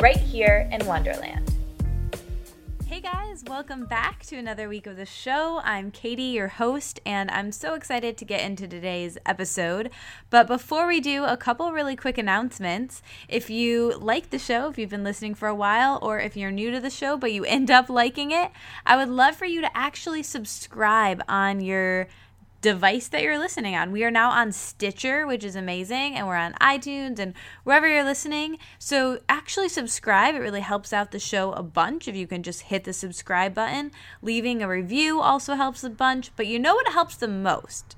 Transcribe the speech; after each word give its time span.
right 0.00 0.16
here 0.16 0.66
in 0.72 0.86
Wonderland. 0.86 1.54
Hey 2.86 3.00
guys, 3.00 3.44
welcome 3.46 3.84
back 3.84 4.24
to 4.26 4.36
another 4.36 4.66
week 4.66 4.86
of 4.86 4.96
the 4.96 5.04
show. 5.04 5.60
I'm 5.62 5.90
Katie, 5.90 6.22
your 6.22 6.48
host, 6.48 7.00
and 7.04 7.30
I'm 7.30 7.52
so 7.52 7.74
excited 7.74 8.16
to 8.16 8.24
get 8.24 8.40
into 8.40 8.66
today's 8.66 9.18
episode. 9.26 9.90
But 10.30 10.46
before 10.46 10.86
we 10.86 11.00
do, 11.00 11.24
a 11.24 11.36
couple 11.36 11.70
really 11.70 11.96
quick 11.96 12.16
announcements. 12.16 13.02
If 13.28 13.50
you 13.50 13.92
like 13.98 14.30
the 14.30 14.38
show, 14.38 14.70
if 14.70 14.78
you've 14.78 14.88
been 14.88 15.04
listening 15.04 15.34
for 15.34 15.48
a 15.48 15.54
while, 15.54 15.98
or 16.00 16.18
if 16.18 16.34
you're 16.34 16.50
new 16.50 16.70
to 16.70 16.80
the 16.80 16.90
show 16.90 17.18
but 17.18 17.32
you 17.32 17.44
end 17.44 17.70
up 17.70 17.90
liking 17.90 18.30
it, 18.30 18.50
I 18.86 18.96
would 18.96 19.10
love 19.10 19.36
for 19.36 19.44
you 19.44 19.60
to 19.60 19.76
actually 19.76 20.22
subscribe 20.22 21.22
on 21.28 21.60
your 21.60 22.08
device 22.60 23.08
that 23.08 23.22
you're 23.22 23.38
listening 23.38 23.74
on. 23.74 23.92
We 23.92 24.04
are 24.04 24.10
now 24.10 24.30
on 24.30 24.52
Stitcher, 24.52 25.26
which 25.26 25.44
is 25.44 25.56
amazing, 25.56 26.14
and 26.14 26.26
we're 26.26 26.36
on 26.36 26.54
iTunes 26.54 27.18
and 27.18 27.34
wherever 27.64 27.88
you're 27.88 28.04
listening. 28.04 28.58
So 28.78 29.20
actually 29.28 29.68
subscribe. 29.68 30.34
It 30.34 30.40
really 30.40 30.60
helps 30.60 30.92
out 30.92 31.10
the 31.10 31.18
show 31.18 31.52
a 31.52 31.62
bunch 31.62 32.08
if 32.08 32.16
you 32.16 32.26
can 32.26 32.42
just 32.42 32.62
hit 32.62 32.84
the 32.84 32.92
subscribe 32.92 33.54
button. 33.54 33.92
Leaving 34.22 34.62
a 34.62 34.68
review 34.68 35.20
also 35.20 35.54
helps 35.54 35.84
a 35.84 35.90
bunch, 35.90 36.30
but 36.36 36.46
you 36.46 36.58
know 36.58 36.74
what 36.74 36.92
helps 36.92 37.16
the 37.16 37.28
most? 37.28 37.96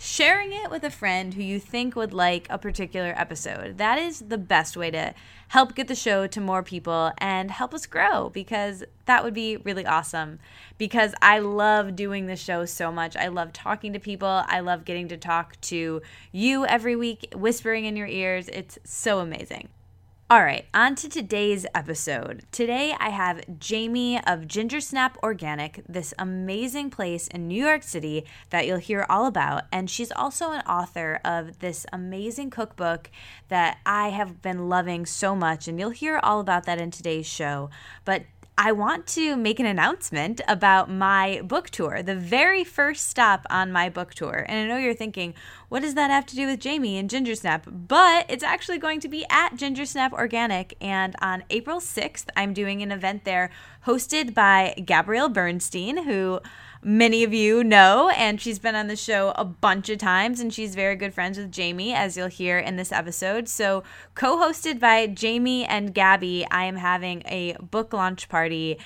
Sharing 0.00 0.52
it 0.52 0.70
with 0.70 0.84
a 0.84 0.90
friend 0.90 1.34
who 1.34 1.42
you 1.42 1.58
think 1.58 1.96
would 1.96 2.12
like 2.14 2.46
a 2.48 2.56
particular 2.56 3.12
episode. 3.16 3.78
That 3.78 3.98
is 3.98 4.20
the 4.20 4.38
best 4.38 4.76
way 4.76 4.92
to 4.92 5.12
help 5.48 5.74
get 5.74 5.88
the 5.88 5.94
show 5.96 6.28
to 6.28 6.40
more 6.40 6.62
people 6.62 7.10
and 7.18 7.50
help 7.50 7.74
us 7.74 7.84
grow 7.84 8.28
because 8.28 8.84
that 9.06 9.24
would 9.24 9.34
be 9.34 9.56
really 9.56 9.84
awesome. 9.84 10.38
Because 10.78 11.14
I 11.20 11.40
love 11.40 11.96
doing 11.96 12.26
the 12.26 12.36
show 12.36 12.64
so 12.64 12.92
much. 12.92 13.16
I 13.16 13.26
love 13.26 13.52
talking 13.52 13.92
to 13.92 13.98
people. 13.98 14.44
I 14.46 14.60
love 14.60 14.84
getting 14.84 15.08
to 15.08 15.16
talk 15.16 15.60
to 15.62 16.00
you 16.30 16.64
every 16.66 16.94
week, 16.94 17.34
whispering 17.34 17.84
in 17.84 17.96
your 17.96 18.06
ears. 18.06 18.48
It's 18.48 18.78
so 18.84 19.18
amazing. 19.18 19.68
All 20.30 20.42
right, 20.42 20.66
on 20.74 20.94
to 20.96 21.08
today's 21.08 21.64
episode. 21.74 22.42
Today 22.52 22.94
I 23.00 23.08
have 23.08 23.58
Jamie 23.58 24.20
of 24.26 24.46
Ginger 24.46 24.78
Snap 24.78 25.16
Organic, 25.22 25.80
this 25.88 26.12
amazing 26.18 26.90
place 26.90 27.28
in 27.28 27.48
New 27.48 27.64
York 27.64 27.82
City 27.82 28.26
that 28.50 28.66
you'll 28.66 28.76
hear 28.76 29.06
all 29.08 29.24
about. 29.24 29.62
And 29.72 29.88
she's 29.88 30.12
also 30.12 30.50
an 30.52 30.60
author 30.66 31.18
of 31.24 31.60
this 31.60 31.86
amazing 31.94 32.50
cookbook 32.50 33.10
that 33.48 33.78
I 33.86 34.10
have 34.10 34.42
been 34.42 34.68
loving 34.68 35.06
so 35.06 35.34
much. 35.34 35.66
And 35.66 35.80
you'll 35.80 35.88
hear 35.88 36.20
all 36.22 36.40
about 36.40 36.66
that 36.66 36.78
in 36.78 36.90
today's 36.90 37.26
show. 37.26 37.70
But 38.04 38.24
I 38.60 38.72
want 38.72 39.06
to 39.08 39.36
make 39.36 39.60
an 39.60 39.66
announcement 39.66 40.40
about 40.48 40.90
my 40.90 41.42
book 41.44 41.70
tour, 41.70 42.02
the 42.02 42.16
very 42.16 42.64
first 42.64 43.06
stop 43.06 43.46
on 43.48 43.70
my 43.70 43.88
book 43.88 44.14
tour. 44.14 44.44
And 44.48 44.58
I 44.58 44.66
know 44.66 44.80
you're 44.80 44.94
thinking, 44.94 45.34
what 45.68 45.82
does 45.82 45.94
that 45.94 46.10
have 46.10 46.26
to 46.26 46.34
do 46.34 46.48
with 46.48 46.58
Jamie 46.58 46.98
and 46.98 47.08
Ginger 47.08 47.36
Snap? 47.36 47.68
But 47.70 48.26
it's 48.28 48.42
actually 48.42 48.78
going 48.78 48.98
to 48.98 49.08
be 49.08 49.24
at 49.30 49.54
Ginger 49.54 49.86
Snap 49.86 50.12
Organic. 50.12 50.76
And 50.80 51.14
on 51.22 51.44
April 51.50 51.78
6th, 51.78 52.30
I'm 52.34 52.52
doing 52.52 52.82
an 52.82 52.90
event 52.90 53.22
there 53.22 53.50
hosted 53.86 54.34
by 54.34 54.74
Gabrielle 54.84 55.28
Bernstein, 55.28 56.02
who 56.02 56.40
many 56.82 57.24
of 57.24 57.34
you 57.34 57.64
know, 57.64 58.10
and 58.10 58.40
she's 58.40 58.58
been 58.58 58.74
on 58.74 58.86
the 58.86 58.96
show 58.96 59.32
a 59.36 59.44
bunch 59.44 59.88
of 59.88 59.98
times, 59.98 60.40
and 60.40 60.52
she's 60.52 60.74
very 60.74 60.96
good 60.96 61.14
friends 61.14 61.38
with 61.38 61.50
Jamie, 61.50 61.92
as 61.94 62.16
you'll 62.16 62.28
hear 62.28 62.58
in 62.58 62.76
this 62.76 62.92
episode. 62.92 63.48
So, 63.48 63.82
co 64.14 64.36
hosted 64.36 64.78
by 64.80 65.06
Jamie 65.06 65.64
and 65.64 65.94
Gabby, 65.94 66.46
I 66.50 66.64
am 66.64 66.76
having 66.76 67.22
a 67.26 67.54
book 67.54 67.92
launch 67.92 68.28
party 68.28 68.78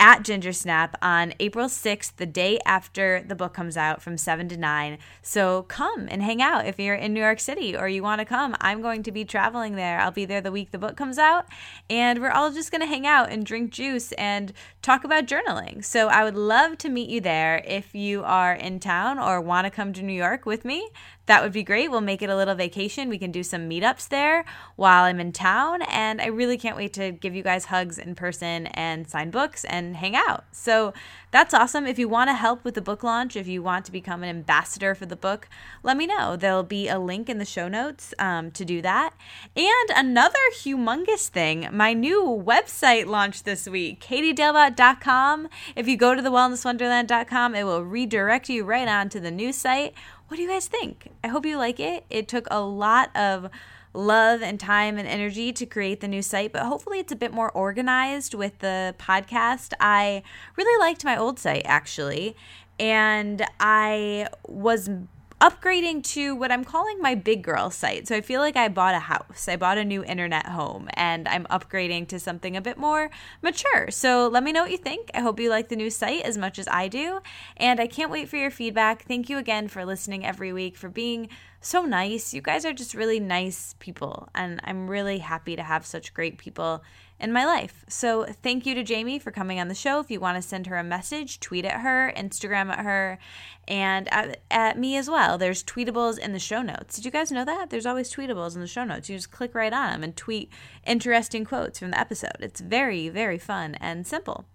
at 0.00 0.22
Ginger 0.22 0.52
Snap 0.52 0.96
on 1.02 1.34
April 1.40 1.66
6th, 1.66 2.16
the 2.16 2.26
day 2.26 2.58
after 2.64 3.24
the 3.26 3.34
book 3.34 3.52
comes 3.52 3.76
out 3.76 4.00
from 4.00 4.16
7 4.16 4.48
to 4.48 4.56
9. 4.56 4.98
So 5.22 5.62
come 5.62 6.06
and 6.10 6.22
hang 6.22 6.40
out 6.40 6.66
if 6.66 6.78
you're 6.78 6.94
in 6.94 7.12
New 7.12 7.20
York 7.20 7.40
City 7.40 7.76
or 7.76 7.88
you 7.88 8.02
want 8.02 8.20
to 8.20 8.24
come. 8.24 8.54
I'm 8.60 8.80
going 8.80 9.02
to 9.02 9.12
be 9.12 9.24
traveling 9.24 9.74
there. 9.74 9.98
I'll 9.98 10.10
be 10.10 10.24
there 10.24 10.40
the 10.40 10.52
week 10.52 10.70
the 10.70 10.78
book 10.78 10.96
comes 10.96 11.18
out, 11.18 11.46
and 11.90 12.20
we're 12.20 12.30
all 12.30 12.52
just 12.52 12.70
going 12.70 12.80
to 12.80 12.86
hang 12.86 13.06
out 13.06 13.30
and 13.30 13.44
drink 13.44 13.72
juice 13.72 14.12
and 14.12 14.52
talk 14.82 15.04
about 15.04 15.26
journaling. 15.26 15.84
So 15.84 16.08
I 16.08 16.24
would 16.24 16.36
love 16.36 16.78
to 16.78 16.88
meet 16.88 17.10
you 17.10 17.20
there 17.20 17.62
if 17.66 17.94
you 17.94 18.22
are 18.22 18.54
in 18.54 18.80
town 18.80 19.18
or 19.18 19.40
want 19.40 19.64
to 19.64 19.70
come 19.70 19.92
to 19.94 20.02
New 20.02 20.12
York 20.12 20.46
with 20.46 20.64
me 20.64 20.88
that 21.28 21.42
would 21.42 21.52
be 21.52 21.62
great. 21.62 21.90
We'll 21.90 22.00
make 22.00 22.22
it 22.22 22.30
a 22.30 22.36
little 22.36 22.54
vacation. 22.54 23.10
We 23.10 23.18
can 23.18 23.30
do 23.30 23.42
some 23.42 23.68
meetups 23.68 24.08
there 24.08 24.46
while 24.76 25.04
I'm 25.04 25.20
in 25.20 25.32
town. 25.32 25.82
And 25.82 26.20
I 26.22 26.26
really 26.26 26.56
can't 26.56 26.76
wait 26.76 26.94
to 26.94 27.12
give 27.12 27.34
you 27.34 27.42
guys 27.42 27.66
hugs 27.66 27.98
in 27.98 28.14
person 28.14 28.66
and 28.68 29.08
sign 29.08 29.30
books 29.30 29.64
and 29.66 29.96
hang 29.96 30.16
out. 30.16 30.44
So 30.52 30.94
that's 31.30 31.52
awesome. 31.52 31.86
If 31.86 31.98
you 31.98 32.08
want 32.08 32.30
to 32.30 32.34
help 32.34 32.64
with 32.64 32.74
the 32.74 32.80
book 32.80 33.02
launch, 33.02 33.36
if 33.36 33.46
you 33.46 33.62
want 33.62 33.84
to 33.84 33.92
become 33.92 34.22
an 34.22 34.30
ambassador 34.30 34.94
for 34.94 35.04
the 35.04 35.16
book, 35.16 35.48
let 35.82 35.98
me 35.98 36.06
know. 36.06 36.34
There'll 36.34 36.62
be 36.62 36.88
a 36.88 36.98
link 36.98 37.28
in 37.28 37.36
the 37.36 37.44
show 37.44 37.68
notes 37.68 38.14
um, 38.18 38.50
to 38.52 38.64
do 38.64 38.80
that. 38.80 39.12
And 39.54 39.90
another 39.94 40.38
humongous 40.54 41.28
thing 41.28 41.68
my 41.70 41.92
new 41.92 42.22
website 42.24 43.04
launched 43.04 43.44
this 43.44 43.68
week, 43.68 44.00
katiedalebout.com. 44.00 45.48
If 45.76 45.86
you 45.86 45.98
go 45.98 46.14
to 46.14 46.22
the 46.22 46.30
wellnesswonderland.com, 46.30 47.54
it 47.54 47.64
will 47.64 47.84
redirect 47.84 48.48
you 48.48 48.64
right 48.64 48.88
on 48.88 49.10
to 49.10 49.20
the 49.20 49.30
new 49.30 49.52
site 49.52 49.92
what 50.28 50.36
do 50.36 50.42
you 50.42 50.48
guys 50.48 50.68
think? 50.68 51.10
I 51.24 51.28
hope 51.28 51.44
you 51.46 51.56
like 51.56 51.80
it. 51.80 52.04
It 52.10 52.28
took 52.28 52.46
a 52.50 52.60
lot 52.60 53.14
of 53.16 53.50
love 53.94 54.42
and 54.42 54.60
time 54.60 54.98
and 54.98 55.08
energy 55.08 55.52
to 55.52 55.66
create 55.66 56.00
the 56.00 56.08
new 56.08 56.22
site, 56.22 56.52
but 56.52 56.62
hopefully 56.62 56.98
it's 56.98 57.12
a 57.12 57.16
bit 57.16 57.32
more 57.32 57.50
organized 57.52 58.34
with 58.34 58.58
the 58.58 58.94
podcast. 58.98 59.72
I 59.80 60.22
really 60.56 60.78
liked 60.80 61.04
my 61.04 61.16
old 61.16 61.38
site 61.38 61.62
actually, 61.64 62.36
and 62.78 63.44
I 63.58 64.28
was 64.46 64.90
upgrading 65.40 66.02
to 66.02 66.34
what 66.34 66.50
I'm 66.50 66.64
calling 66.64 67.00
my 67.00 67.14
big 67.14 67.42
girl 67.42 67.70
site. 67.70 68.08
So 68.08 68.16
I 68.16 68.20
feel 68.20 68.40
like 68.40 68.56
I 68.56 68.68
bought 68.68 68.94
a 68.94 69.00
house. 69.00 69.46
I 69.48 69.56
bought 69.56 69.78
a 69.78 69.84
new 69.84 70.02
internet 70.02 70.46
home 70.46 70.88
and 70.94 71.28
I'm 71.28 71.44
upgrading 71.44 72.08
to 72.08 72.18
something 72.18 72.56
a 72.56 72.60
bit 72.60 72.76
more 72.76 73.10
mature. 73.40 73.90
So 73.90 74.26
let 74.26 74.42
me 74.42 74.50
know 74.50 74.62
what 74.62 74.72
you 74.72 74.78
think. 74.78 75.10
I 75.14 75.20
hope 75.20 75.38
you 75.38 75.48
like 75.48 75.68
the 75.68 75.76
new 75.76 75.90
site 75.90 76.22
as 76.22 76.36
much 76.36 76.58
as 76.58 76.66
I 76.66 76.88
do. 76.88 77.20
And 77.56 77.78
I 77.78 77.86
can't 77.86 78.10
wait 78.10 78.28
for 78.28 78.36
your 78.36 78.50
feedback. 78.50 79.04
Thank 79.04 79.28
you 79.28 79.38
again 79.38 79.68
for 79.68 79.84
listening 79.84 80.26
every 80.26 80.52
week, 80.52 80.76
for 80.76 80.88
being 80.88 81.28
so 81.60 81.84
nice. 81.84 82.34
You 82.34 82.42
guys 82.42 82.64
are 82.64 82.72
just 82.72 82.94
really 82.94 83.20
nice 83.20 83.76
people. 83.78 84.28
And 84.34 84.60
I'm 84.64 84.90
really 84.90 85.18
happy 85.18 85.54
to 85.54 85.62
have 85.62 85.86
such 85.86 86.14
great 86.14 86.38
people 86.38 86.82
in 87.20 87.32
my 87.32 87.44
life. 87.44 87.84
So 87.88 88.24
thank 88.24 88.64
you 88.66 88.74
to 88.74 88.82
Jamie 88.82 89.18
for 89.18 89.30
coming 89.30 89.58
on 89.58 89.68
the 89.68 89.74
show. 89.74 90.00
If 90.00 90.10
you 90.10 90.20
want 90.20 90.36
to 90.36 90.42
send 90.42 90.66
her 90.66 90.76
a 90.76 90.84
message, 90.84 91.40
tweet 91.40 91.64
at 91.64 91.80
her, 91.80 92.12
Instagram 92.16 92.70
at 92.70 92.84
her, 92.84 93.18
and 93.66 94.12
at, 94.12 94.40
at, 94.50 94.78
me 94.78 94.96
as 94.96 95.10
well. 95.10 95.36
There's 95.36 95.62
tweetables 95.62 96.18
in 96.18 96.32
the 96.32 96.38
show 96.38 96.62
notes. 96.62 96.96
Did 96.96 97.04
you 97.04 97.10
guys 97.10 97.32
know 97.32 97.44
that? 97.44 97.70
There's 97.70 97.86
always 97.86 98.12
tweetables 98.12 98.54
in 98.54 98.60
the 98.60 98.66
show 98.66 98.84
notes. 98.84 99.10
You 99.10 99.16
just 99.16 99.30
click 99.30 99.54
right 99.54 99.72
on 99.72 99.90
them 99.90 100.04
and 100.04 100.16
tweet 100.16 100.50
interesting 100.86 101.44
quotes 101.44 101.78
from 101.78 101.90
the 101.90 102.00
episode. 102.00 102.36
It's 102.40 102.60
very, 102.60 103.08
very 103.08 103.38
fun 103.38 103.74
and 103.76 104.06
simple. 104.06 104.46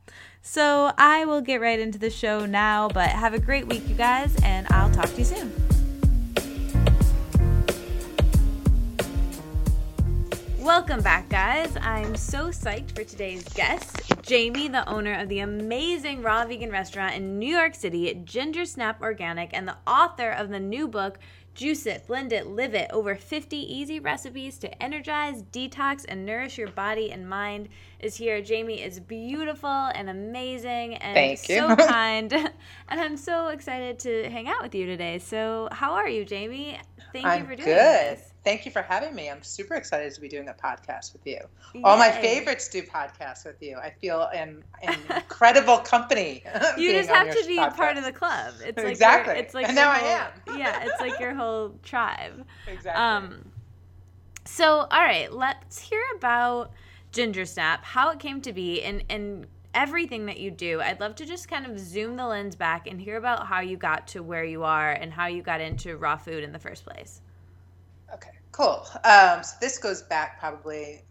So 0.42 0.92
I 0.98 1.26
will 1.26 1.42
get 1.42 1.62
right 1.62 1.80
into 1.80 2.00
the 2.00 2.10
show 2.10 2.46
now, 2.46 2.88
but 2.88 3.10
have 3.10 3.34
a 3.34 3.40
great 3.40 3.68
week, 3.68 3.88
you 3.88 3.96
guys, 3.96 4.36
and 4.44 4.68
I'll 4.72 4.92
talk 4.92 5.10
to 5.10 5.18
you 5.18 5.26
soon. 5.26 5.73
Welcome 10.64 11.02
back, 11.02 11.28
guys. 11.28 11.76
I'm 11.82 12.16
so 12.16 12.48
psyched 12.48 12.96
for 12.96 13.04
today's 13.04 13.44
guest, 13.50 14.02
Jamie, 14.22 14.70
the 14.70 14.88
owner 14.88 15.20
of 15.20 15.28
the 15.28 15.40
amazing 15.40 16.22
raw 16.22 16.46
vegan 16.46 16.72
restaurant 16.72 17.16
in 17.16 17.38
New 17.38 17.54
York 17.54 17.76
City, 17.76 18.22
Ginger 18.24 18.64
Snap 18.64 19.02
Organic, 19.02 19.50
and 19.52 19.68
the 19.68 19.76
author 19.86 20.32
of 20.32 20.48
the 20.48 20.62
new 20.62 20.88
book, 20.88 21.20
Juice 21.54 21.86
It, 21.86 22.08
Blend 22.08 22.32
It, 22.32 22.48
Live 22.48 22.76
It. 22.76 22.90
Over 22.94 23.14
50 23.14 23.58
easy 23.58 24.00
recipes 24.00 24.58
to 24.60 24.82
energize, 24.82 25.44
detox, 25.44 26.06
and 26.08 26.26
nourish 26.26 26.58
your 26.58 26.70
body 26.70 27.12
and 27.12 27.28
mind 27.28 27.68
is 28.00 28.16
here. 28.16 28.42
Jamie 28.42 28.82
is 28.82 29.02
beautiful 29.02 29.70
and 29.70 30.10
amazing 30.10 30.96
and 30.96 31.38
so 31.38 31.76
kind. 31.88 32.32
And 32.88 33.02
I'm 33.02 33.18
so 33.18 33.50
excited 33.50 34.00
to 34.00 34.30
hang 34.30 34.48
out 34.48 34.64
with 34.64 34.74
you 34.74 34.86
today. 34.86 35.20
So, 35.20 35.68
how 35.74 35.92
are 35.96 36.08
you, 36.08 36.24
Jamie? 36.24 36.80
Thank 37.12 37.26
I'm 37.26 37.42
you 37.42 37.48
for 37.48 37.56
doing 37.58 37.68
good. 37.68 38.18
this. 38.18 38.33
Thank 38.44 38.66
you 38.66 38.72
for 38.72 38.82
having 38.82 39.16
me. 39.16 39.30
I'm 39.30 39.42
super 39.42 39.76
excited 39.76 40.14
to 40.14 40.20
be 40.20 40.28
doing 40.28 40.50
a 40.50 40.54
podcast 40.54 41.14
with 41.14 41.26
you. 41.26 41.40
Yay. 41.74 41.82
All 41.84 41.98
my 41.98 42.12
favorites 42.12 42.68
do 42.68 42.82
podcasts 42.82 43.46
with 43.46 43.62
you. 43.62 43.78
I 43.78 43.90
feel 43.90 44.28
in, 44.34 44.62
in 44.82 44.96
incredible 45.16 45.78
company. 45.86 46.44
You 46.78 46.92
just 46.98 47.10
have 47.10 47.30
to 47.30 47.48
be 47.48 47.58
podcast. 47.58 47.76
part 47.78 47.98
of 47.98 48.04
the 48.04 48.12
club. 48.12 48.56
It's 48.66 48.78
like 48.78 48.88
exactly. 48.88 49.36
Your, 49.36 49.44
it's 49.44 49.54
like 49.54 49.68
and 49.68 49.76
now 49.76 49.94
whole, 49.94 50.06
I 50.06 50.12
am. 50.12 50.32
yeah, 50.60 50.84
it's 50.84 51.00
like 51.00 51.20
your 51.22 51.34
whole 51.34 51.74
tribe. 51.84 52.46
Exactly. 52.68 53.02
Um, 53.02 53.52
so, 54.46 54.88
all 54.92 55.02
right, 55.02 55.32
let's 55.32 55.80
hear 55.80 56.04
about 56.18 56.72
Ginger 57.14 57.46
Snap, 57.46 57.86
how 57.86 58.10
it 58.12 58.20
came 58.20 58.42
to 58.42 58.52
be, 58.52 58.82
and 58.84 59.06
and 59.10 59.48
everything 59.74 60.26
that 60.26 60.40
you 60.40 60.52
do. 60.52 60.82
I'd 60.82 61.00
love 61.00 61.16
to 61.16 61.26
just 61.26 61.48
kind 61.48 61.66
of 61.66 61.80
zoom 61.80 62.18
the 62.18 62.28
lens 62.28 62.56
back 62.56 62.88
and 62.88 63.00
hear 63.00 63.16
about 63.16 63.48
how 63.48 63.62
you 63.62 63.78
got 63.78 64.08
to 64.10 64.22
where 64.22 64.44
you 64.44 64.64
are 64.64 64.92
and 64.92 65.14
how 65.14 65.28
you 65.28 65.42
got 65.42 65.62
into 65.62 65.96
raw 65.98 66.18
food 66.18 66.44
in 66.44 66.52
the 66.52 66.60
first 66.60 66.86
place. 66.86 67.22
Cool. 68.54 68.86
Um, 69.04 69.44
so 69.44 69.58
this 69.60 69.78
goes 69.80 70.04
back 70.04 70.40
probably 70.40 71.04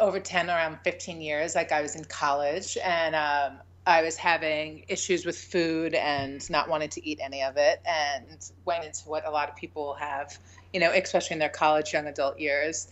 over 0.00 0.20
10 0.20 0.50
around 0.50 0.78
15 0.84 1.20
years 1.20 1.56
like 1.56 1.72
i 1.72 1.82
was 1.82 1.96
in 1.96 2.04
college 2.04 2.78
and 2.84 3.16
um, 3.16 3.58
i 3.86 4.00
was 4.00 4.16
having 4.16 4.84
issues 4.88 5.26
with 5.26 5.36
food 5.36 5.92
and 5.94 6.48
not 6.50 6.68
wanting 6.68 6.88
to 6.88 7.04
eat 7.04 7.18
any 7.20 7.42
of 7.42 7.56
it 7.56 7.80
and 7.84 8.50
went 8.64 8.84
into 8.84 9.00
what 9.08 9.26
a 9.26 9.30
lot 9.30 9.48
of 9.48 9.56
people 9.56 9.94
have 9.94 10.38
you 10.72 10.78
know 10.78 10.92
especially 10.92 11.34
in 11.34 11.40
their 11.40 11.48
college 11.48 11.92
young 11.92 12.06
adult 12.06 12.38
years 12.38 12.88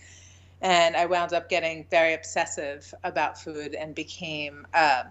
and 0.64 0.96
I 0.96 1.06
wound 1.06 1.34
up 1.34 1.50
getting 1.50 1.86
very 1.90 2.14
obsessive 2.14 2.94
about 3.04 3.38
food 3.38 3.74
and 3.74 3.94
became, 3.94 4.66
um, 4.72 5.08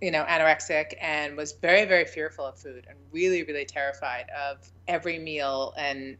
you 0.00 0.10
know, 0.10 0.24
anorexic 0.24 0.94
and 1.02 1.36
was 1.36 1.52
very, 1.52 1.84
very 1.84 2.06
fearful 2.06 2.46
of 2.46 2.58
food 2.58 2.86
and 2.88 2.98
really, 3.12 3.42
really 3.42 3.66
terrified 3.66 4.24
of 4.30 4.66
every 4.88 5.18
meal 5.18 5.74
and 5.76 6.16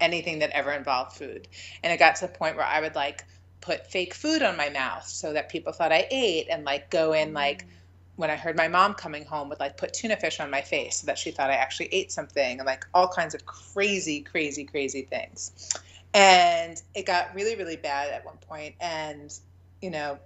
anything 0.00 0.40
that 0.40 0.50
ever 0.50 0.72
involved 0.72 1.16
food. 1.16 1.48
And 1.82 1.92
it 1.92 1.98
got 1.98 2.16
to 2.16 2.26
the 2.26 2.32
point 2.32 2.56
where 2.56 2.64
I 2.64 2.80
would 2.80 2.94
like 2.94 3.24
put 3.60 3.86
fake 3.86 4.14
food 4.14 4.42
on 4.42 4.56
my 4.56 4.68
mouth 4.68 5.06
so 5.06 5.32
that 5.32 5.48
people 5.48 5.72
thought 5.72 5.92
I 5.92 6.06
ate 6.10 6.48
and 6.50 6.64
like 6.64 6.90
go 6.90 7.12
in 7.12 7.32
like 7.32 7.64
mm. 7.64 7.68
when 8.16 8.30
I 8.30 8.36
heard 8.36 8.56
my 8.56 8.68
mom 8.68 8.94
coming 8.94 9.24
home 9.24 9.48
would 9.48 9.60
like 9.60 9.76
put 9.76 9.92
tuna 9.92 10.16
fish 10.16 10.40
on 10.40 10.50
my 10.50 10.60
face 10.60 10.96
so 10.96 11.06
that 11.06 11.18
she 11.18 11.30
thought 11.30 11.50
I 11.50 11.54
actually 11.54 11.88
ate 11.92 12.12
something 12.12 12.58
and 12.58 12.66
like 12.66 12.86
all 12.94 13.08
kinds 13.08 13.34
of 13.34 13.44
crazy, 13.46 14.20
crazy, 14.20 14.64
crazy 14.64 15.02
things 15.02 15.72
and 16.16 16.82
it 16.94 17.04
got 17.04 17.34
really 17.34 17.56
really 17.56 17.76
bad 17.76 18.10
at 18.10 18.24
one 18.24 18.36
point. 18.38 18.46
point 18.48 18.74
and 18.80 19.38
you 19.82 19.90
know 19.90 20.18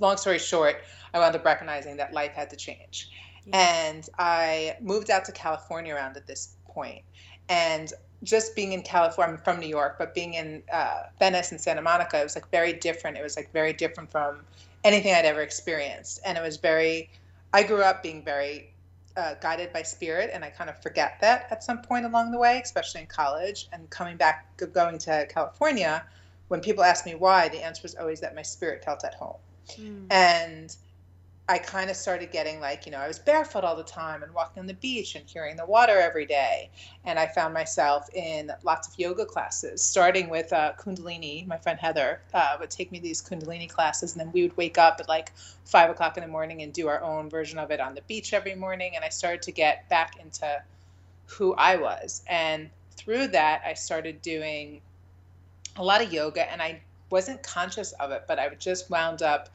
long 0.00 0.16
story 0.16 0.38
short 0.38 0.82
i 1.14 1.18
wound 1.18 1.34
up 1.36 1.44
recognizing 1.44 1.96
that 1.96 2.12
life 2.12 2.32
had 2.32 2.50
to 2.50 2.56
change 2.56 3.08
yeah. 3.46 3.92
and 3.92 4.08
i 4.18 4.76
moved 4.80 5.08
out 5.10 5.24
to 5.24 5.32
california 5.32 5.94
around 5.94 6.16
at 6.16 6.26
this 6.26 6.56
point 6.68 7.02
and 7.48 7.92
just 8.22 8.56
being 8.56 8.72
in 8.72 8.82
california 8.82 9.34
i'm 9.34 9.42
from 9.42 9.60
new 9.60 9.68
york 9.68 9.96
but 9.98 10.14
being 10.14 10.34
in 10.34 10.62
uh, 10.72 11.02
venice 11.18 11.50
and 11.52 11.60
santa 11.60 11.82
monica 11.82 12.18
it 12.20 12.22
was 12.22 12.34
like 12.34 12.50
very 12.50 12.72
different 12.72 13.16
it 13.16 13.22
was 13.22 13.36
like 13.36 13.52
very 13.52 13.72
different 13.72 14.10
from 14.10 14.40
anything 14.84 15.14
i'd 15.14 15.24
ever 15.24 15.42
experienced 15.42 16.20
and 16.24 16.38
it 16.38 16.40
was 16.40 16.56
very 16.56 17.10
i 17.52 17.62
grew 17.62 17.82
up 17.82 18.02
being 18.02 18.24
very 18.24 18.72
uh, 19.16 19.34
guided 19.40 19.72
by 19.72 19.82
spirit, 19.82 20.30
and 20.32 20.44
I 20.44 20.50
kind 20.50 20.68
of 20.68 20.80
forget 20.82 21.18
that 21.20 21.46
at 21.50 21.64
some 21.64 21.80
point 21.80 22.04
along 22.04 22.30
the 22.32 22.38
way, 22.38 22.60
especially 22.62 23.00
in 23.00 23.06
college. 23.06 23.68
And 23.72 23.88
coming 23.90 24.16
back, 24.16 24.56
going 24.72 24.98
to 24.98 25.26
California, 25.28 26.04
when 26.48 26.60
people 26.60 26.84
ask 26.84 27.06
me 27.06 27.14
why, 27.14 27.48
the 27.48 27.64
answer 27.64 27.86
is 27.86 27.94
always 27.94 28.20
that 28.20 28.34
my 28.34 28.42
spirit 28.42 28.84
felt 28.84 29.04
at 29.04 29.14
home. 29.14 29.36
Mm. 29.78 30.06
And 30.10 30.76
I 31.48 31.58
kind 31.58 31.90
of 31.90 31.96
started 31.96 32.32
getting 32.32 32.58
like, 32.58 32.86
you 32.86 32.92
know, 32.92 32.98
I 32.98 33.06
was 33.06 33.20
barefoot 33.20 33.62
all 33.62 33.76
the 33.76 33.84
time 33.84 34.24
and 34.24 34.34
walking 34.34 34.60
on 34.60 34.66
the 34.66 34.74
beach 34.74 35.14
and 35.14 35.24
hearing 35.28 35.54
the 35.54 35.64
water 35.64 35.96
every 35.96 36.26
day. 36.26 36.70
And 37.04 37.20
I 37.20 37.28
found 37.28 37.54
myself 37.54 38.08
in 38.14 38.50
lots 38.64 38.88
of 38.88 38.98
yoga 38.98 39.24
classes, 39.24 39.80
starting 39.80 40.28
with 40.28 40.52
uh, 40.52 40.72
Kundalini. 40.76 41.46
My 41.46 41.56
friend 41.56 41.78
Heather 41.78 42.20
uh, 42.34 42.56
would 42.58 42.70
take 42.70 42.90
me 42.90 42.98
these 42.98 43.22
Kundalini 43.22 43.68
classes, 43.68 44.12
and 44.12 44.20
then 44.20 44.32
we 44.32 44.42
would 44.42 44.56
wake 44.56 44.76
up 44.76 44.96
at 44.98 45.08
like 45.08 45.30
five 45.64 45.88
o'clock 45.88 46.16
in 46.16 46.24
the 46.24 46.28
morning 46.28 46.62
and 46.62 46.72
do 46.72 46.88
our 46.88 47.00
own 47.00 47.30
version 47.30 47.60
of 47.60 47.70
it 47.70 47.78
on 47.78 47.94
the 47.94 48.02
beach 48.02 48.32
every 48.32 48.56
morning. 48.56 48.96
And 48.96 49.04
I 49.04 49.08
started 49.08 49.42
to 49.42 49.52
get 49.52 49.88
back 49.88 50.16
into 50.20 50.60
who 51.26 51.54
I 51.54 51.76
was. 51.76 52.24
And 52.26 52.70
through 52.96 53.28
that, 53.28 53.62
I 53.64 53.74
started 53.74 54.20
doing 54.20 54.80
a 55.76 55.84
lot 55.84 56.02
of 56.02 56.12
yoga, 56.12 56.50
and 56.50 56.60
I 56.60 56.82
wasn't 57.08 57.40
conscious 57.44 57.92
of 57.92 58.10
it, 58.10 58.24
but 58.26 58.40
I 58.40 58.48
just 58.58 58.90
wound 58.90 59.22
up 59.22 59.48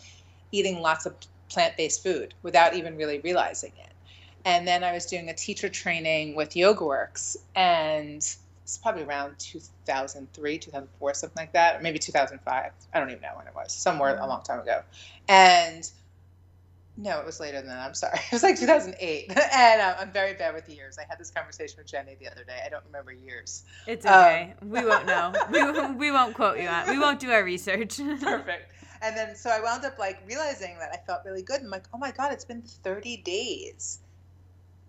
eating 0.53 0.79
lots 0.79 1.05
of 1.05 1.15
plant 1.51 1.77
based 1.77 2.03
food 2.03 2.33
without 2.41 2.73
even 2.73 2.95
really 2.95 3.19
realizing 3.19 3.73
it. 3.79 3.91
And 4.45 4.67
then 4.67 4.83
I 4.83 4.93
was 4.93 5.05
doing 5.05 5.29
a 5.29 5.33
teacher 5.33 5.69
training 5.69 6.35
with 6.35 6.51
YogaWorks, 6.51 7.37
and 7.55 8.17
it's 8.17 8.77
probably 8.81 9.03
around 9.03 9.37
2003, 9.37 10.57
2004, 10.57 11.13
something 11.13 11.41
like 11.41 11.53
that, 11.53 11.79
or 11.79 11.83
maybe 11.83 11.99
2005. 11.99 12.71
I 12.93 12.99
don't 12.99 13.09
even 13.09 13.21
know 13.21 13.33
when 13.35 13.45
it 13.45 13.53
was, 13.53 13.71
somewhere 13.71 14.17
a 14.17 14.25
long 14.25 14.41
time 14.41 14.59
ago. 14.61 14.81
And 15.27 15.89
no, 16.97 17.19
it 17.19 17.25
was 17.25 17.39
later 17.39 17.57
than 17.57 17.67
that. 17.67 17.79
I'm 17.79 17.93
sorry. 17.93 18.19
It 18.25 18.31
was 18.31 18.43
like 18.43 18.59
2008. 18.59 19.37
and 19.53 19.81
um, 19.81 19.95
I'm 19.99 20.11
very 20.11 20.33
bad 20.33 20.53
with 20.53 20.69
years. 20.69 20.97
I 20.97 21.05
had 21.07 21.19
this 21.19 21.31
conversation 21.31 21.75
with 21.77 21.87
Jenny 21.87 22.15
the 22.19 22.31
other 22.31 22.43
day. 22.43 22.59
I 22.65 22.69
don't 22.69 22.83
remember 22.85 23.11
years. 23.11 23.63
It's 23.87 24.05
okay. 24.05 24.53
Um, 24.61 24.69
we 24.69 24.85
won't 24.85 25.05
know. 25.05 25.33
we, 25.51 25.91
we 25.95 26.11
won't 26.11 26.35
quote 26.35 26.59
you 26.59 26.67
on. 26.67 26.89
We 26.89 26.99
won't 26.99 27.19
do 27.19 27.31
our 27.31 27.43
research. 27.43 27.97
Perfect. 28.21 28.71
And 29.01 29.17
then 29.17 29.35
so 29.35 29.49
I 29.49 29.61
wound 29.61 29.83
up 29.85 29.97
like 29.97 30.21
realizing 30.27 30.77
that 30.79 30.91
I 30.93 30.97
felt 31.05 31.21
really 31.25 31.41
good. 31.41 31.61
I'm 31.61 31.69
like, 31.69 31.87
oh 31.93 31.97
my 31.97 32.11
God, 32.11 32.31
it's 32.31 32.45
been 32.45 32.61
30 32.61 33.17
days 33.17 33.99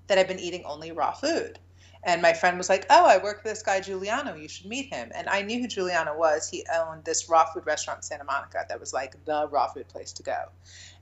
that 0.06 0.18
I've 0.18 0.28
been 0.28 0.38
eating 0.40 0.64
only 0.64 0.92
raw 0.92 1.12
food. 1.12 1.58
And 2.04 2.20
my 2.20 2.32
friend 2.32 2.58
was 2.58 2.68
like, 2.68 2.84
Oh, 2.90 3.06
I 3.06 3.22
work 3.22 3.44
with 3.44 3.52
this 3.52 3.62
guy, 3.62 3.80
Juliano. 3.80 4.34
You 4.34 4.48
should 4.48 4.66
meet 4.66 4.92
him. 4.92 5.12
And 5.14 5.28
I 5.28 5.42
knew 5.42 5.60
who 5.60 5.68
Juliano 5.68 6.16
was. 6.16 6.48
He 6.48 6.64
owned 6.74 7.04
this 7.04 7.28
raw 7.28 7.46
food 7.52 7.64
restaurant 7.64 7.98
in 7.98 8.02
Santa 8.02 8.24
Monica 8.24 8.64
that 8.68 8.80
was 8.80 8.92
like 8.92 9.24
the 9.24 9.48
raw 9.48 9.68
food 9.68 9.88
place 9.88 10.12
to 10.14 10.22
go. 10.22 10.36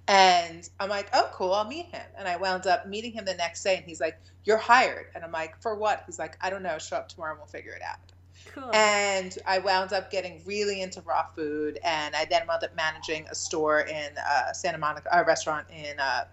And 0.07 0.69
I'm 0.79 0.91
like, 0.91 1.09
Oh, 1.15 1.31
cool, 1.33 1.55
I'll 1.55 1.67
meet 1.67 1.87
him. 1.87 2.05
And 2.19 2.29
I 2.29 2.37
wound 2.37 2.67
up 2.67 2.87
meeting 2.87 3.13
him 3.13 3.25
the 3.25 3.35
next 3.35 3.63
day. 3.63 3.77
And 3.77 3.85
he's 3.85 4.01
like, 4.01 4.21
You're 4.45 4.59
hired. 4.59 5.07
And 5.15 5.25
I'm 5.25 5.33
like, 5.33 5.61
For 5.63 5.75
what? 5.75 6.03
He's 6.05 6.19
like, 6.19 6.37
I 6.43 6.51
don't 6.51 6.63
know. 6.63 6.79
Show 6.79 6.97
up 6.97 7.09
tomorrow 7.09 7.33
and 7.33 7.39
we'll 7.41 7.47
figure 7.47 7.73
it 7.73 7.83
out. 7.83 8.10
Cool. 8.55 8.71
And 8.75 9.37
I 9.47 9.59
wound 9.59 9.93
up 9.93 10.11
getting 10.11 10.43
really 10.45 10.83
into 10.83 11.01
raw 11.03 11.27
food, 11.35 11.79
and 11.85 12.15
I 12.17 12.25
then 12.25 12.47
wound 12.47 12.65
up 12.65 12.75
managing 12.75 13.27
a 13.31 13.35
store 13.35 13.81
in 13.81 14.11
uh, 14.19 14.53
Santa 14.53 14.79
Monica, 14.79 15.09
a 15.13 15.25
restaurant 15.25 15.67
in 15.71 15.99
uh, 15.99 16.25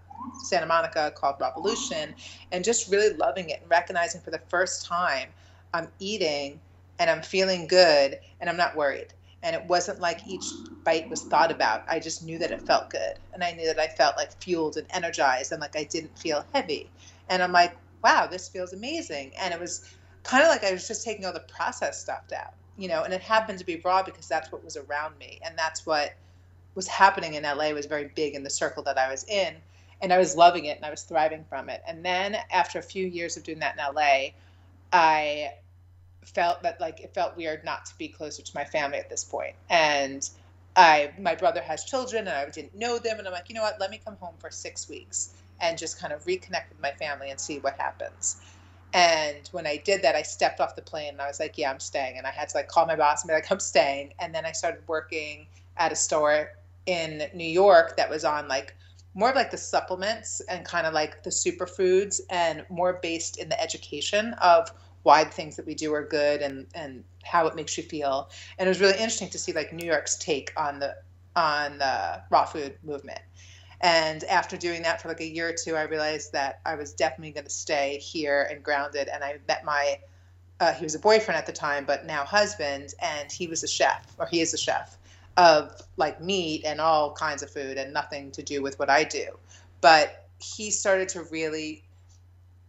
Santa 0.44 0.66
Monica 0.66 1.12
called 1.14 1.36
Revolution, 1.40 2.14
and 2.52 2.64
just 2.64 2.90
really 2.90 3.14
loving 3.16 3.50
it 3.50 3.60
and 3.60 3.70
recognizing 3.70 4.20
for 4.20 4.30
the 4.30 4.40
first 4.48 4.86
time 4.86 5.28
I'm 5.74 5.88
eating 5.98 6.60
and 6.98 7.10
I'm 7.10 7.22
feeling 7.22 7.66
good 7.66 8.18
and 8.40 8.50
I'm 8.50 8.56
not 8.56 8.76
worried. 8.76 9.14
And 9.42 9.54
it 9.54 9.64
wasn't 9.66 10.00
like 10.00 10.26
each 10.26 10.44
bite 10.84 11.08
was 11.08 11.22
thought 11.22 11.52
about. 11.52 11.84
I 11.88 12.00
just 12.00 12.24
knew 12.24 12.38
that 12.38 12.50
it 12.50 12.60
felt 12.62 12.90
good. 12.90 13.14
And 13.32 13.44
I 13.44 13.52
knew 13.52 13.66
that 13.66 13.78
I 13.78 13.86
felt 13.86 14.16
like 14.16 14.32
fueled 14.42 14.76
and 14.76 14.86
energized 14.90 15.52
and 15.52 15.60
like 15.60 15.76
I 15.76 15.84
didn't 15.84 16.18
feel 16.18 16.44
heavy. 16.52 16.90
And 17.28 17.42
I'm 17.42 17.52
like, 17.52 17.76
wow, 18.02 18.26
this 18.26 18.48
feels 18.48 18.72
amazing. 18.72 19.32
And 19.40 19.54
it 19.54 19.60
was 19.60 19.88
kind 20.28 20.42
of 20.44 20.50
like 20.50 20.62
I 20.62 20.72
was 20.72 20.86
just 20.86 21.04
taking 21.04 21.24
all 21.24 21.32
the 21.32 21.40
processed 21.40 22.02
stuff 22.02 22.30
out, 22.36 22.52
you 22.76 22.86
know, 22.86 23.02
and 23.02 23.14
it 23.14 23.22
happened 23.22 23.58
to 23.60 23.64
be 23.64 23.80
raw 23.82 24.02
because 24.02 24.28
that's 24.28 24.52
what 24.52 24.62
was 24.62 24.76
around 24.76 25.16
me. 25.18 25.40
And 25.42 25.58
that's 25.58 25.86
what 25.86 26.14
was 26.74 26.86
happening 26.86 27.34
in 27.34 27.44
LA 27.44 27.70
was 27.70 27.86
very 27.86 28.10
big 28.14 28.34
in 28.34 28.42
the 28.42 28.50
circle 28.50 28.82
that 28.82 28.98
I 28.98 29.10
was 29.10 29.24
in. 29.24 29.54
And 30.02 30.12
I 30.12 30.18
was 30.18 30.36
loving 30.36 30.66
it 30.66 30.76
and 30.76 30.84
I 30.84 30.90
was 30.90 31.02
thriving 31.02 31.44
from 31.48 31.70
it. 31.70 31.82
And 31.88 32.04
then 32.04 32.36
after 32.52 32.78
a 32.78 32.82
few 32.82 33.06
years 33.06 33.38
of 33.38 33.42
doing 33.42 33.58
that 33.60 33.78
in 33.78 33.94
LA, 33.94 34.28
I 34.92 35.52
felt 36.24 36.62
that 36.62 36.78
like 36.78 37.00
it 37.00 37.14
felt 37.14 37.34
weird 37.34 37.64
not 37.64 37.86
to 37.86 37.96
be 37.96 38.06
closer 38.06 38.42
to 38.42 38.52
my 38.54 38.64
family 38.64 38.98
at 38.98 39.08
this 39.08 39.24
point. 39.24 39.56
And 39.70 40.28
I 40.76 41.10
my 41.18 41.34
brother 41.34 41.62
has 41.62 41.84
children 41.84 42.28
and 42.28 42.36
I 42.36 42.48
didn't 42.50 42.74
know 42.74 42.98
them 42.98 43.18
and 43.18 43.26
I'm 43.26 43.32
like, 43.32 43.48
you 43.48 43.54
know 43.54 43.62
what, 43.62 43.80
let 43.80 43.90
me 43.90 43.98
come 44.04 44.16
home 44.20 44.34
for 44.38 44.50
six 44.50 44.90
weeks 44.90 45.30
and 45.60 45.78
just 45.78 45.98
kind 45.98 46.12
of 46.12 46.22
reconnect 46.26 46.68
with 46.68 46.80
my 46.82 46.92
family 46.92 47.30
and 47.30 47.40
see 47.40 47.60
what 47.60 47.78
happens. 47.78 48.42
And 48.94 49.48
when 49.52 49.66
I 49.66 49.76
did 49.76 50.02
that, 50.02 50.14
I 50.14 50.22
stepped 50.22 50.60
off 50.60 50.74
the 50.74 50.82
plane 50.82 51.10
and 51.10 51.20
I 51.20 51.26
was 51.26 51.40
like, 51.40 51.58
yeah, 51.58 51.70
I'm 51.70 51.80
staying. 51.80 52.16
And 52.16 52.26
I 52.26 52.30
had 52.30 52.48
to 52.50 52.56
like 52.56 52.68
call 52.68 52.86
my 52.86 52.96
boss 52.96 53.22
and 53.22 53.28
be 53.28 53.34
like, 53.34 53.50
I'm 53.50 53.60
staying. 53.60 54.14
And 54.18 54.34
then 54.34 54.46
I 54.46 54.52
started 54.52 54.80
working 54.86 55.46
at 55.76 55.92
a 55.92 55.96
store 55.96 56.52
in 56.86 57.28
New 57.34 57.44
York 57.44 57.96
that 57.96 58.08
was 58.08 58.24
on 58.24 58.48
like 58.48 58.74
more 59.14 59.30
of 59.30 59.36
like 59.36 59.50
the 59.50 59.58
supplements 59.58 60.40
and 60.48 60.64
kind 60.64 60.86
of 60.86 60.94
like 60.94 61.22
the 61.22 61.30
superfoods 61.30 62.20
and 62.30 62.64
more 62.70 62.98
based 63.02 63.36
in 63.36 63.48
the 63.48 63.60
education 63.60 64.34
of 64.34 64.70
why 65.02 65.24
the 65.24 65.30
things 65.30 65.56
that 65.56 65.66
we 65.66 65.74
do 65.74 65.92
are 65.94 66.04
good 66.04 66.40
and 66.40 66.66
and 66.74 67.04
how 67.24 67.46
it 67.46 67.54
makes 67.54 67.76
you 67.76 67.84
feel. 67.84 68.30
And 68.58 68.66
it 68.66 68.70
was 68.70 68.80
really 68.80 68.94
interesting 68.94 69.28
to 69.30 69.38
see 69.38 69.52
like 69.52 69.72
New 69.72 69.86
York's 69.86 70.16
take 70.16 70.52
on 70.56 70.78
the 70.78 70.96
on 71.36 71.78
the 71.78 72.22
raw 72.30 72.44
food 72.44 72.78
movement. 72.82 73.20
And 73.80 74.24
after 74.24 74.56
doing 74.56 74.82
that 74.82 75.00
for 75.00 75.08
like 75.08 75.20
a 75.20 75.28
year 75.28 75.48
or 75.48 75.52
two, 75.52 75.76
I 75.76 75.82
realized 75.82 76.32
that 76.32 76.60
I 76.66 76.74
was 76.74 76.92
definitely 76.92 77.30
going 77.32 77.44
to 77.44 77.50
stay 77.50 77.98
here 77.98 78.48
and 78.50 78.62
grounded. 78.62 79.08
And 79.08 79.22
I 79.22 79.38
met 79.46 79.64
my, 79.64 79.98
uh, 80.60 80.72
he 80.74 80.84
was 80.84 80.94
a 80.94 80.98
boyfriend 80.98 81.38
at 81.38 81.46
the 81.46 81.52
time, 81.52 81.84
but 81.84 82.04
now 82.04 82.24
husband, 82.24 82.94
and 83.00 83.30
he 83.30 83.46
was 83.46 83.62
a 83.62 83.68
chef, 83.68 84.14
or 84.18 84.26
he 84.26 84.40
is 84.40 84.52
a 84.52 84.58
chef 84.58 84.96
of 85.36 85.80
like 85.96 86.20
meat 86.20 86.64
and 86.64 86.80
all 86.80 87.12
kinds 87.12 87.44
of 87.44 87.50
food 87.50 87.78
and 87.78 87.92
nothing 87.92 88.32
to 88.32 88.42
do 88.42 88.60
with 88.60 88.76
what 88.80 88.90
I 88.90 89.04
do. 89.04 89.38
But 89.80 90.26
he 90.40 90.70
started 90.72 91.08
to 91.10 91.22
really 91.24 91.84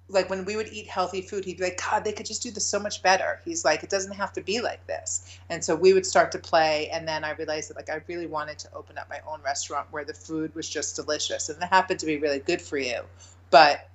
like 0.10 0.30
when 0.30 0.44
we 0.44 0.56
would 0.56 0.68
eat 0.70 0.88
healthy 0.88 1.22
food, 1.22 1.46
he'd 1.46 1.58
be 1.58 1.64
like, 1.64 1.80
God, 1.80 2.04
they 2.04 2.12
could 2.12 2.26
just 2.26 2.42
do 2.42 2.52
this 2.52 2.66
so 2.66 2.80
much 2.80 3.04
better. 3.04 3.40
He's 3.46 3.64
like, 3.64 3.84
it 3.84 3.90
doesn't 3.90 4.14
have 4.14 4.34
to 4.34 4.42
be 4.42 4.60
like 4.60 4.86
this. 4.88 5.38
And 5.50 5.64
so 5.64 5.76
we 5.76 5.94
would 5.94 6.06
start 6.06 6.32
to 6.32 6.40
play. 6.40 6.90
And 6.90 7.08
then 7.08 7.24
I 7.24 7.32
realized 7.32 7.70
that 7.70 7.78
like 7.78 7.90
I 7.90 8.02
really 8.08 8.28
wanted 8.28 8.60
to 8.60 8.74
open 8.74 8.98
up 8.98 9.08
my 9.10 9.20
own 9.28 9.42
restaurant 9.44 9.88
where 9.92 10.04
the 10.04 10.14
food 10.14 10.54
was 10.56 10.68
just 10.68 10.96
delicious. 10.96 11.50
And 11.50 11.62
it 11.62 11.68
happened 11.68 12.00
to 12.00 12.06
be 12.06 12.18
really 12.18 12.40
good 12.40 12.62
for 12.62 12.78
you, 12.78 13.02
but 13.52 13.90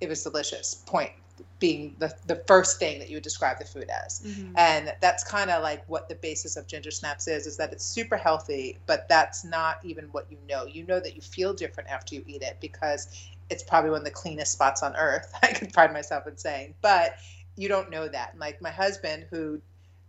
it 0.00 0.08
was 0.08 0.22
delicious. 0.22 0.74
Point. 0.86 1.12
being 1.58 1.96
the, 1.98 2.14
the 2.26 2.36
first 2.46 2.78
thing 2.78 2.98
that 2.98 3.08
you 3.08 3.16
would 3.16 3.22
describe 3.22 3.58
the 3.58 3.64
food 3.64 3.88
as. 4.04 4.20
Mm-hmm. 4.20 4.52
And 4.56 4.94
that's 5.00 5.24
kind 5.24 5.50
of 5.50 5.62
like 5.62 5.84
what 5.88 6.08
the 6.08 6.14
basis 6.16 6.56
of 6.56 6.66
ginger 6.66 6.90
snaps 6.90 7.28
is, 7.28 7.46
is 7.46 7.56
that 7.56 7.72
it's 7.72 7.84
super 7.84 8.16
healthy, 8.16 8.78
but 8.86 9.08
that's 9.08 9.44
not 9.44 9.78
even 9.84 10.06
what 10.12 10.26
you 10.30 10.38
know. 10.48 10.66
You 10.66 10.84
know 10.84 11.00
that 11.00 11.14
you 11.14 11.22
feel 11.22 11.54
different 11.54 11.88
after 11.88 12.14
you 12.14 12.24
eat 12.26 12.42
it 12.42 12.58
because 12.60 13.08
it's 13.50 13.62
probably 13.62 13.90
one 13.90 14.00
of 14.00 14.04
the 14.04 14.10
cleanest 14.10 14.52
spots 14.52 14.82
on 14.82 14.94
earth, 14.96 15.32
I 15.42 15.48
can 15.48 15.70
pride 15.70 15.92
myself 15.92 16.26
in 16.26 16.36
saying. 16.36 16.74
But 16.82 17.16
you 17.56 17.68
don't 17.68 17.90
know 17.90 18.08
that. 18.08 18.38
Like 18.38 18.60
my 18.60 18.70
husband, 18.70 19.26
who, 19.30 19.60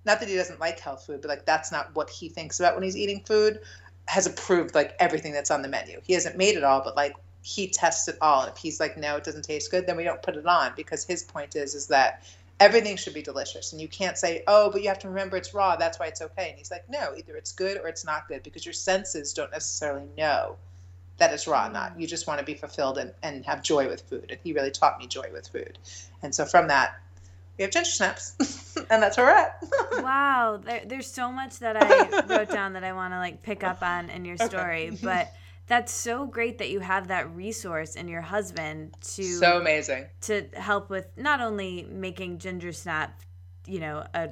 not 0.06 0.20
that 0.20 0.30
he 0.30 0.36
doesn't 0.36 0.60
like 0.60 0.80
health 0.80 1.06
food, 1.06 1.22
but 1.22 1.30
like 1.30 1.46
that's 1.46 1.72
not 1.72 1.96
what 1.96 2.10
he 2.10 2.30
thinks 2.30 2.60
about 2.60 2.76
when 2.76 2.84
he's 2.84 2.98
eating 2.98 3.24
food, 3.26 3.60
has 4.08 4.26
approved 4.26 4.76
like 4.76 4.96
everything 5.00 5.34
that's 5.34 5.52
on 5.52 5.62
the 5.62 5.68
menu. 5.68 6.00
He 6.04 6.14
hasn't 6.14 6.38
made 6.38 6.56
it 6.56 6.64
all, 6.64 6.82
but 6.84 6.96
like 6.96 7.16
he 7.42 7.68
tests 7.68 8.08
it 8.08 8.18
all. 8.22 8.46
If 8.46 8.58
he's 8.58 8.80
like, 8.80 8.98
no, 8.98 9.16
it 9.18 9.24
doesn't 9.24 9.44
taste 9.44 9.72
good, 9.72 9.86
then 9.88 9.98
we 9.98 10.04
don't 10.04 10.22
put 10.22 10.36
it 10.36 10.46
on 10.46 10.74
because 10.76 11.06
his 11.06 11.24
point 11.24 11.56
is 11.56 11.76
is 11.76 11.88
that 11.88 12.24
everything 12.60 12.98
should 12.98 13.14
be 13.14 13.22
delicious. 13.22 13.72
And 13.72 13.82
you 13.82 13.88
can't 13.88 14.18
say, 14.18 14.44
oh, 14.48 14.70
but 14.72 14.82
you 14.82 14.88
have 14.88 15.00
to 15.00 15.10
remember 15.10 15.38
it's 15.38 15.54
raw. 15.54 15.76
That's 15.76 16.00
why 16.00 16.08
it's 16.08 16.22
okay. 16.22 16.50
And 16.50 16.58
he's 16.58 16.72
like, 16.72 16.90
no, 16.90 17.14
either 17.16 17.36
it's 17.36 17.52
good 17.52 17.78
or 17.78 17.88
it's 17.88 18.04
not 18.04 18.28
good 18.28 18.44
because 18.44 18.66
your 18.66 18.74
senses 18.74 19.34
don't 19.34 19.52
necessarily 19.52 20.08
know 20.18 20.58
that 21.18 21.34
it's 21.34 21.48
raw 21.48 21.68
not. 21.68 22.00
You 22.00 22.08
just 22.08 22.28
want 22.28 22.40
to 22.40 22.46
be 22.46 22.54
fulfilled 22.54 22.98
and, 22.98 23.14
and 23.24 23.46
have 23.46 23.64
joy 23.64 23.88
with 23.88 24.02
food. 24.02 24.28
And 24.30 24.40
he 24.44 24.54
really 24.54 24.72
taught 24.72 25.00
me 25.00 25.08
joy 25.08 25.30
with 25.32 25.48
food. 25.48 25.78
And 26.22 26.34
so 26.34 26.46
from 26.46 26.68
that, 26.68 27.00
we 27.58 27.64
have 27.64 27.72
ginger 27.72 27.90
snaps, 27.90 28.76
and 28.90 29.02
that's 29.02 29.18
where 29.18 29.26
we're 29.26 29.32
at. 29.32 29.64
wow, 30.04 30.62
there, 30.64 30.82
there's 30.86 31.08
so 31.08 31.32
much 31.32 31.60
that 31.60 31.76
I 31.76 32.22
wrote 32.28 32.50
down 32.50 32.74
that 32.74 32.84
I 32.84 32.94
want 32.94 33.14
to 33.14 33.18
like 33.18 33.42
pick 33.42 33.64
up 33.64 33.82
on 33.82 34.10
in 34.10 34.26
your 34.26 34.38
story, 34.38 34.90
okay. 34.90 35.00
but 35.04 35.34
that's 35.66 35.92
so 35.92 36.26
great 36.28 36.60
that 36.60 36.70
you 36.70 36.80
have 36.80 37.08
that 37.08 37.34
resource 37.36 37.96
in 37.96 38.08
your 38.08 38.22
husband 38.22 38.96
to 39.16 39.24
so 39.24 39.58
amazing 39.60 40.06
to 40.22 40.48
help 40.54 40.90
with 40.90 41.08
not 41.18 41.42
only 41.42 41.86
making 41.92 42.38
ginger 42.38 42.72
snap 42.72 43.22
you 43.66 43.80
know 43.80 44.06
a 44.14 44.30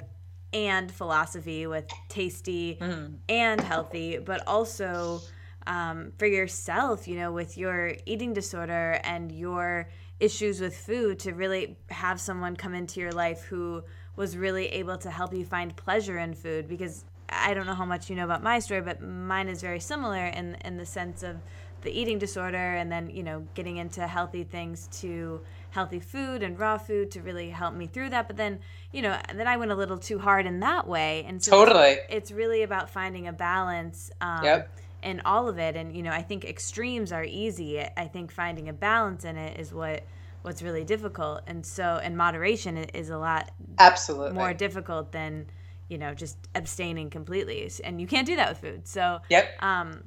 and 0.54 0.90
philosophy 0.90 1.66
with 1.66 1.84
tasty 2.08 2.78
mm. 2.80 3.14
and 3.28 3.60
healthy 3.60 4.16
but 4.16 4.42
also 4.46 5.20
um, 5.66 6.12
for 6.18 6.26
yourself 6.26 7.08
you 7.08 7.16
know 7.16 7.32
with 7.32 7.58
your 7.58 7.94
eating 8.06 8.32
disorder 8.32 9.00
and 9.04 9.32
your 9.32 9.88
issues 10.20 10.60
with 10.60 10.76
food 10.76 11.18
to 11.18 11.32
really 11.32 11.76
have 11.90 12.20
someone 12.20 12.56
come 12.56 12.74
into 12.74 13.00
your 13.00 13.12
life 13.12 13.42
who 13.42 13.82
was 14.16 14.36
really 14.36 14.66
able 14.68 14.96
to 14.96 15.10
help 15.10 15.34
you 15.34 15.44
find 15.44 15.76
pleasure 15.76 16.18
in 16.18 16.32
food 16.34 16.66
because 16.68 17.04
I 17.28 17.54
don't 17.54 17.66
know 17.66 17.74
how 17.74 17.84
much 17.84 18.08
you 18.08 18.16
know 18.16 18.24
about 18.24 18.42
my 18.42 18.58
story, 18.58 18.80
but 18.80 19.02
mine 19.02 19.48
is 19.48 19.60
very 19.60 19.80
similar 19.80 20.26
in 20.26 20.56
in 20.64 20.76
the 20.76 20.86
sense 20.86 21.22
of 21.22 21.36
the 21.82 21.90
eating 21.90 22.18
disorder 22.18 22.74
and 22.74 22.90
then 22.90 23.10
you 23.10 23.22
know 23.22 23.46
getting 23.54 23.76
into 23.76 24.06
healthy 24.06 24.42
things 24.42 24.88
to 25.00 25.40
healthy 25.70 26.00
food 26.00 26.42
and 26.42 26.58
raw 26.58 26.78
food 26.78 27.10
to 27.10 27.20
really 27.20 27.50
help 27.50 27.74
me 27.74 27.86
through 27.86 28.10
that. 28.10 28.26
But 28.26 28.36
then 28.36 28.60
you 28.92 29.02
know 29.02 29.18
then 29.34 29.46
i 29.46 29.56
went 29.56 29.70
a 29.70 29.74
little 29.74 29.98
too 29.98 30.18
hard 30.18 30.46
in 30.46 30.60
that 30.60 30.86
way. 30.86 31.24
And 31.26 31.42
so 31.42 31.50
totally. 31.50 31.90
it's, 31.90 32.06
it's 32.08 32.32
really 32.32 32.62
about 32.62 32.90
finding 32.90 33.26
a 33.26 33.32
balance 33.32 34.10
um, 34.20 34.44
yep. 34.44 34.70
In 35.06 35.22
all 35.24 35.48
of 35.48 35.58
it 35.58 35.76
and 35.76 35.96
you 35.96 36.02
know 36.02 36.10
i 36.10 36.20
think 36.20 36.44
extremes 36.44 37.12
are 37.12 37.24
easy 37.24 37.80
i 37.96 38.06
think 38.06 38.30
finding 38.30 38.68
a 38.68 38.72
balance 38.72 39.24
in 39.24 39.36
it 39.36 39.58
is 39.58 39.72
what 39.72 40.04
what's 40.42 40.60
really 40.60 40.84
difficult 40.84 41.40
and 41.46 41.64
so 41.64 41.98
and 42.02 42.16
moderation 42.16 42.76
is 42.76 43.08
a 43.08 43.16
lot 43.16 43.50
absolutely 43.78 44.32
more 44.32 44.52
difficult 44.52 45.12
than 45.12 45.46
you 45.88 45.98
know, 45.98 46.14
just 46.14 46.36
abstaining 46.54 47.10
completely. 47.10 47.70
And 47.84 48.00
you 48.00 48.06
can't 48.06 48.26
do 48.26 48.36
that 48.36 48.48
with 48.48 48.58
food. 48.58 48.88
So, 48.88 49.20
yep. 49.28 49.50
Um, 49.62 50.04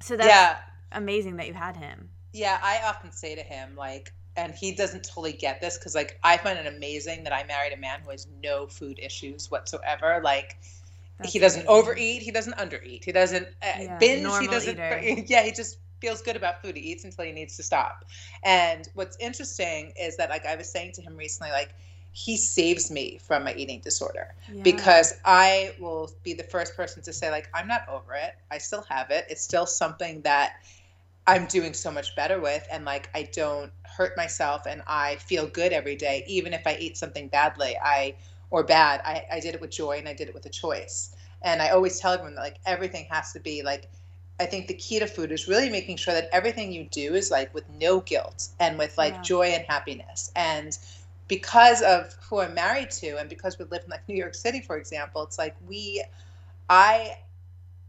so 0.00 0.16
that's 0.16 0.28
yeah. 0.28 0.58
amazing 0.92 1.36
that 1.36 1.46
you 1.46 1.54
had 1.54 1.76
him. 1.76 2.08
Yeah, 2.32 2.58
I 2.62 2.80
often 2.84 3.12
say 3.12 3.34
to 3.34 3.42
him, 3.42 3.74
like, 3.76 4.12
and 4.36 4.54
he 4.54 4.72
doesn't 4.72 5.04
totally 5.04 5.32
get 5.32 5.60
this 5.60 5.76
because, 5.76 5.94
like, 5.94 6.18
I 6.22 6.36
find 6.36 6.58
it 6.58 6.66
amazing 6.66 7.24
that 7.24 7.32
I 7.32 7.44
married 7.44 7.72
a 7.72 7.76
man 7.76 8.00
who 8.04 8.10
has 8.10 8.26
no 8.42 8.66
food 8.66 8.98
issues 9.02 9.50
whatsoever. 9.50 10.20
Like, 10.22 10.58
that's 11.20 11.32
he 11.32 11.38
doesn't 11.38 11.62
amazing. 11.62 11.76
overeat, 11.76 12.22
he 12.22 12.32
doesn't 12.32 12.56
undereat, 12.56 13.04
he 13.04 13.12
doesn't 13.12 13.46
uh, 13.62 13.72
yeah, 13.78 13.98
binge, 13.98 14.38
he 14.38 14.46
doesn't. 14.48 14.74
Eater. 14.74 15.00
Yeah, 15.26 15.42
he 15.42 15.52
just 15.52 15.78
feels 16.00 16.22
good 16.22 16.36
about 16.36 16.62
food. 16.62 16.76
He 16.76 16.82
eats 16.82 17.04
until 17.04 17.24
he 17.24 17.32
needs 17.32 17.56
to 17.56 17.62
stop. 17.62 18.04
And 18.42 18.88
what's 18.94 19.16
interesting 19.20 19.92
is 20.00 20.16
that, 20.16 20.30
like, 20.30 20.46
I 20.46 20.56
was 20.56 20.70
saying 20.70 20.92
to 20.94 21.02
him 21.02 21.16
recently, 21.16 21.52
like, 21.52 21.74
he 22.12 22.36
saves 22.36 22.90
me 22.90 23.18
from 23.22 23.44
my 23.44 23.54
eating 23.54 23.80
disorder 23.80 24.34
yeah. 24.52 24.62
because 24.62 25.14
I 25.24 25.74
will 25.78 26.10
be 26.22 26.34
the 26.34 26.42
first 26.44 26.76
person 26.76 27.02
to 27.04 27.12
say 27.12 27.30
like 27.30 27.48
I'm 27.54 27.68
not 27.68 27.88
over 27.88 28.14
it. 28.14 28.34
I 28.50 28.58
still 28.58 28.84
have 28.88 29.10
it. 29.10 29.26
It's 29.30 29.42
still 29.42 29.66
something 29.66 30.22
that 30.22 30.54
I'm 31.26 31.46
doing 31.46 31.74
so 31.74 31.90
much 31.90 32.16
better 32.16 32.40
with 32.40 32.66
and 32.72 32.84
like 32.84 33.10
I 33.14 33.28
don't 33.32 33.72
hurt 33.84 34.16
myself 34.16 34.66
and 34.66 34.82
I 34.86 35.16
feel 35.16 35.46
good 35.46 35.72
every 35.72 35.96
day 35.96 36.24
even 36.26 36.52
if 36.52 36.66
I 36.66 36.76
eat 36.80 36.96
something 36.96 37.28
badly. 37.28 37.76
I 37.82 38.16
or 38.50 38.62
bad. 38.62 39.00
I, 39.04 39.24
I 39.32 39.40
did 39.40 39.54
it 39.54 39.60
with 39.60 39.70
joy 39.70 39.98
and 39.98 40.08
I 40.08 40.14
did 40.14 40.28
it 40.28 40.34
with 40.34 40.46
a 40.46 40.50
choice. 40.50 41.14
And 41.42 41.62
I 41.62 41.70
always 41.70 41.98
tell 41.98 42.12
everyone 42.12 42.34
that 42.34 42.42
like 42.42 42.58
everything 42.66 43.06
has 43.10 43.32
to 43.32 43.40
be 43.40 43.62
like 43.62 43.88
I 44.40 44.46
think 44.46 44.68
the 44.68 44.74
key 44.74 44.98
to 44.98 45.06
food 45.06 45.32
is 45.32 45.46
really 45.46 45.68
making 45.68 45.98
sure 45.98 46.14
that 46.14 46.30
everything 46.32 46.72
you 46.72 46.84
do 46.90 47.14
is 47.14 47.30
like 47.30 47.52
with 47.52 47.68
no 47.78 48.00
guilt 48.00 48.48
and 48.58 48.78
with 48.78 48.96
like 48.96 49.12
yeah. 49.14 49.22
joy 49.22 49.46
and 49.48 49.66
happiness. 49.68 50.32
And 50.34 50.76
because 51.28 51.82
of 51.82 52.16
who 52.22 52.40
I'm 52.40 52.54
married 52.54 52.90
to 52.92 53.18
and 53.18 53.28
because 53.28 53.58
we 53.58 53.66
live 53.66 53.82
in 53.84 53.90
like 53.90 54.08
New 54.08 54.16
York 54.16 54.34
City, 54.34 54.62
for 54.62 54.78
example, 54.78 55.22
it's 55.24 55.38
like 55.38 55.54
we, 55.68 56.02
I 56.70 57.18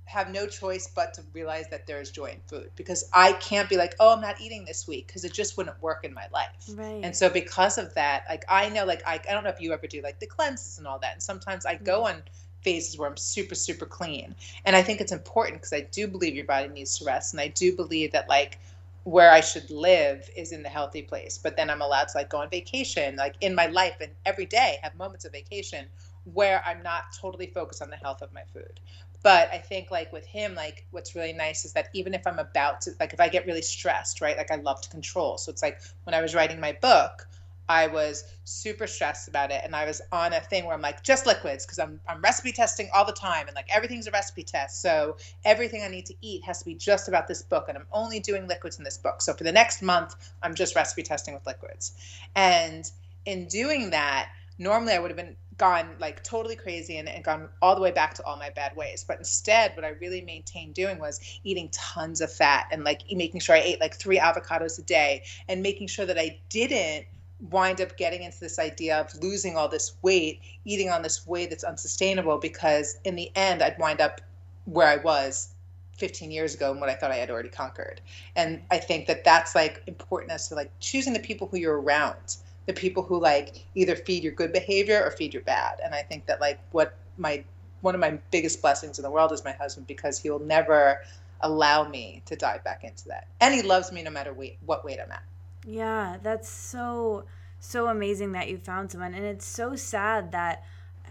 have 0.05 0.29
no 0.29 0.45
choice 0.45 0.89
but 0.93 1.13
to 1.13 1.23
realize 1.33 1.69
that 1.69 1.87
there 1.87 2.01
is 2.01 2.11
joy 2.11 2.25
in 2.25 2.39
food 2.47 2.69
because 2.75 3.09
I 3.13 3.33
can't 3.33 3.69
be 3.69 3.77
like, 3.77 3.95
oh, 3.99 4.13
I'm 4.13 4.21
not 4.21 4.41
eating 4.41 4.65
this 4.65 4.87
week 4.87 5.07
because 5.07 5.23
it 5.23 5.33
just 5.33 5.55
wouldn't 5.57 5.81
work 5.81 6.03
in 6.03 6.13
my 6.13 6.27
life. 6.33 6.69
Right. 6.73 7.01
And 7.03 7.15
so 7.15 7.29
because 7.29 7.77
of 7.77 7.93
that, 7.93 8.25
like 8.27 8.43
I 8.49 8.69
know, 8.69 8.85
like 8.85 9.01
I, 9.07 9.21
I 9.29 9.33
don't 9.33 9.43
know 9.43 9.49
if 9.49 9.61
you 9.61 9.71
ever 9.71 9.87
do 9.87 10.01
like 10.01 10.19
the 10.19 10.27
cleanses 10.27 10.77
and 10.77 10.87
all 10.87 10.99
that. 10.99 11.13
And 11.13 11.23
sometimes 11.23 11.65
I 11.65 11.75
go 11.75 12.03
mm-hmm. 12.03 12.17
on 12.17 12.23
phases 12.61 12.97
where 12.97 13.09
I'm 13.09 13.17
super, 13.17 13.55
super 13.55 13.85
clean. 13.85 14.35
And 14.65 14.75
I 14.75 14.81
think 14.81 15.01
it's 15.01 15.11
important 15.11 15.61
because 15.61 15.73
I 15.73 15.81
do 15.91 16.07
believe 16.07 16.35
your 16.35 16.45
body 16.45 16.67
needs 16.67 16.97
to 16.99 17.05
rest. 17.05 17.33
And 17.33 17.41
I 17.41 17.47
do 17.47 17.75
believe 17.75 18.11
that 18.11 18.27
like 18.27 18.59
where 19.03 19.31
I 19.31 19.41
should 19.41 19.69
live 19.71 20.29
is 20.35 20.51
in 20.51 20.61
the 20.61 20.69
healthy 20.69 21.01
place. 21.01 21.37
But 21.37 21.57
then 21.57 21.69
I'm 21.69 21.81
allowed 21.81 22.09
to 22.09 22.17
like 22.17 22.29
go 22.29 22.39
on 22.39 22.49
vacation, 22.49 23.15
like 23.15 23.35
in 23.41 23.55
my 23.55 23.67
life 23.67 23.95
and 24.01 24.11
every 24.25 24.45
day 24.45 24.77
have 24.83 24.95
moments 24.95 25.25
of 25.25 25.31
vacation 25.31 25.85
where 26.25 26.61
I'm 26.65 26.83
not 26.83 27.05
totally 27.19 27.47
focused 27.47 27.81
on 27.81 27.89
the 27.89 27.95
health 27.95 28.21
of 28.21 28.31
my 28.33 28.43
food. 28.53 28.79
But 29.23 29.49
I 29.51 29.57
think 29.57 29.91
like 29.91 30.11
with 30.11 30.25
him, 30.25 30.55
like 30.55 30.85
what's 30.91 31.15
really 31.15 31.33
nice 31.33 31.65
is 31.65 31.73
that 31.73 31.89
even 31.93 32.13
if 32.13 32.25
I'm 32.25 32.39
about 32.39 32.81
to 32.81 32.91
like 32.99 33.13
if 33.13 33.19
I 33.19 33.27
get 33.27 33.45
really 33.45 33.61
stressed, 33.61 34.21
right? 34.21 34.37
Like 34.37 34.51
I 34.51 34.55
love 34.55 34.81
to 34.81 34.89
control. 34.89 35.37
So 35.37 35.51
it's 35.51 35.61
like 35.61 35.81
when 36.03 36.13
I 36.13 36.21
was 36.21 36.33
writing 36.33 36.59
my 36.59 36.77
book, 36.81 37.27
I 37.71 37.87
was 37.87 38.25
super 38.43 38.85
stressed 38.85 39.29
about 39.29 39.49
it. 39.49 39.61
And 39.63 39.75
I 39.75 39.85
was 39.85 40.01
on 40.11 40.33
a 40.33 40.41
thing 40.41 40.65
where 40.65 40.73
I'm 40.73 40.81
like, 40.81 41.03
just 41.03 41.25
liquids, 41.25 41.65
because 41.65 41.79
I'm, 41.79 42.01
I'm 42.07 42.21
recipe 42.21 42.51
testing 42.51 42.89
all 42.93 43.05
the 43.05 43.13
time. 43.13 43.47
And 43.47 43.55
like 43.55 43.69
everything's 43.73 44.07
a 44.07 44.11
recipe 44.11 44.43
test. 44.43 44.81
So 44.81 45.15
everything 45.45 45.81
I 45.81 45.87
need 45.87 46.05
to 46.07 46.15
eat 46.21 46.43
has 46.43 46.59
to 46.59 46.65
be 46.65 46.75
just 46.75 47.07
about 47.07 47.27
this 47.27 47.41
book. 47.41 47.65
And 47.69 47.77
I'm 47.77 47.87
only 47.93 48.19
doing 48.19 48.45
liquids 48.47 48.77
in 48.77 48.83
this 48.83 48.97
book. 48.97 49.21
So 49.21 49.33
for 49.33 49.45
the 49.45 49.53
next 49.53 49.81
month, 49.81 50.15
I'm 50.43 50.53
just 50.53 50.75
recipe 50.75 51.03
testing 51.03 51.33
with 51.33 51.47
liquids. 51.47 51.93
And 52.35 52.91
in 53.25 53.47
doing 53.47 53.91
that, 53.91 54.29
normally 54.57 54.93
I 54.93 54.99
would 54.99 55.09
have 55.09 55.17
been 55.17 55.37
gone 55.61 55.95
like 55.99 56.23
totally 56.23 56.55
crazy 56.55 56.97
and, 56.97 57.07
and, 57.07 57.23
gone 57.23 57.47
all 57.61 57.75
the 57.75 57.81
way 57.81 57.91
back 57.91 58.15
to 58.15 58.25
all 58.25 58.35
my 58.35 58.49
bad 58.49 58.75
ways. 58.75 59.05
But 59.07 59.19
instead, 59.19 59.75
what 59.75 59.85
I 59.85 59.89
really 60.01 60.21
maintained 60.21 60.73
doing 60.73 60.97
was 60.97 61.19
eating 61.43 61.69
tons 61.71 62.19
of 62.19 62.33
fat 62.33 62.65
and 62.71 62.83
like 62.83 63.03
making 63.11 63.41
sure 63.41 63.55
I 63.55 63.59
ate 63.59 63.79
like 63.79 63.93
three 63.93 64.17
avocados 64.17 64.79
a 64.79 64.81
day 64.81 65.21
and 65.47 65.61
making 65.61 65.85
sure 65.85 66.07
that 66.07 66.17
I 66.17 66.39
didn't 66.49 67.05
wind 67.51 67.79
up 67.79 67.95
getting 67.95 68.23
into 68.23 68.39
this 68.39 68.57
idea 68.57 68.99
of 68.99 69.13
losing 69.21 69.55
all 69.55 69.67
this 69.67 69.93
weight, 70.01 70.41
eating 70.65 70.89
on 70.89 71.03
this 71.03 71.27
way 71.27 71.45
that's 71.45 71.63
unsustainable 71.63 72.39
because 72.39 72.97
in 73.03 73.15
the 73.15 73.31
end 73.35 73.61
I'd 73.61 73.77
wind 73.77 74.01
up 74.01 74.19
where 74.65 74.87
I 74.87 74.97
was 74.97 75.53
15 75.99 76.31
years 76.31 76.55
ago 76.55 76.71
and 76.71 76.81
what 76.81 76.89
I 76.89 76.95
thought 76.95 77.11
I 77.11 77.17
had 77.17 77.29
already 77.29 77.49
conquered. 77.49 78.01
And 78.35 78.63
I 78.71 78.79
think 78.79 79.05
that 79.05 79.23
that's 79.23 79.53
like 79.53 79.83
important 79.85 80.31
as 80.31 80.47
to 80.47 80.55
like 80.55 80.71
choosing 80.79 81.13
the 81.13 81.19
people 81.19 81.47
who 81.47 81.57
you're 81.57 81.79
around, 81.79 82.37
the 82.65 82.73
people 82.73 83.03
who 83.03 83.19
like 83.19 83.65
either 83.75 83.95
feed 83.95 84.23
your 84.23 84.33
good 84.33 84.53
behavior 84.53 85.03
or 85.03 85.11
feed 85.11 85.33
your 85.33 85.43
bad. 85.43 85.79
And 85.83 85.93
I 85.93 86.03
think 86.03 86.25
that 86.27 86.39
like 86.39 86.59
what 86.71 86.97
my 87.17 87.43
one 87.81 87.95
of 87.95 88.01
my 88.01 88.19
biggest 88.29 88.61
blessings 88.61 88.99
in 88.99 89.03
the 89.03 89.09
world 89.09 89.31
is 89.31 89.43
my 89.43 89.53
husband 89.53 89.87
because 89.87 90.19
he 90.19 90.29
will 90.29 90.39
never 90.39 91.01
allow 91.41 91.87
me 91.87 92.21
to 92.27 92.35
dive 92.35 92.63
back 92.63 92.83
into 92.83 93.07
that. 93.07 93.27
And 93.39 93.53
he 93.53 93.63
loves 93.63 93.91
me 93.91 94.03
no 94.03 94.11
matter 94.11 94.33
weight, 94.33 94.57
what 94.65 94.85
weight 94.85 94.99
I'm 95.03 95.11
at. 95.11 95.23
Yeah, 95.65 96.17
that's 96.21 96.49
so 96.49 97.25
so 97.59 97.87
amazing 97.87 98.31
that 98.31 98.49
you 98.49 98.57
found 98.57 98.91
someone 98.91 99.13
and 99.13 99.23
it's 99.23 99.45
so 99.45 99.75
sad 99.75 100.31
that 100.31 100.63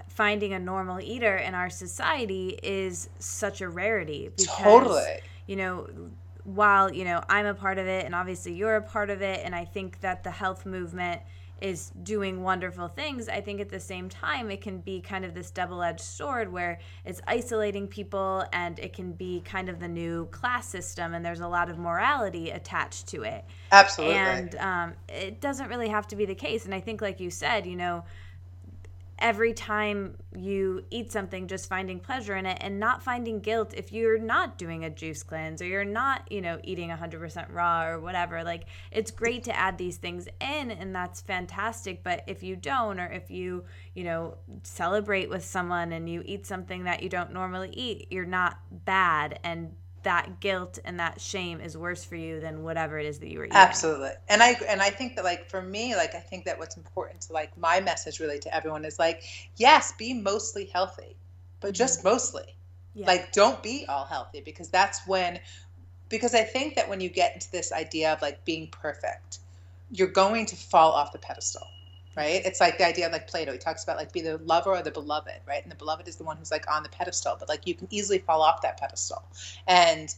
finding 0.08 0.52
a 0.52 0.58
normal 0.58 1.00
eater 1.00 1.36
in 1.36 1.54
our 1.54 1.70
society 1.70 2.58
is 2.60 3.08
such 3.20 3.60
a 3.60 3.68
rarity 3.68 4.30
because 4.36 4.56
totally. 4.56 5.20
you 5.46 5.54
know 5.54 5.86
while 6.42 6.92
you 6.92 7.04
know 7.04 7.22
I'm 7.28 7.46
a 7.46 7.54
part 7.54 7.78
of 7.78 7.86
it 7.86 8.04
and 8.04 8.16
obviously 8.16 8.52
you're 8.52 8.74
a 8.74 8.82
part 8.82 9.10
of 9.10 9.22
it 9.22 9.42
and 9.44 9.54
I 9.54 9.64
think 9.64 10.00
that 10.00 10.24
the 10.24 10.32
health 10.32 10.66
movement 10.66 11.22
is 11.60 11.90
doing 12.02 12.42
wonderful 12.42 12.88
things, 12.88 13.28
I 13.28 13.40
think 13.40 13.60
at 13.60 13.68
the 13.68 13.80
same 13.80 14.08
time 14.08 14.50
it 14.50 14.60
can 14.60 14.78
be 14.78 15.00
kind 15.00 15.24
of 15.24 15.34
this 15.34 15.50
double 15.50 15.82
edged 15.82 16.00
sword 16.00 16.52
where 16.52 16.78
it's 17.04 17.20
isolating 17.26 17.86
people 17.86 18.44
and 18.52 18.78
it 18.78 18.92
can 18.92 19.12
be 19.12 19.40
kind 19.44 19.68
of 19.68 19.80
the 19.80 19.88
new 19.88 20.26
class 20.26 20.68
system 20.68 21.14
and 21.14 21.24
there's 21.24 21.40
a 21.40 21.48
lot 21.48 21.70
of 21.70 21.78
morality 21.78 22.50
attached 22.50 23.06
to 23.08 23.22
it. 23.22 23.44
Absolutely. 23.72 24.16
And 24.16 24.54
um, 24.56 24.92
it 25.08 25.40
doesn't 25.40 25.68
really 25.68 25.88
have 25.88 26.06
to 26.08 26.16
be 26.16 26.24
the 26.24 26.34
case. 26.34 26.64
And 26.64 26.74
I 26.74 26.80
think, 26.80 27.00
like 27.00 27.20
you 27.20 27.30
said, 27.30 27.66
you 27.66 27.76
know, 27.76 28.04
every 29.20 29.52
time 29.52 30.16
you 30.36 30.84
eat 30.90 31.12
something 31.12 31.46
just 31.46 31.68
finding 31.68 32.00
pleasure 32.00 32.36
in 32.36 32.46
it 32.46 32.58
and 32.60 32.80
not 32.80 33.02
finding 33.02 33.40
guilt 33.40 33.74
if 33.76 33.92
you're 33.92 34.18
not 34.18 34.56
doing 34.56 34.84
a 34.84 34.90
juice 34.90 35.22
cleanse 35.22 35.60
or 35.60 35.66
you're 35.66 35.84
not 35.84 36.30
you 36.30 36.40
know 36.40 36.58
eating 36.64 36.90
100% 36.90 37.52
raw 37.52 37.86
or 37.86 38.00
whatever. 38.00 38.42
Like 38.42 38.64
it's 38.90 39.10
great 39.10 39.44
to 39.44 39.56
add 39.56 39.78
these 39.78 39.96
things 39.96 40.26
in 40.40 40.70
and 40.70 40.94
that's 40.94 41.20
fantastic. 41.20 42.02
But 42.02 42.24
if 42.26 42.42
you 42.42 42.56
don't 42.56 42.98
or 42.98 43.06
if 43.06 43.30
you 43.30 43.64
you 43.94 44.04
know 44.04 44.38
celebrate 44.62 45.28
with 45.28 45.44
someone 45.44 45.92
and 45.92 46.08
you 46.08 46.22
eat 46.24 46.46
something 46.46 46.84
that 46.84 47.02
you 47.02 47.08
don't 47.08 47.32
normally 47.32 47.70
eat 47.70 48.08
you're 48.10 48.24
not 48.24 48.58
bad 48.84 49.38
and 49.44 49.72
that 50.02 50.40
guilt 50.40 50.78
and 50.84 50.98
that 50.98 51.20
shame 51.20 51.60
is 51.60 51.76
worse 51.76 52.04
for 52.04 52.16
you 52.16 52.40
than 52.40 52.62
whatever 52.62 52.98
it 52.98 53.06
is 53.06 53.18
that 53.18 53.30
you 53.30 53.38
were 53.38 53.44
eating. 53.44 53.56
Absolutely. 53.56 54.10
And 54.28 54.42
I 54.42 54.56
and 54.68 54.80
I 54.80 54.90
think 54.90 55.16
that 55.16 55.24
like 55.24 55.48
for 55.48 55.62
me, 55.62 55.96
like 55.96 56.14
I 56.14 56.20
think 56.20 56.44
that 56.44 56.58
what's 56.58 56.76
important 56.76 57.22
to 57.22 57.32
like 57.32 57.56
my 57.58 57.80
message 57.80 58.20
really 58.20 58.38
to 58.40 58.54
everyone 58.54 58.84
is 58.84 58.98
like, 58.98 59.22
yes, 59.56 59.92
be 59.92 60.14
mostly 60.14 60.66
healthy, 60.66 61.16
but 61.60 61.68
mm-hmm. 61.68 61.74
just 61.74 62.04
mostly. 62.04 62.54
Yeah. 62.94 63.06
Like 63.06 63.32
don't 63.32 63.62
be 63.62 63.86
all 63.88 64.04
healthy 64.04 64.40
because 64.40 64.68
that's 64.68 65.06
when 65.06 65.40
because 66.08 66.34
I 66.34 66.42
think 66.42 66.74
that 66.74 66.88
when 66.88 67.00
you 67.00 67.08
get 67.08 67.34
into 67.34 67.50
this 67.52 67.72
idea 67.72 68.12
of 68.12 68.20
like 68.20 68.44
being 68.44 68.68
perfect, 68.68 69.38
you're 69.92 70.08
going 70.08 70.46
to 70.46 70.56
fall 70.56 70.92
off 70.92 71.12
the 71.12 71.18
pedestal 71.18 71.66
right? 72.16 72.42
It's 72.44 72.60
like 72.60 72.78
the 72.78 72.86
idea 72.86 73.06
of 73.06 73.12
like 73.12 73.28
Plato. 73.28 73.52
He 73.52 73.58
talks 73.58 73.84
about 73.84 73.96
like 73.96 74.12
be 74.12 74.20
the 74.20 74.38
lover 74.38 74.70
or 74.70 74.82
the 74.82 74.90
beloved, 74.90 75.40
right? 75.46 75.62
And 75.62 75.70
the 75.70 75.76
beloved 75.76 76.08
is 76.08 76.16
the 76.16 76.24
one 76.24 76.36
who's 76.36 76.50
like 76.50 76.70
on 76.70 76.82
the 76.82 76.88
pedestal, 76.88 77.36
but 77.38 77.48
like 77.48 77.66
you 77.66 77.74
can 77.74 77.88
easily 77.90 78.18
fall 78.18 78.42
off 78.42 78.62
that 78.62 78.78
pedestal. 78.78 79.24
And 79.66 80.14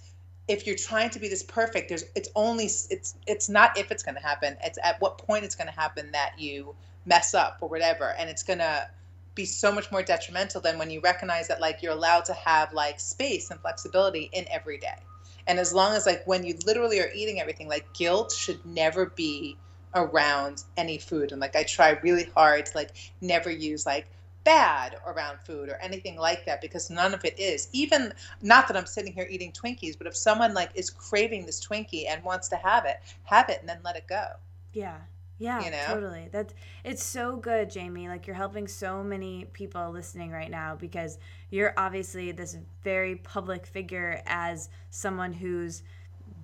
if 0.49 0.67
you're 0.67 0.77
trying 0.77 1.11
to 1.11 1.19
be 1.19 1.29
this 1.29 1.43
perfect, 1.43 1.89
there's 1.89 2.05
it's 2.15 2.29
only 2.35 2.65
it's 2.65 3.15
it's 3.27 3.49
not 3.49 3.79
if 3.79 3.91
it's 3.91 4.03
going 4.03 4.17
to 4.17 4.23
happen. 4.23 4.57
It's 4.65 4.79
at 4.83 5.01
what 5.01 5.19
point 5.19 5.45
it's 5.45 5.55
going 5.55 5.69
to 5.69 5.75
happen 5.79 6.11
that 6.13 6.39
you 6.39 6.75
mess 7.07 7.35
up 7.35 7.59
or 7.61 7.69
whatever, 7.69 8.15
and 8.19 8.29
it's 8.29 8.43
going 8.43 8.59
to 8.59 8.89
be 9.35 9.45
so 9.45 9.73
much 9.73 9.91
more 9.91 10.03
detrimental 10.03 10.61
than 10.61 10.79
when 10.79 10.91
you 10.91 11.01
recognize 11.01 11.49
that 11.49 11.61
like 11.61 11.83
you're 11.83 11.93
allowed 11.93 12.25
to 12.27 12.35
have 12.35 12.73
like 12.73 13.01
space 13.01 13.51
and 13.51 13.61
flexibility 13.61 14.29
in 14.33 14.47
every 14.51 14.79
day. 14.79 14.99
And 15.47 15.59
as 15.59 15.73
long 15.73 15.95
as 15.95 16.07
like 16.07 16.27
when 16.27 16.45
you 16.45 16.57
literally 16.67 17.01
are 17.01 17.11
eating 17.15 17.41
everything, 17.41 17.69
like 17.69 17.93
guilt 17.95 18.33
should 18.33 18.65
never 18.67 19.07
be 19.07 19.57
around 19.95 20.65
any 20.77 20.99
food 20.99 21.33
and 21.33 21.41
like 21.41 21.57
i 21.57 21.63
try 21.63 21.91
really 22.03 22.31
hard 22.35 22.67
to 22.67 22.77
like 22.77 22.91
never 23.21 23.51
use 23.51 23.87
like 23.87 24.07
bad 24.45 24.97
around 25.07 25.39
food 25.39 25.69
or 25.69 25.77
anything 25.77 26.17
like 26.17 26.45
that 26.45 26.61
because 26.61 26.91
none 26.91 27.15
of 27.15 27.25
it 27.25 27.39
is 27.39 27.69
even 27.73 28.13
not 28.43 28.67
that 28.67 28.77
i'm 28.77 28.87
sitting 28.87 29.13
here 29.13 29.27
eating 29.31 29.53
twinkies 29.53 29.97
but 29.97 30.07
if 30.07 30.17
someone 30.17 30.53
like 30.55 30.71
is 30.75 30.91
craving 30.91 31.47
this 31.47 31.65
twinkie 31.65 32.09
and 32.09 32.23
wants 32.25 32.49
to 32.49 32.57
have 32.57 32.85
it 32.85 32.97
have 33.25 33.49
it 33.49 33.59
and 33.61 33.69
then 33.69 33.79
let 33.85 33.97
it 33.97 34.07
go 34.09 34.27
yeah 34.73 34.99
yeah, 35.43 35.65
you 35.65 35.73
know? 35.73 35.85
totally. 35.87 36.29
That's 36.31 36.55
it's 36.85 37.03
so 37.03 37.37
good, 37.37 37.69
Jamie. 37.69 38.09
Like 38.09 38.29
you're 38.29 38.37
helping 38.37 38.69
so 38.69 39.03
many 39.03 39.47
people 39.53 39.91
listening 39.91 40.31
right 40.31 40.51
now 40.51 40.77
because 40.77 41.19
you're 41.51 41.75
obviously 41.77 42.31
this 42.31 42.57
very 42.85 43.17
public 43.17 43.67
figure 43.67 44.23
as 44.25 44.69
someone 44.91 45.33
who's 45.33 45.83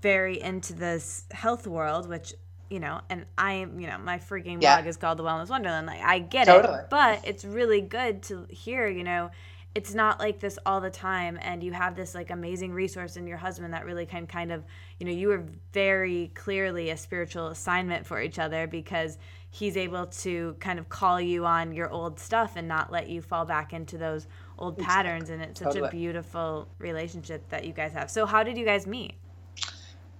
very 0.02 0.40
into 0.40 0.72
this 0.72 1.26
health 1.30 1.64
world, 1.68 2.08
which 2.08 2.34
you 2.70 2.80
know, 2.80 3.00
and 3.08 3.24
I, 3.36 3.60
you 3.60 3.86
know, 3.86 3.98
my 3.98 4.18
freaking 4.18 4.60
yeah. 4.60 4.76
blog 4.76 4.86
is 4.86 4.96
called 4.96 5.18
The 5.18 5.24
Wellness 5.24 5.48
Wonderland. 5.48 5.86
Like, 5.86 6.02
I 6.02 6.18
get 6.18 6.46
totally. 6.46 6.80
it, 6.80 6.90
but 6.90 7.26
it's 7.26 7.44
really 7.44 7.80
good 7.80 8.22
to 8.24 8.46
hear, 8.50 8.88
you 8.88 9.04
know, 9.04 9.30
it's 9.74 9.94
not 9.94 10.18
like 10.18 10.40
this 10.40 10.58
all 10.66 10.80
the 10.80 10.90
time, 10.90 11.38
and 11.40 11.62
you 11.62 11.72
have 11.72 11.94
this 11.94 12.14
like 12.14 12.30
amazing 12.30 12.72
resource 12.72 13.16
in 13.16 13.26
your 13.26 13.36
husband 13.36 13.72
that 13.74 13.84
really 13.84 14.06
can 14.06 14.26
kind 14.26 14.50
of, 14.50 14.64
you 14.98 15.06
know, 15.06 15.12
you 15.12 15.28
were 15.28 15.44
very 15.72 16.32
clearly 16.34 16.90
a 16.90 16.96
spiritual 16.96 17.48
assignment 17.48 18.04
for 18.04 18.20
each 18.20 18.38
other 18.38 18.66
because 18.66 19.18
he's 19.50 19.76
able 19.76 20.06
to 20.06 20.56
kind 20.58 20.78
of 20.78 20.88
call 20.88 21.20
you 21.20 21.46
on 21.46 21.72
your 21.72 21.90
old 21.90 22.18
stuff 22.18 22.54
and 22.56 22.66
not 22.66 22.90
let 22.90 23.08
you 23.08 23.22
fall 23.22 23.44
back 23.44 23.72
into 23.72 23.96
those 23.96 24.26
old 24.58 24.74
exactly. 24.78 24.94
patterns, 24.94 25.30
and 25.30 25.42
it's 25.42 25.60
such 25.60 25.74
totally. 25.74 25.88
a 25.88 25.92
beautiful 25.92 26.68
relationship 26.78 27.48
that 27.50 27.64
you 27.64 27.72
guys 27.72 27.92
have. 27.92 28.10
So, 28.10 28.26
how 28.26 28.42
did 28.42 28.56
you 28.56 28.64
guys 28.64 28.86
meet? 28.86 29.14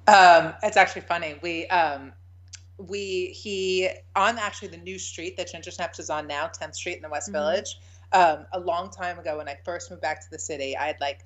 Um, 0.07 0.55
it's 0.63 0.77
actually 0.77 1.03
funny. 1.03 1.37
We 1.43 1.67
um, 1.67 2.13
we 2.79 3.27
he 3.29 3.89
on 4.15 4.39
actually 4.39 4.69
the 4.69 4.79
new 4.79 4.99
street 4.99 5.37
that 5.37 5.51
Ginger 5.51 5.71
Snaps 5.71 5.99
is 5.99 6.11
on 6.11 6.27
now, 6.27 6.47
10th 6.47 6.75
Street 6.75 6.97
in 6.97 7.03
the 7.03 7.09
West 7.09 7.29
mm-hmm. 7.29 7.39
Village. 7.39 7.79
Um, 8.13 8.47
a 8.53 8.61
long 8.61 8.91
time 8.91 9.19
ago 9.19 9.37
when 9.37 9.49
I 9.49 9.59
first 9.65 9.91
moved 9.91 10.01
back 10.01 10.23
to 10.23 10.31
the 10.31 10.39
city, 10.39 10.77
I 10.77 10.87
had 10.87 11.01
like 11.01 11.21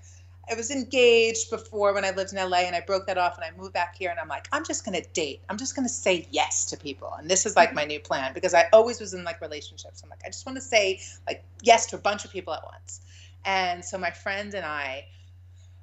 I 0.50 0.54
was 0.54 0.72
engaged 0.72 1.50
before 1.50 1.94
when 1.94 2.04
I 2.04 2.10
lived 2.10 2.32
in 2.32 2.38
LA 2.38 2.58
and 2.58 2.74
I 2.74 2.80
broke 2.80 3.06
that 3.06 3.16
off 3.16 3.36
and 3.36 3.44
I 3.44 3.56
moved 3.56 3.72
back 3.72 3.96
here 3.96 4.10
and 4.10 4.18
I'm 4.18 4.28
like, 4.28 4.48
I'm 4.50 4.64
just 4.64 4.84
gonna 4.84 5.02
date. 5.12 5.42
I'm 5.48 5.56
just 5.56 5.76
gonna 5.76 5.88
say 5.88 6.26
yes 6.30 6.64
to 6.66 6.76
people. 6.76 7.14
And 7.18 7.30
this 7.30 7.46
is 7.46 7.54
like 7.54 7.74
my 7.74 7.84
new 7.84 8.00
plan 8.00 8.32
because 8.34 8.52
I 8.52 8.68
always 8.72 8.98
was 8.98 9.14
in 9.14 9.22
like 9.22 9.40
relationships. 9.40 10.02
I'm 10.02 10.10
like, 10.10 10.22
I 10.24 10.28
just 10.28 10.44
want 10.44 10.56
to 10.56 10.62
say 10.62 11.00
like 11.26 11.44
yes 11.62 11.86
to 11.86 11.96
a 11.96 12.00
bunch 12.00 12.24
of 12.24 12.32
people 12.32 12.52
at 12.54 12.64
once. 12.64 13.00
And 13.44 13.84
so 13.84 13.98
my 13.98 14.10
friend 14.10 14.54
and 14.54 14.64
I 14.64 15.06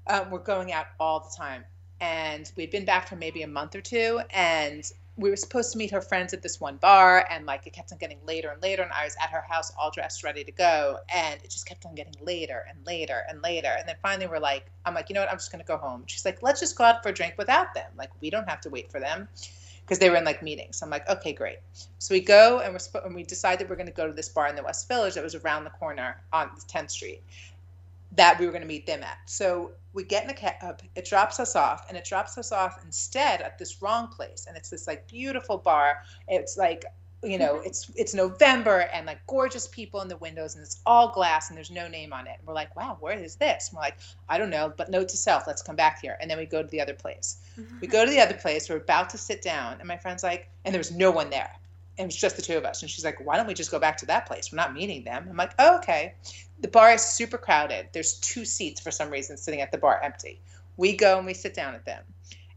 um, 0.07 0.31
were 0.31 0.39
going 0.39 0.73
out 0.73 0.87
all 0.99 1.19
the 1.19 1.35
time. 1.35 1.63
And 2.01 2.49
we'd 2.55 2.71
been 2.71 2.85
back 2.85 3.09
for 3.09 3.17
maybe 3.17 3.43
a 3.43 3.47
month 3.47 3.75
or 3.75 3.81
two. 3.81 4.21
And 4.29 4.89
we 5.19 5.29
were 5.29 5.35
supposed 5.35 5.71
to 5.73 5.77
meet 5.77 5.91
her 5.91 6.01
friends 6.01 6.33
at 6.33 6.41
this 6.41 6.59
one 6.59 6.77
bar 6.77 7.27
and 7.29 7.45
like 7.45 7.67
it 7.67 7.73
kept 7.73 7.91
on 7.91 7.97
getting 7.97 8.19
later 8.25 8.49
and 8.49 8.61
later 8.63 8.81
and 8.83 8.91
i 8.93 9.03
was 9.03 9.15
at 9.21 9.29
her 9.29 9.41
house 9.41 9.71
all 9.77 9.91
dressed 9.91 10.23
ready 10.23 10.43
to 10.43 10.51
go 10.51 10.97
and 11.13 11.41
it 11.43 11.49
just 11.49 11.65
kept 11.65 11.85
on 11.85 11.93
getting 11.93 12.13
later 12.21 12.65
and 12.69 12.77
later 12.85 13.23
and 13.29 13.41
later 13.41 13.75
and 13.77 13.87
then 13.87 13.95
finally 14.01 14.27
we're 14.27 14.39
like 14.39 14.71
i'm 14.85 14.93
like 14.93 15.09
you 15.09 15.15
know 15.15 15.21
what? 15.21 15.29
I'm 15.29 15.37
just 15.37 15.51
going 15.51 15.63
to 15.63 15.67
go 15.67 15.77
home. 15.77 16.03
She's 16.05 16.23
like 16.23 16.41
let's 16.41 16.59
just 16.59 16.77
go 16.77 16.83
out 16.83 17.03
for 17.03 17.09
a 17.09 17.13
drink 17.13 17.33
without 17.37 17.73
them. 17.73 17.91
Like 17.97 18.11
we 18.21 18.29
don't 18.29 18.47
have 18.47 18.61
to 18.61 18.69
wait 18.69 18.91
for 18.91 18.99
them. 18.99 19.27
Because 19.81 19.97
they 19.97 20.11
were 20.11 20.17
in 20.17 20.23
like 20.23 20.43
meetings. 20.43 20.77
So 20.77 20.85
i'm 20.85 20.91
like 20.91 21.09
okay 21.09 21.33
great. 21.33 21.57
So 21.97 22.13
we 22.13 22.21
go 22.21 22.59
and 22.59 22.73
we're 22.73 23.01
and 23.01 23.15
we 23.15 23.23
decided 23.23 23.59
that 23.59 23.69
we're 23.69 23.75
going 23.75 23.87
to 23.87 23.93
go 23.93 24.07
to 24.07 24.13
this 24.13 24.29
bar 24.29 24.47
in 24.47 24.55
the 24.55 24.63
west 24.63 24.87
village 24.87 25.15
that 25.15 25.23
was 25.23 25.35
around 25.35 25.63
the 25.63 25.71
corner 25.71 26.21
on 26.31 26.49
10th 26.71 26.91
street 26.91 27.23
that 28.13 28.39
we 28.39 28.45
were 28.45 28.51
going 28.51 28.61
to 28.61 28.67
meet 28.67 28.85
them 28.85 29.03
at 29.03 29.17
so 29.25 29.71
we 29.93 30.03
get 30.03 30.23
in 30.23 30.29
a 30.29 30.33
cab, 30.33 30.81
it 30.95 31.05
drops 31.05 31.39
us 31.39 31.55
off, 31.55 31.85
and 31.89 31.97
it 31.97 32.05
drops 32.05 32.37
us 32.37 32.51
off 32.51 32.79
instead 32.85 33.41
at 33.41 33.57
this 33.57 33.81
wrong 33.81 34.07
place. 34.07 34.45
And 34.47 34.55
it's 34.55 34.69
this 34.69 34.87
like 34.87 35.07
beautiful 35.07 35.57
bar. 35.57 36.03
It's 36.27 36.57
like, 36.57 36.85
you 37.23 37.37
know, 37.37 37.55
mm-hmm. 37.55 37.67
it's 37.67 37.91
it's 37.95 38.13
November 38.13 38.87
and 38.93 39.05
like 39.05 39.19
gorgeous 39.27 39.67
people 39.67 40.01
in 40.01 40.07
the 40.07 40.17
windows, 40.17 40.55
and 40.55 40.63
it's 40.63 40.79
all 40.85 41.11
glass 41.11 41.49
and 41.49 41.57
there's 41.57 41.71
no 41.71 41.87
name 41.87 42.13
on 42.13 42.27
it. 42.27 42.35
And 42.37 42.47
we're 42.47 42.53
like, 42.53 42.75
wow, 42.75 42.97
where 42.99 43.17
is 43.17 43.35
this? 43.35 43.69
And 43.69 43.77
we're 43.77 43.81
like, 43.81 43.97
I 44.29 44.37
don't 44.37 44.51
know, 44.51 44.71
but 44.77 44.91
note 44.91 45.09
to 45.09 45.17
self, 45.17 45.47
let's 45.47 45.61
come 45.61 45.75
back 45.75 46.01
here. 46.01 46.17
And 46.21 46.29
then 46.29 46.37
we 46.37 46.45
go 46.45 46.61
to 46.61 46.67
the 46.67 46.81
other 46.81 46.93
place. 46.93 47.39
We 47.81 47.87
go 47.87 48.05
to 48.05 48.11
the 48.11 48.21
other 48.21 48.35
place, 48.35 48.69
we're 48.69 48.77
about 48.77 49.09
to 49.09 49.17
sit 49.17 49.41
down, 49.41 49.77
and 49.79 49.87
my 49.87 49.97
friend's 49.97 50.23
like, 50.23 50.49
and 50.63 50.73
there 50.73 50.79
was 50.79 50.91
no 50.91 51.11
one 51.11 51.29
there. 51.29 51.51
It 51.99 52.05
was 52.05 52.15
just 52.15 52.37
the 52.37 52.41
two 52.41 52.57
of 52.57 52.65
us. 52.65 52.81
And 52.81 52.89
she's 52.89 53.05
like, 53.05 53.23
why 53.23 53.37
don't 53.37 53.45
we 53.45 53.53
just 53.53 53.69
go 53.69 53.77
back 53.77 53.97
to 53.97 54.05
that 54.07 54.25
place? 54.25 54.51
We're 54.51 54.55
not 54.55 54.73
meeting 54.73 55.03
them. 55.03 55.27
I'm 55.29 55.37
like, 55.37 55.53
oh, 55.59 55.77
okay 55.77 56.15
the 56.61 56.67
bar 56.67 56.91
is 56.91 57.01
super 57.01 57.37
crowded. 57.37 57.89
There's 57.93 58.13
two 58.19 58.45
seats 58.45 58.81
for 58.81 58.91
some 58.91 59.09
reason 59.09 59.37
sitting 59.37 59.61
at 59.61 59.71
the 59.71 59.77
bar 59.77 59.99
empty. 60.01 60.41
We 60.77 60.95
go 60.95 61.17
and 61.17 61.25
we 61.25 61.33
sit 61.33 61.53
down 61.53 61.75
at 61.75 61.85
them. 61.85 62.03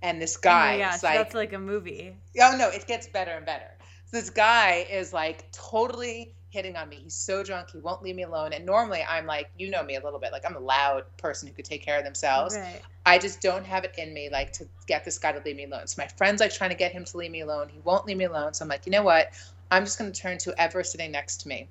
And 0.03 0.21
this 0.21 0.37
oh 0.37 0.41
guy 0.43 0.75
oh 0.75 0.79
yeah, 0.79 0.91
so 0.97 1.07
like, 1.07 1.17
that's 1.17 1.35
like 1.35 1.53
a 1.53 1.59
movie. 1.59 2.17
Oh 2.41 2.57
no, 2.59 2.69
it 2.69 2.87
gets 2.87 3.07
better 3.07 3.33
and 3.33 3.47
better. 3.47 3.71
So 4.07 4.17
this 4.17 4.31
guy 4.31 4.87
is 4.91 5.13
like 5.13 5.51
totally 5.53 6.35
hitting 6.53 6.77
on 6.77 6.89
me. 6.89 7.01
He's 7.03 7.15
so 7.15 7.43
drunk, 7.43 7.71
he 7.71 7.79
won't 7.79 8.03
leave 8.03 8.15
me 8.15 8.23
alone. 8.23 8.53
And 8.53 8.67
normally 8.67 9.03
I'm 9.09 9.27
like, 9.27 9.51
you 9.59 9.71
know 9.71 9.83
me 9.83 9.97
a 9.97 10.03
little 10.03 10.19
bit, 10.19 10.33
like 10.33 10.45
I'm 10.47 10.55
a 10.55 10.61
loud 10.61 11.05
person 11.17 11.49
who 11.49 11.55
could 11.55 11.65
take 11.65 11.83
care 11.83 11.99
of 11.99 12.05
themselves. 12.05 12.55
Right. 12.55 12.83
I 13.07 13.19
just 13.19 13.41
don't 13.41 13.65
have 13.65 13.85
it 13.85 13.95
in 13.97 14.13
me 14.13 14.29
like 14.31 14.53
to 14.55 14.69
get 14.87 15.05
this 15.05 15.19
guy 15.19 15.33
to 15.33 15.43
leave 15.45 15.57
me 15.57 15.65
alone. 15.65 15.87
So 15.87 16.01
my 16.01 16.09
friend's 16.09 16.41
like 16.41 16.53
trying 16.53 16.71
to 16.71 16.77
get 16.77 16.93
him 16.93 17.05
to 17.07 17.17
leave 17.17 17.31
me 17.31 17.41
alone. 17.41 17.69
He 17.69 17.81
won't 17.81 18.07
leave 18.07 18.19
me 18.19 18.25
alone. 18.25 18.55
So 18.55 18.65
I'm 18.65 18.69
like, 18.69 18.87
you 18.87 18.93
know 18.93 19.03
what? 19.03 19.33
I'm 19.71 19.85
just 19.85 19.99
gonna 19.99 20.13
turn 20.13 20.39
to 20.39 20.51
whoever 20.51 20.85
sitting 20.85 21.11
next 21.11 21.39
to 21.43 21.49
me 21.49 21.69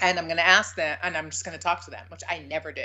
and 0.00 0.18
I'm 0.18 0.26
going 0.26 0.36
to 0.36 0.46
ask 0.46 0.74
them, 0.76 0.96
and 1.02 1.16
I'm 1.16 1.30
just 1.30 1.44
going 1.44 1.56
to 1.56 1.62
talk 1.62 1.84
to 1.84 1.90
them, 1.90 2.04
which 2.08 2.22
I 2.28 2.38
never 2.38 2.72
do. 2.72 2.84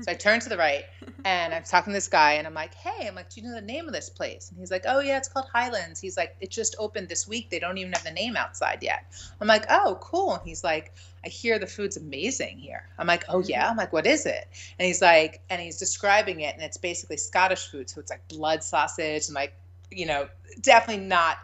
so 0.00 0.10
I 0.10 0.14
turn 0.26 0.40
to 0.40 0.48
the 0.48 0.56
right, 0.56 0.84
and 1.24 1.54
I'm 1.54 1.62
talking 1.62 1.92
to 1.92 1.96
this 1.96 2.08
guy, 2.08 2.34
and 2.34 2.46
I'm 2.46 2.54
like, 2.54 2.74
"Hey, 2.74 3.06
I'm 3.06 3.14
like, 3.14 3.30
do 3.30 3.40
you 3.40 3.48
know 3.48 3.54
the 3.54 3.60
name 3.66 3.86
of 3.86 3.92
this 3.92 4.10
place?" 4.10 4.50
And 4.50 4.58
he's 4.58 4.70
like, 4.70 4.84
"Oh 4.86 5.00
yeah, 5.00 5.16
it's 5.18 5.28
called 5.28 5.46
Highlands." 5.52 6.00
He's 6.00 6.16
like, 6.16 6.36
"It 6.40 6.50
just 6.50 6.76
opened 6.78 7.08
this 7.08 7.26
week. 7.26 7.50
They 7.50 7.58
don't 7.58 7.78
even 7.78 7.92
have 7.92 8.04
the 8.04 8.10
name 8.10 8.36
outside 8.36 8.78
yet." 8.82 9.04
I'm 9.40 9.46
like, 9.48 9.64
"Oh, 9.70 9.98
cool." 10.00 10.34
And 10.34 10.42
he's 10.44 10.62
like, 10.64 10.92
"I 11.24 11.28
hear 11.28 11.58
the 11.58 11.66
food's 11.66 11.96
amazing 11.96 12.58
here." 12.58 12.84
I'm 12.98 13.06
like, 13.06 13.24
"Oh 13.28 13.40
yeah." 13.40 13.68
I'm 13.68 13.76
like, 13.76 13.92
"What 13.92 14.06
is 14.06 14.26
it?" 14.26 14.48
And 14.78 14.86
he's 14.86 15.00
like, 15.02 15.40
and 15.50 15.60
he's 15.60 15.78
describing 15.78 16.40
it, 16.40 16.54
and 16.54 16.62
it's 16.62 16.76
basically 16.76 17.16
Scottish 17.16 17.68
food, 17.68 17.88
so 17.88 18.00
it's 18.00 18.10
like 18.10 18.26
blood 18.28 18.62
sausage 18.62 19.26
and 19.28 19.34
like, 19.34 19.54
you 19.90 20.06
know, 20.06 20.28
definitely 20.60 21.04
not 21.04 21.38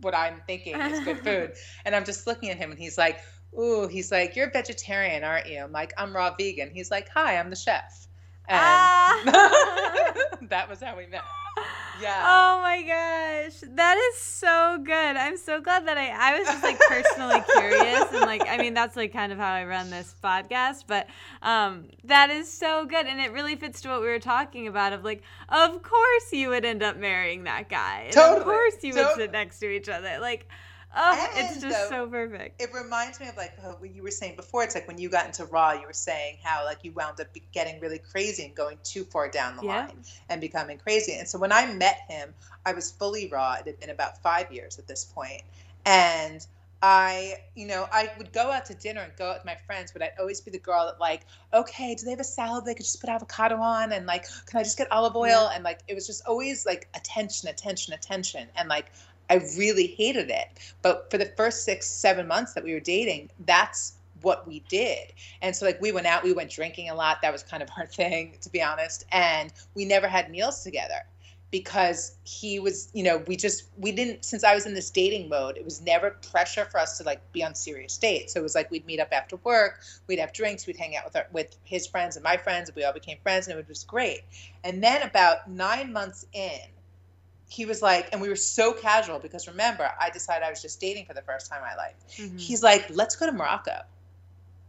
what 0.00 0.14
I'm 0.14 0.40
thinking 0.46 0.80
is 0.80 1.00
good 1.00 1.18
food. 1.24 1.52
and 1.84 1.94
I'm 1.94 2.04
just 2.04 2.26
looking 2.26 2.50
at 2.50 2.56
him, 2.56 2.70
and 2.70 2.78
he's 2.78 2.98
like 2.98 3.20
ooh, 3.56 3.86
he's 3.88 4.10
like, 4.10 4.36
you're 4.36 4.48
a 4.48 4.50
vegetarian, 4.50 5.24
aren't 5.24 5.46
you? 5.46 5.60
I'm 5.62 5.72
like, 5.72 5.92
I'm 5.96 6.14
raw 6.14 6.34
vegan. 6.38 6.70
He's 6.70 6.90
like, 6.90 7.08
hi, 7.08 7.38
I'm 7.38 7.50
the 7.50 7.56
chef. 7.56 8.08
And 8.48 8.58
ah. 8.60 10.14
that 10.48 10.68
was 10.68 10.80
how 10.80 10.96
we 10.96 11.06
met. 11.06 11.22
Yeah. 12.00 12.22
Oh 12.24 12.60
my 12.62 12.82
gosh. 12.82 13.60
That 13.74 13.98
is 13.98 14.20
so 14.20 14.78
good. 14.82 15.16
I'm 15.16 15.36
so 15.36 15.60
glad 15.60 15.86
that 15.86 15.98
I 15.98 16.08
I 16.08 16.38
was 16.38 16.46
just 16.46 16.62
like 16.62 16.78
personally 16.78 17.42
curious 17.56 18.12
and 18.12 18.20
like 18.20 18.48
I 18.48 18.56
mean 18.58 18.74
that's 18.74 18.96
like 18.96 19.12
kind 19.12 19.32
of 19.32 19.38
how 19.38 19.52
I 19.52 19.64
run 19.64 19.90
this 19.90 20.14
podcast, 20.22 20.84
but 20.86 21.08
um 21.42 21.86
that 22.04 22.30
is 22.30 22.50
so 22.50 22.86
good 22.86 23.06
and 23.06 23.20
it 23.20 23.32
really 23.32 23.56
fits 23.56 23.80
to 23.82 23.88
what 23.88 24.00
we 24.00 24.06
were 24.06 24.20
talking 24.20 24.68
about 24.68 24.92
of 24.92 25.04
like 25.04 25.22
of 25.48 25.82
course 25.82 26.32
you 26.32 26.50
would 26.50 26.64
end 26.64 26.82
up 26.82 26.96
marrying 26.96 27.44
that 27.44 27.68
guy. 27.68 28.02
And 28.04 28.12
Totally. 28.12 28.38
Of 28.38 28.44
course 28.44 28.74
you 28.82 28.94
would 28.94 29.02
Totally. 29.02 29.24
sit 29.24 29.32
next 29.32 29.58
to 29.58 29.68
each 29.68 29.88
other. 29.88 30.18
Like 30.20 30.48
oh, 30.96 31.28
it's 31.34 31.60
just 31.60 31.88
so 31.88 32.06
perfect. 32.08 32.60
It 32.60 32.70
reminds 32.74 33.20
me 33.20 33.28
of 33.28 33.36
like 33.36 33.52
uh, 33.62 33.72
what 33.72 33.94
you 33.94 34.02
were 34.02 34.10
saying 34.10 34.36
before. 34.36 34.62
It's 34.64 34.74
like 34.74 34.86
when 34.88 34.98
you 34.98 35.08
got 35.08 35.26
into 35.26 35.44
Raw, 35.44 35.72
you 35.72 35.86
were 35.86 35.92
saying 35.92 36.38
how 36.42 36.64
like 36.64 36.78
you 36.82 36.92
wound 36.92 37.20
up 37.20 37.28
getting 37.52 37.80
really 37.80 37.98
crazy 37.98 38.44
and 38.44 38.54
going 38.54 38.78
too 38.82 39.04
far 39.04 39.28
down 39.28 39.56
the 39.56 39.64
Yeah. 39.64 39.86
line 39.86 40.04
and 40.28 40.40
becoming 40.40 40.78
crazy. 40.78 41.14
And 41.14 41.28
so 41.28 41.38
when 41.38 41.52
I 41.52 41.72
met 41.72 41.98
him, 42.08 42.34
I 42.64 42.72
was 42.72 42.90
fully 42.90 43.28
Raw. 43.28 43.54
It 43.54 43.66
had 43.66 43.80
been 43.80 43.90
about 43.90 44.22
five 44.22 44.50
years 44.52 44.78
at 44.78 44.86
this 44.86 45.04
point, 45.04 45.42
and 45.84 46.46
I, 46.80 47.34
you 47.56 47.66
know, 47.66 47.88
I 47.90 48.10
would 48.18 48.32
go 48.32 48.52
out 48.52 48.66
to 48.66 48.74
dinner 48.74 49.00
and 49.00 49.12
go 49.16 49.30
out 49.30 49.38
with 49.38 49.44
my 49.44 49.56
friends, 49.66 49.90
but 49.90 50.00
I'd 50.00 50.12
always 50.20 50.40
be 50.40 50.52
the 50.52 50.60
girl 50.60 50.86
that 50.86 51.00
like, 51.00 51.26
okay, 51.52 51.96
do 51.96 52.04
they 52.04 52.12
have 52.12 52.20
a 52.20 52.24
salad 52.24 52.64
they 52.64 52.74
could 52.74 52.84
just 52.84 53.00
put 53.00 53.10
avocado 53.10 53.56
on, 53.56 53.92
and 53.92 54.06
like, 54.06 54.26
can 54.46 54.60
I 54.60 54.62
just 54.62 54.78
get 54.78 54.90
olive 54.92 55.16
oil? 55.16 55.48
Yeah. 55.48 55.54
And 55.54 55.64
like, 55.64 55.80
it 55.88 55.94
was 55.94 56.06
just 56.06 56.24
always 56.26 56.64
like 56.66 56.88
attention, 56.94 57.48
attention, 57.48 57.94
attention, 57.94 58.48
and 58.56 58.68
like. 58.68 58.86
I 59.30 59.36
really 59.56 59.86
hated 59.86 60.30
it. 60.30 60.48
But 60.82 61.10
for 61.10 61.18
the 61.18 61.26
first 61.36 61.64
six, 61.64 61.86
seven 61.86 62.26
months 62.26 62.54
that 62.54 62.64
we 62.64 62.72
were 62.72 62.80
dating, 62.80 63.30
that's 63.46 63.94
what 64.22 64.46
we 64.46 64.60
did. 64.68 65.12
And 65.42 65.54
so, 65.54 65.66
like, 65.66 65.80
we 65.80 65.92
went 65.92 66.06
out, 66.06 66.24
we 66.24 66.32
went 66.32 66.50
drinking 66.50 66.90
a 66.90 66.94
lot. 66.94 67.22
That 67.22 67.32
was 67.32 67.42
kind 67.42 67.62
of 67.62 67.68
our 67.76 67.86
thing, 67.86 68.36
to 68.40 68.50
be 68.50 68.62
honest. 68.62 69.04
And 69.12 69.52
we 69.74 69.84
never 69.84 70.08
had 70.08 70.30
meals 70.30 70.62
together 70.62 71.04
because 71.50 72.16
he 72.24 72.58
was, 72.58 72.90
you 72.92 73.02
know, 73.02 73.18
we 73.26 73.34
just, 73.34 73.68
we 73.78 73.90
didn't, 73.90 74.24
since 74.24 74.44
I 74.44 74.54
was 74.54 74.66
in 74.66 74.74
this 74.74 74.90
dating 74.90 75.30
mode, 75.30 75.56
it 75.56 75.64
was 75.64 75.80
never 75.80 76.10
pressure 76.30 76.66
for 76.66 76.78
us 76.78 76.98
to 76.98 77.04
like 77.04 77.20
be 77.32 77.42
on 77.42 77.54
serious 77.54 77.96
dates. 77.96 78.34
So 78.34 78.40
it 78.40 78.42
was 78.42 78.54
like 78.54 78.70
we'd 78.70 78.84
meet 78.84 79.00
up 79.00 79.08
after 79.12 79.36
work, 79.36 79.80
we'd 80.06 80.18
have 80.18 80.32
drinks, 80.34 80.66
we'd 80.66 80.76
hang 80.76 80.94
out 80.96 81.04
with 81.06 81.16
our, 81.16 81.26
with 81.32 81.56
his 81.64 81.86
friends 81.86 82.16
and 82.16 82.22
my 82.22 82.36
friends, 82.36 82.68
and 82.68 82.76
we 82.76 82.84
all 82.84 82.92
became 82.92 83.16
friends, 83.22 83.46
and 83.46 83.54
it 83.54 83.56
was 83.56 83.66
just 83.66 83.86
great. 83.86 84.20
And 84.62 84.82
then 84.82 85.02
about 85.02 85.50
nine 85.50 85.90
months 85.90 86.26
in, 86.34 86.60
he 87.48 87.64
was 87.64 87.82
like, 87.82 88.08
and 88.12 88.20
we 88.20 88.28
were 88.28 88.36
so 88.36 88.72
casual 88.72 89.18
because 89.18 89.48
remember, 89.48 89.90
I 90.00 90.10
decided 90.10 90.44
I 90.44 90.50
was 90.50 90.60
just 90.60 90.80
dating 90.80 91.06
for 91.06 91.14
the 91.14 91.22
first 91.22 91.50
time 91.50 91.60
in 91.62 91.68
my 91.68 91.74
life. 91.76 91.94
Mhm. 92.16 92.38
He's 92.38 92.62
like, 92.62 92.86
let's 92.90 93.16
go 93.16 93.26
to 93.26 93.32
Morocco. 93.32 93.80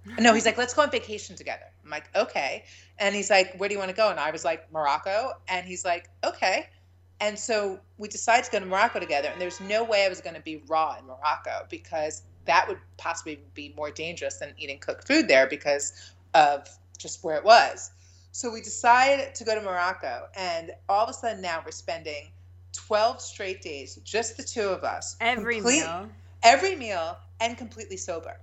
No, 0.18 0.34
he's 0.34 0.46
like, 0.46 0.58
let's 0.58 0.74
go 0.74 0.82
on 0.82 0.90
vacation 0.90 1.36
together. 1.36 1.66
I'm 1.84 1.92
like, 1.92 2.10
okay. 2.16 2.64
And 2.98 3.14
he's 3.14 3.30
like, 3.30 3.54
where 3.58 3.68
do 3.70 3.76
you 3.76 3.80
want 3.80 3.90
to 3.92 3.96
go? 3.96 4.10
And 4.10 4.20
I 4.20 4.32
was 4.32 4.44
like, 4.46 4.72
Morocco. 4.72 5.34
And 5.48 5.68
he's 5.68 5.84
like, 5.86 6.10
okay. 6.24 6.68
And 7.20 7.38
so 7.38 7.80
we 7.98 8.08
decided 8.08 8.46
to 8.46 8.52
go 8.52 8.60
to 8.60 8.66
Morocco 8.66 9.00
together. 9.00 9.28
And 9.28 9.40
there's 9.42 9.60
no 9.60 9.84
way 9.84 10.06
I 10.06 10.10
was 10.10 10.22
going 10.22 10.36
to 10.36 10.42
be 10.42 10.64
raw 10.68 10.96
in 10.98 11.06
Morocco 11.06 11.66
because 11.70 12.24
that 12.46 12.68
would 12.68 12.80
possibly 12.98 13.42
be 13.54 13.74
more 13.76 13.92
dangerous 13.92 14.38
than 14.38 14.54
eating 14.58 14.80
cooked 14.80 15.06
food 15.06 15.28
there 15.28 15.48
because 15.48 16.14
of 16.34 16.68
just 16.98 17.24
where 17.24 17.36
it 17.36 17.44
was. 17.44 17.92
So 18.32 18.50
we 18.52 18.62
decided 18.62 19.36
to 19.36 19.44
go 19.44 19.54
to 19.54 19.62
Morocco. 19.62 20.28
And 20.36 20.72
all 20.88 21.04
of 21.04 21.10
a 21.10 21.14
sudden 21.14 21.42
now 21.42 21.62
we're 21.64 21.72
spending 21.72 22.32
12 22.90 23.22
straight 23.22 23.62
days, 23.62 24.00
just 24.04 24.36
the 24.36 24.42
two 24.42 24.68
of 24.68 24.84
us. 24.84 25.16
Every 25.22 25.58
complete- 25.58 25.82
meal. 25.82 26.10
every 26.42 26.76
meal 26.76 27.18
and 27.40 27.56
completely 27.56 27.98
sober 27.98 28.36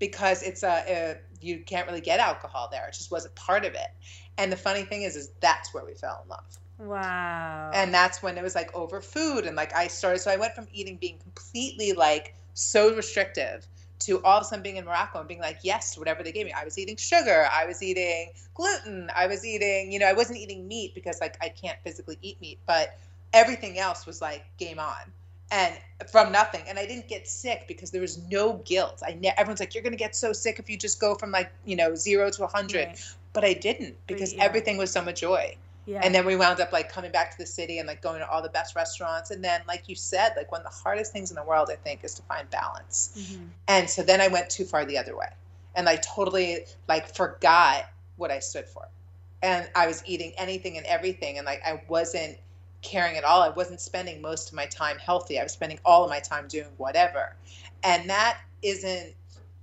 because 0.00 0.42
it's 0.42 0.64
a, 0.64 0.84
a 0.88 1.16
you 1.40 1.60
can't 1.60 1.86
really 1.86 2.00
get 2.00 2.18
alcohol 2.18 2.68
there 2.72 2.88
it 2.88 2.92
just 2.94 3.12
wasn't 3.12 3.32
part 3.36 3.64
of 3.64 3.74
it 3.74 3.90
and 4.36 4.50
the 4.50 4.56
funny 4.56 4.82
thing 4.82 5.02
is 5.02 5.14
is 5.14 5.30
that's 5.40 5.72
where 5.72 5.84
we 5.84 5.94
fell 5.94 6.20
in 6.24 6.28
love 6.28 6.44
Wow. 6.80 7.70
and 7.72 7.94
that's 7.94 8.20
when 8.22 8.36
it 8.36 8.42
was 8.42 8.54
like 8.56 8.74
over 8.74 9.00
food 9.00 9.46
and 9.46 9.54
like 9.56 9.72
i 9.74 9.86
started 9.86 10.18
so 10.18 10.30
i 10.32 10.36
went 10.36 10.54
from 10.54 10.66
eating 10.72 10.96
being 10.96 11.18
completely 11.18 11.92
like 11.92 12.34
so 12.54 12.94
restrictive 12.96 13.66
to 14.00 14.20
all 14.24 14.38
of 14.38 14.42
a 14.42 14.46
sudden 14.46 14.62
being 14.62 14.76
in 14.76 14.84
morocco 14.84 15.20
and 15.20 15.28
being 15.28 15.40
like 15.40 15.58
yes 15.62 15.96
whatever 15.96 16.22
they 16.24 16.32
gave 16.32 16.44
me 16.46 16.52
i 16.52 16.64
was 16.64 16.76
eating 16.78 16.96
sugar 16.96 17.46
i 17.52 17.64
was 17.64 17.82
eating 17.82 18.30
gluten 18.54 19.08
i 19.14 19.26
was 19.26 19.44
eating 19.46 19.92
you 19.92 19.98
know 20.00 20.06
i 20.06 20.12
wasn't 20.14 20.36
eating 20.38 20.66
meat 20.66 20.94
because 20.94 21.20
like 21.20 21.36
i 21.40 21.48
can't 21.48 21.78
physically 21.84 22.18
eat 22.22 22.40
meat 22.40 22.58
but 22.66 22.98
everything 23.34 23.78
else 23.78 24.06
was 24.06 24.22
like 24.22 24.44
game 24.58 24.78
on 24.78 25.12
and 25.50 25.74
from 26.10 26.32
nothing. 26.32 26.62
And 26.68 26.78
i 26.78 26.86
didn't 26.86 27.08
get 27.08 27.28
sick 27.28 27.66
because 27.68 27.90
there 27.90 28.00
was 28.00 28.16
no 28.30 28.54
guilt. 28.64 29.02
I 29.06 29.14
ne- 29.20 29.34
everyone's 29.36 29.60
like 29.60 29.74
you're 29.74 29.82
going 29.82 29.92
to 29.92 29.98
get 29.98 30.16
so 30.16 30.32
sick 30.32 30.58
if 30.58 30.70
you 30.70 30.76
just 30.78 30.98
go 31.00 31.14
from 31.16 31.30
like 31.30 31.52
you 31.66 31.76
know 31.76 31.94
0 31.94 32.30
to 32.30 32.40
100 32.42 32.76
Right. 32.86 33.00
but 33.34 33.44
i 33.44 33.52
didn't 33.52 33.96
because 34.06 34.32
yeah. 34.32 34.42
everything 34.44 34.76
was 34.78 34.90
so 34.90 35.02
much 35.02 35.20
joy. 35.20 35.56
Yeah. 35.86 36.00
and 36.02 36.14
then 36.14 36.24
we 36.24 36.34
wound 36.34 36.60
up 36.60 36.72
like 36.72 36.90
coming 36.90 37.12
back 37.12 37.30
to 37.32 37.36
the 37.36 37.44
city 37.44 37.78
and 37.78 37.86
like 37.86 38.00
going 38.00 38.20
to 38.20 38.26
all 38.26 38.40
the 38.40 38.48
best 38.48 38.74
restaurants. 38.74 39.30
And 39.30 39.44
then 39.44 39.60
like 39.68 39.86
you 39.86 39.94
said 39.94 40.32
like 40.34 40.50
one 40.50 40.62
of 40.62 40.66
the 40.72 40.78
hardest 40.82 41.12
things 41.12 41.30
in 41.30 41.34
the 41.36 41.44
world 41.44 41.68
i 41.70 41.76
think 41.76 42.04
is 42.04 42.14
to 42.14 42.22
find 42.22 42.48
balance. 42.48 43.10
Mhm. 43.18 43.48
and 43.68 43.90
so 43.90 44.02
then 44.02 44.20
i 44.22 44.28
went 44.28 44.48
too 44.48 44.64
far 44.64 44.86
the 44.86 44.96
other 44.96 45.14
way. 45.16 45.28
And 45.74 45.86
i 45.88 45.96
totally 45.96 46.64
like 46.88 47.14
forgot 47.14 47.84
what 48.16 48.30
i 48.30 48.38
stood 48.38 48.66
for. 48.66 48.88
And 49.42 49.68
i 49.74 49.86
was 49.86 50.02
eating 50.06 50.32
anything 50.38 50.78
and 50.78 50.86
everything. 50.86 51.36
And 51.36 51.44
like 51.44 51.60
i 51.66 51.82
wasn't 51.88 52.38
caring 52.84 53.16
at 53.16 53.24
all. 53.24 53.42
I 53.42 53.48
wasn't 53.48 53.80
spending 53.80 54.20
most 54.22 54.50
of 54.50 54.54
my 54.54 54.66
time 54.66 54.98
healthy. 54.98 55.40
I 55.40 55.42
was 55.42 55.52
spending 55.52 55.80
all 55.84 56.04
of 56.04 56.10
my 56.10 56.20
time 56.20 56.46
doing 56.46 56.68
whatever. 56.76 57.34
And 57.82 58.08
that 58.08 58.38
isn't 58.62 59.14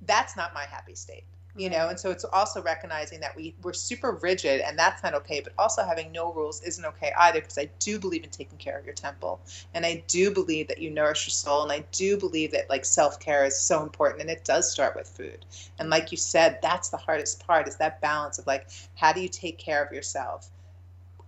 that's 0.06 0.36
not 0.36 0.54
my 0.54 0.66
happy 0.66 0.96
state 0.96 1.24
you 1.56 1.70
know? 1.70 1.90
And 1.90 2.00
so 2.00 2.12
it's 2.12 2.24
also 2.24 2.62
recognizing 2.62 3.20
that 3.20 3.36
we 3.36 3.54
we're 3.62 3.74
super 3.74 4.14
rigid 4.22 4.62
and 4.62 4.78
that's 4.78 5.04
not 5.04 5.14
okay 5.16 5.42
but 5.42 5.54
also 5.58 5.84
having 5.84 6.12
no 6.12 6.32
rules 6.34 6.62
isn't 6.62 6.86
okay 6.86 7.12
either 7.20 7.42
because 7.42 7.58
i 7.58 7.70
do 7.80 8.00
believe 8.00 8.24
in 8.24 8.30
taking 8.30 8.58
care 8.58 8.78
of 8.78 8.86
your 8.86 8.94
temple. 8.94 9.40
And 9.74 9.86
i 9.86 10.04
do 10.08 10.32
believe 10.32 10.68
that 10.70 10.80
you 10.80 10.90
nourish 10.90 11.26
your 11.28 11.32
soul 11.32 11.64
and 11.64 11.72
i 11.72 11.84
do 11.92 12.18
believe 12.18 12.52
that 12.52 12.70
like 12.70 12.86
self-care 12.86 13.46
is 13.46 13.60
so 13.60 13.84
important 13.84 14.22
and 14.22 14.30
it 14.30 14.44
does 14.44 14.72
start 14.72 14.96
with 14.96 15.08
food. 15.08 15.46
And 15.80 15.90
like 15.90 16.12
you 16.12 16.18
said 16.18 16.60
that's 16.62 16.90
the 16.90 16.98
hardest 16.98 17.46
part 17.46 17.68
is 17.68 17.76
that 17.78 18.02
balance 18.02 18.40
of 18.40 18.48
like 18.48 18.70
how 18.96 19.12
do 19.14 19.22
you 19.22 19.30
take 19.30 19.58
care 19.58 19.84
of 19.84 19.92
yourself 19.92 20.50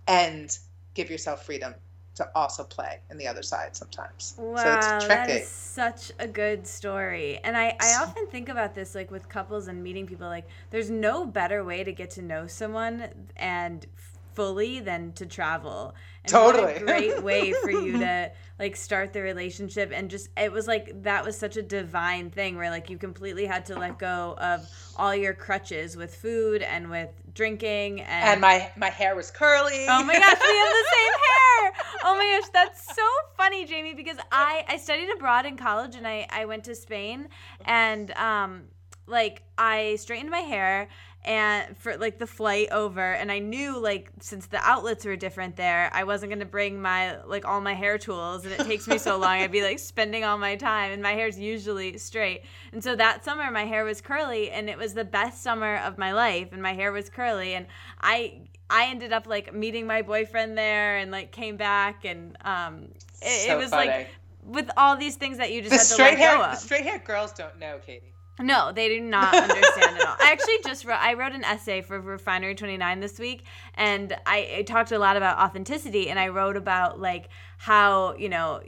and 0.06 0.56
give 0.94 1.10
yourself 1.10 1.44
freedom 1.44 1.74
to 2.14 2.28
also 2.34 2.64
play 2.64 3.00
in 3.10 3.18
the 3.18 3.26
other 3.26 3.42
side 3.42 3.76
sometimes 3.76 4.34
Wow, 4.36 4.56
so 4.56 4.72
it's 4.72 5.06
tricky 5.06 5.32
is 5.32 5.48
such 5.48 6.12
a 6.18 6.26
good 6.26 6.66
story. 6.66 7.38
And 7.42 7.56
I, 7.56 7.76
I 7.80 7.94
often 7.94 8.26
think 8.28 8.48
about 8.48 8.74
this 8.74 8.94
like 8.94 9.10
with 9.10 9.28
couples 9.28 9.68
and 9.68 9.82
meeting 9.82 10.06
people 10.06 10.28
like 10.28 10.46
there's 10.70 10.90
no 10.90 11.26
better 11.26 11.64
way 11.64 11.84
to 11.84 11.92
get 11.92 12.10
to 12.10 12.22
know 12.22 12.46
someone 12.46 13.08
and 13.36 13.86
fully 14.34 14.80
than 14.80 15.12
to 15.12 15.26
travel. 15.26 15.94
And 16.24 16.32
Totally. 16.32 16.74
a 16.74 16.80
great 16.80 17.22
way 17.22 17.52
for 17.62 17.70
you 17.70 17.98
to 17.98 18.32
like 18.58 18.76
start 18.76 19.12
the 19.12 19.22
relationship 19.22 19.92
and 19.94 20.10
just 20.10 20.28
it 20.36 20.52
was 20.52 20.66
like 20.66 21.02
that 21.02 21.24
was 21.24 21.38
such 21.38 21.56
a 21.56 21.62
divine 21.62 22.30
thing 22.30 22.56
where 22.56 22.70
like 22.70 22.90
you 22.90 22.98
completely 22.98 23.46
had 23.46 23.66
to 23.66 23.78
let 23.78 23.98
go 23.98 24.34
of 24.38 24.68
all 24.96 25.14
your 25.14 25.34
crutches 25.34 25.96
with 25.96 26.14
food 26.14 26.62
and 26.62 26.90
with 26.90 27.10
drinking 27.34 28.00
and, 28.00 28.24
and 28.24 28.40
my 28.40 28.70
my 28.76 28.90
hair 28.90 29.14
was 29.14 29.30
curly 29.30 29.86
Oh 29.88 30.02
my 30.04 30.14
gosh, 30.14 30.40
we 30.40 30.56
have 30.56 30.72
the 30.72 30.86
same 30.96 31.12
hair. 31.12 31.72
Oh 32.04 32.14
my 32.16 32.38
gosh, 32.40 32.50
that's 32.52 32.94
so 32.94 33.06
funny, 33.36 33.64
Jamie, 33.66 33.94
because 33.94 34.16
I 34.30 34.64
I 34.68 34.76
studied 34.76 35.10
abroad 35.10 35.46
in 35.46 35.56
college 35.56 35.96
and 35.96 36.06
I 36.06 36.26
I 36.30 36.44
went 36.44 36.64
to 36.64 36.74
Spain 36.74 37.28
and 37.64 38.10
um 38.12 38.64
like 39.06 39.42
I 39.58 39.96
straightened 39.96 40.30
my 40.30 40.38
hair 40.40 40.88
and 41.24 41.76
for 41.78 41.96
like 41.96 42.18
the 42.18 42.26
flight 42.26 42.68
over 42.70 43.12
and 43.12 43.32
I 43.32 43.38
knew 43.38 43.78
like 43.78 44.10
since 44.20 44.46
the 44.46 44.58
outlets 44.58 45.04
were 45.04 45.16
different 45.16 45.56
there, 45.56 45.90
I 45.92 46.04
wasn't 46.04 46.30
going 46.30 46.40
to 46.40 46.44
bring 46.46 46.80
my 46.82 47.22
like 47.24 47.46
all 47.46 47.60
my 47.60 47.74
hair 47.74 47.96
tools 47.98 48.44
and 48.44 48.52
it 48.52 48.60
takes 48.60 48.86
me 48.86 48.98
so 48.98 49.16
long. 49.24 49.38
I'd 49.38 49.50
be 49.52 49.62
like 49.62 49.78
spending 49.78 50.24
all 50.24 50.36
my 50.38 50.56
time 50.56 50.92
and 50.92 51.02
my 51.02 51.12
hair's 51.12 51.38
usually 51.38 51.96
straight. 51.98 52.42
And 52.72 52.84
so 52.84 52.94
that 52.96 53.24
summer 53.24 53.50
my 53.50 53.64
hair 53.64 53.84
was 53.84 54.00
curly 54.00 54.50
and 54.50 54.68
it 54.68 54.76
was 54.76 54.94
the 54.94 55.04
best 55.04 55.42
summer 55.42 55.76
of 55.78 55.96
my 55.98 56.12
life 56.12 56.48
and 56.52 56.62
my 56.62 56.74
hair 56.74 56.92
was 56.92 57.08
curly 57.08 57.54
and 57.54 57.66
I 58.00 58.42
I 58.70 58.86
ended 58.86 59.12
up 59.12 59.26
like 59.26 59.54
meeting 59.54 59.86
my 59.86 60.02
boyfriend 60.02 60.56
there 60.58 60.96
and 60.98 61.10
like 61.10 61.32
came 61.32 61.56
back 61.56 62.04
and 62.04 62.36
um 62.44 62.88
it, 63.22 63.46
So 63.46 63.52
it 63.54 63.58
was 63.58 63.70
funny. 63.70 63.88
like 63.88 64.08
with 64.46 64.70
all 64.76 64.96
these 64.96 65.16
things 65.16 65.38
that 65.38 65.52
you 65.52 65.62
just 65.62 65.70
the 65.70 65.76
had 65.76 65.86
to 65.86 65.92
straight 65.94 66.10
let 66.10 66.18
hair 66.18 66.36
go 66.36 66.42
the 66.50 66.56
straight 66.56 66.82
hair 66.84 66.98
girls 66.98 67.32
don't 67.32 67.58
know 67.58 67.78
katie 67.86 68.13
No, 68.40 68.72
they 68.72 68.88
do 68.88 69.00
not 69.00 69.34
understand 69.34 69.96
at 69.96 70.06
all. 70.06 70.16
I 70.18 70.32
actually 70.32 70.58
just 70.64 70.84
wrote. 70.84 70.98
I 71.00 71.14
wrote 71.14 71.32
an 71.32 71.44
essay 71.44 71.82
for 71.82 72.00
Refinery 72.00 72.54
Twenty 72.54 72.76
Nine 72.76 73.00
this 73.00 73.18
week, 73.18 73.44
and 73.74 74.12
I, 74.26 74.56
I 74.58 74.62
talked 74.62 74.92
a 74.92 74.98
lot 74.98 75.16
about 75.16 75.38
authenticity, 75.38 76.10
and 76.10 76.18
I 76.18 76.28
wrote 76.28 76.56
about 76.56 77.00
like 77.00 77.28
how 77.58 78.14
you 78.16 78.28
know, 78.28 78.60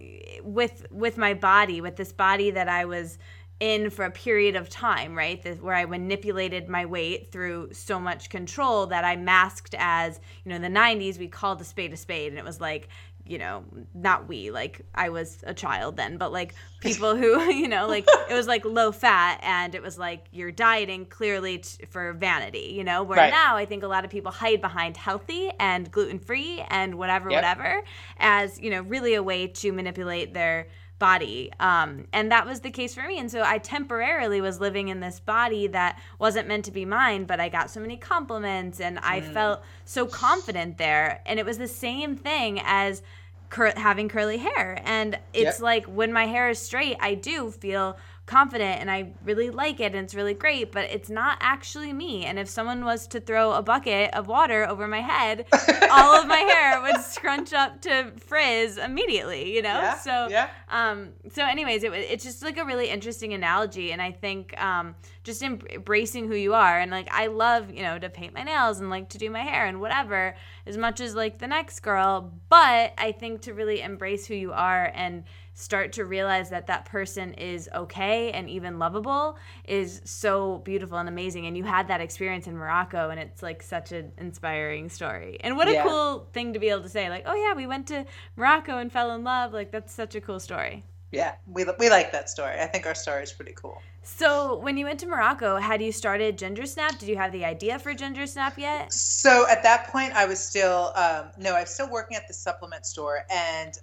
with 0.43 0.87
with 0.91 1.19
my 1.19 1.35
body, 1.35 1.81
with 1.81 1.97
this 1.97 2.13
body 2.13 2.51
that 2.53 2.69
I 2.69 2.85
was 2.85 3.19
in 3.59 3.89
for 3.89 4.05
a 4.05 4.11
period 4.11 4.55
of 4.55 4.69
time, 4.69 5.17
right? 5.17 5.43
This, 5.43 5.61
where 5.61 5.75
I 5.75 5.87
manipulated 5.87 6.69
my 6.69 6.85
weight 6.85 7.33
through 7.33 7.71
so 7.73 7.99
much 7.99 8.29
control 8.29 8.87
that 8.89 9.03
I 9.05 9.17
masked 9.17 9.75
as, 9.79 10.21
you 10.45 10.51
know, 10.51 10.57
in 10.57 10.63
the 10.63 10.69
90s 10.69 11.19
we 11.19 11.27
called 11.27 11.61
a 11.63 11.65
spade 11.65 11.93
a 11.93 11.97
spade 11.97 12.33
and 12.33 12.39
it 12.39 12.45
was 12.45 12.61
like 12.61 12.89
you 13.27 13.39
know, 13.39 13.65
not 13.95 14.29
we, 14.29 14.51
like 14.51 14.83
I 14.95 15.09
was 15.11 15.43
a 15.47 15.55
child 15.55 15.97
then, 15.97 16.17
but 16.17 16.33
like 16.33 16.55
people 16.81 17.17
who, 17.17 17.41
you 17.51 17.69
know, 17.69 17.87
like 17.89 18.09
it 18.27 18.35
was 18.35 18.47
like 18.47 18.65
low 18.65 18.93
fat 18.93 19.41
and 19.43 19.75
it 19.75 19.83
was 19.83 19.99
like 19.99 20.27
you're 20.33 20.53
dieting 20.53 21.07
clearly 21.07 21.59
t- 21.59 21.85
for 21.87 22.13
vanity, 22.13 22.73
you 22.77 22.85
know, 22.85 23.03
where 23.03 23.19
Right. 23.19 23.31
now 23.31 23.57
I 23.57 23.65
think 23.67 23.83
a 23.83 23.89
lot 23.89 24.05
of 24.05 24.11
people 24.11 24.33
hide 24.33 24.61
behind 24.61 24.97
healthy 24.97 25.51
and 25.59 25.91
gluten 25.91 26.19
free 26.19 26.65
and 26.69 26.97
whatever, 26.97 27.31
Yep. 27.31 27.33
whatever, 27.33 27.83
as, 28.19 28.59
you 28.61 28.71
know, 28.71 28.83
really 28.83 29.15
a 29.15 29.23
way 29.23 29.47
to 29.49 29.73
manipulate 29.73 30.35
their 30.35 30.69
body. 30.99 31.51
Um, 31.61 32.07
and 32.13 32.33
that 32.33 32.47
was 32.47 32.61
the 32.61 32.71
case 32.71 32.95
for 32.95 33.07
me. 33.07 33.19
And 33.19 33.31
so 33.31 33.43
I 33.45 33.59
temporarily 33.59 34.41
was 34.41 34.61
living 34.61 34.89
in 34.89 35.01
this 35.01 35.21
body 35.21 35.67
that 35.69 36.01
wasn't 36.19 36.49
meant 36.49 36.65
to 36.67 36.71
be 36.71 36.85
mine, 36.85 37.25
but 37.25 37.39
I 37.39 37.49
got 37.49 37.71
so 37.71 37.81
many 37.81 37.97
compliments 37.97 38.81
and 38.81 38.99
I 39.01 39.21
Mm. 39.21 39.33
felt 39.33 39.63
so 39.85 40.07
confident 40.07 40.79
there. 40.79 41.21
And 41.27 41.39
it 41.39 41.45
was 41.45 41.59
the 41.59 41.69
same 41.69 42.17
thing 42.17 42.61
as 42.65 43.03
cur- 43.51 43.75
having 43.77 44.09
curly 44.09 44.39
hair. 44.39 44.81
And 44.85 45.19
it's 45.35 45.59
Yep. 45.59 45.61
like 45.61 45.85
when 45.87 46.13
my 46.13 46.27
hair 46.27 46.49
is 46.49 46.59
straight, 46.59 46.97
I 47.01 47.15
do 47.15 47.51
feel 47.51 47.97
confident 48.27 48.81
and 48.81 48.91
I 48.91 49.13
really 49.25 49.51
like 49.51 49.79
it 49.79 49.95
and 49.95 50.05
it's 50.05 50.15
really 50.15 50.35
great, 50.35 50.73
but 50.73 50.91
it's 50.91 51.09
not 51.09 51.39
actually 51.41 51.93
me. 51.93 52.25
And 52.25 52.39
if 52.39 52.49
someone 52.49 52.85
was 52.85 53.07
to 53.09 53.21
throw 53.21 53.53
a 53.53 53.63
bucket 53.63 54.13
of 54.15 54.27
water 54.27 54.69
over 54.69 54.89
my 54.89 55.01
head, 55.01 55.47
all 55.91 56.21
of 56.21 56.27
my 56.27 56.39
hair 56.39 56.83
would 56.83 57.01
scrunch 57.03 57.53
up 57.53 57.81
to 57.83 58.13
frizz 58.19 58.79
immediately, 58.79 59.55
you 59.55 59.63
know? 59.63 59.81
Yeah, 59.81 59.99
so 59.99 60.29
yeah. 60.29 60.49
um 60.69 61.11
so 61.33 61.45
anyways, 61.45 61.85
it, 61.85 61.93
it's 61.93 62.25
just 62.25 62.43
like 62.43 62.59
a 62.59 62.65
really 62.65 62.89
interesting 62.89 63.33
analogy 63.33 63.93
and 63.93 64.03
I 64.03 64.11
think 64.11 64.61
um 64.61 64.97
just 65.23 65.43
embracing 65.43 66.27
who 66.27 66.35
you 66.35 66.55
are 66.55 66.81
and 66.81 66.91
like 66.91 67.09
I 67.13 67.29
love, 67.29 67.71
you 67.71 67.83
know, 67.83 67.99
to 67.99 68.11
paint 68.11 68.35
my 68.35 68.43
nails 68.43 68.81
and 68.81 68.91
like 68.91 69.09
to 69.11 69.19
do 69.19 69.31
my 69.31 69.43
hair 69.43 69.67
and 69.67 69.81
whatever 69.81 70.35
as 70.67 70.77
much 70.77 71.01
as 71.01 71.15
like 71.15 71.39
the 71.39 71.47
next 71.47 71.81
girl, 71.81 72.33
but 72.49 72.93
I 72.99 73.13
think 73.13 73.43
to 73.43 73.55
really 73.55 73.83
embrace 73.83 74.27
who 74.27 74.35
you 74.35 74.53
are 74.53 74.91
and 74.95 75.23
start 75.57 75.95
to 75.95 76.05
realize 76.05 76.51
that 76.51 76.67
that 76.67 76.85
person 76.85 77.33
is 77.35 77.69
okay 77.75 78.31
and 78.31 78.49
even 78.51 78.79
lovable 78.79 79.39
is 79.65 80.03
so 80.05 80.59
beautiful 80.59 80.99
and 80.99 81.09
amazing 81.09 81.47
and 81.47 81.57
you 81.57 81.65
had 81.65 81.89
that 81.89 82.03
experience 82.03 82.47
in 82.47 82.55
Morocco 82.55 83.09
and 83.09 83.19
it's 83.19 83.43
like 83.43 83.63
such 83.63 83.91
an 83.91 84.13
inspiring 84.19 84.91
story. 84.91 85.39
And 85.41 85.57
what 85.57 85.67
a 85.67 85.73
Yeah. 85.73 85.83
cool 85.83 86.29
thing 86.35 86.53
to 86.53 86.59
be 86.59 86.69
able 86.69 86.83
to 86.83 86.91
say 86.91 87.09
like, 87.09 87.25
"Oh 87.27 87.35
yeah, 87.35 87.55
we 87.55 87.67
went 87.67 87.89
to 87.89 88.05
Morocco 88.37 88.77
and 88.79 88.93
fell 88.93 89.11
in 89.13 89.25
love." 89.25 89.55
Like 89.55 89.71
that's 89.73 89.93
such 89.95 90.15
a 90.15 90.21
cool 90.21 90.41
story. 90.41 90.85
Yeah, 91.11 91.35
we, 91.47 91.65
we 91.79 91.89
like 91.89 92.13
that 92.13 92.29
story. 92.29 92.61
I 92.61 92.67
think 92.67 92.85
our 92.87 92.95
story 92.95 93.23
is 93.23 93.33
pretty 93.33 93.53
cool. 93.53 93.81
So, 94.03 94.59
when 94.59 94.77
you 94.77 94.85
went 94.85 95.01
to 95.01 95.07
Morocco, 95.07 95.57
had 95.57 95.83
you 95.83 95.91
started 95.91 96.39
Ginger 96.39 96.67
Snap? 96.67 96.99
Did 96.99 97.09
you 97.09 97.17
have 97.17 97.33
the 97.33 97.45
idea 97.45 97.79
for 97.79 97.93
Ginger 97.95 98.27
Snap 98.27 98.59
yet? 98.59 98.93
So 98.93 99.49
at 99.49 99.63
that 99.65 99.89
point, 99.89 100.13
I 100.13 100.27
was 100.27 100.39
still 100.39 100.93
um, 100.95 101.31
no, 101.39 101.55
I 101.55 101.63
was 101.63 101.71
still 101.71 101.91
working 101.91 102.17
at 102.17 102.29
the 102.29 102.35
supplement 102.35 102.87
store, 102.87 103.25
and 103.31 103.77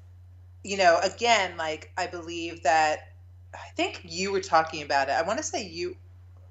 you 0.63 0.77
know, 0.77 0.99
again, 1.03 1.57
like 1.57 1.91
I 1.97 2.07
believe 2.07 2.63
that 2.63 2.99
I 3.53 3.69
think 3.75 4.01
you 4.03 4.31
were 4.31 4.41
talking 4.41 4.83
about 4.83 5.09
it. 5.09 5.13
I 5.13 5.21
want 5.23 5.37
to 5.39 5.43
say 5.43 5.67
you 5.67 5.95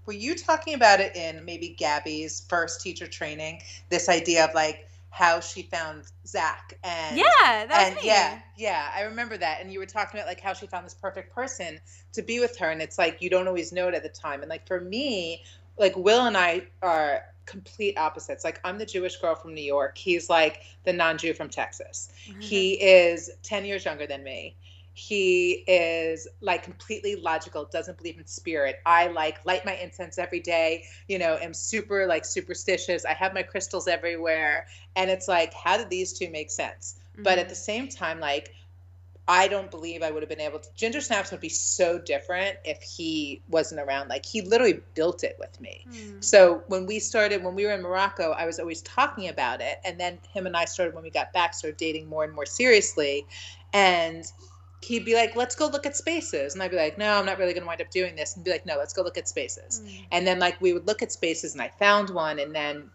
were 0.06 0.12
you 0.12 0.34
talking 0.36 0.74
about 0.74 1.00
it 1.00 1.16
in 1.16 1.44
maybe 1.44 1.74
Gabby's 1.78 2.44
first 2.48 2.80
teacher 2.80 3.06
training. 3.06 3.60
This 3.90 4.08
idea 4.08 4.44
of 4.44 4.54
like 4.54 4.86
how 5.10 5.40
she 5.40 5.62
found 5.62 6.04
Zach 6.26 6.74
and 6.82 7.34
Yeah, 7.42 7.66
that 7.66 7.88
and 7.88 7.96
me. 7.96 8.02
yeah, 8.02 8.40
yeah, 8.56 8.90
I 8.94 9.02
remember 9.02 9.36
that. 9.38 9.60
And 9.60 9.72
you 9.72 9.78
were 9.78 9.86
talking 9.86 10.18
about 10.18 10.28
like 10.28 10.40
how 10.40 10.52
she 10.54 10.66
found 10.66 10.86
this 10.86 10.94
perfect 10.94 11.34
person 11.34 11.80
to 12.12 12.22
be 12.22 12.40
with 12.40 12.56
her, 12.58 12.70
and 12.70 12.82
it's 12.82 12.98
like 12.98 13.22
you 13.22 13.30
don't 13.30 13.48
always 13.48 13.72
know 13.72 13.88
it 13.88 13.94
at 13.94 14.02
the 14.02 14.08
time. 14.08 14.40
And 14.42 14.50
like 14.50 14.66
for 14.66 14.80
me, 14.80 15.42
like 15.78 15.96
Will 15.96 16.26
and 16.26 16.36
I 16.36 16.62
are 16.82 17.22
complete 17.46 17.96
opposites. 17.98 18.44
Like 18.44 18.60
I'm 18.64 18.78
the 18.78 18.86
Jewish 18.86 19.16
girl 19.16 19.34
from 19.34 19.54
New 19.54 19.64
York. 19.64 19.98
He's 19.98 20.28
like 20.28 20.62
the 20.84 20.92
non-Jew 20.92 21.34
from 21.34 21.48
Texas. 21.48 22.10
Mm-hmm. 22.28 22.40
He 22.40 22.72
is 22.74 23.30
10 23.42 23.64
years 23.64 23.84
younger 23.84 24.06
than 24.06 24.22
me. 24.22 24.56
He 24.94 25.64
is 25.66 26.28
like 26.42 26.62
completely 26.62 27.16
logical, 27.16 27.64
doesn't 27.64 27.96
believe 27.96 28.18
in 28.18 28.26
spirit. 28.26 28.76
I 28.84 29.06
like 29.06 29.44
light 29.46 29.64
my 29.64 29.74
incense 29.76 30.18
every 30.18 30.40
day, 30.40 30.84
you 31.08 31.18
know, 31.18 31.38
am 31.40 31.54
super 31.54 32.06
like 32.06 32.26
superstitious. 32.26 33.06
I 33.06 33.14
have 33.14 33.32
my 33.32 33.42
crystals 33.42 33.88
everywhere. 33.88 34.66
And 34.94 35.10
it's 35.10 35.28
like, 35.28 35.54
how 35.54 35.78
did 35.78 35.88
these 35.88 36.12
two 36.18 36.30
make 36.30 36.50
sense? 36.50 36.96
But 37.18 37.38
at 37.38 37.48
the 37.48 37.54
same 37.54 37.88
time, 37.88 38.20
like, 38.20 38.54
I 39.28 39.46
don't 39.46 39.70
believe 39.70 40.02
I 40.02 40.10
would 40.10 40.22
have 40.22 40.28
been 40.28 40.40
able 40.40 40.58
to. 40.58 40.68
Ginger 40.74 41.00
Snaps 41.00 41.30
would 41.30 41.40
be 41.40 41.48
so 41.48 41.98
different 41.98 42.58
if 42.64 42.82
he 42.82 43.40
wasn't 43.48 43.80
around. 43.80 44.08
Like, 44.08 44.26
he 44.26 44.42
literally 44.42 44.80
built 44.94 45.22
it 45.22 45.36
with 45.38 45.60
me. 45.60 45.86
Mhm. 45.88 46.24
So 46.24 46.64
when 46.66 46.86
we 46.86 46.98
started, 46.98 47.44
when 47.44 47.54
we 47.54 47.64
were 47.64 47.72
in 47.72 47.82
Morocco, 47.82 48.32
I 48.32 48.46
was 48.46 48.58
always 48.58 48.82
talking 48.82 49.28
about 49.28 49.60
it. 49.60 49.80
And 49.84 49.98
then 49.98 50.18
him 50.32 50.46
and 50.46 50.56
I 50.56 50.64
started, 50.64 50.94
when 50.94 51.04
we 51.04 51.10
got 51.10 51.32
back, 51.32 51.54
started 51.54 51.76
dating 51.76 52.08
more 52.08 52.24
and 52.24 52.34
more 52.34 52.46
seriously. 52.46 53.26
And 53.72 54.24
he'd 54.80 55.04
be 55.04 55.14
like, 55.14 55.36
let's 55.36 55.54
go 55.54 55.68
look 55.68 55.86
at 55.86 55.96
spaces. 55.96 56.54
And 56.54 56.62
I'd 56.62 56.72
be 56.72 56.76
like, 56.76 56.98
no, 56.98 57.14
I'm 57.14 57.26
not 57.26 57.38
really 57.38 57.52
going 57.52 57.62
to 57.62 57.68
wind 57.68 57.80
up 57.80 57.90
doing 57.90 58.16
this. 58.16 58.34
And 58.34 58.44
be 58.44 58.50
like, 58.50 58.66
no, 58.66 58.76
let's 58.76 58.92
go 58.92 59.02
look 59.02 59.16
at 59.16 59.28
spaces. 59.28 59.80
Mhm. 59.84 60.06
And 60.10 60.26
then 60.26 60.40
like 60.40 60.60
we 60.60 60.72
would 60.72 60.88
look 60.88 61.02
at 61.02 61.12
spaces 61.12 61.52
and 61.52 61.62
I 61.62 61.68
found 61.68 62.10
one 62.10 62.40
and 62.40 62.52
then 62.52 62.90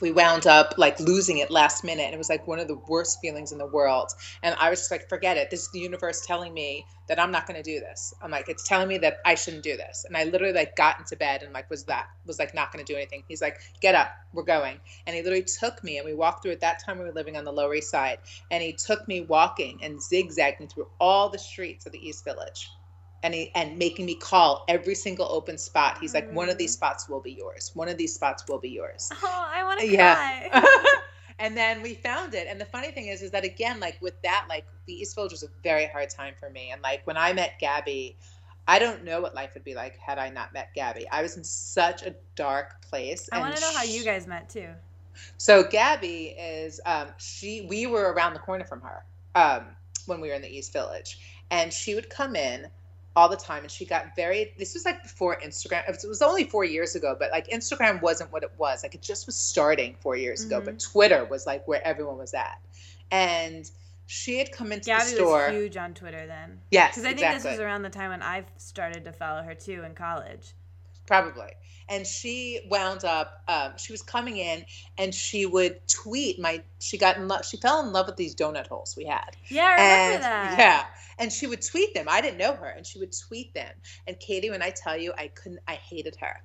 we 0.00 0.12
wound 0.12 0.46
up 0.46 0.74
like 0.76 0.98
losing 1.00 1.38
it 1.38 1.50
last 1.50 1.84
minute. 1.84 2.04
And 2.04 2.14
it 2.14 2.18
was 2.18 2.28
like 2.28 2.46
one 2.46 2.58
of 2.58 2.68
the 2.68 2.78
worst 2.88 3.20
feelings 3.20 3.52
in 3.52 3.58
the 3.58 3.66
world. 3.66 4.12
And 4.42 4.54
i 4.58 4.70
was 4.70 4.80
just 4.80 4.90
like 4.90 5.08
forget 5.08 5.36
it. 5.36 5.50
This 5.50 5.62
is 5.62 5.70
the 5.72 5.80
universe 5.80 6.24
telling 6.26 6.52
me 6.54 6.86
that 7.08 7.20
i'm 7.20 7.30
not 7.30 7.46
going 7.46 7.62
to 7.62 7.62
do 7.62 7.80
this. 7.80 8.14
I'm 8.22 8.30
like 8.30 8.48
it's 8.48 8.66
telling 8.66 8.88
me 8.88 8.98
that 8.98 9.18
i 9.24 9.34
shouldn't 9.34 9.62
do 9.62 9.76
this. 9.76 10.04
And 10.06 10.16
i 10.16 10.24
literally 10.24 10.54
like 10.54 10.76
got 10.76 10.98
into 10.98 11.16
bed 11.16 11.42
and 11.42 11.52
like 11.52 11.70
was 11.70 11.84
that 11.84 12.06
was 12.26 12.38
like 12.38 12.54
not 12.54 12.72
going 12.72 12.84
to 12.84 12.92
do 12.92 12.96
anything. 12.96 13.22
He's 13.28 13.42
like 13.42 13.58
get 13.80 13.94
up. 13.94 14.10
We're 14.32 14.42
going. 14.42 14.80
And 15.06 15.16
he 15.16 15.22
literally 15.22 15.44
took 15.44 15.82
me 15.82 15.98
and 15.98 16.06
we 16.06 16.14
walked 16.14 16.42
through 16.42 16.52
at 16.52 16.60
that 16.60 16.82
time 16.84 16.98
we 16.98 17.04
were 17.04 17.12
living 17.12 17.36
on 17.36 17.44
the 17.44 17.52
lower 17.52 17.74
east 17.74 17.90
side. 17.90 18.18
And 18.50 18.62
he 18.62 18.72
took 18.72 19.06
me 19.08 19.22
walking 19.22 19.78
and 19.82 20.02
zigzagging 20.02 20.68
through 20.68 20.88
all 21.00 21.28
the 21.28 21.38
streets 21.38 21.86
of 21.86 21.92
the 21.92 22.06
east 22.06 22.24
village 22.24 22.70
and 23.22 23.34
he 23.34 23.50
and 23.54 23.78
making 23.78 24.06
me 24.06 24.14
call 24.16 24.64
every 24.68 24.94
single 24.94 25.26
open 25.30 25.58
spot. 25.58 25.98
He's 26.00 26.14
like, 26.14 26.30
one 26.30 26.48
of 26.48 26.58
these 26.58 26.72
spots 26.72 27.08
will 27.08 27.20
be 27.20 27.32
yours. 27.32 27.70
One 27.74 27.88
of 27.88 27.96
these 27.96 28.14
spots 28.14 28.44
will 28.48 28.58
be 28.58 28.70
yours. 28.70 29.14
Oh, 29.22 29.46
I 29.54 29.62
want 29.64 29.80
to 29.80 29.86
Yeah. 29.90 30.16
cry. 30.50 30.50
and 31.38 31.56
then 31.56 31.82
we 31.82 31.94
found 31.94 32.34
it. 32.34 32.46
And 32.48 32.60
the 32.60 32.64
funny 32.66 32.90
thing 32.90 33.08
is, 33.08 33.22
is 33.22 33.30
that 33.32 33.44
again, 33.44 33.80
like 33.80 33.98
with 34.00 34.20
that, 34.22 34.46
like 34.48 34.66
the 34.86 34.94
East 34.94 35.14
Village 35.14 35.32
was 35.32 35.42
a 35.42 35.48
very 35.62 35.86
hard 35.86 36.10
time 36.10 36.34
for 36.38 36.50
me. 36.50 36.70
And 36.72 36.82
like 36.82 37.06
when 37.06 37.16
I 37.16 37.32
met 37.32 37.54
Gabby, 37.60 38.16
I 38.66 38.78
don't 38.78 39.04
know 39.04 39.20
what 39.20 39.34
life 39.34 39.52
would 39.54 39.64
be 39.64 39.74
like 39.74 39.96
had 39.98 40.18
I 40.18 40.30
not 40.30 40.52
met 40.52 40.68
Gabby. 40.74 41.06
I 41.10 41.22
was 41.22 41.36
in 41.36 41.44
such 41.44 42.02
a 42.02 42.14
dark 42.36 42.82
place. 42.82 43.28
I 43.32 43.38
want 43.38 43.54
to 43.54 43.60
know 43.60 43.72
how 43.72 43.82
you 43.82 44.04
guys 44.04 44.26
met 44.26 44.48
too. 44.48 44.70
so 45.36 45.62
Gabby 45.64 46.34
is 46.38 46.80
um, 46.86 47.08
she. 47.18 47.66
We 47.68 47.86
were 47.86 48.12
around 48.12 48.34
the 48.34 48.40
corner 48.40 48.64
from 48.64 48.80
her 48.82 49.04
um, 49.34 49.66
when 50.06 50.20
we 50.20 50.28
were 50.28 50.34
in 50.34 50.42
the 50.42 50.54
East 50.54 50.72
Village, 50.72 51.18
and 51.50 51.72
she 51.72 51.94
would 51.94 52.10
come 52.10 52.36
in 52.36 52.66
all 53.16 53.28
the 53.28 53.36
time. 53.36 53.62
And 53.62 53.70
she 53.70 53.84
got 53.84 54.14
very. 54.14 54.54
This 54.58 54.74
was 54.74 54.84
like 54.84 55.02
before 55.02 55.40
Instagram. 55.40 55.88
It 55.88 56.06
was 56.06 56.22
only 56.22 56.44
four 56.44 56.64
years 56.64 56.94
ago, 56.94 57.16
but 57.18 57.30
like 57.32 57.48
Instagram 57.48 58.00
wasn't 58.02 58.30
what 58.32 58.42
it 58.42 58.52
was. 58.58 58.82
Like 58.82 58.94
it 58.94 59.02
just 59.02 59.26
was 59.26 59.34
starting 59.34 59.96
four 60.00 60.16
years 60.16 60.44
ago. 60.44 60.60
But 60.60 60.76
mm-hmm. 60.76 60.92
Twitter 60.92 61.24
was 61.24 61.46
like 61.46 61.66
where 61.66 61.84
everyone 61.84 62.18
was 62.18 62.34
at, 62.34 62.60
and 63.10 63.68
she 64.06 64.38
had 64.38 64.52
come 64.52 64.70
into 64.70 64.86
Gabby 64.86 65.10
the 65.10 65.16
store. 65.16 65.46
was 65.46 65.52
huge 65.52 65.76
on 65.76 65.94
Twitter 65.94 66.26
then. 66.26 66.60
Yes, 66.70 66.92
Because 66.92 67.04
I 67.04 67.08
think 67.08 67.20
exactly. 67.20 67.50
this 67.50 67.58
was 67.58 67.60
around 67.60 67.82
the 67.82 67.90
time 67.90 68.10
when 68.10 68.22
I 68.22 68.44
started 68.56 69.04
to 69.04 69.12
follow 69.12 69.42
her 69.42 69.54
too 69.54 69.82
in 69.82 69.94
college. 69.94 70.54
Probably 71.06 71.48
and 71.88 72.06
she 72.06 72.60
wound 72.70 73.04
up 73.04 73.32
um, 73.48 73.72
she 73.76 73.92
was 73.92 74.02
coming 74.02 74.36
in 74.36 74.64
and 74.98 75.14
she 75.14 75.46
would 75.46 75.76
tweet 75.88 76.38
my 76.40 76.62
she 76.80 76.98
got 76.98 77.16
in 77.16 77.28
love 77.28 77.44
she 77.44 77.56
fell 77.56 77.84
in 77.86 77.92
love 77.92 78.06
with 78.06 78.16
these 78.16 78.34
donut 78.34 78.66
holes 78.66 78.94
we 78.96 79.04
had 79.06 79.36
Yeah, 79.48 79.66
I 79.66 79.74
remember 79.76 80.12
and 80.12 80.20
that. 80.20 80.58
yeah 80.58 80.84
and 81.18 81.32
she 81.32 81.46
would 81.46 81.62
tweet 81.62 81.94
them 81.94 82.06
i 82.08 82.20
didn't 82.20 82.38
know 82.38 82.54
her 82.54 82.68
and 82.68 82.86
she 82.86 82.98
would 82.98 83.12
tweet 83.28 83.54
them 83.54 83.72
and 84.06 84.18
katie 84.18 84.50
when 84.50 84.62
i 84.62 84.70
tell 84.70 84.96
you 84.96 85.12
i 85.18 85.28
couldn't 85.28 85.60
i 85.68 85.74
hated 85.74 86.16
her 86.20 86.36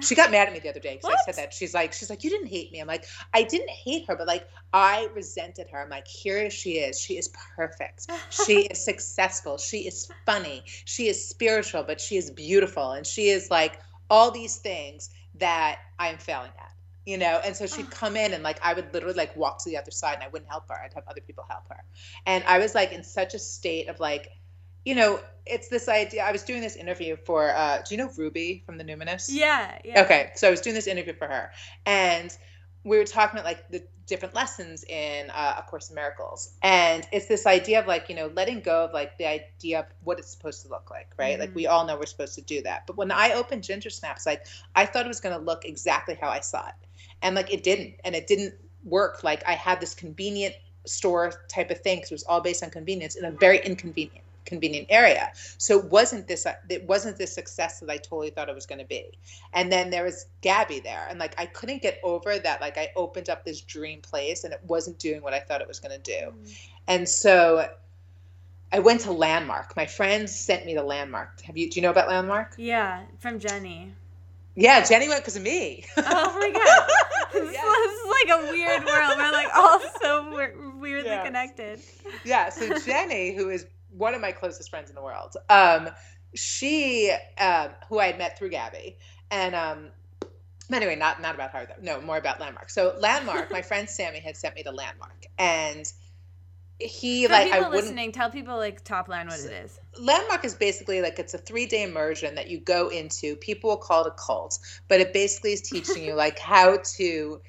she 0.00 0.14
got 0.14 0.30
mad 0.30 0.46
at 0.48 0.52
me 0.52 0.60
the 0.60 0.68
other 0.68 0.80
day 0.80 0.94
because 0.94 1.10
I 1.10 1.16
said 1.16 1.36
that. 1.36 1.52
She's 1.52 1.74
like, 1.74 1.92
she's 1.92 2.08
like, 2.08 2.22
you 2.22 2.30
didn't 2.30 2.46
hate 2.46 2.70
me. 2.72 2.80
I'm 2.80 2.86
like, 2.86 3.04
I 3.34 3.42
didn't 3.42 3.70
hate 3.70 4.06
her, 4.06 4.16
but 4.16 4.26
like, 4.26 4.46
I 4.72 5.08
resented 5.14 5.68
her. 5.72 5.82
I'm 5.82 5.90
like, 5.90 6.06
here 6.06 6.48
she 6.50 6.72
is. 6.78 7.00
She 7.00 7.18
is 7.18 7.28
perfect. 7.56 8.06
She 8.30 8.60
is 8.70 8.84
successful. 8.84 9.58
She 9.58 9.78
is 9.86 10.10
funny. 10.26 10.62
She 10.84 11.08
is 11.08 11.28
spiritual, 11.28 11.82
but 11.82 12.00
she 12.00 12.16
is 12.16 12.30
beautiful, 12.30 12.92
and 12.92 13.04
she 13.06 13.28
is 13.28 13.50
like 13.50 13.80
all 14.10 14.30
these 14.30 14.56
things 14.56 15.10
that 15.36 15.78
I'm 15.98 16.18
failing 16.18 16.52
at. 16.58 16.70
You 17.06 17.18
know, 17.18 17.38
and 17.44 17.54
so 17.54 17.66
she'd 17.66 17.90
come 17.90 18.16
in 18.16 18.32
and 18.32 18.42
like 18.42 18.58
I 18.62 18.72
would 18.72 18.94
literally 18.94 19.14
like 19.14 19.36
walk 19.36 19.62
to 19.64 19.70
the 19.70 19.76
other 19.76 19.90
side 19.90 20.14
and 20.14 20.22
I 20.22 20.28
wouldn't 20.28 20.50
help 20.50 20.70
her. 20.70 20.74
I'd 20.82 20.94
have 20.94 21.04
other 21.06 21.20
people 21.20 21.44
help 21.50 21.64
her. 21.68 21.84
And 22.24 22.42
I 22.44 22.58
was 22.58 22.74
like 22.74 22.92
in 22.92 23.04
such 23.04 23.34
a 23.34 23.38
state 23.38 23.88
of 23.88 24.00
like, 24.00 24.30
you 24.86 24.94
know, 24.94 25.20
it's 25.44 25.68
this 25.68 25.86
idea. 25.90 26.24
I 26.24 26.32
was 26.32 26.44
doing 26.44 26.62
this 26.62 26.76
interview 26.76 27.16
for 27.26 27.54
uh 27.54 27.82
do 27.86 27.94
you 27.94 27.98
know 27.98 28.10
Ruby 28.16 28.62
from 28.64 28.78
the 28.78 28.84
Numinous? 28.84 29.26
Yeah, 29.30 29.78
yeah. 29.84 30.02
Okay, 30.02 30.30
so 30.34 30.48
I 30.48 30.50
was 30.50 30.62
doing 30.62 30.74
this 30.74 30.86
interview 30.86 31.12
for 31.12 31.26
her, 31.26 31.50
and 31.84 32.34
we 32.84 32.98
were 32.98 33.04
talking 33.04 33.38
about 33.38 33.46
like 33.46 33.68
the 33.70 33.82
different 34.06 34.34
lessons 34.34 34.84
in 34.84 35.30
uh, 35.30 35.56
A 35.58 35.62
Course 35.62 35.88
in 35.88 35.94
Miracles, 35.94 36.54
and 36.62 37.06
it's 37.12 37.26
this 37.26 37.46
idea 37.46 37.80
of 37.80 37.86
like 37.86 38.08
you 38.08 38.14
know 38.14 38.30
letting 38.34 38.60
go 38.60 38.84
of 38.84 38.92
like 38.92 39.16
the 39.18 39.26
idea 39.26 39.80
of 39.80 39.86
what 40.02 40.18
it's 40.18 40.30
supposed 40.30 40.62
to 40.62 40.68
look 40.68 40.90
like, 40.90 41.08
right? 41.18 41.38
Like 41.38 41.54
we 41.54 41.66
all 41.66 41.86
know 41.86 41.96
we're 41.96 42.06
supposed 42.06 42.34
to 42.34 42.42
do 42.42 42.62
that, 42.62 42.86
but 42.86 42.96
when 42.96 43.10
I 43.10 43.32
opened 43.32 43.64
Ginger 43.64 43.90
Snaps, 43.90 44.26
like 44.26 44.46
I 44.76 44.86
thought 44.86 45.06
it 45.06 45.08
was 45.08 45.20
going 45.20 45.36
to 45.36 45.42
look 45.42 45.64
exactly 45.64 46.16
how 46.20 46.28
I 46.28 46.40
saw 46.40 46.66
it, 46.68 46.74
and 47.22 47.34
like 47.34 47.52
it 47.52 47.62
didn't, 47.62 47.94
and 48.04 48.14
it 48.14 48.26
didn't 48.26 48.54
work. 48.84 49.24
Like 49.24 49.42
I 49.48 49.52
had 49.52 49.80
this 49.80 49.94
convenient 49.94 50.54
store 50.86 51.32
type 51.48 51.70
of 51.70 51.80
thing 51.80 51.98
because 51.98 52.10
it 52.10 52.14
was 52.14 52.24
all 52.24 52.42
based 52.42 52.62
on 52.62 52.70
convenience 52.70 53.16
in 53.16 53.24
a 53.24 53.30
very 53.30 53.58
inconvenient 53.64 54.23
convenient 54.54 54.86
area. 54.90 55.32
So 55.58 55.78
it 55.78 55.86
wasn't 55.86 56.26
this 56.26 56.46
it 56.68 56.86
wasn't 56.86 57.16
this 57.16 57.32
success 57.32 57.80
that 57.80 57.90
I 57.90 57.96
totally 57.96 58.30
thought 58.30 58.48
it 58.48 58.54
was 58.54 58.66
going 58.66 58.80
to 58.80 58.84
be. 58.84 59.18
And 59.52 59.70
then 59.70 59.90
there 59.90 60.04
was 60.04 60.26
Gabby 60.40 60.80
there, 60.80 61.06
and 61.08 61.18
like 61.18 61.34
I 61.38 61.46
couldn't 61.46 61.82
get 61.82 62.00
over 62.02 62.38
that. 62.38 62.60
Like 62.60 62.78
I 62.78 62.90
opened 62.96 63.28
up 63.28 63.44
this 63.44 63.60
dream 63.60 64.00
place, 64.00 64.44
and 64.44 64.52
it 64.52 64.60
wasn't 64.66 64.98
doing 64.98 65.22
what 65.22 65.34
I 65.34 65.40
thought 65.40 65.60
it 65.60 65.68
was 65.68 65.80
going 65.80 66.00
to 66.00 66.12
do. 66.12 66.32
Mm. 66.32 66.58
And 66.86 67.08
so 67.08 67.68
I 68.72 68.80
went 68.80 69.02
to 69.02 69.12
Landmark. 69.12 69.76
My 69.76 69.86
friends 69.86 70.34
sent 70.34 70.66
me 70.66 70.74
to 70.74 70.82
Landmark. 70.82 71.42
Have 71.42 71.56
you? 71.56 71.70
Do 71.70 71.78
you 71.78 71.82
know 71.82 71.90
about 71.90 72.08
Landmark? 72.08 72.54
Yeah, 72.56 73.04
from 73.20 73.38
Jenny. 73.38 73.92
Yeah, 74.56 74.84
Jenny 74.84 75.08
went 75.08 75.20
because 75.20 75.36
of 75.36 75.42
me. 75.42 75.84
Oh 75.96 76.38
my 76.38 76.50
god, 76.54 76.88
this, 77.32 77.50
is 77.50 78.00
like 78.10 78.38
a 78.38 78.50
weird 78.50 78.84
world. 78.84 79.14
We're 79.16 79.32
like 79.32 79.48
all 79.54 79.80
so 80.00 80.78
weirdly 80.78 81.10
yeah. 81.10 81.24
connected. 81.24 81.80
Yeah. 82.24 82.48
So 82.50 82.78
Jenny, 82.78 83.34
who 83.34 83.50
is 83.50 83.66
one 83.96 84.14
of 84.14 84.20
my 84.20 84.32
closest 84.32 84.70
friends 84.70 84.88
in 84.90 84.96
the 84.96 85.02
world. 85.02 85.36
Um, 85.48 85.88
she, 86.34 87.14
um, 87.38 87.70
who 87.88 87.98
I 87.98 88.06
had 88.06 88.18
met 88.18 88.38
through 88.38 88.50
Gabby, 88.50 88.96
and 89.30 89.54
um, 89.54 89.88
anyway, 90.72 90.96
not 90.96 91.20
not 91.20 91.34
about 91.34 91.50
her 91.52 91.66
though. 91.66 91.82
No, 91.82 92.00
more 92.00 92.16
about 92.18 92.40
Landmark. 92.40 92.70
So 92.70 92.96
Landmark, 92.98 93.50
my 93.50 93.62
friend 93.62 93.88
Sammy 93.88 94.20
had 94.20 94.36
sent 94.36 94.54
me 94.54 94.62
to 94.64 94.70
Landmark, 94.70 95.26
and 95.38 95.90
he 96.80 97.26
For 97.26 97.32
like 97.32 97.52
people 97.52 97.66
I 97.66 97.68
listening, 97.68 98.12
tell 98.12 98.30
people 98.30 98.56
like 98.56 98.82
top 98.84 99.08
line 99.08 99.28
what 99.28 99.38
it 99.40 99.52
is. 99.52 99.78
Landmark 99.98 100.44
is 100.44 100.54
basically 100.54 101.00
like 101.02 101.18
it's 101.18 101.34
a 101.34 101.38
three 101.38 101.66
day 101.66 101.82
immersion 101.84 102.34
that 102.34 102.48
you 102.48 102.58
go 102.60 102.88
into. 102.88 103.36
People 103.36 103.70
will 103.70 103.76
call 103.76 104.04
it 104.04 104.08
a 104.08 104.10
cult, 104.12 104.58
but 104.88 105.00
it 105.00 105.12
basically 105.12 105.52
is 105.52 105.62
teaching 105.62 106.04
you 106.04 106.14
like 106.14 106.38
how 106.38 106.78
to. 106.96 107.40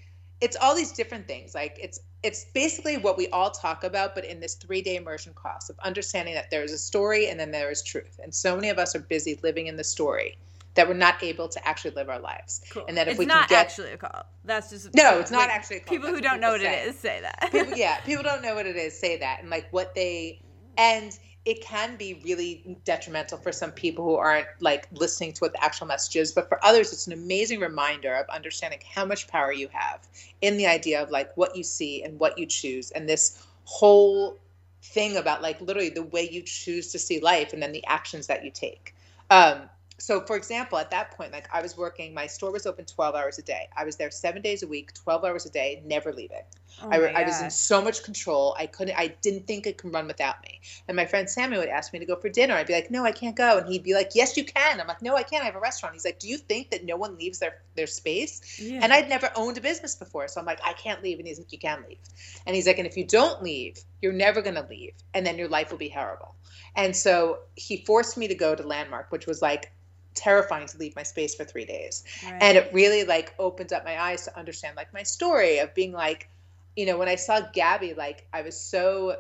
It's 0.41 0.55
all 0.57 0.75
these 0.75 0.91
different 0.91 1.27
things. 1.27 1.55
Like 1.55 1.77
it's 1.81 1.99
it's 2.25 2.45
basically 2.55 2.97
what 2.97 3.17
we 3.17 3.27
all 3.27 3.51
talk 3.51 3.83
about, 3.83 4.15
but 4.15 4.25
in 4.25 4.39
this 4.39 4.55
three 4.55 4.81
day 4.81 4.95
immersion 4.95 5.31
class 5.33 5.69
of 5.69 5.77
understanding 5.79 6.33
that 6.33 6.49
there 6.49 6.63
is 6.63 6.71
a 6.71 6.77
story 6.77 7.29
and 7.29 7.39
then 7.39 7.51
there 7.51 7.69
is 7.69 7.83
truth. 7.83 8.19
And 8.21 8.33
so 8.33 8.55
many 8.55 8.69
of 8.69 8.79
us 8.79 8.95
are 8.95 8.99
busy 8.99 9.39
living 9.43 9.67
in 9.67 9.75
the 9.75 9.83
story 9.83 10.35
that 10.73 10.87
we're 10.87 10.95
not 10.95 11.21
able 11.21 11.47
to 11.47 11.67
actually 11.67 11.91
live 11.91 12.09
our 12.09 12.19
lives. 12.19 12.61
Cool. 12.71 12.83
And 12.87 12.97
that 12.97 13.07
if 13.07 13.11
it's 13.11 13.19
we 13.19 13.27
not 13.27 13.47
can 13.47 13.57
get, 13.57 13.65
actually 13.67 13.91
a 13.91 13.97
call. 13.97 14.25
That's 14.43 14.71
just 14.71 14.89
no, 14.95 15.19
it's 15.19 15.29
not 15.29 15.41
like, 15.41 15.49
actually 15.49 15.77
a 15.77 15.79
call. 15.81 15.97
People 15.97 16.09
who 16.09 16.19
don't 16.19 16.41
know 16.41 16.49
what 16.49 16.61
say. 16.61 16.83
it 16.83 16.87
is 16.87 16.95
say 16.97 17.21
that. 17.21 17.51
people, 17.51 17.77
yeah, 17.77 17.99
people 18.01 18.23
don't 18.23 18.41
know 18.41 18.55
what 18.55 18.65
it 18.65 18.75
is 18.75 18.99
say 18.99 19.17
that, 19.19 19.41
and 19.41 19.51
like 19.51 19.67
what 19.71 19.93
they 19.93 20.41
and 20.77 21.17
it 21.45 21.61
can 21.61 21.95
be 21.95 22.19
really 22.25 22.77
detrimental 22.85 23.37
for 23.37 23.51
some 23.51 23.71
people 23.71 24.03
who 24.03 24.15
aren't 24.15 24.47
like 24.59 24.87
listening 24.91 25.31
to 25.31 25.39
what 25.39 25.53
the 25.53 25.63
actual 25.63 25.87
message 25.87 26.15
is 26.15 26.31
but 26.31 26.49
for 26.49 26.63
others 26.65 26.91
it's 26.91 27.07
an 27.07 27.13
amazing 27.13 27.59
reminder 27.59 28.13
of 28.13 28.27
understanding 28.29 28.79
how 28.93 29.05
much 29.05 29.27
power 29.27 29.51
you 29.51 29.69
have 29.71 30.07
in 30.41 30.57
the 30.57 30.65
idea 30.65 31.01
of 31.01 31.09
like 31.11 31.35
what 31.37 31.55
you 31.55 31.63
see 31.63 32.03
and 32.03 32.19
what 32.19 32.37
you 32.37 32.45
choose 32.45 32.91
and 32.91 33.07
this 33.07 33.45
whole 33.65 34.39
thing 34.81 35.17
about 35.17 35.41
like 35.41 35.59
literally 35.61 35.89
the 35.89 36.03
way 36.03 36.27
you 36.29 36.41
choose 36.41 36.91
to 36.91 36.99
see 36.99 37.19
life 37.19 37.53
and 37.53 37.61
then 37.61 37.71
the 37.71 37.85
actions 37.87 38.27
that 38.27 38.43
you 38.45 38.51
take. 38.51 38.95
Um, 39.31 39.63
so 39.97 40.21
for 40.21 40.35
example 40.35 40.77
at 40.77 40.91
that 40.91 41.11
point 41.11 41.31
like 41.31 41.47
i 41.53 41.61
was 41.61 41.77
working 41.77 42.13
my 42.13 42.27
store 42.27 42.51
was 42.51 42.65
open 42.65 42.83
12 42.83 43.15
hours 43.15 43.39
a 43.39 43.41
day. 43.41 43.69
I 43.75 43.85
was 43.85 43.95
there 43.95 44.11
seven 44.11 44.41
days 44.41 44.61
a 44.61 44.67
week 44.67 44.93
12 44.93 45.23
hours 45.23 45.45
a 45.45 45.49
day 45.49 45.81
never 45.85 46.11
leaving 46.11 46.43
oh 46.83 46.89
I, 46.89 46.97
I, 46.97 47.23
was 47.23 47.41
in 47.41 47.49
so 47.49 47.81
much 47.81 48.03
control 48.03 48.55
i 48.59 48.65
couldn't 48.65 48.97
i 48.97 49.07
didn't 49.21 49.47
think 49.47 49.65
it 49.65 49.77
could 49.77 49.93
run 49.93 50.07
without 50.07 50.41
me. 50.43 50.59
And 50.87 50.95
my 50.95 51.05
friend 51.05 51.29
sammy 51.29 51.57
would 51.57 51.69
ask 51.69 51.93
me 51.93 51.99
to 51.99 52.05
go 52.05 52.15
for 52.15 52.29
dinner. 52.29 52.53
I'd 52.55 52.67
be 52.67 52.73
like 52.73 52.91
no 52.91 53.05
i 53.05 53.11
can't 53.11 53.35
go. 53.35 53.57
And 53.57 53.67
he'd 53.67 53.83
be 53.83 53.93
like 53.93 54.11
yes 54.13 54.37
you 54.37 54.43
can. 54.43 54.79
I'm 54.79 54.87
like 54.87 55.01
no 55.01 55.15
i 55.15 55.23
can't. 55.23 55.43
I 55.43 55.45
have 55.45 55.55
a 55.55 55.59
restaurant. 55.59 55.93
He's 55.93 56.05
like 56.05 56.19
do 56.19 56.27
you 56.27 56.37
think 56.37 56.71
that 56.71 56.85
no 56.85 56.95
one 56.95 57.17
leaves 57.17 57.39
their 57.39 57.61
their 57.75 57.87
space? 57.87 58.59
Yeah. 58.59 58.79
and 58.83 58.93
i'd 58.93 59.09
never 59.09 59.31
owned 59.35 59.57
a 59.57 59.61
business 59.61 59.95
before. 59.95 60.27
So 60.27 60.39
i'm 60.39 60.45
like 60.45 60.59
i 60.63 60.73
can't 60.73 61.03
leave. 61.03 61.19
And 61.19 61.27
he's 61.27 61.37
like 61.37 61.51
you 61.51 61.59
can 61.59 61.83
leave. 61.87 61.99
And 62.45 62.55
he's 62.55 62.67
like 62.67 62.77
and 62.77 62.87
if 62.87 62.97
you 62.97 63.05
don't 63.05 63.43
leave 63.43 63.79
you're 64.01 64.13
never 64.13 64.41
going 64.41 64.55
to 64.55 64.67
leave. 64.69 64.93
And 65.13 65.25
then 65.25 65.37
your 65.37 65.47
life 65.47 65.71
will 65.71 65.79
be 65.79 65.89
horrible. 65.89 66.35
And 66.75 66.95
so 66.95 67.39
he 67.55 67.77
forced 67.85 68.17
me 68.17 68.27
to 68.27 68.35
go 68.35 68.55
to 68.55 68.63
landmark 68.63 69.11
which 69.11 69.25
was 69.25 69.41
like 69.41 69.71
terrifying 70.13 70.67
to 70.67 70.77
leave 70.77 70.95
my 70.95 71.03
space 71.03 71.35
for 71.35 71.43
three 71.43 71.65
days. 71.65 72.03
Right. 72.23 72.37
and 72.41 72.57
it 72.57 72.69
really 72.73 73.03
like 73.03 73.33
opened 73.37 73.73
up 73.73 73.83
my 73.85 74.01
eyes 74.01 74.23
to 74.25 74.37
understand 74.37 74.75
like 74.75 74.93
my 74.93 75.03
story 75.03 75.59
of 75.59 75.73
being 75.73 75.91
like 75.91 76.29
you 76.75 76.85
know 76.85 76.97
when 76.97 77.07
i 77.07 77.15
saw 77.15 77.41
gabby 77.53 77.93
like 77.93 78.27
i 78.33 78.41
was 78.41 78.59
so 78.59 79.17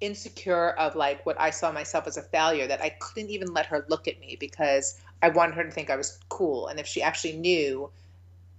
insecure 0.00 0.70
of 0.70 0.96
like 0.96 1.24
what 1.24 1.40
i 1.40 1.50
saw 1.50 1.72
myself 1.72 2.06
as 2.06 2.16
a 2.16 2.22
failure 2.22 2.66
that 2.66 2.80
i 2.82 2.90
couldn't 3.00 3.30
even 3.30 3.52
let 3.52 3.66
her 3.66 3.84
look 3.88 4.08
at 4.08 4.18
me 4.20 4.36
because 4.38 5.00
i 5.22 5.28
wanted 5.28 5.54
her 5.54 5.64
to 5.64 5.70
think 5.70 5.90
i 5.90 5.96
was 5.96 6.18
cool 6.28 6.66
and 6.68 6.78
if 6.80 6.86
she 6.86 7.02
actually 7.02 7.36
knew 7.36 7.90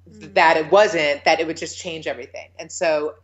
mm-hmm. 0.09 0.33
that 0.33 0.57
it 0.57 0.71
wasn't 0.71 1.23
that 1.25 1.39
it 1.39 1.47
would 1.47 1.57
just 1.57 1.77
change 1.77 2.07
everything 2.07 2.49
and 2.57 2.71
so 2.71 3.15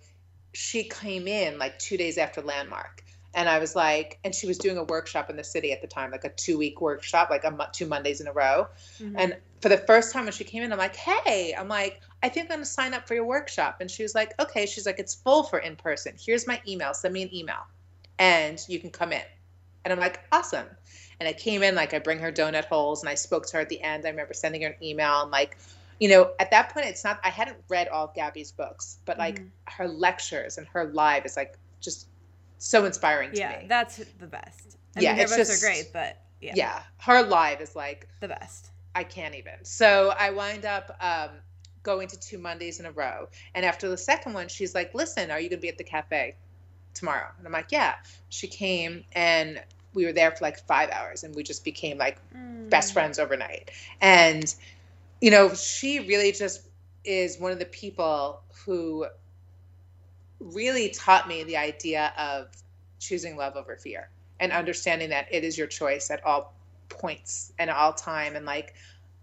she 0.53 0.83
came 0.83 1.27
in 1.27 1.57
like 1.57 1.77
two 1.79 1.97
days 1.97 2.17
after 2.17 2.41
landmark 2.41 3.03
and 3.33 3.47
I 3.47 3.59
was 3.59 3.75
like, 3.75 4.19
and 4.23 4.35
she 4.35 4.47
was 4.47 4.57
doing 4.57 4.77
a 4.77 4.83
workshop 4.83 5.29
in 5.29 5.37
the 5.37 5.43
city 5.43 5.71
at 5.71 5.81
the 5.81 5.87
time, 5.87 6.11
like 6.11 6.25
a 6.25 6.29
two 6.29 6.57
week 6.57 6.81
workshop, 6.81 7.29
like 7.29 7.43
a 7.43 7.69
two 7.71 7.85
Mondays 7.85 8.19
in 8.19 8.27
a 8.27 8.33
row. 8.33 8.67
Mm-hmm. 8.99 9.15
And 9.17 9.37
for 9.61 9.69
the 9.69 9.77
first 9.77 10.11
time 10.11 10.25
when 10.25 10.33
she 10.33 10.43
came 10.43 10.63
in, 10.63 10.71
I'm 10.73 10.77
like, 10.77 10.95
hey, 10.95 11.55
I'm 11.57 11.69
like, 11.69 12.01
I 12.23 12.29
think 12.29 12.45
I'm 12.45 12.57
gonna 12.57 12.65
sign 12.65 12.93
up 12.93 13.07
for 13.07 13.15
your 13.15 13.25
workshop. 13.25 13.77
And 13.81 13.89
she 13.89 14.03
was 14.03 14.13
like, 14.15 14.33
okay. 14.39 14.65
She's 14.65 14.85
like, 14.85 14.99
it's 14.99 15.15
full 15.15 15.43
for 15.43 15.59
in 15.59 15.75
person. 15.75 16.15
Here's 16.19 16.47
my 16.47 16.61
email. 16.67 16.93
Send 16.93 17.13
me 17.13 17.23
an 17.23 17.33
email, 17.33 17.65
and 18.19 18.59
you 18.67 18.79
can 18.79 18.89
come 18.89 19.11
in. 19.11 19.23
And 19.83 19.91
I'm 19.91 19.99
like, 19.99 20.19
awesome. 20.31 20.67
And 21.19 21.27
I 21.27 21.33
came 21.33 21.63
in, 21.63 21.75
like, 21.75 21.93
I 21.93 21.99
bring 21.99 22.19
her 22.19 22.31
donut 22.31 22.65
holes, 22.65 23.01
and 23.01 23.09
I 23.09 23.15
spoke 23.15 23.45
to 23.47 23.57
her 23.57 23.61
at 23.61 23.69
the 23.69 23.81
end. 23.81 24.05
I 24.05 24.09
remember 24.09 24.33
sending 24.33 24.61
her 24.61 24.69
an 24.69 24.83
email, 24.83 25.21
and 25.21 25.31
like, 25.31 25.57
you 25.99 26.09
know, 26.09 26.31
at 26.39 26.49
that 26.51 26.73
point, 26.73 26.87
it's 26.87 27.03
not. 27.03 27.19
I 27.23 27.29
hadn't 27.29 27.57
read 27.69 27.87
all 27.87 28.11
Gabby's 28.15 28.51
books, 28.51 28.97
but 29.05 29.17
like 29.19 29.35
mm-hmm. 29.35 29.47
her 29.65 29.87
lectures 29.87 30.57
and 30.57 30.67
her 30.67 30.85
live 30.85 31.25
is 31.25 31.37
like 31.37 31.57
just 31.79 32.07
so 32.57 32.85
inspiring 32.85 33.31
to 33.31 33.37
yeah, 33.39 33.49
me. 33.49 33.55
Yeah, 33.61 33.67
that's 33.67 33.97
the 33.97 34.27
best. 34.27 34.77
I 34.95 35.01
yeah, 35.01 35.13
mean, 35.13 35.21
it's 35.21 35.35
books 35.35 35.49
just, 35.49 35.63
are 35.63 35.67
great, 35.67 35.89
but 35.93 36.17
yeah. 36.41 36.53
Yeah, 36.55 36.81
her 36.97 37.23
live 37.23 37.61
is 37.61 37.75
like 37.75 38.07
the 38.19 38.27
best. 38.27 38.71
I 38.95 39.03
can't 39.03 39.35
even. 39.35 39.53
So 39.63 40.13
I 40.17 40.31
wind 40.31 40.65
up 40.65 40.97
um, 40.99 41.29
going 41.83 42.07
to 42.09 42.19
two 42.19 42.37
Mondays 42.37 42.79
in 42.79 42.85
a 42.85 42.91
row, 42.91 43.27
and 43.55 43.65
after 43.65 43.89
the 43.89 43.97
second 43.97 44.33
one, 44.33 44.47
she's 44.47 44.75
like, 44.75 44.93
"Listen, 44.93 45.31
are 45.31 45.39
you 45.39 45.49
gonna 45.49 45.61
be 45.61 45.69
at 45.69 45.77
the 45.77 45.83
cafe 45.83 46.35
tomorrow?" 46.93 47.27
And 47.37 47.45
I'm 47.45 47.53
like, 47.53 47.71
"Yeah." 47.71 47.95
She 48.29 48.47
came 48.47 49.03
and 49.13 49.61
we 49.93 50.05
were 50.05 50.13
there 50.13 50.31
for 50.31 50.43
like 50.43 50.59
five 50.67 50.89
hours, 50.89 51.23
and 51.23 51.35
we 51.35 51.43
just 51.43 51.63
became 51.63 51.97
like 51.97 52.17
mm. 52.33 52.69
best 52.69 52.93
friends 52.93 53.19
overnight. 53.19 53.71
And 53.99 54.53
you 55.21 55.31
know, 55.31 55.53
she 55.53 55.99
really 55.99 56.31
just 56.31 56.61
is 57.03 57.39
one 57.39 57.51
of 57.51 57.59
the 57.59 57.65
people 57.65 58.41
who 58.65 59.05
really 60.39 60.89
taught 60.89 61.27
me 61.27 61.43
the 61.43 61.57
idea 61.57 62.13
of 62.17 62.49
choosing 62.99 63.35
love 63.35 63.55
over 63.55 63.75
fear 63.75 64.09
and 64.39 64.51
understanding 64.51 65.09
that 65.09 65.27
it 65.31 65.43
is 65.43 65.57
your 65.57 65.67
choice 65.67 66.09
at 66.09 66.23
all 66.25 66.53
points 66.89 67.53
and 67.59 67.69
all 67.69 67.93
time 67.93 68.35
and 68.35 68.45
like 68.45 68.73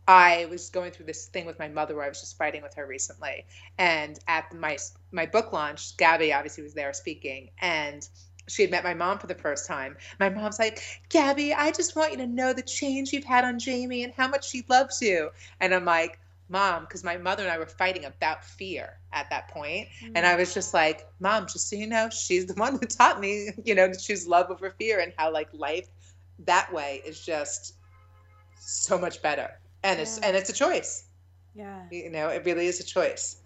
I 0.09 0.47
was 0.47 0.71
going 0.71 0.91
through 0.91 1.05
this 1.05 1.27
thing 1.27 1.45
with 1.45 1.59
my 1.59 1.69
mother 1.69 1.95
where 1.95 2.05
I 2.07 2.09
was 2.09 2.21
just 2.21 2.39
fighting 2.39 2.63
with 2.63 2.75
her 2.75 2.87
recently. 2.87 3.45
And 3.77 4.19
at 4.27 4.53
my 4.55 4.79
my 5.13 5.27
book 5.27 5.53
launch, 5.53 5.97
Gabby 5.99 6.33
obviously 6.33 6.65
was 6.65 6.73
there 6.73 6.95
speaking, 6.95 7.51
and 7.61 8.09
she 8.49 8.63
had 8.63 8.71
met 8.71 8.83
my 8.83 8.95
mom 8.95 9.19
for 9.19 9.27
the 9.27 9.35
first 9.35 9.67
time. 9.67 9.99
My 10.19 10.31
mom's 10.31 10.59
like, 10.59 10.83
Gabby, 11.11 11.53
I 11.53 11.71
just 11.71 11.95
want 11.95 12.13
you 12.13 12.17
to 12.19 12.27
know 12.27 12.55
the 12.55 12.63
change 12.63 13.13
you've 13.13 13.25
had 13.25 13.45
on 13.45 13.59
Jamie 13.59 14.03
and 14.03 14.15
how 14.15 14.27
much 14.27 14.49
she 14.49 14.65
loves 14.69 15.03
you. 15.03 15.29
And 15.61 15.75
I'm 15.75 15.85
like, 15.85 16.19
mom 16.51 16.85
because 16.85 17.05
my 17.05 17.19
mother 17.19 17.43
and 17.43 17.53
i 17.53 17.59
were 17.59 17.67
fighting 17.67 18.07
about 18.07 18.43
fear 18.43 18.99
at 19.13 19.29
that 19.29 19.49
point 19.49 19.87
mm-hmm. 20.01 20.13
and 20.17 20.25
i 20.25 20.35
was 20.35 20.55
just 20.55 20.73
like 20.73 21.07
mom 21.21 21.47
just 21.47 21.69
so 21.69 21.77
you 21.77 21.87
know 21.87 22.09
she's 22.09 22.47
the 22.47 22.55
one 22.57 22.73
who 22.73 22.87
taught 22.87 23.21
me 23.21 23.51
you 23.65 23.75
know 23.75 23.87
to 23.87 23.99
choose 23.99 24.27
love 24.27 24.51
over 24.51 24.71
fear 24.79 25.01
and 25.01 25.13
how 25.19 25.31
like 25.31 25.49
life 25.53 25.89
that 26.47 26.73
way 26.73 27.03
is 27.05 27.23
just 27.23 27.75
so 28.59 28.99
much 28.99 29.21
better 29.21 29.51
and 29.83 29.99
yeah. 29.99 30.03
it's 30.03 30.19
and 30.19 30.37
it's 30.37 30.51
a 30.51 30.53
choice 30.53 31.05
yeah 31.55 31.83
you 31.91 32.11
know 32.11 32.29
it 32.29 32.45
really 32.45 32.67
is 32.67 32.81
a 32.81 32.85
choice 32.85 33.37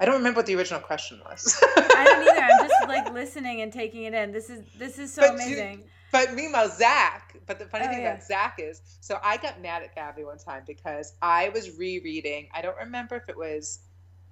i 0.00 0.04
don't 0.04 0.16
remember 0.16 0.38
what 0.38 0.46
the 0.46 0.54
original 0.54 0.80
question 0.80 1.20
was 1.24 1.62
i 1.76 2.04
don't 2.04 2.28
either 2.28 2.40
i'm 2.40 2.68
just 2.68 2.88
like 2.88 3.12
listening 3.12 3.62
and 3.62 3.72
taking 3.72 4.04
it 4.04 4.14
in 4.14 4.32
this 4.32 4.50
is 4.50 4.62
this 4.78 4.98
is 4.98 5.12
so 5.12 5.22
but 5.22 5.34
amazing 5.34 5.82
but 6.12 6.34
meanwhile, 6.34 6.68
Zach, 6.68 7.36
but 7.46 7.58
the 7.58 7.66
funny 7.66 7.86
oh, 7.86 7.90
thing 7.90 8.00
yeah. 8.00 8.12
about 8.12 8.24
Zach 8.24 8.58
is, 8.58 8.80
so 9.00 9.18
I 9.22 9.36
got 9.36 9.60
mad 9.60 9.82
at 9.82 9.94
Gabby 9.94 10.24
one 10.24 10.38
time 10.38 10.62
because 10.66 11.12
I 11.20 11.50
was 11.50 11.76
rereading, 11.76 12.48
I 12.54 12.62
don't 12.62 12.76
remember 12.78 13.16
if 13.16 13.28
it 13.28 13.36
was, 13.36 13.80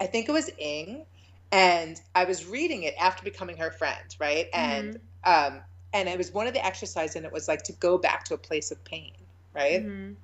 I 0.00 0.07
think 0.07 0.28
it 0.28 0.33
was 0.33 0.50
Ing, 0.59 1.04
and 1.52 2.00
I 2.14 2.24
was 2.24 2.46
reading 2.46 2.85
it 2.85 2.94
after 2.98 3.22
becoming 3.22 3.57
her 3.59 3.70
friend, 3.70 4.16
right? 4.18 4.50
Mm-hmm. 4.52 4.57
And 4.57 5.00
um, 5.24 5.61
and 5.92 6.09
it 6.09 6.18
was 6.18 6.33
one 6.33 6.46
of 6.46 6.54
the 6.54 6.64
exercises, 6.64 7.16
and 7.16 7.24
it 7.24 7.33
was 7.33 7.48
like 7.48 7.62
to 7.64 7.72
go 7.72 7.98
back 7.98 8.24
to 8.24 8.35
a 8.35 8.38
place 8.38 8.70
of 8.70 8.83
pain, 8.85 9.12
right? 9.54 9.85
Mm-hmm. 9.85 10.14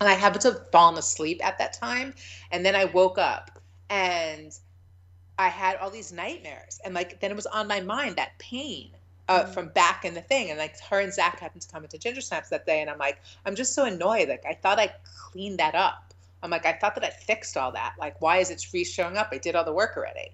And 0.00 0.08
I 0.08 0.14
happened 0.14 0.42
to 0.42 0.52
have 0.52 0.70
fallen 0.72 0.98
asleep 0.98 1.44
at 1.44 1.58
that 1.58 1.74
time, 1.74 2.14
and 2.50 2.64
then 2.64 2.74
I 2.74 2.86
woke 2.86 3.18
up 3.18 3.60
and 3.90 4.58
I 5.38 5.48
had 5.48 5.76
all 5.76 5.90
these 5.90 6.12
nightmares, 6.12 6.80
and 6.84 6.94
like 6.94 7.20
then 7.20 7.30
it 7.30 7.36
was 7.36 7.46
on 7.46 7.68
my 7.68 7.80
mind 7.80 8.16
that 8.16 8.38
pain 8.38 8.90
uh, 9.28 9.44
from 9.46 9.68
back 9.68 10.04
in 10.04 10.14
the 10.14 10.20
thing. 10.20 10.50
And 10.50 10.58
like 10.58 10.78
her 10.80 11.00
and 11.00 11.12
Zach 11.12 11.40
happened 11.40 11.62
to 11.62 11.68
come 11.68 11.84
into 11.84 11.98
Ginger 11.98 12.20
Snaps 12.20 12.48
that 12.50 12.66
day, 12.66 12.80
and 12.80 12.90
I'm 12.90 12.98
like, 12.98 13.20
I'm 13.46 13.54
just 13.54 13.74
so 13.74 13.84
annoyed. 13.86 14.28
Like 14.28 14.44
I 14.46 14.54
thought 14.54 14.78
I 14.78 14.92
cleaned 15.04 15.58
that 15.58 15.74
up. 15.74 16.12
I'm 16.42 16.50
like, 16.50 16.66
I 16.66 16.72
thought 16.72 16.94
that 16.94 17.04
I 17.04 17.10
fixed 17.10 17.56
all 17.56 17.72
that. 17.72 17.94
Like, 17.98 18.20
why 18.20 18.38
is 18.38 18.50
it 18.50 18.66
re 18.72 18.84
showing 18.84 19.16
up? 19.16 19.28
I 19.32 19.38
did 19.38 19.54
all 19.54 19.64
the 19.64 19.72
work 19.72 19.96
already. 19.96 20.30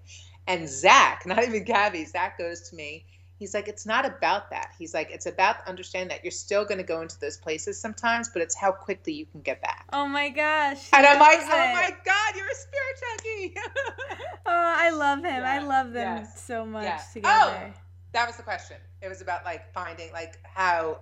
And 0.47 0.69
Zach, 0.69 1.23
not 1.27 1.45
even 1.45 1.65
Gabby, 1.65 2.05
Zach 2.05 2.39
goes 2.39 2.69
to 2.71 2.77
me. 2.77 3.05
He's 3.39 3.53
like, 3.53 3.69
it's 3.69 3.85
not 3.85 4.07
about 4.07 4.51
that. 4.51 4.73
He's 4.79 4.95
like, 4.95 5.11
it's 5.11 5.27
about 5.27 5.57
understanding 5.69 6.09
that 6.09 6.25
you're 6.25 6.31
still 6.31 6.65
going 6.65 6.79
to 6.79 6.85
go 6.85 7.03
into 7.03 7.21
those 7.21 7.37
places 7.37 7.79
sometimes, 7.79 8.31
but 8.31 8.41
it's 8.41 8.55
how 8.55 8.73
quickly 8.73 9.13
you 9.13 9.27
can 9.27 9.43
get 9.43 9.61
back. 9.61 9.87
Oh 9.93 10.09
my 10.09 10.31
gosh. 10.31 10.89
And 10.93 11.05
I'm 11.05 11.19
like, 11.21 11.41
oh 11.43 11.47
my 11.49 11.95
God, 12.05 12.35
you're 12.35 12.49
a 12.49 12.55
spirit 12.55 12.97
junkie. 13.01 13.55
oh, 14.47 14.75
I 14.79 14.91
love 14.91 15.19
him. 15.19 15.43
Yeah. 15.43 15.53
I 15.53 15.59
love 15.59 15.93
them 15.93 16.19
yes. 16.19 16.43
so 16.43 16.65
much 16.65 16.85
yeah. 16.85 17.03
together. 17.13 17.73
Oh, 17.75 17.81
that 18.13 18.27
was 18.27 18.37
the 18.37 18.43
question. 18.43 18.79
It 19.03 19.09
was 19.09 19.21
about 19.21 19.45
like 19.45 19.71
finding 19.75 20.11
like 20.13 20.39
how 20.43 21.01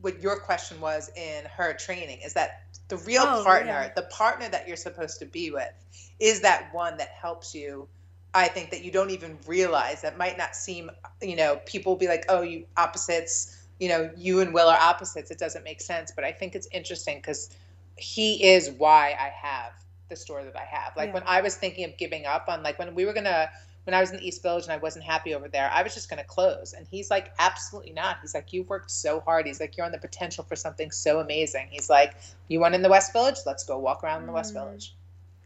what 0.00 0.20
your 0.20 0.38
question 0.40 0.80
was 0.80 1.10
in 1.16 1.44
her 1.56 1.72
training 1.74 2.20
is 2.24 2.32
that 2.34 2.62
the 2.88 2.96
real 2.98 3.22
oh, 3.24 3.44
partner, 3.44 3.70
yeah. 3.70 3.92
the 3.94 4.02
partner 4.02 4.48
that 4.48 4.66
you're 4.66 4.76
supposed 4.76 5.20
to 5.20 5.26
be 5.26 5.50
with, 5.50 5.72
is 6.18 6.40
that 6.40 6.74
one 6.74 6.96
that 6.98 7.10
helps 7.10 7.54
you 7.54 7.88
I 8.34 8.48
think 8.48 8.70
that 8.70 8.84
you 8.84 8.90
don't 8.90 9.10
even 9.10 9.38
realize 9.46 10.02
that 10.02 10.18
might 10.18 10.36
not 10.36 10.54
seem, 10.54 10.90
you 11.22 11.36
know, 11.36 11.60
people 11.64 11.92
will 11.92 11.98
be 11.98 12.08
like, 12.08 12.26
oh, 12.28 12.42
you 12.42 12.66
opposites, 12.76 13.66
you 13.80 13.88
know, 13.88 14.10
you 14.16 14.40
and 14.40 14.52
Will 14.52 14.68
are 14.68 14.78
opposites. 14.78 15.30
It 15.30 15.38
doesn't 15.38 15.64
make 15.64 15.80
sense. 15.80 16.12
But 16.14 16.24
I 16.24 16.32
think 16.32 16.54
it's 16.54 16.68
interesting 16.72 17.16
because 17.16 17.50
he 17.96 18.50
is 18.50 18.70
why 18.70 19.16
I 19.18 19.30
have 19.30 19.72
the 20.08 20.16
store 20.16 20.44
that 20.44 20.56
I 20.56 20.64
have. 20.64 20.96
Like 20.96 21.08
yeah. 21.08 21.14
when 21.14 21.22
I 21.26 21.40
was 21.40 21.56
thinking 21.56 21.84
of 21.84 21.96
giving 21.96 22.26
up 22.26 22.46
on, 22.48 22.62
like 22.62 22.78
when 22.78 22.94
we 22.94 23.06
were 23.06 23.12
going 23.12 23.24
to, 23.24 23.50
when 23.84 23.94
I 23.94 24.00
was 24.00 24.10
in 24.10 24.16
the 24.16 24.26
East 24.26 24.42
Village 24.42 24.64
and 24.64 24.72
I 24.72 24.78
wasn't 24.78 25.04
happy 25.04 25.34
over 25.34 25.48
there, 25.48 25.70
I 25.72 25.82
was 25.82 25.94
just 25.94 26.10
going 26.10 26.20
to 26.20 26.26
close. 26.26 26.74
And 26.76 26.86
he's 26.90 27.08
like, 27.08 27.32
absolutely 27.38 27.92
not. 27.92 28.18
He's 28.20 28.34
like, 28.34 28.52
you've 28.52 28.68
worked 28.68 28.90
so 28.90 29.20
hard. 29.20 29.46
He's 29.46 29.60
like, 29.60 29.76
you're 29.76 29.86
on 29.86 29.92
the 29.92 29.98
potential 29.98 30.44
for 30.44 30.56
something 30.56 30.90
so 30.90 31.20
amazing. 31.20 31.68
He's 31.70 31.88
like, 31.88 32.16
you 32.48 32.58
want 32.60 32.74
in 32.74 32.82
the 32.82 32.88
West 32.88 33.12
Village? 33.12 33.36
Let's 33.46 33.64
go 33.64 33.78
walk 33.78 34.02
around 34.02 34.22
in 34.22 34.26
the 34.26 34.32
West 34.32 34.50
mm. 34.52 34.64
Village. 34.64 34.94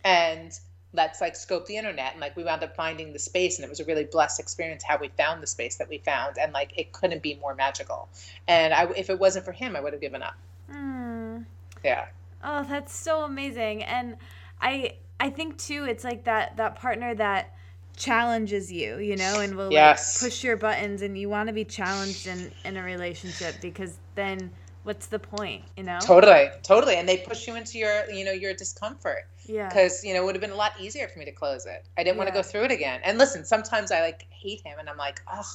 And 0.05 0.59
let's 0.93 1.21
like 1.21 1.37
scope 1.37 1.67
the 1.67 1.77
internet 1.77 2.13
and 2.13 2.21
like 2.21 2.37
we 2.37 2.43
wound 2.45 2.63
up 2.63 2.75
finding 2.75 3.13
the 3.13 3.19
space 3.19 3.59
and 3.59 3.65
it 3.65 3.69
was 3.69 3.81
a 3.81 3.85
really 3.85 4.05
blessed 4.05 4.41
experience 4.41 4.83
how 4.83 4.99
we 4.99 5.09
found 5.17 5.43
the 5.43 5.47
space 5.47 5.77
that 5.77 5.89
we 5.89 5.99
found 5.99 6.37
and 6.39 6.53
like 6.53 6.73
it 6.77 6.93
couldn't 6.93 7.23
be 7.23 7.37
more 7.37 7.55
magical 7.55 8.09
and 8.49 8.75
I, 8.75 8.85
if 8.97 9.11
it 9.11 9.19
wasn't 9.19 9.45
for 9.45 9.53
him 9.53 9.77
i 9.77 9.81
would 9.81 9.93
have 9.93 10.03
given 10.03 10.23
up 10.23 10.35
mm. 10.71 11.45
yeah 11.85 12.07
oh 12.43 12.65
that's 12.65 12.95
so 12.95 13.23
amazing 13.23 13.85
and 13.85 14.17
i 14.61 14.95
i 15.21 15.31
think 15.31 15.59
too 15.59 15.85
it's 15.85 16.03
like 16.03 16.25
that 16.25 16.57
that 16.57 16.77
partner 16.77 17.15
that 17.15 17.55
challenges 17.97 18.73
you 18.73 18.99
you 18.99 19.15
know 19.17 19.41
and 19.41 19.57
will 19.57 19.71
yes. 19.71 20.21
like 20.23 20.31
push 20.31 20.43
your 20.43 20.57
buttons 20.57 21.03
and 21.03 21.19
you 21.19 21.29
want 21.29 21.49
to 21.49 21.53
be 21.53 21.65
challenged 21.65 22.27
in 22.27 22.51
in 22.65 22.77
a 22.77 22.83
relationship 22.83 23.55
because 23.61 23.99
then 24.15 24.51
what's 24.83 25.07
the 25.07 25.19
point 25.19 25.63
you 25.77 25.83
know? 25.83 25.99
Totally 26.01 26.49
totally 26.63 26.97
and 26.97 27.09
they 27.09 27.19
push 27.19 27.47
you 27.47 27.57
into 27.57 27.79
your 27.79 28.11
you 28.11 28.25
know 28.25 28.33
your 28.33 28.55
discomfort. 28.55 29.27
Yeah. 29.47 29.69
Because 29.69 30.05
you 30.05 30.15
know 30.15 30.23
it 30.23 30.27
would 30.27 30.35
have 30.35 30.41
been 30.41 30.53
a 30.53 30.57
lot 30.57 30.73
easier 30.81 31.09
for 31.09 31.19
me 31.19 31.25
to 31.27 31.33
close 31.33 31.67
it. 31.67 31.85
I 31.97 32.03
didn't 32.03 32.17
yeah. 32.17 32.25
want 32.25 32.29
to 32.29 32.35
go 32.35 32.43
through 32.43 32.65
it 32.65 32.71
again. 32.71 33.01
And 33.05 33.19
listen 33.19 33.45
sometimes 33.45 33.93
i 33.93 34.01
like 34.01 34.27
hate 34.31 34.61
him 34.65 34.79
and 34.79 34.89
i'm 34.89 34.97
like 34.97 35.21
oh 35.33 35.47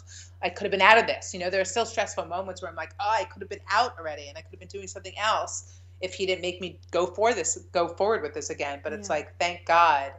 i 0.42 0.50
could 0.50 0.64
have 0.64 0.72
been 0.72 0.82
out 0.82 0.98
of 0.98 1.08
this. 1.08 1.34
You 1.34 1.40
know 1.40 1.50
there 1.50 1.62
are 1.62 1.66
still 1.66 1.86
stressful 1.86 2.26
moments 2.26 2.62
where 2.62 2.70
i'm 2.70 2.78
like 2.78 2.94
oh 3.00 3.10
i 3.10 3.24
could 3.26 3.42
have 3.42 3.50
been 3.50 3.60
out 3.70 3.98
already 3.98 4.28
and 4.28 4.38
i 4.38 4.42
could 4.42 4.52
have 4.52 4.60
been 4.60 4.70
doing 4.70 4.88
something 4.88 5.18
else 5.18 5.80
if 6.02 6.14
he 6.14 6.26
didn't 6.26 6.42
make 6.42 6.62
me 6.62 6.80
go 6.92 7.06
for 7.06 7.34
this 7.34 7.58
go 7.72 7.88
forward 7.88 8.22
with 8.22 8.34
this 8.34 8.50
again. 8.50 8.80
But 8.84 8.94
it's 8.94 9.10
yeah. 9.10 9.16
like 9.16 9.38
thank 9.40 9.66
god 9.66 10.12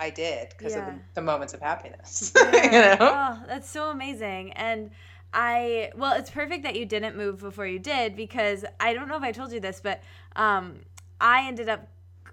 i 0.00 0.10
did 0.10 0.48
because 0.56 0.74
yeah. 0.74 0.88
of 0.88 0.94
the, 0.94 1.00
the, 1.14 1.22
moments 1.22 1.54
of 1.54 1.60
happiness 1.60 2.32
you 2.36 2.70
know? 2.70 2.96
Oh 3.00 3.42
that's 3.46 3.68
so 3.68 3.90
amazing. 3.90 4.52
And 4.52 4.90
I 5.32 5.90
well, 5.96 6.14
it's 6.18 6.30
perfect 6.30 6.62
that 6.62 6.76
you 6.76 6.86
didn't 6.86 7.16
move 7.16 7.38
before 7.38 7.66
you 7.66 7.78
did 7.78 8.16
because 8.16 8.64
I 8.80 8.94
don't 8.94 9.08
know 9.08 9.16
if 9.16 9.22
I 9.22 9.32
told 9.32 9.52
you 9.52 9.60
this, 9.60 9.80
but 9.82 10.02
um, 10.36 10.80
I 11.20 11.46
ended 11.46 11.68
up. 11.68 11.88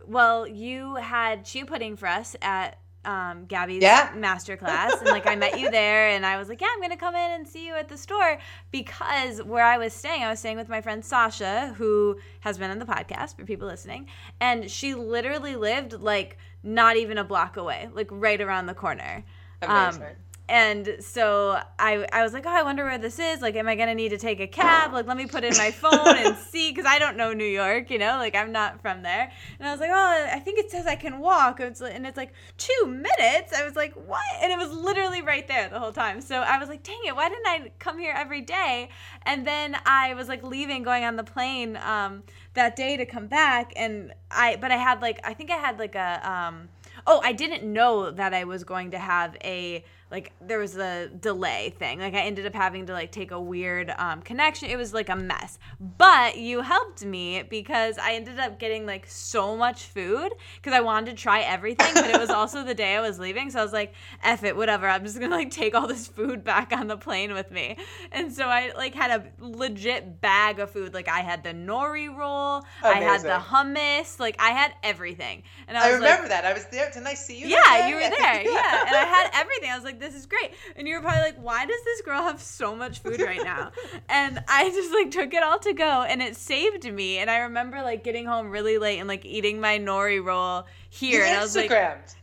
Well, 0.07 0.47
you 0.47 0.95
had 0.95 1.45
chia 1.45 1.65
pudding 1.65 1.97
for 1.97 2.07
us 2.07 2.35
at 2.41 2.77
um, 3.05 3.45
Gabby's 3.45 3.81
yeah. 3.81 4.11
master 4.15 4.57
class, 4.57 4.99
and 4.99 5.09
like 5.09 5.27
I 5.27 5.35
met 5.35 5.59
you 5.59 5.69
there, 5.71 6.09
and 6.09 6.25
I 6.25 6.37
was 6.37 6.49
like, 6.49 6.61
yeah, 6.61 6.67
I'm 6.73 6.81
gonna 6.81 6.97
come 6.97 7.15
in 7.15 7.31
and 7.31 7.47
see 7.47 7.65
you 7.65 7.75
at 7.75 7.89
the 7.89 7.97
store 7.97 8.37
because 8.71 9.41
where 9.43 9.63
I 9.63 9.77
was 9.77 9.93
staying, 9.93 10.23
I 10.23 10.29
was 10.29 10.39
staying 10.39 10.57
with 10.57 10.69
my 10.69 10.81
friend 10.81 11.03
Sasha, 11.03 11.73
who 11.77 12.17
has 12.41 12.57
been 12.57 12.71
on 12.71 12.79
the 12.79 12.85
podcast 12.85 13.35
for 13.35 13.45
people 13.45 13.67
listening, 13.67 14.07
and 14.39 14.69
she 14.69 14.95
literally 14.95 15.55
lived 15.55 15.93
like 15.93 16.37
not 16.63 16.97
even 16.97 17.17
a 17.17 17.23
block 17.23 17.57
away, 17.57 17.89
like 17.93 18.07
right 18.11 18.41
around 18.41 18.65
the 18.65 18.73
corner. 18.73 19.23
Um, 19.61 20.01
and 20.47 20.97
so 20.99 21.59
I, 21.79 22.05
I 22.13 22.23
was 22.23 22.33
like, 22.33 22.45
oh, 22.45 22.51
I 22.51 22.61
wonder 22.61 22.83
where 22.83 22.99
this 22.99 23.17
is. 23.17 23.41
Like, 23.41 23.55
am 23.55 23.67
I 23.67 23.75
gonna 23.75 23.95
need 23.95 24.09
to 24.09 24.17
take 24.17 24.39
a 24.39 24.47
cab? 24.47 24.93
Like, 24.93 25.07
let 25.07 25.17
me 25.17 25.25
put 25.25 25.43
in 25.43 25.57
my 25.57 25.71
phone 25.71 26.17
and 26.17 26.37
see, 26.51 26.71
because 26.71 26.85
I 26.85 26.99
don't 26.99 27.17
know 27.17 27.33
New 27.33 27.45
York, 27.45 27.89
you 27.89 27.97
know, 27.97 28.17
like 28.17 28.35
I'm 28.35 28.51
not 28.51 28.81
from 28.81 29.01
there. 29.01 29.31
And 29.59 29.67
I 29.67 29.71
was 29.71 29.79
like, 29.79 29.89
oh, 29.91 30.29
I 30.31 30.39
think 30.39 30.59
it 30.59 30.69
says 30.69 30.85
I 30.85 30.95
can 30.95 31.19
walk. 31.19 31.59
It's, 31.59 31.81
and 31.81 32.05
it's 32.05 32.17
like 32.17 32.33
two 32.57 32.85
minutes. 32.85 33.53
I 33.53 33.63
was 33.63 33.75
like, 33.75 33.93
what? 33.93 34.21
And 34.41 34.51
it 34.51 34.57
was 34.57 34.71
literally 34.71 35.21
right 35.21 35.47
there 35.47 35.67
the 35.67 35.79
whole 35.79 35.91
time. 35.91 36.21
So 36.21 36.41
I 36.41 36.59
was 36.59 36.69
like, 36.69 36.83
dang 36.83 36.99
it, 37.05 37.15
why 37.15 37.27
didn't 37.29 37.47
I 37.47 37.71
come 37.79 37.97
here 37.97 38.13
every 38.15 38.41
day? 38.41 38.89
And 39.23 39.47
then 39.47 39.77
I 39.85 40.13
was 40.13 40.27
like 40.27 40.43
leaving, 40.43 40.83
going 40.83 41.03
on 41.03 41.15
the 41.15 41.23
plane 41.23 41.77
um, 41.77 42.23
that 42.53 42.75
day 42.75 42.97
to 42.97 43.05
come 43.05 43.27
back, 43.27 43.73
and 43.75 44.13
I, 44.31 44.57
but 44.57 44.71
I 44.71 44.77
had 44.77 45.01
like, 45.01 45.19
I 45.23 45.33
think 45.33 45.51
I 45.51 45.57
had 45.57 45.79
like 45.79 45.95
a, 45.95 46.21
um, 46.29 46.69
oh, 47.07 47.21
I 47.23 47.33
didn't 47.33 47.63
know 47.71 48.11
that 48.11 48.33
I 48.33 48.43
was 48.45 48.63
going 48.63 48.91
to 48.91 48.99
have 48.99 49.35
a 49.43 49.83
like 50.15 50.31
there 50.39 50.59
was 50.59 50.77
a 50.77 51.09
delay 51.09 51.73
thing. 51.77 51.99
Like 51.99 52.13
I 52.13 52.21
ended 52.21 52.45
up 52.45 52.55
having 52.55 52.85
to 52.85 52.93
like 52.93 53.11
take 53.11 53.31
a 53.31 53.39
weird 53.39 53.93
um, 53.97 54.21
connection. 54.21 54.69
It 54.69 54.77
was 54.77 54.93
like 54.93 55.09
a 55.09 55.15
mess. 55.15 55.59
But 55.97 56.37
you 56.37 56.61
helped 56.61 57.03
me 57.03 57.43
because 57.43 57.97
I 57.97 58.13
ended 58.13 58.39
up 58.39 58.57
getting 58.57 58.85
like 58.85 59.07
so 59.07 59.57
much 59.57 59.83
food 59.83 60.31
because 60.55 60.71
I 60.71 60.79
wanted 60.79 61.17
to 61.17 61.21
try 61.21 61.41
everything, 61.41 61.93
but 61.93 62.09
it 62.09 62.17
was 62.17 62.29
also 62.39 62.63
the 62.63 62.73
day 62.73 62.95
I 62.95 63.01
was 63.01 63.19
leaving. 63.19 63.49
So 63.51 63.59
I 63.59 63.63
was 63.63 63.73
like, 63.73 63.93
F 64.23 64.45
it, 64.45 64.55
whatever. 64.55 64.87
I'm 64.87 65.03
just 65.03 65.19
gonna 65.19 65.35
like 65.35 65.51
take 65.51 65.75
all 65.75 65.85
this 65.85 66.07
food 66.07 66.45
back 66.45 66.71
on 66.71 66.87
the 66.87 66.95
plane 66.95 67.33
with 67.33 67.51
me. 67.51 67.77
And 68.13 68.31
so 68.31 68.45
I 68.45 68.71
like 68.77 68.95
had 68.95 69.11
a 69.11 69.45
legit 69.45 70.21
bag 70.21 70.59
of 70.59 70.71
food. 70.71 70.93
Like 70.93 71.09
I 71.09 71.19
had 71.19 71.43
the 71.43 71.53
nori 71.53 72.07
roll, 72.15 72.63
Amazing. 72.81 73.03
I 73.03 73.11
had 73.11 73.21
the 73.21 73.43
hummus, 73.43 74.17
like 74.17 74.37
I 74.39 74.51
had 74.51 74.75
everything. 74.81 75.43
And 75.67 75.77
I, 75.77 75.89
I 75.89 75.91
remember 75.91 76.21
like, 76.21 76.29
that. 76.29 76.45
I 76.45 76.53
was 76.53 76.67
there. 76.67 76.89
Didn't 76.89 77.07
I 77.07 77.15
see 77.15 77.37
you? 77.37 77.47
Yeah, 77.47 77.89
you 77.89 77.95
were 77.95 78.01
there. 78.19 78.41
yeah. 78.43 78.85
And 78.87 78.95
I 78.95 79.05
had 79.09 79.29
everything. 79.33 79.71
I 79.71 79.75
was 79.75 79.83
like, 79.83 79.95
like, 79.95 80.04
this 80.05 80.15
is 80.15 80.25
great. 80.25 80.51
And 80.75 80.87
you 80.87 80.95
were 80.95 81.01
probably 81.01 81.21
like, 81.21 81.37
why 81.37 81.65
does 81.65 81.83
this 81.83 82.01
girl 82.01 82.21
have 82.21 82.41
so 82.41 82.75
much 82.75 82.99
food 82.99 83.21
right 83.21 83.43
now? 83.43 83.71
and 84.09 84.43
I 84.47 84.69
just 84.69 84.93
like 84.93 85.11
took 85.11 85.33
it 85.33 85.43
all 85.43 85.59
to 85.59 85.73
go 85.73 86.03
and 86.03 86.21
it 86.21 86.35
saved 86.35 86.91
me. 86.91 87.17
And 87.17 87.29
I 87.29 87.39
remember 87.39 87.81
like 87.81 88.03
getting 88.03 88.25
home 88.25 88.49
really 88.49 88.77
late 88.77 88.99
and 88.99 89.07
like 89.07 89.25
eating 89.25 89.59
my 89.59 89.79
nori 89.79 90.23
roll 90.23 90.65
here. 90.89 91.21
You 91.21 91.25
and 91.25 91.37
I 91.37 91.41
was 91.41 91.55
like, 91.55 91.71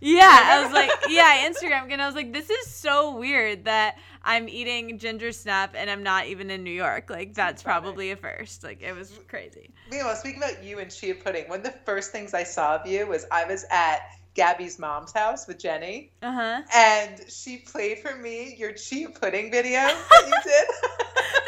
yeah, 0.01 0.41
I 0.43 0.63
was 0.63 0.73
like, 0.73 0.91
yeah, 1.09 1.49
Instagram. 1.49 1.93
And 1.93 2.01
I 2.01 2.07
was 2.07 2.15
like, 2.15 2.33
this 2.33 2.51
is 2.51 2.67
so 2.69 3.17
weird 3.17 3.65
that 3.65 3.99
I'm 4.25 4.49
eating 4.49 4.99
ginger 4.99 5.33
snap 5.33 5.75
and 5.77 5.91
I'm 5.91 6.03
not 6.03 6.27
even 6.27 6.51
in 6.51 6.63
New 6.63 6.71
York. 6.71 7.11
Like 7.11 7.35
that's 7.35 7.63
probably 7.63 8.13
a 8.13 8.17
first. 8.17 8.63
Like 8.63 8.83
it 8.83 8.95
was 8.95 9.19
crazy. 9.29 9.71
Meanwhile, 9.91 10.17
speaking 10.17 10.43
about 10.43 10.63
you 10.63 10.79
and 10.79 10.91
chia 10.91 11.15
pudding, 11.15 11.49
one 11.49 11.59
of 11.59 11.65
the 11.65 11.75
first 11.85 12.13
things 12.13 12.33
I 12.35 12.45
saw 12.45 12.77
of 12.77 12.87
you 12.87 13.07
was 13.07 13.27
I 13.31 13.45
was 13.45 13.65
at 13.71 14.03
Gabby's 14.35 14.79
mom's 14.79 15.13
house 15.13 15.47
with 15.47 15.59
Jenny. 15.59 16.11
Uh-huh. 16.23 16.63
And 16.75 17.21
she 17.29 17.59
played 17.59 17.99
for 17.99 18.17
me 18.17 18.57
your 18.59 18.73
chia 18.73 19.11
pudding 19.11 19.51
video 19.51 19.81
that 19.81 20.25
you 20.27 20.33
did. 20.45 20.69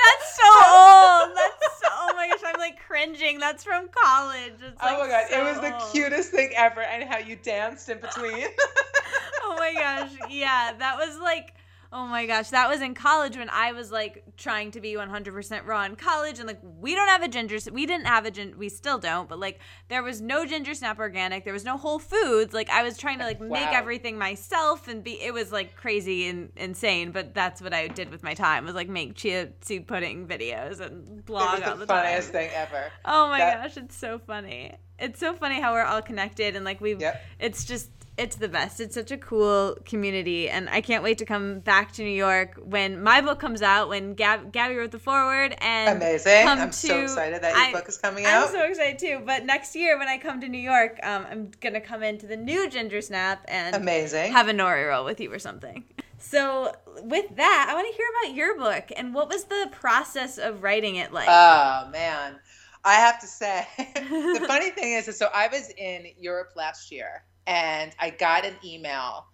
That's 0.04 0.36
so 0.36 0.44
old. 0.68 1.36
That's 1.36 1.80
so, 1.80 1.88
oh 1.90 2.12
my 2.14 2.28
gosh, 2.28 2.40
I'm 2.44 2.60
like 2.60 2.78
cringing. 2.86 3.38
That's 3.38 3.64
from 3.64 3.88
college. 3.88 4.54
It's 4.60 4.78
oh 4.82 5.00
my 5.00 5.08
god, 5.08 5.26
so 5.30 5.40
it 5.40 5.44
was 5.44 5.60
the 5.60 5.90
cutest 5.92 6.30
thing 6.30 6.50
ever 6.56 6.82
and 6.82 7.04
how 7.04 7.18
you 7.18 7.36
danced 7.36 7.88
in 7.88 7.98
between. 7.98 8.46
oh 9.42 9.56
my 9.58 9.72
gosh. 9.74 10.10
Yeah, 10.30 10.72
that 10.78 10.98
was 10.98 11.18
like 11.18 11.53
Oh 11.96 12.08
my 12.08 12.26
gosh, 12.26 12.50
that 12.50 12.68
was 12.68 12.80
in 12.80 12.92
college 12.92 13.36
when 13.36 13.48
I 13.48 13.70
was 13.70 13.92
like 13.92 14.24
trying 14.36 14.72
to 14.72 14.80
be 14.80 14.94
100% 14.94 15.64
raw 15.64 15.84
in 15.84 15.94
college, 15.94 16.40
and 16.40 16.48
like 16.48 16.58
we 16.80 16.92
don't 16.96 17.06
have 17.06 17.22
a 17.22 17.28
ginger, 17.28 17.56
we 17.70 17.86
didn't 17.86 18.08
have 18.08 18.26
a 18.26 18.32
ginger, 18.32 18.56
we 18.56 18.68
still 18.68 18.98
don't, 18.98 19.28
but 19.28 19.38
like 19.38 19.60
there 19.86 20.02
was 20.02 20.20
no 20.20 20.44
ginger 20.44 20.74
snap 20.74 20.98
organic, 20.98 21.44
there 21.44 21.52
was 21.52 21.64
no 21.64 21.76
Whole 21.76 22.00
Foods. 22.00 22.52
Like 22.52 22.68
I 22.68 22.82
was 22.82 22.98
trying 22.98 23.18
to 23.20 23.24
like 23.24 23.38
wow. 23.38 23.46
make 23.46 23.68
everything 23.68 24.18
myself, 24.18 24.88
and 24.88 25.04
be 25.04 25.22
it 25.22 25.32
was 25.32 25.52
like 25.52 25.76
crazy 25.76 26.26
and 26.26 26.50
insane. 26.56 27.12
But 27.12 27.32
that's 27.32 27.62
what 27.62 27.72
I 27.72 27.86
did 27.86 28.10
with 28.10 28.24
my 28.24 28.34
time 28.34 28.64
was 28.64 28.74
like 28.74 28.88
make 28.88 29.14
chia 29.14 29.50
seed 29.60 29.86
pudding 29.86 30.26
videos 30.26 30.80
and 30.80 31.24
blog 31.24 31.62
all 31.62 31.76
the, 31.76 31.76
the 31.76 31.86
funniest 31.86 32.32
time. 32.32 32.42
thing 32.42 32.50
ever. 32.54 32.90
Oh 33.04 33.28
my 33.28 33.38
that- 33.38 33.62
gosh, 33.62 33.76
it's 33.76 33.96
so 33.96 34.18
funny. 34.18 34.74
It's 34.98 35.20
so 35.20 35.34
funny 35.34 35.60
how 35.60 35.72
we're 35.72 35.84
all 35.84 36.02
connected 36.02 36.56
and 36.56 36.64
like 36.64 36.80
we've. 36.80 37.00
Yep. 37.00 37.24
It's 37.38 37.64
just 37.64 37.90
it's 38.16 38.36
the 38.36 38.48
best. 38.48 38.80
It's 38.80 38.94
such 38.94 39.10
a 39.10 39.18
cool 39.18 39.76
community, 39.84 40.48
and 40.48 40.68
I 40.70 40.80
can't 40.80 41.02
wait 41.02 41.18
to 41.18 41.24
come 41.24 41.58
back 41.58 41.92
to 41.92 42.02
New 42.02 42.10
York 42.10 42.60
when 42.62 43.02
my 43.02 43.20
book 43.20 43.40
comes 43.40 43.60
out. 43.60 43.88
When 43.88 44.14
Gab- 44.14 44.52
Gabby 44.52 44.76
wrote 44.76 44.92
the 44.92 44.98
foreword, 44.98 45.56
and 45.58 45.96
amazing! 45.96 46.46
I'm 46.46 46.70
to, 46.70 46.72
so 46.72 47.00
excited 47.00 47.42
that 47.42 47.54
your 47.54 47.66
I, 47.66 47.72
book 47.72 47.88
is 47.88 47.98
coming 47.98 48.24
out. 48.24 48.46
I'm 48.46 48.52
so 48.52 48.62
excited 48.64 48.98
too. 48.98 49.22
But 49.24 49.44
next 49.44 49.74
year, 49.74 49.98
when 49.98 50.08
I 50.08 50.18
come 50.18 50.40
to 50.40 50.48
New 50.48 50.60
York, 50.60 50.98
um, 51.02 51.26
I'm 51.28 51.50
gonna 51.60 51.80
come 51.80 52.02
into 52.02 52.26
the 52.26 52.36
new 52.36 52.70
Ginger 52.70 53.00
Snap 53.00 53.44
and 53.48 53.74
amazing 53.74 54.32
have 54.32 54.48
a 54.48 54.52
nori 54.52 54.88
roll 54.88 55.04
with 55.04 55.20
you 55.20 55.32
or 55.32 55.38
something. 55.38 55.84
So 56.18 56.72
with 57.02 57.36
that, 57.36 57.66
I 57.68 57.74
want 57.74 57.86
to 57.90 57.96
hear 57.96 58.06
about 58.20 58.36
your 58.36 58.56
book 58.56 58.92
and 58.96 59.12
what 59.12 59.28
was 59.28 59.44
the 59.44 59.68
process 59.72 60.38
of 60.38 60.62
writing 60.62 60.96
it 60.96 61.12
like? 61.12 61.28
Oh 61.28 61.88
man. 61.90 62.38
I 62.86 62.94
have 62.96 63.18
to 63.20 63.26
say, 63.26 63.66
the 63.76 64.44
funny 64.46 64.68
thing 64.68 64.92
is, 64.92 65.08
is, 65.08 65.18
so 65.18 65.30
I 65.34 65.48
was 65.48 65.70
in 65.70 66.06
Europe 66.18 66.50
last 66.54 66.92
year 66.92 67.24
and 67.46 67.94
I 67.98 68.10
got 68.10 68.44
an 68.44 68.56
email 68.64 69.26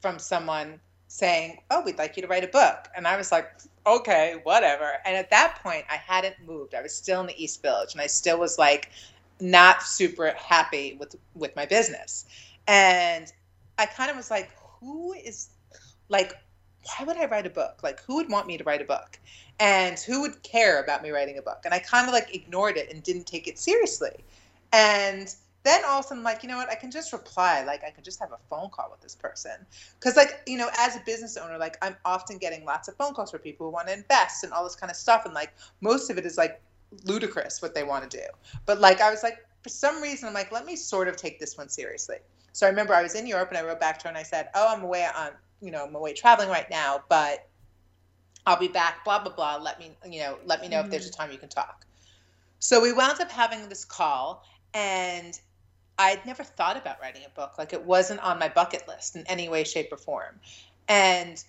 from 0.00 0.18
someone 0.18 0.80
saying, 1.08 1.62
"Oh, 1.70 1.80
we'd 1.82 1.98
like 1.98 2.16
you 2.16 2.22
to 2.22 2.28
write 2.28 2.44
a 2.44 2.48
book," 2.48 2.88
and 2.96 3.06
I 3.06 3.16
was 3.16 3.32
like, 3.32 3.50
"Okay, 3.86 4.40
whatever." 4.42 5.00
And 5.04 5.16
at 5.16 5.30
that 5.30 5.60
point, 5.62 5.84
I 5.90 5.96
hadn't 5.96 6.36
moved. 6.44 6.74
I 6.74 6.82
was 6.82 6.94
still 6.94 7.20
in 7.20 7.26
the 7.26 7.42
East 7.42 7.62
Village, 7.62 7.92
and 7.92 8.00
I 8.00 8.06
still 8.06 8.38
was 8.38 8.58
like 8.58 8.90
not 9.40 9.82
super 9.82 10.30
happy 10.32 10.96
with 10.98 11.16
with 11.34 11.54
my 11.56 11.66
business. 11.66 12.24
And 12.66 13.32
I 13.78 13.86
kind 13.86 14.10
of 14.10 14.16
was 14.16 14.30
like, 14.30 14.50
"Who 14.80 15.12
is 15.14 15.48
like?" 16.08 16.34
Why 16.96 17.04
would 17.04 17.16
I 17.18 17.26
write 17.26 17.46
a 17.46 17.50
book? 17.50 17.80
Like, 17.82 18.00
who 18.04 18.14
would 18.14 18.30
want 18.30 18.46
me 18.46 18.56
to 18.56 18.64
write 18.64 18.80
a 18.80 18.84
book? 18.84 19.18
And 19.60 19.98
who 19.98 20.22
would 20.22 20.42
care 20.42 20.82
about 20.82 21.02
me 21.02 21.10
writing 21.10 21.36
a 21.36 21.42
book? 21.42 21.60
And 21.64 21.74
I 21.74 21.80
kind 21.80 22.06
of 22.06 22.14
like 22.14 22.34
ignored 22.34 22.78
it 22.78 22.90
and 22.90 23.02
didn't 23.02 23.26
take 23.26 23.46
it 23.46 23.58
seriously. 23.58 24.24
And 24.72 25.34
then 25.68 25.84
all 25.84 25.98
of 25.98 26.04
a 26.06 26.08
sudden, 26.08 26.22
like, 26.22 26.42
you 26.42 26.48
know 26.48 26.56
what? 26.56 26.70
I 26.70 26.74
can 26.74 26.90
just 26.90 27.12
reply. 27.12 27.62
Like, 27.62 27.84
I 27.84 27.90
can 27.90 28.02
just 28.02 28.18
have 28.20 28.32
a 28.32 28.38
phone 28.48 28.70
call 28.70 28.88
with 28.90 29.00
this 29.00 29.14
person. 29.14 29.66
Because, 29.98 30.16
like, 30.16 30.40
you 30.46 30.56
know, 30.56 30.70
as 30.78 30.96
a 30.96 31.00
business 31.00 31.36
owner, 31.36 31.58
like, 31.58 31.76
I'm 31.82 31.96
often 32.04 32.38
getting 32.38 32.64
lots 32.64 32.88
of 32.88 32.96
phone 32.96 33.12
calls 33.12 33.30
for 33.30 33.38
people 33.38 33.66
who 33.66 33.72
want 33.72 33.88
to 33.88 33.94
invest 33.94 34.44
and 34.44 34.52
all 34.52 34.64
this 34.64 34.74
kind 34.74 34.90
of 34.90 34.96
stuff. 34.96 35.26
And, 35.26 35.34
like, 35.34 35.52
most 35.80 36.10
of 36.10 36.16
it 36.16 36.24
is, 36.24 36.38
like, 36.38 36.60
ludicrous 37.04 37.60
what 37.60 37.74
they 37.74 37.84
want 37.84 38.10
to 38.10 38.16
do. 38.16 38.24
But, 38.64 38.80
like, 38.80 39.00
I 39.00 39.10
was 39.10 39.22
like, 39.22 39.38
for 39.62 39.68
some 39.68 40.00
reason, 40.00 40.28
I'm 40.28 40.34
like, 40.34 40.50
let 40.52 40.64
me 40.64 40.74
sort 40.74 41.06
of 41.06 41.16
take 41.16 41.38
this 41.38 41.58
one 41.58 41.68
seriously. 41.68 42.16
So 42.52 42.66
I 42.66 42.70
remember 42.70 42.94
I 42.94 43.02
was 43.02 43.14
in 43.14 43.26
Europe 43.26 43.50
and 43.50 43.58
I 43.58 43.62
wrote 43.62 43.80
back 43.80 43.98
to 43.98 44.04
her 44.04 44.08
and 44.08 44.18
I 44.18 44.22
said, 44.22 44.48
oh, 44.54 44.74
I'm 44.74 44.82
away 44.82 45.06
on, 45.14 45.30
you 45.60 45.70
know, 45.70 45.84
I'm 45.84 45.94
away 45.94 46.14
traveling 46.14 46.48
right 46.48 46.68
now, 46.70 47.02
but 47.08 47.46
I'll 48.46 48.58
be 48.58 48.68
back, 48.68 49.04
blah, 49.04 49.22
blah, 49.22 49.34
blah. 49.34 49.56
Let 49.56 49.78
me, 49.78 49.90
you 50.08 50.20
know, 50.20 50.38
let 50.44 50.60
me 50.60 50.68
know 50.68 50.78
mm-hmm. 50.78 50.86
if 50.86 50.90
there's 50.90 51.06
a 51.06 51.10
mm-hmm. 51.10 51.22
time 51.22 51.32
you 51.32 51.38
can 51.38 51.50
talk. 51.50 51.84
So 52.58 52.80
we 52.80 52.92
wound 52.92 53.20
up 53.20 53.30
having 53.30 53.68
this 53.68 53.84
call 53.84 54.44
and 54.74 55.38
I'd 55.98 56.24
never 56.24 56.44
thought 56.44 56.76
about 56.76 57.00
writing 57.00 57.22
a 57.26 57.30
book. 57.30 57.58
Like 57.58 57.72
it 57.72 57.84
wasn't 57.84 58.20
on 58.20 58.38
my 58.38 58.48
bucket 58.48 58.86
list 58.86 59.16
in 59.16 59.24
any 59.26 59.48
way, 59.48 59.64
shape, 59.64 59.92
or 59.92 59.96
form. 59.96 60.38
And 60.88 61.42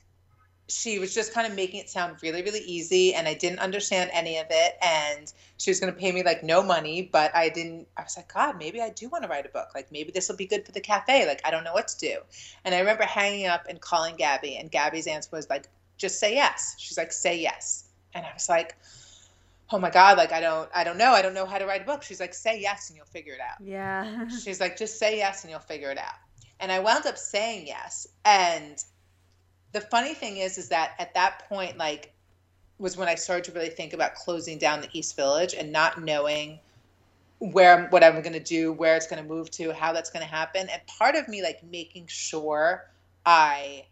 she 0.67 0.99
was 0.99 1.13
just 1.13 1.33
kind 1.33 1.47
of 1.47 1.55
making 1.55 1.79
it 1.79 1.89
sound 1.89 2.17
really, 2.21 2.43
really 2.43 2.59
easy. 2.59 3.13
And 3.13 3.27
I 3.27 3.33
didn't 3.33 3.59
understand 3.59 4.09
any 4.13 4.37
of 4.37 4.47
it. 4.49 4.77
And 4.81 5.31
she 5.57 5.69
was 5.69 5.79
going 5.79 5.93
to 5.93 5.99
pay 5.99 6.11
me 6.11 6.23
like 6.23 6.43
no 6.43 6.63
money, 6.63 7.09
but 7.11 7.35
I 7.35 7.49
didn't. 7.49 7.87
I 7.97 8.03
was 8.03 8.17
like, 8.17 8.33
God, 8.33 8.57
maybe 8.57 8.81
I 8.81 8.89
do 8.89 9.07
want 9.09 9.23
to 9.23 9.29
write 9.29 9.45
a 9.45 9.49
book. 9.49 9.69
Like 9.75 9.91
maybe 9.91 10.11
this 10.11 10.29
will 10.29 10.35
be 10.35 10.45
good 10.45 10.65
for 10.65 10.71
the 10.71 10.81
cafe. 10.81 11.27
Like 11.27 11.41
I 11.45 11.51
don't 11.51 11.63
know 11.63 11.73
what 11.73 11.87
to 11.89 11.97
do. 11.99 12.17
And 12.65 12.73
I 12.73 12.79
remember 12.79 13.03
hanging 13.03 13.47
up 13.47 13.65
and 13.69 13.79
calling 13.79 14.15
Gabby. 14.15 14.57
And 14.57 14.71
Gabby's 14.71 15.07
answer 15.07 15.29
was 15.31 15.49
like, 15.49 15.67
just 15.97 16.19
say 16.19 16.33
yes. 16.33 16.75
She's 16.77 16.97
like, 16.97 17.11
say 17.11 17.39
yes. 17.39 17.85
And 18.13 18.25
I 18.25 18.33
was 18.33 18.49
like, 18.49 18.75
oh 19.71 19.79
my 19.79 19.89
god 19.89 20.17
like 20.17 20.31
i 20.31 20.39
don't 20.39 20.69
i 20.73 20.83
don't 20.83 20.97
know. 20.97 21.11
I 21.11 21.21
don't 21.21 21.33
know 21.33 21.45
how 21.45 21.57
to 21.57 21.65
write 21.65 21.81
a 21.81 21.85
book. 21.85 22.03
She's 22.03 22.19
like 22.19 22.33
say 22.33 22.59
yes 22.59 22.89
and 22.89 22.97
you'll 22.97 23.05
figure 23.05 23.33
it 23.33 23.41
out. 23.41 23.61
Yeah. 23.61 24.27
She's 24.43 24.59
like 24.59 24.77
just 24.77 24.97
say 24.97 25.17
yes 25.17 25.43
and 25.43 25.51
you'll 25.51 25.59
figure 25.59 25.91
it 25.91 25.97
out. 25.97 26.15
And 26.59 26.71
i 26.71 26.79
wound 26.79 27.05
up 27.05 27.17
saying 27.17 27.67
yes. 27.67 28.07
And 28.25 28.83
the 29.71 29.81
funny 29.81 30.13
thing 30.13 30.37
is 30.37 30.57
is 30.57 30.69
that 30.69 30.93
at 30.99 31.13
that 31.13 31.47
point 31.47 31.77
like 31.77 32.13
was 32.79 32.97
when 32.97 33.07
i 33.07 33.15
started 33.15 33.43
to 33.45 33.51
really 33.51 33.69
think 33.69 33.93
about 33.93 34.15
closing 34.15 34.57
down 34.57 34.81
the 34.81 34.89
east 34.93 35.15
village 35.15 35.53
and 35.53 35.71
not 35.71 36.01
knowing 36.01 36.59
where 37.39 37.87
what 37.89 38.03
i'm 38.03 38.21
going 38.21 38.33
to 38.33 38.39
do 38.39 38.71
where 38.73 38.95
it's 38.95 39.07
going 39.07 39.21
to 39.21 39.27
move 39.27 39.49
to 39.51 39.71
how 39.71 39.93
that's 39.93 40.09
going 40.09 40.23
to 40.23 40.29
happen. 40.29 40.67
And 40.69 40.81
part 40.87 41.15
of 41.15 41.27
me 41.27 41.43
like 41.43 41.63
making 41.63 42.07
sure 42.07 42.89
i 43.25 43.85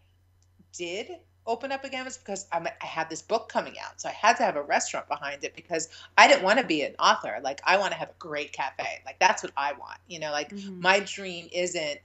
did 0.72 1.08
open 1.48 1.72
up 1.72 1.82
again 1.82 2.04
was 2.04 2.18
because 2.18 2.46
I'm, 2.52 2.66
i 2.66 2.86
had 2.86 3.10
this 3.10 3.22
book 3.22 3.48
coming 3.48 3.74
out. 3.84 4.00
So 4.00 4.08
I 4.08 4.12
had 4.12 4.36
to 4.36 4.44
have 4.44 4.56
a 4.56 4.62
restaurant 4.62 5.08
behind 5.08 5.42
it 5.42 5.56
because 5.56 5.88
I 6.16 6.28
didn't 6.28 6.44
want 6.44 6.60
to 6.60 6.64
be 6.64 6.82
an 6.82 6.94
author. 7.00 7.40
Like, 7.42 7.60
I 7.64 7.78
want 7.78 7.92
to 7.92 7.98
have 7.98 8.10
a 8.10 8.18
great 8.18 8.52
cafe. 8.52 9.00
Like, 9.04 9.18
that's 9.18 9.42
what 9.42 9.52
I 9.56 9.72
want. 9.72 9.98
You 10.06 10.20
know, 10.20 10.30
like, 10.30 10.50
mm-hmm. 10.50 10.80
my 10.80 11.00
dream 11.00 11.48
isn't 11.50 11.98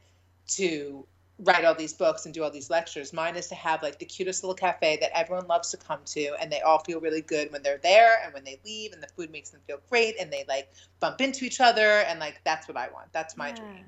to 0.48 1.06
write 1.40 1.66
all 1.66 1.76
these 1.76 1.94
books 1.94 2.26
and 2.26 2.34
do 2.34 2.44
all 2.44 2.52
these 2.52 2.70
lectures. 2.70 3.12
Mine 3.12 3.36
is 3.36 3.48
to 3.48 3.56
have 3.56 3.82
like 3.82 4.00
the 4.00 4.06
cutest 4.06 4.44
little 4.44 4.56
cafe 4.56 4.98
that 5.02 5.18
everyone 5.18 5.48
loves 5.48 5.72
to 5.72 5.78
come 5.78 6.00
to 6.06 6.36
and 6.40 6.52
they 6.52 6.62
all 6.62 6.80
feel 6.80 7.00
really 7.00 7.22
good 7.22 7.52
when 7.52 7.64
they're 7.64 7.80
there 7.80 8.22
and 8.24 8.34
when 8.34 8.44
they 8.44 8.60
leave 8.64 8.94
and 8.94 9.02
the 9.02 9.08
food 9.08 9.32
makes 9.32 9.50
them 9.50 9.60
feel 9.66 9.80
great 9.90 10.16
and 10.20 10.32
they 10.32 10.46
like 10.48 10.72
bump 11.00 11.22
into 11.22 11.44
each 11.44 11.60
other 11.60 11.82
and 11.82 12.20
like 12.20 12.40
that's 12.44 12.68
what 12.68 12.78
I 12.78 12.88
want. 12.94 13.12
That's 13.14 13.36
my 13.36 13.50
yeah. 13.50 13.56
dream. 13.56 13.86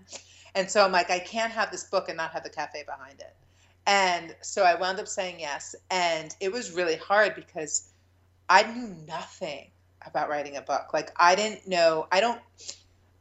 And 0.56 0.70
so 0.70 0.84
I'm 0.84 0.92
like 0.92 1.12
I 1.12 1.20
can't 1.20 1.52
have 1.52 1.72
this 1.72 1.84
book 1.84 2.10
and 2.10 2.18
not 2.18 2.32
have 2.32 2.44
the 2.44 2.50
cafe 2.50 2.84
behind 2.84 3.20
it. 3.20 3.36
And 3.88 4.36
so 4.42 4.64
I 4.64 4.76
wound 4.76 5.00
up 5.00 5.08
saying 5.08 5.40
yes. 5.40 5.76
And 5.92 6.36
it 6.40 6.52
was 6.52 6.72
really 6.72 6.96
hard 6.96 7.36
because 7.36 7.90
I 8.50 8.64
knew 8.64 8.96
nothing 9.08 9.72
about 10.06 10.30
writing 10.30 10.58
a 10.58 10.62
book. 10.62 10.94
Like 10.94 11.12
I 11.18 11.36
didn't 11.36 11.68
know, 11.68 12.08
I 12.12 12.20
don't 12.20 12.42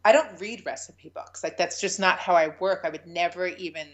I 0.04 0.12
don't 0.12 0.38
read 0.40 0.66
recipe 0.66 1.08
books. 1.08 1.42
Like 1.42 1.56
that's 1.56 1.80
just 1.80 1.98
not 1.98 2.18
how 2.18 2.34
I 2.34 2.54
work. 2.60 2.82
I 2.84 2.90
would 2.90 3.06
never 3.06 3.46
even 3.46 3.88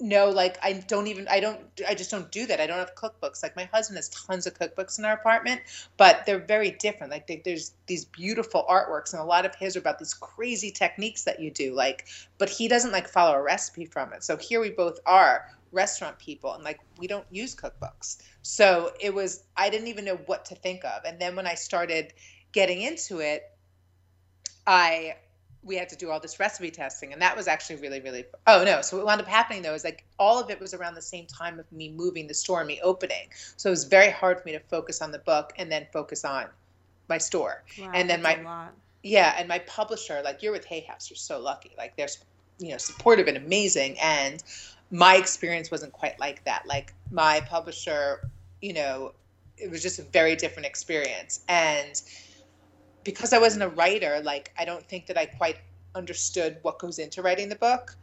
no 0.00 0.30
like 0.30 0.58
i 0.62 0.72
don't 0.72 1.06
even 1.06 1.28
i 1.28 1.38
don't 1.38 1.60
i 1.88 1.94
just 1.94 2.10
don't 2.10 2.30
do 2.32 2.46
that. 2.46 2.60
I 2.60 2.66
don't 2.66 2.78
have 2.78 2.94
cookbooks. 2.94 3.42
Like 3.42 3.56
my 3.56 3.64
husband 3.64 3.98
has 3.98 4.08
tons 4.08 4.46
of 4.46 4.54
cookbooks 4.54 4.98
in 4.98 5.04
our 5.04 5.12
apartment 5.12 5.60
but 5.96 6.24
they're 6.26 6.44
very 6.44 6.70
different. 6.72 7.12
Like 7.12 7.26
they, 7.26 7.42
there's 7.44 7.72
these 7.86 8.04
beautiful 8.04 8.64
artworks 8.68 9.12
and 9.12 9.20
a 9.20 9.24
lot 9.24 9.44
of 9.44 9.54
his 9.54 9.76
are 9.76 9.80
about 9.80 9.98
these 9.98 10.14
crazy 10.14 10.70
techniques 10.70 11.24
that 11.24 11.40
you 11.40 11.50
do 11.50 11.74
like 11.74 12.06
but 12.38 12.48
he 12.48 12.68
doesn't 12.68 12.92
like 12.92 13.08
follow 13.08 13.36
a 13.36 13.42
recipe 13.42 13.84
from 13.84 14.12
it. 14.12 14.24
So 14.24 14.36
here 14.36 14.60
we 14.60 14.70
both 14.70 14.98
are 15.06 15.46
restaurant 15.72 16.18
people 16.18 16.54
and 16.54 16.64
like 16.64 16.80
we 16.98 17.06
don't 17.06 17.26
use 17.30 17.54
cookbooks. 17.54 18.18
So 18.42 18.92
it 19.00 19.14
was 19.14 19.44
i 19.56 19.70
didn't 19.70 19.88
even 19.88 20.04
know 20.04 20.18
what 20.26 20.44
to 20.46 20.54
think 20.54 20.84
of. 20.84 21.02
And 21.04 21.20
then 21.20 21.36
when 21.36 21.46
i 21.46 21.54
started 21.54 22.12
getting 22.52 22.82
into 22.82 23.20
it 23.20 23.44
i 24.66 25.14
we 25.62 25.76
had 25.76 25.88
to 25.90 25.96
do 25.96 26.10
all 26.10 26.18
this 26.20 26.40
recipe 26.40 26.70
testing 26.70 27.12
and 27.12 27.20
that 27.20 27.36
was 27.36 27.46
actually 27.46 27.76
really 27.76 28.00
really 28.00 28.24
oh 28.46 28.64
no. 28.64 28.80
So 28.80 28.96
what 28.96 29.06
wound 29.06 29.20
up 29.20 29.26
happening 29.26 29.62
though 29.62 29.74
is 29.74 29.84
like 29.84 30.04
all 30.18 30.40
of 30.40 30.50
it 30.50 30.58
was 30.58 30.72
around 30.72 30.94
the 30.94 31.02
same 31.02 31.26
time 31.26 31.58
of 31.58 31.70
me 31.70 31.90
moving 31.90 32.26
the 32.26 32.34
store 32.34 32.60
and 32.60 32.68
me 32.68 32.80
opening. 32.82 33.28
So 33.56 33.68
it 33.68 33.72
was 33.72 33.84
very 33.84 34.10
hard 34.10 34.40
for 34.40 34.46
me 34.46 34.52
to 34.52 34.60
focus 34.60 35.02
on 35.02 35.12
the 35.12 35.18
book 35.18 35.52
and 35.58 35.70
then 35.70 35.86
focus 35.92 36.24
on 36.24 36.46
my 37.08 37.18
store. 37.18 37.62
Wow, 37.78 37.90
and 37.94 38.08
then 38.08 38.22
my 38.22 38.68
yeah 39.02 39.34
and 39.38 39.48
my 39.48 39.58
publisher 39.60 40.20
like 40.24 40.42
you're 40.42 40.52
with 40.52 40.64
hay 40.64 40.80
house 40.80 41.10
you're 41.10 41.16
so 41.16 41.38
lucky. 41.38 41.72
Like 41.76 41.96
they're 41.96 42.08
you 42.58 42.70
know 42.70 42.78
supportive 42.78 43.26
and 43.28 43.36
amazing 43.36 43.98
and 44.00 44.42
my 44.90 45.16
experience 45.16 45.70
wasn't 45.70 45.92
quite 45.92 46.18
like 46.18 46.42
that. 46.44 46.66
Like 46.66 46.94
my 47.10 47.40
publisher 47.40 48.28
you 48.62 48.72
know 48.72 49.12
it 49.58 49.70
was 49.70 49.82
just 49.82 49.98
a 49.98 50.02
very 50.04 50.36
different 50.36 50.66
experience. 50.66 51.40
And 51.48 52.00
because 53.04 53.32
I 53.32 53.38
wasn't 53.38 53.62
a 53.62 53.68
writer, 53.68 54.20
like 54.22 54.52
I 54.58 54.64
don't 54.64 54.86
think 54.86 55.06
that 55.06 55.18
I 55.18 55.26
quite 55.26 55.56
understood 55.94 56.58
what 56.62 56.78
goes 56.78 56.98
into 56.98 57.22
writing 57.22 57.48
the 57.48 57.56
book. 57.56 57.96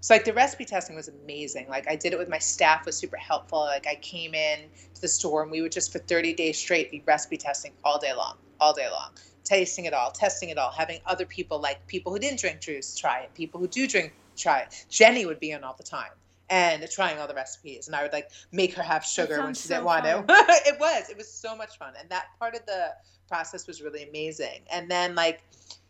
So 0.00 0.14
like 0.14 0.24
the 0.24 0.34
recipe 0.34 0.64
testing 0.64 0.96
was 0.96 1.08
amazing. 1.08 1.68
Like 1.68 1.88
I 1.88 1.96
did 1.96 2.12
it 2.12 2.18
with 2.18 2.28
my 2.28 2.38
staff 2.38 2.84
was 2.84 2.96
super 2.96 3.16
helpful. 3.16 3.60
Like 3.60 3.86
I 3.86 3.94
came 3.96 4.34
in 4.34 4.60
to 4.94 5.00
the 5.00 5.08
store 5.08 5.42
and 5.42 5.50
we 5.50 5.62
would 5.62 5.72
just 5.72 5.92
for 5.92 5.98
30 5.98 6.34
days 6.34 6.58
straight 6.58 6.90
be 6.90 7.02
recipe 7.06 7.36
testing 7.36 7.72
all 7.84 7.98
day 7.98 8.12
long, 8.12 8.36
all 8.60 8.74
day 8.74 8.88
long, 8.90 9.10
tasting 9.44 9.86
it 9.86 9.94
all, 9.94 10.10
testing 10.10 10.50
it 10.50 10.58
all, 10.58 10.70
having 10.70 11.00
other 11.06 11.24
people 11.24 11.58
like 11.58 11.86
people 11.86 12.12
who 12.12 12.18
didn't 12.18 12.38
drink 12.38 12.60
juice 12.60 12.96
try 12.96 13.20
it, 13.20 13.32
people 13.34 13.60
who 13.60 13.66
do 13.66 13.86
drink 13.88 14.12
try 14.36 14.60
it. 14.60 14.86
Jenny 14.90 15.24
would 15.26 15.40
be 15.40 15.52
in 15.52 15.64
all 15.64 15.74
the 15.74 15.82
time 15.82 16.10
and 16.50 16.86
trying 16.90 17.18
all 17.18 17.26
the 17.26 17.34
recipes 17.34 17.86
and 17.86 17.96
I 17.96 18.02
would 18.02 18.12
like 18.12 18.30
make 18.52 18.74
her 18.74 18.82
have 18.82 19.04
sugar 19.04 19.42
when 19.42 19.54
she 19.54 19.62
so 19.62 19.74
didn't 19.74 19.86
want 19.86 20.04
fun. 20.04 20.26
to. 20.26 20.34
it 20.66 20.78
was. 20.78 21.08
It 21.08 21.16
was 21.16 21.30
so 21.30 21.56
much 21.56 21.78
fun. 21.78 21.94
And 21.98 22.08
that 22.10 22.26
part 22.38 22.54
of 22.54 22.66
the 22.66 22.94
process 23.28 23.66
was 23.66 23.82
really 23.82 24.08
amazing. 24.08 24.62
And 24.70 24.90
then 24.90 25.14
like, 25.14 25.42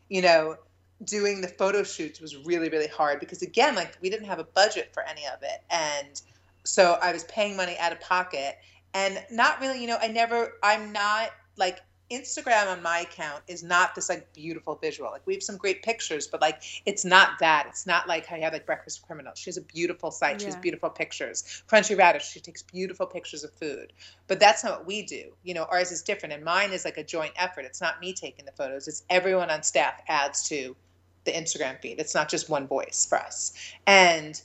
you 0.08 0.22
know, 0.22 0.56
doing 1.04 1.40
the 1.40 1.48
photo 1.48 1.82
shoots 1.82 2.20
was 2.20 2.36
really, 2.36 2.68
really 2.68 2.86
hard 2.86 3.20
because 3.20 3.42
again, 3.42 3.74
like 3.74 3.98
we 4.00 4.10
didn't 4.10 4.26
have 4.26 4.38
a 4.38 4.44
budget 4.44 4.90
for 4.92 5.02
any 5.02 5.26
of 5.26 5.42
it. 5.42 5.62
And 5.70 6.20
so 6.64 6.98
I 7.02 7.12
was 7.12 7.24
paying 7.24 7.56
money 7.56 7.76
out 7.78 7.92
of 7.92 8.00
pocket 8.00 8.58
and 8.94 9.22
not 9.30 9.60
really, 9.60 9.80
you 9.80 9.88
know, 9.88 9.98
I 10.00 10.08
never 10.08 10.52
I'm 10.62 10.92
not 10.92 11.30
like 11.56 11.80
Instagram 12.10 12.70
on 12.70 12.82
my 12.82 13.00
account 13.00 13.42
is 13.48 13.62
not 13.62 13.94
this 13.94 14.08
like 14.08 14.30
beautiful 14.34 14.76
visual. 14.76 15.10
Like 15.10 15.26
we 15.26 15.34
have 15.34 15.42
some 15.42 15.56
great 15.56 15.82
pictures, 15.82 16.26
but 16.26 16.40
like 16.40 16.62
it's 16.84 17.04
not 17.04 17.38
that. 17.40 17.66
It's 17.68 17.86
not 17.86 18.06
like 18.06 18.26
how 18.26 18.36
you 18.36 18.42
have 18.42 18.52
like 18.52 18.66
Breakfast 18.66 19.00
with 19.00 19.06
Criminals. 19.06 19.38
She 19.38 19.48
has 19.48 19.56
a 19.56 19.62
beautiful 19.62 20.10
site. 20.10 20.40
She 20.40 20.46
has 20.46 20.56
beautiful 20.56 20.90
pictures. 20.90 21.62
Crunchy 21.68 21.96
Radish. 21.96 22.28
She 22.28 22.40
takes 22.40 22.62
beautiful 22.62 23.06
pictures 23.06 23.42
of 23.42 23.52
food. 23.54 23.92
But 24.26 24.38
that's 24.38 24.62
not 24.62 24.78
what 24.78 24.86
we 24.86 25.02
do. 25.02 25.32
You 25.44 25.54
know, 25.54 25.64
ours 25.64 25.92
is 25.92 26.02
different, 26.02 26.34
and 26.34 26.44
mine 26.44 26.72
is 26.72 26.84
like 26.84 26.98
a 26.98 27.04
joint 27.04 27.32
effort. 27.36 27.64
It's 27.64 27.80
not 27.80 28.00
me 28.00 28.12
taking 28.12 28.44
the 28.44 28.52
photos. 28.52 28.86
It's 28.86 29.04
everyone 29.08 29.50
on 29.50 29.62
staff 29.62 30.02
adds 30.08 30.46
to 30.48 30.76
the 31.24 31.32
Instagram 31.32 31.80
feed. 31.80 31.98
It's 31.98 32.14
not 32.14 32.28
just 32.28 32.50
one 32.50 32.66
voice 32.66 33.06
for 33.08 33.18
us. 33.18 33.54
And 33.86 34.40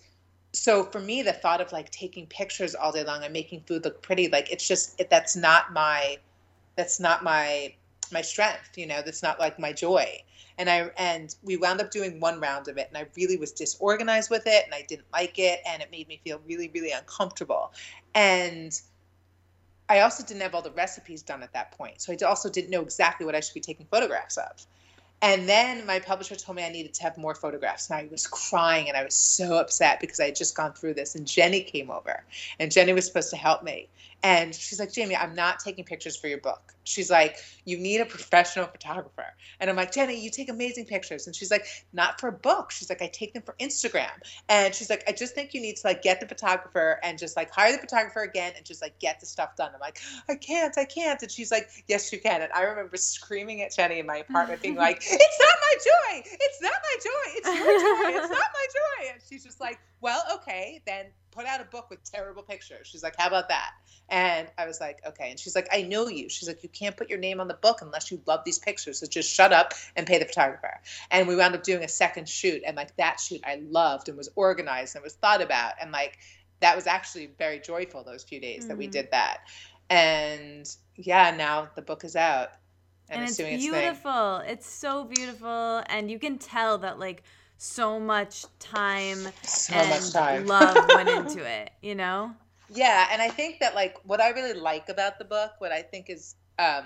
so 0.54 0.86
for 0.86 1.00
me, 1.00 1.22
the 1.22 1.34
thought 1.34 1.62
of 1.62 1.72
like 1.72 1.92
taking 1.92 2.26
pictures 2.28 2.74
all 2.74 2.92
day 2.92 3.04
long 3.04 3.24
and 3.24 3.34
making 3.34 3.64
food 3.68 3.84
look 3.84 4.02
pretty, 4.02 4.30
like 4.30 4.52
it's 4.52 4.68
just 4.68 5.00
it, 5.00 5.10
that's 5.10 5.36
not 5.36 5.74
my 5.74 6.18
that's 6.80 6.98
not 6.98 7.24
my 7.26 7.74
my 8.10 8.22
strength 8.22 8.78
you 8.78 8.88
know 8.88 9.02
that's 9.04 9.22
not 9.22 9.38
like 9.38 9.60
my 9.60 9.74
joy 9.74 10.08
and 10.58 10.70
i 10.70 10.90
and 10.98 11.36
we 11.44 11.58
wound 11.58 11.82
up 11.82 11.92
doing 11.92 12.22
one 12.22 12.40
round 12.40 12.70
of 12.70 12.78
it 12.78 12.88
and 12.88 12.98
i 12.98 13.06
really 13.18 13.36
was 13.36 13.52
disorganized 13.52 14.30
with 14.32 14.48
it 14.48 14.64
and 14.64 14.74
i 14.74 14.82
didn't 14.88 15.06
like 15.12 15.38
it 15.38 15.60
and 15.68 15.82
it 15.82 15.92
made 15.92 16.08
me 16.08 16.22
feel 16.24 16.40
really 16.48 16.72
really 16.74 16.92
uncomfortable 16.92 17.74
and 18.16 18.82
i 19.90 20.00
also 20.00 20.24
didn't 20.24 20.42
have 20.42 20.56
all 20.56 20.62
the 20.62 20.72
recipes 20.72 21.22
done 21.22 21.44
at 21.44 21.52
that 21.52 21.72
point 21.74 22.00
so 22.00 22.14
i 22.14 22.26
also 22.26 22.50
didn't 22.50 22.70
know 22.70 22.82
exactly 22.82 23.26
what 23.26 23.36
i 23.36 23.42
should 23.42 23.54
be 23.54 23.60
taking 23.60 23.86
photographs 23.92 24.38
of 24.38 24.66
And 25.22 25.50
then 25.50 25.86
my 25.86 26.00
publisher 26.00 26.36
told 26.36 26.56
me 26.56 26.64
I 26.64 26.70
needed 26.70 26.94
to 26.94 27.04
have 27.04 27.18
more 27.18 27.36
photographs. 27.36 27.90
And 27.90 28.00
I 28.00 28.08
was 28.10 28.26
crying 28.26 28.88
and 28.88 28.96
I 28.96 29.04
was 29.04 29.16
so 29.16 29.58
upset 29.58 30.00
because 30.00 30.20
I 30.22 30.28
had 30.28 30.36
just 30.36 30.56
gone 30.56 30.74
through 30.74 30.94
this. 30.94 31.16
And 31.16 31.28
Jenny 31.28 31.62
came 31.62 31.92
over 31.92 32.24
and 32.60 32.72
Jenny 32.72 32.94
was 32.94 33.06
supposed 33.06 33.30
to 33.32 33.36
help 33.36 33.62
me. 33.64 33.90
And 34.22 34.54
she's 34.54 34.80
like, 34.80 34.92
Jamie, 34.92 35.16
I'm 35.16 35.34
not 35.34 35.60
taking 35.60 35.86
pictures 35.86 36.18
for 36.18 36.28
your 36.28 36.40
book. 36.40 36.74
She's 36.84 37.10
like, 37.10 37.38
you 37.66 37.78
need 37.78 38.02
a 38.02 38.06
professional 38.06 38.66
photographer. 38.66 39.26
And 39.60 39.70
I'm 39.70 39.76
like, 39.76 39.94
Jenny, 39.94 40.20
you 40.20 40.30
take 40.30 40.50
amazing 40.50 40.86
pictures. 40.86 41.28
And 41.28 41.36
she's 41.36 41.52
like, 41.52 41.66
not 41.94 42.20
for 42.20 42.28
a 42.28 42.32
book. 42.32 42.72
She's 42.72 42.90
like, 42.90 43.02
I 43.02 43.08
take 43.08 43.34
them 43.34 43.44
for 43.44 43.56
Instagram. 43.60 44.10
And 44.50 44.74
she's 44.74 44.90
like, 44.90 45.04
I 45.08 45.12
just 45.12 45.36
think 45.36 45.54
you 45.54 45.62
need 45.62 45.78
to 45.78 45.88
like 45.88 46.02
get 46.02 46.20
the 46.20 46.28
photographer 46.28 47.00
and 47.04 47.18
just 47.18 47.38
like 47.38 47.52
hire 47.52 47.72
the 47.72 47.78
photographer 47.78 48.22
again 48.22 48.54
and 48.58 48.66
just 48.66 48.82
like 48.82 48.98
get 49.00 49.20
the 49.20 49.26
stuff 49.26 49.56
done. 49.56 49.72
I'm 49.74 49.80
like, 49.80 50.00
I 50.28 50.36
can't, 50.36 50.78
I 50.78 50.86
can't. 50.86 51.22
And 51.22 51.32
she's 51.32 51.52
like, 51.52 51.70
yes, 51.88 52.12
you 52.12 52.20
can. 52.20 52.42
And 52.42 52.52
I 52.52 52.64
remember 52.64 52.98
screaming 52.98 53.62
at 53.62 53.74
Jenny 53.74 54.00
in 54.00 54.06
my 54.06 54.18
apartment, 54.18 54.62
being 54.62 54.76
like, 54.76 54.98
it's 55.04 55.40
not 55.40 55.56
my 55.62 55.74
joy. 55.76 56.24
It's 56.26 56.62
not 56.62 56.74
my 56.74 56.96
joy. 57.04 57.32
It's 57.36 57.48
your 57.48 57.80
joy. 57.80 58.18
It's 58.18 58.30
not 58.30 58.50
my 58.54 58.68
joy. 58.74 59.14
And 59.14 59.22
she's 59.30 59.44
just 59.46 59.62
like, 59.62 59.80
well, 60.02 60.24
okay, 60.36 60.82
then 60.86 61.06
put 61.40 61.48
out 61.48 61.62
a 61.62 61.64
book 61.64 61.90
with 61.90 62.04
terrible 62.04 62.44
pictures. 62.44 62.86
She's 62.86 63.02
like, 63.02 63.16
how 63.18 63.28
about 63.28 63.48
that? 63.48 63.72
And 64.10 64.50
I 64.58 64.66
was 64.66 64.82
like, 64.82 65.00
okay. 65.08 65.30
And 65.30 65.40
she's 65.40 65.56
like, 65.56 65.70
I 65.72 65.84
know 65.84 66.10
you. 66.10 66.28
She's 66.28 66.50
like, 66.50 66.64
you 66.64 66.70
can't 66.70 66.98
put 66.98 67.10
your 67.10 67.18
name 67.18 67.40
on 67.40 67.48
the 67.48 67.54
book 67.54 67.78
unless 67.82 68.12
you 68.12 68.22
love 68.26 68.42
these 68.44 68.60
pictures. 68.60 69.00
So 69.00 69.08
just 69.08 69.34
shut 69.34 69.54
up 69.54 69.74
and 69.96 70.06
pay 70.06 70.20
the 70.20 70.26
photographer. 70.26 70.82
And 71.10 71.30
we 71.30 71.38
wound 71.38 71.56
up 71.56 71.64
doing 71.64 71.82
a 71.82 71.88
second 71.88 72.28
shoot. 72.28 72.64
And 72.68 72.76
like 72.76 72.94
that 72.98 73.22
shoot 73.22 73.40
I 73.46 73.62
loved 73.70 74.10
and 74.10 74.18
was 74.18 74.30
organized 74.36 74.96
and 74.96 75.04
was 75.04 75.14
thought 75.14 75.42
about. 75.42 75.76
And 75.82 75.94
like 75.94 76.18
that 76.60 76.76
was 76.76 76.88
actually 76.88 77.30
very 77.38 77.60
joyful 77.60 78.04
those 78.04 78.24
few 78.24 78.42
days 78.42 78.62
mm-hmm. 78.62 78.68
that 78.68 78.78
we 78.78 78.86
mm-hmm. 78.86 78.92
did 78.92 79.12
that. 79.12 79.38
And 79.90 80.70
yeah, 80.96 81.34
now 81.34 81.70
the 81.74 81.82
book 81.82 82.04
is 82.04 82.18
out. 82.18 82.50
And, 83.08 83.22
and 83.22 83.30
it's, 83.30 83.40
it's 83.40 83.64
beautiful. 83.64 84.38
Its, 84.40 84.52
it's 84.52 84.70
so 84.70 85.06
beautiful. 85.06 85.84
And 85.86 86.12
you 86.12 86.20
can 86.20 86.38
tell 86.38 86.80
that 86.80 87.00
like 87.00 87.24
so 87.60 88.00
much 88.00 88.46
time 88.60 89.18
so 89.44 89.74
and 89.74 89.90
much 89.90 90.12
time. 90.12 90.46
love 90.46 90.78
went 90.96 91.10
into 91.28 91.44
it, 91.44 91.72
you 91.82 91.94
know? 91.94 92.34
Yeah, 92.74 93.10
and 93.12 93.22
I 93.22 93.28
think 93.30 93.60
that 93.60 93.76
like 93.76 93.98
what 94.06 94.22
I 94.22 94.30
really 94.30 94.58
like 94.58 94.88
about 94.88 95.20
the 95.20 95.26
book, 95.26 95.52
what 95.60 95.72
I 95.72 95.82
think 95.82 96.10
is 96.10 96.36
um 96.58 96.86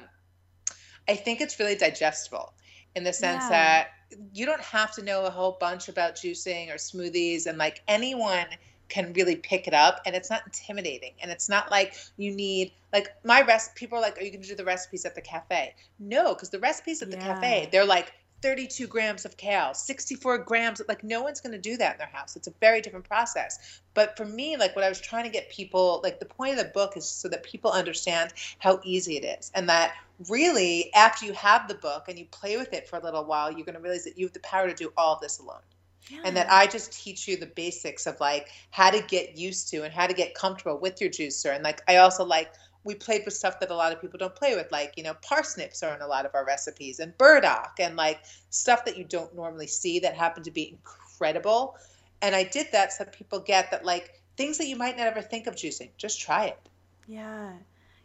I 1.08 1.16
think 1.16 1.42
it's 1.42 1.60
really 1.60 1.76
digestible 1.76 2.54
in 2.96 3.04
the 3.04 3.14
sense 3.14 3.44
yeah. 3.44 3.50
that 3.50 3.88
you 4.34 4.46
don't 4.46 4.62
have 4.62 4.92
to 4.96 5.04
know 5.04 5.26
a 5.26 5.30
whole 5.30 5.58
bunch 5.60 5.90
about 5.90 6.16
juicing 6.16 6.72
or 6.72 6.76
smoothies 6.76 7.46
and 7.46 7.58
like 7.58 7.82
anyone 7.88 8.48
can 8.90 9.14
really 9.14 9.36
pick 9.36 9.68
it 9.68 9.74
up 9.74 10.02
and 10.06 10.16
it's 10.16 10.30
not 10.30 10.42
intimidating 10.46 11.14
and 11.22 11.32
it's 11.32 11.50
not 11.50 11.72
like 11.72 11.96
you 12.18 12.32
need 12.36 12.72
like 12.92 13.10
my 13.24 13.42
rest 13.42 13.76
people 13.76 13.98
are 13.98 14.02
like 14.02 14.18
are 14.18 14.24
you 14.24 14.32
going 14.32 14.42
to 14.42 14.48
do 14.48 14.56
the 14.56 14.66
recipes 14.66 15.06
at 15.06 15.16
the 15.16 15.22
cafe 15.22 15.74
no 16.00 16.34
because 16.34 16.50
the 16.50 16.60
recipes 16.60 17.02
at 17.02 17.10
the 17.10 17.18
yeah. 17.18 17.34
cafe 17.34 17.70
they're 17.72 17.86
like 17.86 18.14
32 18.44 18.88
grams 18.88 19.24
of 19.24 19.38
kale, 19.38 19.74
64 19.74 20.40
grams. 20.40 20.82
Like, 20.88 21.02
no 21.02 21.24
one's 21.24 21.40
going 21.40 21.54
to 21.54 21.58
do 21.58 21.78
that 21.78 21.94
in 21.94 21.98
their 21.98 22.08
house. 22.08 22.36
It's 22.36 22.48
a 22.48 22.54
very 22.60 22.82
different 22.82 23.08
process. 23.08 23.82
But 23.94 24.18
for 24.18 24.26
me, 24.26 24.58
like, 24.58 24.76
what 24.76 24.84
I 24.84 24.90
was 24.90 25.00
trying 25.00 25.24
to 25.24 25.30
get 25.30 25.50
people, 25.50 26.02
like, 26.04 26.20
the 26.20 26.26
point 26.26 26.52
of 26.52 26.58
the 26.58 26.66
book 26.66 26.98
is 26.98 27.08
so 27.08 27.30
that 27.30 27.44
people 27.44 27.72
understand 27.72 28.34
how 28.60 28.82
easy 28.84 29.16
it 29.16 29.40
is. 29.40 29.50
And 29.56 29.70
that 29.70 29.94
really, 30.30 30.94
after 30.94 31.26
you 31.26 31.32
have 31.32 31.70
the 31.70 31.76
book 31.76 32.10
and 32.10 32.20
you 32.20 32.26
play 32.26 32.58
with 32.58 32.74
it 32.74 32.86
for 32.86 32.98
a 32.98 33.02
little 33.02 33.24
while, 33.24 33.50
you're 33.50 33.66
going 33.66 33.76
to 33.76 33.82
realize 33.82 34.04
that 34.04 34.18
you 34.18 34.26
have 34.26 34.34
the 34.34 34.42
power 34.42 34.68
to 34.68 34.76
do 34.76 34.92
all 34.98 35.18
this 35.22 35.40
alone. 35.40 35.62
Yeah. 36.10 36.20
And 36.26 36.36
that 36.36 36.52
I 36.52 36.68
just 36.68 36.92
teach 36.92 37.30
you 37.30 37.38
the 37.38 37.46
basics 37.46 38.08
of 38.08 38.20
like 38.20 38.50
how 38.72 38.92
to 38.92 39.02
get 39.08 39.38
used 39.38 39.70
to 39.70 39.84
and 39.84 39.94
how 39.94 40.06
to 40.06 40.14
get 40.14 40.36
comfortable 40.36 40.78
with 40.78 41.00
your 41.00 41.10
juicer. 41.10 41.56
And 41.56 41.64
like, 41.64 41.82
I 41.88 41.96
also 41.96 42.26
like 42.26 42.52
we 42.84 42.96
played 42.96 43.24
with 43.26 43.34
stuff 43.34 43.60
that 43.60 43.72
a 43.72 43.76
lot 43.76 43.94
of 43.94 44.02
people 44.02 44.18
don't 44.18 44.36
play 44.36 44.56
with, 44.56 44.72
like, 44.72 44.94
you 44.98 45.04
know, 45.04 45.14
parsnips 45.22 45.84
are 45.84 45.96
in 45.96 46.02
a 46.02 46.08
lot 46.08 46.26
of 46.26 46.36
our 46.36 46.46
recipes 46.46 47.00
and 47.00 47.18
burdock 47.18 47.76
and 47.80 47.96
like 47.96 48.20
stuff 48.50 48.84
that 48.86 48.98
you 48.98 49.04
don't 49.04 49.34
normally 49.36 49.68
see 49.68 50.00
that 50.00 50.16
happen 50.16 50.44
to 50.44 50.52
be 50.52 50.70
incredible. 50.70 51.78
And 52.22 52.36
I 52.36 52.44
did 52.44 52.68
that 52.72 52.94
so 52.94 53.04
that 53.04 53.14
people 53.14 53.40
get 53.40 53.72
that, 53.72 53.84
like, 53.84 54.22
things 54.38 54.58
that 54.58 54.68
you 54.68 54.76
might 54.76 54.98
not 54.98 55.08
ever 55.08 55.22
think 55.22 55.46
of 55.46 55.56
juicing, 55.56 55.90
just 55.98 56.20
try 56.20 56.46
it. 56.46 56.70
Yeah. 57.08 57.52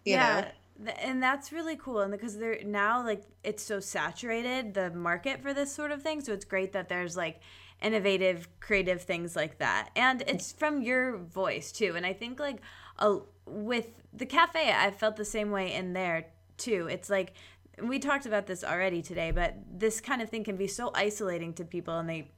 You 0.04 0.14
yeah. 0.14 0.40
Know? 0.80 0.92
And 1.00 1.22
that's 1.22 1.52
really 1.52 1.76
cool. 1.76 2.00
And 2.00 2.12
because 2.12 2.36
they're 2.36 2.60
now, 2.64 3.04
like, 3.04 3.22
it's 3.44 3.62
so 3.62 3.80
saturated, 3.80 4.74
the 4.74 4.90
market 4.90 5.40
for 5.40 5.54
this 5.54 5.72
sort 5.72 5.90
of 5.90 6.02
thing. 6.02 6.20
So 6.20 6.32
it's 6.32 6.44
great 6.44 6.72
that 6.72 6.88
there's, 6.88 7.16
like, 7.16 7.40
innovative, 7.80 8.48
creative 8.60 9.02
things 9.02 9.36
like 9.36 9.58
that. 9.58 9.90
And 9.96 10.20
mm-hmm. 10.20 10.36
it's 10.36 10.52
from 10.52 10.82
your 10.82 11.16
voice, 11.16 11.72
too. 11.72 11.94
And 11.96 12.04
I 12.04 12.12
think, 12.12 12.40
like, 12.40 12.60
a, 12.98 13.18
with 13.46 13.86
the 14.12 14.26
cafe, 14.26 14.72
I 14.72 14.90
felt 14.90 15.16
the 15.16 15.24
same 15.24 15.50
way 15.50 15.74
in 15.74 15.92
there 15.92 16.26
too. 16.56 16.88
It's 16.90 17.08
like 17.08 17.34
we 17.82 17.98
talked 17.98 18.26
about 18.26 18.46
this 18.46 18.64
already 18.64 19.02
today, 19.02 19.30
but 19.30 19.54
this 19.70 20.00
kind 20.00 20.22
of 20.22 20.28
thing 20.28 20.44
can 20.44 20.56
be 20.56 20.66
so 20.66 20.90
isolating 20.94 21.52
to 21.54 21.64
people 21.64 21.98
and 21.98 22.08
they 22.08 22.30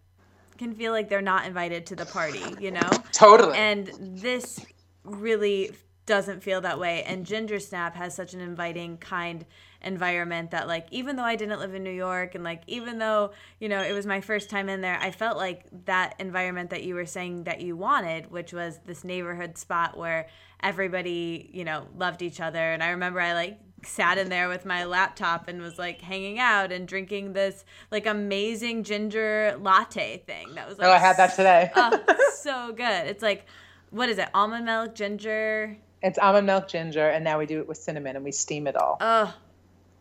can 0.59 0.75
feel 0.75 0.93
like 0.93 1.09
they're 1.09 1.23
not 1.23 1.47
invited 1.47 1.87
to 1.87 1.97
the 1.97 2.05
party, 2.07 2.43
you 2.61 2.71
know? 2.71 2.91
Totally. 3.13 3.57
And 3.57 3.91
this 4.01 4.65
really 5.05 5.73
doesn't 6.05 6.43
feel 6.43 6.61
that 6.61 6.79
way. 6.79 7.03
And 7.05 7.25
Ginger 7.25 7.59
Snap 7.59 7.97
has 7.97 8.15
such 8.15 8.35
an 8.35 8.41
inviting, 8.41 8.99
kind 8.99 9.47
environment 9.83 10.51
that, 10.51 10.69
like, 10.69 10.87
even 10.91 11.17
though 11.17 11.25
I 11.25 11.37
didn't 11.37 11.59
live 11.61 11.75
in 11.75 11.83
New 11.83 11.91
York 11.91 12.35
and, 12.35 12.45
like, 12.45 12.63
even 12.67 12.99
though, 12.99 13.33
you 13.59 13.69
know, 13.69 13.83
it 13.83 13.93
was 13.93 14.07
my 14.07 14.21
first 14.21 14.51
time 14.51 14.69
in 14.69 14.81
there, 14.81 14.99
I 15.01 15.11
felt 15.11 15.37
like 15.37 15.65
that 15.87 16.15
environment 16.19 16.71
that 16.71 16.83
you 16.83 16.95
were 16.95 17.07
saying 17.07 17.45
that 17.45 17.61
you 17.61 17.77
wanted, 17.77 18.31
which 18.31 18.53
was 18.53 18.81
this 18.87 19.05
neighborhood 19.05 19.59
spot 19.59 19.97
where 19.97 20.29
everybody, 20.63 21.51
you 21.53 21.65
know, 21.65 21.87
loved 21.97 22.23
each 22.23 22.41
other. 22.41 22.73
And 22.73 22.83
I 22.83 22.91
remember 22.91 23.21
I, 23.21 23.35
like, 23.35 23.59
sat 23.85 24.19
in 24.19 24.29
there 24.29 24.49
with 24.49 24.67
my 24.67 24.85
laptop 24.85 25.49
and 25.49 25.63
was 25.63 25.79
like 25.79 26.03
hanging 26.03 26.39
out 26.39 26.71
and 26.71 26.87
drinking 26.87 27.33
this 27.33 27.65
like 27.91 28.05
amazing 28.05 28.85
ginger 28.85 29.57
latte 29.59 30.19
thing 30.27 30.55
that 30.55 30.69
was 30.69 30.79
like 30.79 30.87
oh 30.87 30.93
i 30.93 30.99
had 30.99 31.17
that 31.17 31.35
today. 31.35 31.71
oh, 31.77 31.99
so 32.35 32.75
good. 32.75 33.07
It's 33.07 33.23
like 33.23 33.47
what 33.91 34.09
is 34.09 34.19
it? 34.19 34.29
Almond 34.35 34.65
milk 34.65 34.95
ginger? 34.95 35.77
It's 36.03 36.19
almond 36.19 36.47
milk 36.47 36.69
ginger, 36.69 37.09
and 37.09 37.25
now 37.25 37.39
we 37.39 37.47
do 37.47 37.59
it 37.59 37.69
with 37.69 37.77
cinnamon, 37.77 38.17
and 38.17 38.25
we 38.25 38.33
steam 38.33 38.67
it 38.67 38.77
all. 38.77 38.97
Oh, 39.01 39.35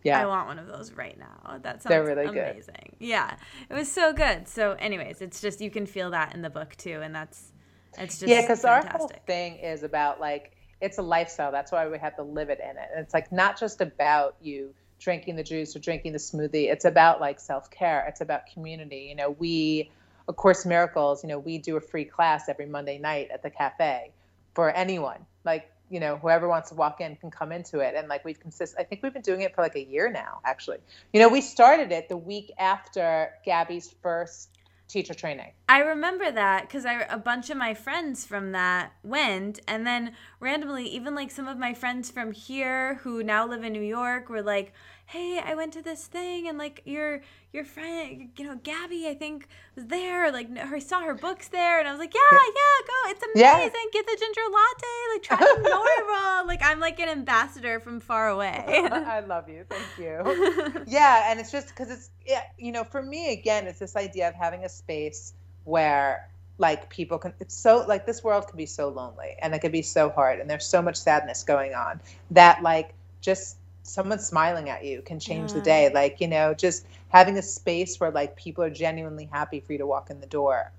yeah. 0.04 0.22
I 0.22 0.26
want 0.26 0.48
one 0.48 0.60
of 0.60 0.68
those 0.68 0.94
right 0.94 1.18
now. 1.18 1.58
That 1.62 1.82
sounds 1.82 1.90
They're 1.90 2.06
really 2.06 2.26
amazing. 2.26 2.96
Good. 3.00 3.08
Yeah, 3.08 3.36
it 3.70 3.74
was 3.74 3.92
so 3.92 4.14
good. 4.14 4.48
So, 4.48 4.74
anyways, 4.74 5.22
it's 5.22 5.42
just 5.42 5.62
you 5.62 5.70
can 5.70 5.86
feel 5.86 6.12
that 6.12 6.34
in 6.34 6.42
the 6.42 6.50
book 6.50 6.76
too, 6.78 7.02
and 7.02 7.14
that's 7.14 7.52
it's 7.98 8.20
just 8.20 8.30
yeah, 8.30 8.42
because 8.42 8.64
our 8.66 8.86
whole 8.86 9.12
thing 9.26 9.58
is 9.58 9.84
about 9.84 10.20
like 10.20 10.54
it's 10.82 10.98
a 10.98 11.02
lifestyle. 11.02 11.52
That's 11.52 11.72
why 11.72 11.88
we 11.88 11.98
have 12.00 12.16
to 12.16 12.24
live 12.24 12.50
it 12.50 12.60
in 12.60 12.78
it. 12.78 12.90
And 12.94 13.04
it's 13.04 13.14
like 13.14 13.32
not 13.32 13.60
just 13.60 13.82
about 13.82 14.36
you 14.42 14.74
drinking 15.00 15.36
the 15.36 15.44
juice 15.44 15.76
or 15.76 15.80
drinking 15.80 16.14
the 16.14 16.20
smoothie. 16.20 16.72
It's 16.72 16.86
about 16.86 17.20
like 17.20 17.40
self 17.40 17.70
care. 17.70 18.06
It's 18.08 18.22
about 18.22 18.44
community. 18.54 19.08
You 19.10 19.16
know, 19.16 19.32
we, 19.32 19.92
of 20.28 20.36
course, 20.36 20.66
miracles. 20.66 21.24
You 21.24 21.30
know, 21.30 21.40
we 21.40 21.58
do 21.58 21.78
a 21.78 21.82
free 21.82 22.06
class 22.06 22.48
every 22.48 22.66
Monday 22.66 22.98
night 22.98 23.30
at 23.34 23.44
the 23.44 23.50
cafe 23.50 24.12
for 24.54 24.72
anyone. 24.72 25.26
Like 25.44 25.72
you 25.90 26.00
know 26.00 26.18
whoever 26.18 26.48
wants 26.48 26.70
to 26.70 26.76
walk 26.76 27.02
in 27.02 27.16
can 27.16 27.32
come 27.32 27.52
into 27.52 27.80
it. 27.80 27.96
And 27.96 28.08
like 28.08 28.24
we've 28.26 28.40
consist 28.40 28.76
i 28.78 28.84
think 28.84 29.04
we've 29.04 29.14
been 29.14 29.22
doing 29.22 29.42
it 29.42 29.54
for 29.56 29.62
like 29.62 29.76
a 29.76 29.84
year 29.84 30.12
now 30.12 30.40
actually. 30.46 30.78
You 31.14 31.20
know 31.20 31.30
we 31.30 31.42
started 31.42 31.92
it 31.92 32.10
the 32.10 32.18
week 32.18 32.52
after 32.58 33.32
gabby's 33.46 33.94
first 34.02 34.50
teacher 34.90 35.14
training. 35.14 35.52
I 35.70 35.80
remember 35.80 36.32
that 36.32 36.64
because 36.64 36.86
i 36.86 37.02
a 37.04 37.18
bunch 37.18 37.50
of 37.50 37.58
my 37.58 37.74
friends 37.74 38.26
from 38.26 38.52
that 38.52 38.94
went. 39.04 39.60
And 39.68 39.86
then 39.86 40.14
randomly 40.40 40.86
even 40.86 41.16
like 41.16 41.32
some 41.32 41.48
of 41.48 41.58
my 41.58 41.74
friends 41.74 42.10
from 42.10 42.32
here 42.32 42.96
who 42.96 43.24
now 43.24 43.48
live 43.48 43.64
in 43.64 43.72
new 43.72 43.82
york 43.82 44.30
were 44.30 44.42
like 44.42 44.74
hey, 45.10 45.42
I 45.44 45.56
went 45.56 45.74
to 45.74 45.82
this 45.82 46.06
thing 46.06 46.48
and 46.48 46.58
like 46.60 46.84
your 46.86 47.22
your 47.52 47.66
friend, 47.66 48.30
you 48.38 48.46
know, 48.46 48.60
Gabby, 48.62 49.08
I 49.08 49.16
think 49.16 49.48
was 49.76 49.88
there. 49.88 50.32
Like, 50.32 50.56
I 50.56 50.78
saw 50.78 51.02
her 51.02 51.16
books 51.16 51.48
there, 51.48 51.80
and 51.80 51.88
I 51.88 51.92
was 51.92 52.00
like, 52.00 52.14
yeah, 52.14 52.38
yeah, 52.38 52.86
go, 52.86 53.10
it's 53.10 53.24
amazing. 53.24 53.72
Yeah. 53.74 53.92
Get 53.92 54.06
the 54.06 54.18
ginger 54.20 54.42
latte, 54.52 55.14
like 55.14 55.24
try 55.24 55.38
the 55.38 55.70
Norma. 56.08 56.48
like, 56.48 56.62
I'm 56.64 56.80
like 56.80 57.00
an 57.00 57.10
ambassador 57.10 57.80
from 57.80 58.00
far 58.00 58.30
away. 58.30 58.64
I 58.68 59.22
love 59.22 59.50
you, 59.50 59.66
thank 59.68 59.98
you. 59.98 60.84
yeah, 60.88 61.32
and 61.32 61.40
it's 61.40 61.52
just 61.52 61.70
because 61.70 61.90
it's, 61.90 62.12
yeah, 62.28 62.44
you 62.60 62.72
know, 62.72 62.84
for 62.84 63.02
me 63.02 63.34
again, 63.34 63.66
it's 63.66 63.80
this 63.80 63.96
idea 63.96 64.30
of 64.30 64.36
having 64.36 64.64
a 64.64 64.70
space 64.70 65.34
where 65.64 66.30
like 66.60 66.90
people 66.90 67.18
can 67.18 67.34
it's 67.40 67.56
so 67.56 67.86
like 67.88 68.06
this 68.06 68.22
world 68.22 68.46
can 68.48 68.58
be 68.58 68.66
so 68.66 68.90
lonely 68.90 69.38
and 69.42 69.56
it 69.56 69.60
can 69.60 69.72
be 69.72 69.82
so 69.82 70.10
hard 70.10 70.42
and 70.42 70.50
there's 70.50 70.66
so 70.66 70.82
much 70.82 70.98
sadness 70.98 71.44
going 71.44 71.74
on 71.74 72.02
that 72.32 72.62
like 72.62 72.94
just 73.22 73.56
someone 73.90 74.20
smiling 74.20 74.70
at 74.70 74.86
you 74.86 75.02
can 75.02 75.20
change 75.20 75.52
yeah. 75.52 75.58
the 75.58 75.64
day. 75.64 75.92
Like 75.94 76.22
you 76.22 76.28
know 76.28 76.54
just 76.54 76.86
having 77.10 77.38
a 77.38 77.42
space 77.42 78.00
where 78.00 78.12
like 78.12 78.36
people 78.36 78.64
are 78.64 78.70
genuinely 78.70 79.26
happy 79.32 79.60
for 79.60 79.74
you 79.74 79.80
to 79.80 79.88
walk 79.88 80.10
in 80.10 80.20
the 80.20 80.28
door 80.28 80.72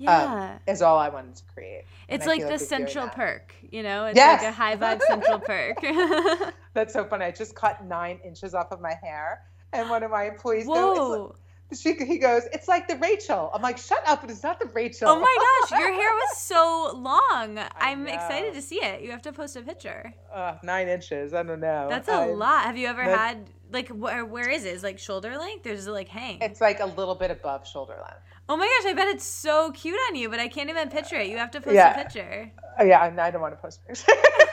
um, 0.00 0.04
yeah. 0.04 0.52
um, 0.52 0.60
is 0.66 0.82
all 0.82 0.98
i 0.98 1.08
wanted 1.08 1.34
to 1.36 1.42
create. 1.54 1.84
It's 2.08 2.26
like 2.26 2.40
the 2.40 2.50
like 2.50 2.60
central 2.60 3.08
perk 3.08 3.54
you 3.70 3.82
know? 3.82 4.06
It's 4.06 4.16
yes. 4.16 4.42
like 4.42 4.50
a 4.50 4.52
high 4.52 4.76
vibe 4.76 5.02
central 5.02 5.38
perk. 5.38 5.78
That's 6.74 6.92
so 6.92 7.04
funny. 7.04 7.24
I 7.26 7.30
just 7.30 7.54
cut 7.54 7.84
nine 7.84 8.18
inches 8.24 8.54
off 8.54 8.72
of 8.72 8.80
my 8.80 8.94
hair 9.02 9.42
and 9.72 9.90
one 9.90 10.02
of 10.02 10.10
my 10.10 10.24
employees 10.24 10.66
Whoa. 10.66 10.94
Goes, 10.94 11.36
she, 11.72 11.92
he 11.94 12.18
goes, 12.18 12.44
it's 12.52 12.66
like 12.66 12.88
the 12.88 12.96
Rachel. 12.96 13.50
I'm 13.52 13.60
like, 13.60 13.76
shut 13.76 14.02
up! 14.06 14.24
It 14.24 14.30
is 14.30 14.42
not 14.42 14.58
the 14.58 14.66
Rachel. 14.66 15.08
Oh 15.08 15.20
my 15.20 15.66
gosh, 15.68 15.78
your 15.78 15.92
hair 15.92 16.10
was 16.10 16.38
so 16.38 16.92
long. 16.94 17.58
I'm 17.78 18.06
excited 18.06 18.54
to 18.54 18.62
see 18.62 18.76
it. 18.76 19.02
You 19.02 19.10
have 19.10 19.22
to 19.22 19.32
post 19.32 19.56
a 19.56 19.62
picture. 19.62 20.14
Uh, 20.32 20.56
nine 20.62 20.88
inches. 20.88 21.34
I 21.34 21.42
don't 21.42 21.60
know. 21.60 21.86
That's 21.90 22.08
a 22.08 22.12
I, 22.12 22.26
lot. 22.26 22.64
Have 22.64 22.78
you 22.78 22.86
ever 22.86 23.02
had 23.02 23.50
like 23.70 23.88
where? 23.90 24.24
Where 24.24 24.48
is 24.48 24.64
it? 24.64 24.74
Is 24.74 24.82
it 24.82 24.86
like 24.86 24.98
shoulder 24.98 25.36
length, 25.36 25.66
or 25.66 25.74
does 25.74 25.86
it 25.86 25.90
like 25.90 26.08
hang? 26.08 26.38
It's 26.40 26.60
like 26.60 26.80
a 26.80 26.86
little 26.86 27.14
bit 27.14 27.30
above 27.30 27.66
shoulder 27.66 27.96
length. 28.00 28.22
Oh 28.48 28.56
my 28.56 28.64
gosh, 28.64 28.90
I 28.90 28.94
bet 28.94 29.08
it's 29.08 29.24
so 29.24 29.70
cute 29.72 29.98
on 30.08 30.16
you, 30.16 30.30
but 30.30 30.40
I 30.40 30.48
can't 30.48 30.70
even 30.70 30.88
picture 30.88 31.16
it. 31.16 31.28
You 31.28 31.36
have 31.36 31.50
to 31.50 31.60
post 31.60 31.74
yeah. 31.74 32.00
a 32.00 32.02
picture. 32.02 32.50
Uh, 32.80 32.84
yeah, 32.84 33.02
I 33.02 33.30
don't 33.30 33.42
want 33.42 33.54
to 33.54 33.60
post 33.60 33.86
pictures. 33.86 34.06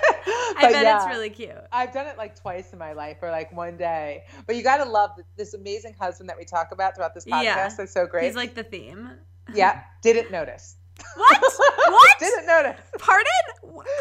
I 0.57 0.71
bet 0.71 0.83
yeah, 0.83 0.97
it's 0.97 1.07
really 1.07 1.29
cute. 1.29 1.51
I've 1.71 1.91
done 1.91 2.07
it 2.07 2.17
like 2.17 2.39
twice 2.39 2.71
in 2.73 2.79
my 2.79 2.93
life, 2.93 3.17
or 3.21 3.29
like 3.31 3.51
one 3.55 3.77
day. 3.77 4.23
But 4.47 4.55
you 4.55 4.63
got 4.63 4.77
to 4.77 4.89
love 4.89 5.11
this 5.37 5.53
amazing 5.53 5.95
husband 5.99 6.29
that 6.29 6.37
we 6.37 6.45
talk 6.45 6.71
about 6.71 6.95
throughout 6.95 7.13
this 7.13 7.25
podcast. 7.25 7.43
Yeah. 7.43 7.69
That's 7.75 7.91
so 7.91 8.07
great. 8.07 8.25
He's 8.25 8.35
like 8.35 8.55
the 8.55 8.63
theme. 8.63 9.09
Yeah, 9.53 9.83
didn't 10.01 10.31
notice. 10.31 10.75
What? 11.15 11.39
What? 11.87 12.19
didn't 12.19 12.47
notice. 12.47 12.81
Pardon? 12.97 13.27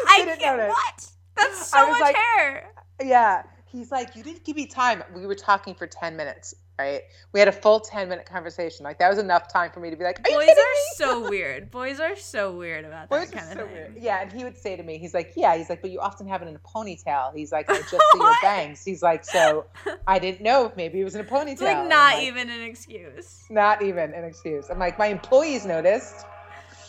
I 0.07 0.25
didn't 0.25 0.41
notice. 0.41 0.69
What? 0.69 1.07
That's 1.35 1.67
so 1.67 1.87
much 1.87 2.01
like, 2.01 2.15
hair. 2.15 2.71
Yeah. 2.99 3.43
He's 3.75 3.91
like, 3.91 4.15
you 4.15 4.23
didn't 4.23 4.43
give 4.43 4.55
me 4.55 4.65
time. 4.65 5.03
We 5.13 5.25
were 5.27 5.35
talking 5.35 5.75
for 5.75 5.87
10 5.87 6.15
minutes 6.15 6.55
right? 6.77 7.03
We 7.31 7.39
had 7.39 7.47
a 7.47 7.51
full 7.51 7.79
10 7.79 8.09
minute 8.09 8.25
conversation. 8.25 8.83
Like 8.83 8.99
that 8.99 9.09
was 9.09 9.17
enough 9.17 9.51
time 9.51 9.71
for 9.71 9.79
me 9.79 9.89
to 9.89 9.95
be 9.95 10.03
like, 10.03 10.23
Boys 10.23 10.49
are 10.49 10.95
so 10.95 11.29
weird. 11.29 11.71
Boys 11.71 11.99
are 11.99 12.15
so 12.15 12.55
weird 12.55 12.85
about 12.85 13.09
Boys 13.09 13.29
that 13.29 13.39
kind 13.39 13.51
of 13.51 13.57
so 13.59 13.65
thing. 13.65 13.75
Weird. 13.75 13.97
Yeah, 13.99 14.21
and 14.21 14.31
he 14.31 14.43
would 14.43 14.57
say 14.57 14.75
to 14.75 14.83
me, 14.83 14.97
he's 14.97 15.13
like, 15.13 15.33
yeah, 15.35 15.55
he's 15.55 15.69
like, 15.69 15.81
but 15.81 15.91
you 15.91 15.99
often 15.99 16.27
have 16.27 16.41
it 16.41 16.47
in 16.47 16.55
a 16.55 16.59
ponytail. 16.59 17.33
He's 17.35 17.51
like, 17.51 17.69
I 17.69 17.77
just 17.77 17.89
see 17.89 17.97
your 18.15 18.33
bangs. 18.41 18.83
He's 18.83 19.01
like, 19.01 19.23
so 19.23 19.65
I 20.07 20.19
didn't 20.19 20.41
know 20.41 20.65
if 20.65 20.75
maybe 20.75 20.99
it 20.99 21.03
was 21.03 21.15
in 21.15 21.21
a 21.21 21.25
ponytail. 21.25 21.53
It's 21.53 21.61
like 21.61 21.87
not 21.87 22.15
like, 22.15 22.23
even 22.23 22.49
an 22.49 22.61
excuse. 22.61 23.45
Not 23.49 23.81
even 23.81 24.13
an 24.13 24.23
excuse. 24.23 24.69
I'm 24.69 24.79
like, 24.79 24.99
my 24.99 25.07
employees 25.07 25.65
noticed. 25.65 26.25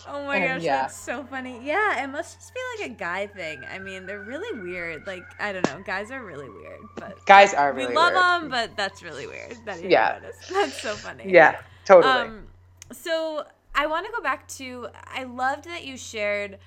Oh 0.08 0.24
my 0.24 0.36
and, 0.36 0.60
gosh, 0.60 0.62
yeah. 0.62 0.82
that's 0.82 0.96
so 0.96 1.24
funny. 1.24 1.60
Yeah, 1.62 2.02
it 2.02 2.06
must 2.08 2.38
just 2.38 2.54
be 2.54 2.60
like 2.78 2.90
a 2.90 2.94
guy 2.94 3.26
thing. 3.26 3.62
I 3.70 3.78
mean, 3.78 4.06
they're 4.06 4.22
really 4.22 4.60
weird. 4.60 5.06
Like, 5.06 5.24
I 5.40 5.52
don't 5.52 5.66
know, 5.66 5.82
guys 5.84 6.10
are 6.10 6.24
really 6.24 6.48
weird, 6.48 6.80
but 6.96 7.24
guys 7.26 7.54
are 7.54 7.72
really 7.72 7.88
we 7.88 7.94
love 7.94 8.12
weird. 8.12 8.42
them, 8.42 8.50
but 8.50 8.76
that's 8.76 9.02
really 9.02 9.26
weird. 9.26 9.56
That 9.64 9.82
yeah, 9.84 10.18
that's 10.52 10.80
so 10.80 10.94
funny. 10.94 11.24
Yeah, 11.26 11.60
totally. 11.84 12.12
Um, 12.12 12.46
so 12.92 13.44
I 13.74 13.86
want 13.86 14.06
to 14.06 14.12
go 14.12 14.22
back 14.22 14.46
to. 14.48 14.88
I 15.06 15.24
loved 15.24 15.64
that 15.64 15.84
you 15.84 15.96
shared 15.96 16.58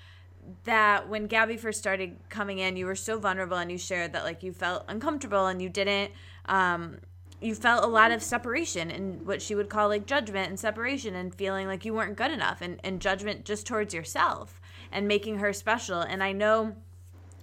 that 0.63 1.07
when 1.07 1.27
Gabby 1.27 1.57
first 1.57 1.79
started 1.79 2.17
coming 2.29 2.59
in, 2.59 2.75
you 2.75 2.85
were 2.85 2.95
so 2.95 3.19
vulnerable, 3.19 3.57
and 3.57 3.71
you 3.71 3.77
shared 3.77 4.13
that 4.13 4.23
like 4.23 4.43
you 4.43 4.51
felt 4.51 4.83
uncomfortable 4.87 5.47
and 5.47 5.61
you 5.61 5.69
didn't. 5.69 6.11
Um, 6.45 6.97
you 7.41 7.55
felt 7.55 7.83
a 7.83 7.87
lot 7.87 8.11
of 8.11 8.21
separation 8.21 8.91
and 8.91 9.25
what 9.25 9.41
she 9.41 9.55
would 9.55 9.69
call 9.69 9.87
like 9.87 10.05
judgment 10.05 10.49
and 10.49 10.59
separation 10.59 11.15
and 11.15 11.33
feeling 11.33 11.67
like 11.67 11.85
you 11.85 11.93
weren't 11.93 12.17
good 12.17 12.31
enough 12.31 12.61
and, 12.61 12.79
and 12.83 12.99
judgment 13.01 13.45
just 13.45 13.65
towards 13.65 13.93
yourself 13.93 14.59
and 14.91 15.07
making 15.07 15.39
her 15.39 15.53
special. 15.53 16.01
And 16.01 16.21
I 16.21 16.33
know 16.33 16.75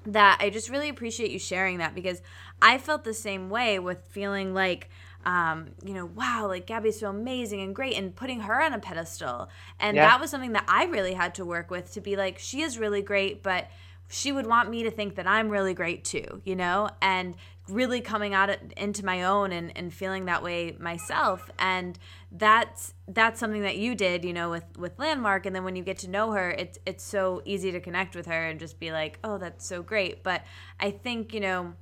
that 0.04 0.38
I 0.40 0.50
just 0.50 0.68
really 0.68 0.88
appreciate 0.88 1.30
you 1.30 1.38
sharing 1.38 1.78
that 1.78 1.94
because 1.94 2.22
I 2.60 2.78
felt 2.78 3.04
the 3.04 3.14
same 3.14 3.50
way 3.50 3.78
with 3.78 4.06
feeling 4.08 4.54
like, 4.54 4.90
um, 5.24 5.70
you 5.84 5.94
know, 5.94 6.06
wow, 6.06 6.46
like 6.46 6.66
Gabby's 6.66 7.00
so 7.00 7.10
amazing 7.10 7.60
and 7.60 7.74
great, 7.74 7.96
and 7.96 8.14
putting 8.14 8.40
her 8.40 8.62
on 8.62 8.72
a 8.72 8.78
pedestal. 8.78 9.48
And 9.80 9.96
yeah. 9.96 10.06
that 10.06 10.20
was 10.20 10.30
something 10.30 10.52
that 10.52 10.64
I 10.68 10.84
really 10.84 11.14
had 11.14 11.34
to 11.36 11.44
work 11.44 11.70
with 11.70 11.92
to 11.94 12.00
be 12.00 12.14
like, 12.16 12.38
she 12.38 12.62
is 12.62 12.78
really 12.78 13.02
great, 13.02 13.42
but 13.42 13.68
she 14.08 14.30
would 14.30 14.46
want 14.46 14.70
me 14.70 14.84
to 14.84 14.90
think 14.90 15.16
that 15.16 15.26
I'm 15.26 15.48
really 15.48 15.74
great 15.74 16.04
too, 16.04 16.40
you 16.44 16.54
know? 16.54 16.90
And 17.02 17.34
really 17.68 18.00
coming 18.00 18.34
out 18.34 18.50
into 18.76 19.04
my 19.04 19.24
own 19.24 19.52
and, 19.52 19.76
and 19.76 19.92
feeling 19.92 20.26
that 20.26 20.42
way 20.42 20.76
myself. 20.78 21.50
And 21.58 21.98
that's 22.30 22.94
that's 23.08 23.38
something 23.40 23.62
that 23.62 23.76
you 23.78 23.94
did 23.94 24.24
you 24.24 24.32
know 24.32 24.50
with 24.50 24.64
with 24.76 24.98
landmark. 24.98 25.46
And 25.46 25.54
then 25.54 25.64
when 25.64 25.76
you 25.76 25.82
get 25.82 25.98
to 25.98 26.10
know 26.10 26.32
her 26.32 26.50
it's 26.50 26.78
it's 26.86 27.04
so 27.04 27.42
easy 27.44 27.72
to 27.72 27.80
connect 27.80 28.14
with 28.14 28.26
her 28.26 28.46
and 28.46 28.60
just 28.60 28.78
be 28.78 28.92
like 28.92 29.18
oh 29.24 29.38
that's 29.38 29.66
so 29.66 29.82
great. 29.82 30.22
But 30.22 30.42
i 30.78 30.90
think 30.90 31.34
you 31.34 31.40
know 31.40 31.74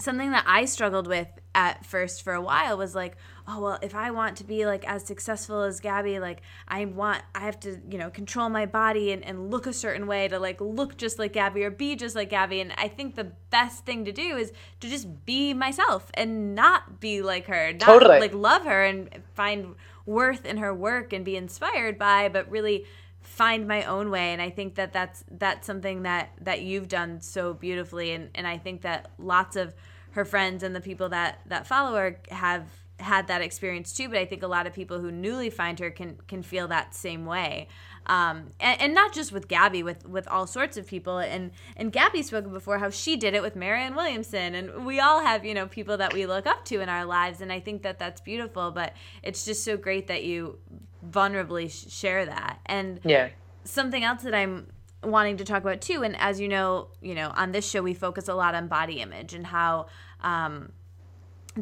something 0.00 0.30
that 0.30 0.44
i 0.46 0.64
struggled 0.64 1.08
with 1.08 1.28
at 1.54 1.84
first 1.84 2.22
for 2.22 2.32
a 2.32 2.40
while 2.40 2.78
was 2.78 2.94
like 2.94 3.16
oh 3.48 3.60
well 3.60 3.78
if 3.82 3.94
i 3.94 4.10
want 4.10 4.36
to 4.36 4.44
be 4.44 4.66
like 4.66 4.86
as 4.86 5.04
successful 5.04 5.62
as 5.62 5.80
gabby 5.80 6.20
like 6.20 6.42
i 6.68 6.84
want 6.84 7.22
i 7.34 7.40
have 7.40 7.58
to 7.58 7.80
you 7.90 7.96
know 7.96 8.10
control 8.10 8.48
my 8.48 8.66
body 8.66 9.10
and, 9.10 9.24
and 9.24 9.50
look 9.50 9.66
a 9.66 9.72
certain 9.72 10.06
way 10.06 10.28
to 10.28 10.38
like 10.38 10.60
look 10.60 10.96
just 10.96 11.18
like 11.18 11.32
gabby 11.32 11.64
or 11.64 11.70
be 11.70 11.96
just 11.96 12.14
like 12.14 12.30
gabby. 12.30 12.60
And 12.60 12.72
i 12.76 12.88
think 12.88 13.14
the 13.14 13.32
best 13.50 13.84
thing 13.86 14.04
to 14.04 14.12
do 14.12 14.36
is 14.36 14.52
to 14.80 14.88
just 14.88 15.24
be 15.24 15.54
myself 15.54 16.10
and 16.14 16.54
not 16.54 17.00
be 17.00 17.22
like 17.22 17.46
her 17.46 17.72
not 17.72 17.80
totally. 17.80 18.20
like 18.20 18.34
love 18.34 18.64
her 18.64 18.84
and 18.84 19.08
find 19.34 19.74
worth 20.04 20.44
in 20.44 20.58
her 20.58 20.74
work 20.74 21.12
and 21.12 21.24
be 21.24 21.36
inspired 21.36 21.98
by 21.98 22.28
but 22.28 22.50
really 22.50 22.84
find 23.20 23.68
my 23.68 23.84
own 23.84 24.10
way. 24.10 24.32
And 24.32 24.40
i 24.40 24.50
think 24.50 24.74
that 24.76 24.92
that's 24.92 25.24
that's 25.30 25.66
something 25.66 26.02
that 26.02 26.30
that 26.40 26.62
you've 26.62 26.88
done 26.88 27.20
so 27.20 27.54
beautifully. 27.54 28.12
And 28.12 28.30
and 28.34 28.46
i 28.46 28.58
think 28.58 28.82
that 28.82 29.10
lots 29.18 29.56
of 29.56 29.74
her 30.12 30.24
friends 30.24 30.62
and 30.62 30.74
the 30.74 30.80
people 30.80 31.10
that 31.10 31.40
that 31.46 31.66
follow 31.66 31.94
her 31.96 32.20
have 32.30 32.64
had 33.00 33.28
that 33.28 33.42
experience 33.42 33.92
too 33.92 34.08
but 34.08 34.18
i 34.18 34.24
think 34.24 34.42
a 34.42 34.46
lot 34.46 34.66
of 34.66 34.72
people 34.72 35.00
who 35.00 35.10
newly 35.10 35.50
find 35.50 35.78
her 35.78 35.90
can 35.90 36.16
can 36.26 36.42
feel 36.42 36.68
that 36.68 36.94
same 36.94 37.26
way 37.26 37.68
um, 38.08 38.50
and, 38.58 38.80
and, 38.80 38.94
not 38.94 39.12
just 39.12 39.32
with 39.32 39.48
Gabby, 39.48 39.82
with 39.82 40.06
with 40.08 40.26
all 40.28 40.46
sorts 40.46 40.78
of 40.78 40.86
people. 40.86 41.18
And 41.18 41.50
and 41.76 41.92
Gabby 41.92 42.22
spoke 42.22 42.50
before 42.50 42.78
how 42.78 42.88
she 42.88 43.16
did 43.16 43.34
it 43.34 43.42
with 43.42 43.54
Marianne 43.54 43.94
Williamson, 43.94 44.54
and 44.54 44.86
we 44.86 44.98
all 44.98 45.20
have 45.20 45.44
you 45.44 45.52
know 45.52 45.66
people 45.66 45.98
that 45.98 46.14
we 46.14 46.24
look 46.24 46.46
up 46.46 46.64
to 46.66 46.80
in 46.80 46.88
our 46.88 47.04
lives, 47.04 47.42
and 47.42 47.52
I 47.52 47.60
think 47.60 47.82
that 47.82 47.98
that's 47.98 48.22
beautiful. 48.22 48.70
But 48.70 48.94
it's 49.22 49.44
just 49.44 49.62
so 49.62 49.76
great 49.76 50.06
that 50.06 50.24
you 50.24 50.58
vulnerably 51.06 51.70
share 51.90 52.24
that. 52.24 52.60
And 52.64 52.98
yeah, 53.04 53.28
something 53.64 54.02
else 54.02 54.22
that 54.22 54.34
I'm 54.34 54.68
wanting 55.02 55.36
to 55.36 55.44
talk 55.44 55.60
about 55.62 55.82
too, 55.82 56.02
and 56.02 56.16
as 56.16 56.40
you 56.40 56.48
know, 56.48 56.88
you 57.02 57.14
know 57.14 57.30
on 57.36 57.52
this 57.52 57.68
show 57.68 57.82
we 57.82 57.92
focus 57.92 58.28
a 58.28 58.34
lot 58.34 58.54
on 58.54 58.68
body 58.68 59.00
image 59.02 59.34
and 59.34 59.46
how 59.46 59.88
um, 60.22 60.72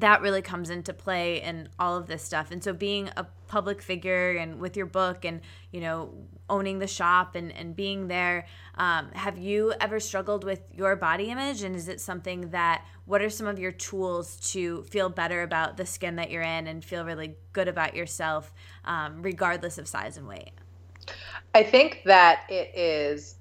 that 0.00 0.20
really 0.20 0.42
comes 0.42 0.68
into 0.68 0.92
play 0.92 1.40
in 1.42 1.68
all 1.78 1.96
of 1.96 2.06
this 2.06 2.22
stuff. 2.22 2.50
And 2.50 2.62
so 2.62 2.74
being 2.74 3.08
a 3.16 3.26
public 3.48 3.80
figure 3.80 4.32
and 4.32 4.58
with 4.58 4.76
your 4.76 4.84
book 4.84 5.24
and, 5.24 5.40
you 5.72 5.80
know, 5.80 6.12
owning 6.50 6.78
the 6.80 6.86
shop 6.86 7.34
and, 7.34 7.50
and 7.52 7.74
being 7.74 8.06
there, 8.08 8.46
um, 8.74 9.10
have 9.12 9.38
you 9.38 9.72
ever 9.80 9.98
struggled 9.98 10.44
with 10.44 10.60
your 10.70 10.96
body 10.96 11.30
image? 11.30 11.62
And 11.62 11.74
is 11.74 11.88
it 11.88 12.00
something 12.00 12.50
that, 12.50 12.84
what 13.06 13.22
are 13.22 13.30
some 13.30 13.46
of 13.46 13.58
your 13.58 13.72
tools 13.72 14.36
to 14.52 14.82
feel 14.84 15.08
better 15.08 15.42
about 15.42 15.78
the 15.78 15.86
skin 15.86 16.16
that 16.16 16.30
you're 16.30 16.42
in 16.42 16.66
and 16.66 16.84
feel 16.84 17.04
really 17.04 17.36
good 17.54 17.68
about 17.68 17.96
yourself, 17.96 18.52
um, 18.84 19.22
regardless 19.22 19.78
of 19.78 19.88
size 19.88 20.18
and 20.18 20.28
weight? 20.28 20.50
I 21.54 21.62
think 21.62 22.02
that 22.04 22.40
it 22.50 22.76
is, 22.76 23.36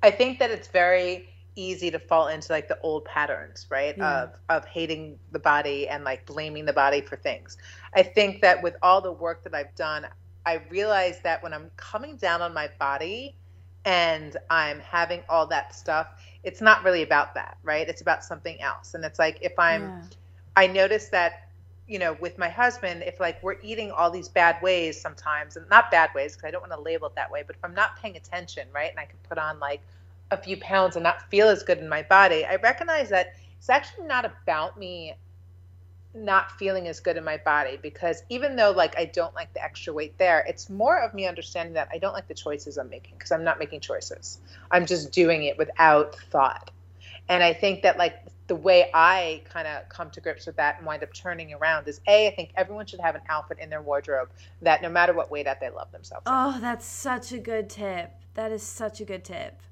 I 0.00 0.12
think 0.12 0.38
that 0.38 0.50
it's 0.50 0.68
very, 0.68 1.28
easy 1.54 1.90
to 1.90 1.98
fall 1.98 2.28
into 2.28 2.52
like 2.52 2.68
the 2.68 2.78
old 2.80 3.04
patterns, 3.04 3.66
right? 3.70 3.96
Yeah. 3.96 4.22
Of 4.22 4.30
of 4.48 4.64
hating 4.66 5.18
the 5.32 5.38
body 5.38 5.88
and 5.88 6.04
like 6.04 6.24
blaming 6.26 6.64
the 6.64 6.72
body 6.72 7.00
for 7.00 7.16
things. 7.16 7.56
I 7.94 8.02
think 8.02 8.40
that 8.42 8.62
with 8.62 8.76
all 8.82 9.00
the 9.00 9.12
work 9.12 9.44
that 9.44 9.54
I've 9.54 9.74
done, 9.74 10.06
I 10.46 10.62
realize 10.70 11.20
that 11.22 11.42
when 11.42 11.52
I'm 11.52 11.70
coming 11.76 12.16
down 12.16 12.42
on 12.42 12.54
my 12.54 12.68
body 12.78 13.36
and 13.84 14.36
I'm 14.50 14.80
having 14.80 15.22
all 15.28 15.46
that 15.48 15.74
stuff, 15.74 16.08
it's 16.44 16.60
not 16.60 16.84
really 16.84 17.02
about 17.02 17.34
that, 17.34 17.58
right? 17.62 17.88
It's 17.88 18.00
about 18.00 18.24
something 18.24 18.60
else. 18.60 18.94
And 18.94 19.04
it's 19.04 19.18
like 19.18 19.38
if 19.42 19.58
I'm 19.58 19.82
yeah. 19.82 20.02
I 20.56 20.66
notice 20.66 21.08
that 21.08 21.48
you 21.88 21.98
know, 21.98 22.16
with 22.20 22.38
my 22.38 22.48
husband, 22.48 23.02
if 23.06 23.20
like 23.20 23.42
we're 23.42 23.58
eating 23.62 23.90
all 23.90 24.10
these 24.10 24.28
bad 24.28 24.62
ways 24.62 25.00
sometimes, 25.00 25.56
and 25.56 25.68
not 25.68 25.90
bad 25.90 26.10
ways 26.14 26.34
because 26.34 26.48
I 26.48 26.50
don't 26.50 26.62
want 26.62 26.72
to 26.72 26.80
label 26.80 27.08
it 27.08 27.14
that 27.16 27.30
way, 27.30 27.42
but 27.46 27.56
if 27.56 27.64
I'm 27.64 27.74
not 27.74 28.00
paying 28.00 28.16
attention, 28.16 28.68
right, 28.72 28.90
and 28.90 28.98
I 28.98 29.04
can 29.04 29.18
put 29.28 29.36
on 29.36 29.58
like 29.58 29.82
a 30.32 30.36
few 30.36 30.56
pounds 30.56 30.96
and 30.96 31.02
not 31.02 31.28
feel 31.30 31.48
as 31.48 31.62
good 31.62 31.78
in 31.78 31.88
my 31.88 32.02
body, 32.02 32.44
I 32.44 32.56
recognize 32.56 33.10
that 33.10 33.34
it's 33.58 33.70
actually 33.70 34.06
not 34.06 34.24
about 34.24 34.78
me 34.78 35.14
not 36.14 36.52
feeling 36.52 36.88
as 36.88 37.00
good 37.00 37.16
in 37.16 37.24
my 37.24 37.38
body 37.38 37.78
because 37.80 38.22
even 38.28 38.56
though 38.56 38.70
like 38.70 38.98
I 38.98 39.06
don't 39.06 39.34
like 39.34 39.52
the 39.54 39.62
extra 39.62 39.92
weight 39.92 40.18
there, 40.18 40.44
it's 40.46 40.68
more 40.68 41.00
of 41.00 41.14
me 41.14 41.26
understanding 41.26 41.74
that 41.74 41.88
I 41.92 41.98
don't 41.98 42.12
like 42.12 42.28
the 42.28 42.34
choices 42.34 42.76
I'm 42.76 42.90
making 42.90 43.14
because 43.16 43.32
I'm 43.32 43.44
not 43.44 43.58
making 43.58 43.80
choices. 43.80 44.38
I'm 44.70 44.84
just 44.84 45.12
doing 45.12 45.44
it 45.44 45.56
without 45.56 46.16
thought. 46.30 46.70
And 47.28 47.42
I 47.42 47.54
think 47.54 47.82
that 47.82 47.96
like 47.96 48.18
the 48.48 48.56
way 48.56 48.90
I 48.92 49.42
kind 49.48 49.66
of 49.66 49.88
come 49.88 50.10
to 50.10 50.20
grips 50.20 50.44
with 50.46 50.56
that 50.56 50.78
and 50.78 50.86
wind 50.86 51.02
up 51.02 51.14
turning 51.14 51.54
around 51.54 51.88
is 51.88 52.00
a 52.06 52.28
I 52.28 52.34
think 52.34 52.50
everyone 52.56 52.84
should 52.86 53.00
have 53.00 53.14
an 53.14 53.22
outfit 53.28 53.58
in 53.58 53.70
their 53.70 53.80
wardrobe 53.80 54.28
that 54.60 54.82
no 54.82 54.90
matter 54.90 55.14
what 55.14 55.30
weight 55.30 55.46
that 55.46 55.60
they 55.60 55.70
love 55.70 55.92
themselves. 55.92 56.24
Oh, 56.26 56.58
that's 56.60 56.84
such 56.84 57.32
a 57.32 57.38
good 57.38 57.70
tip. 57.70 58.12
That 58.34 58.52
is 58.52 58.62
such 58.62 59.00
a 59.00 59.04
good 59.04 59.24
tip 59.24 59.62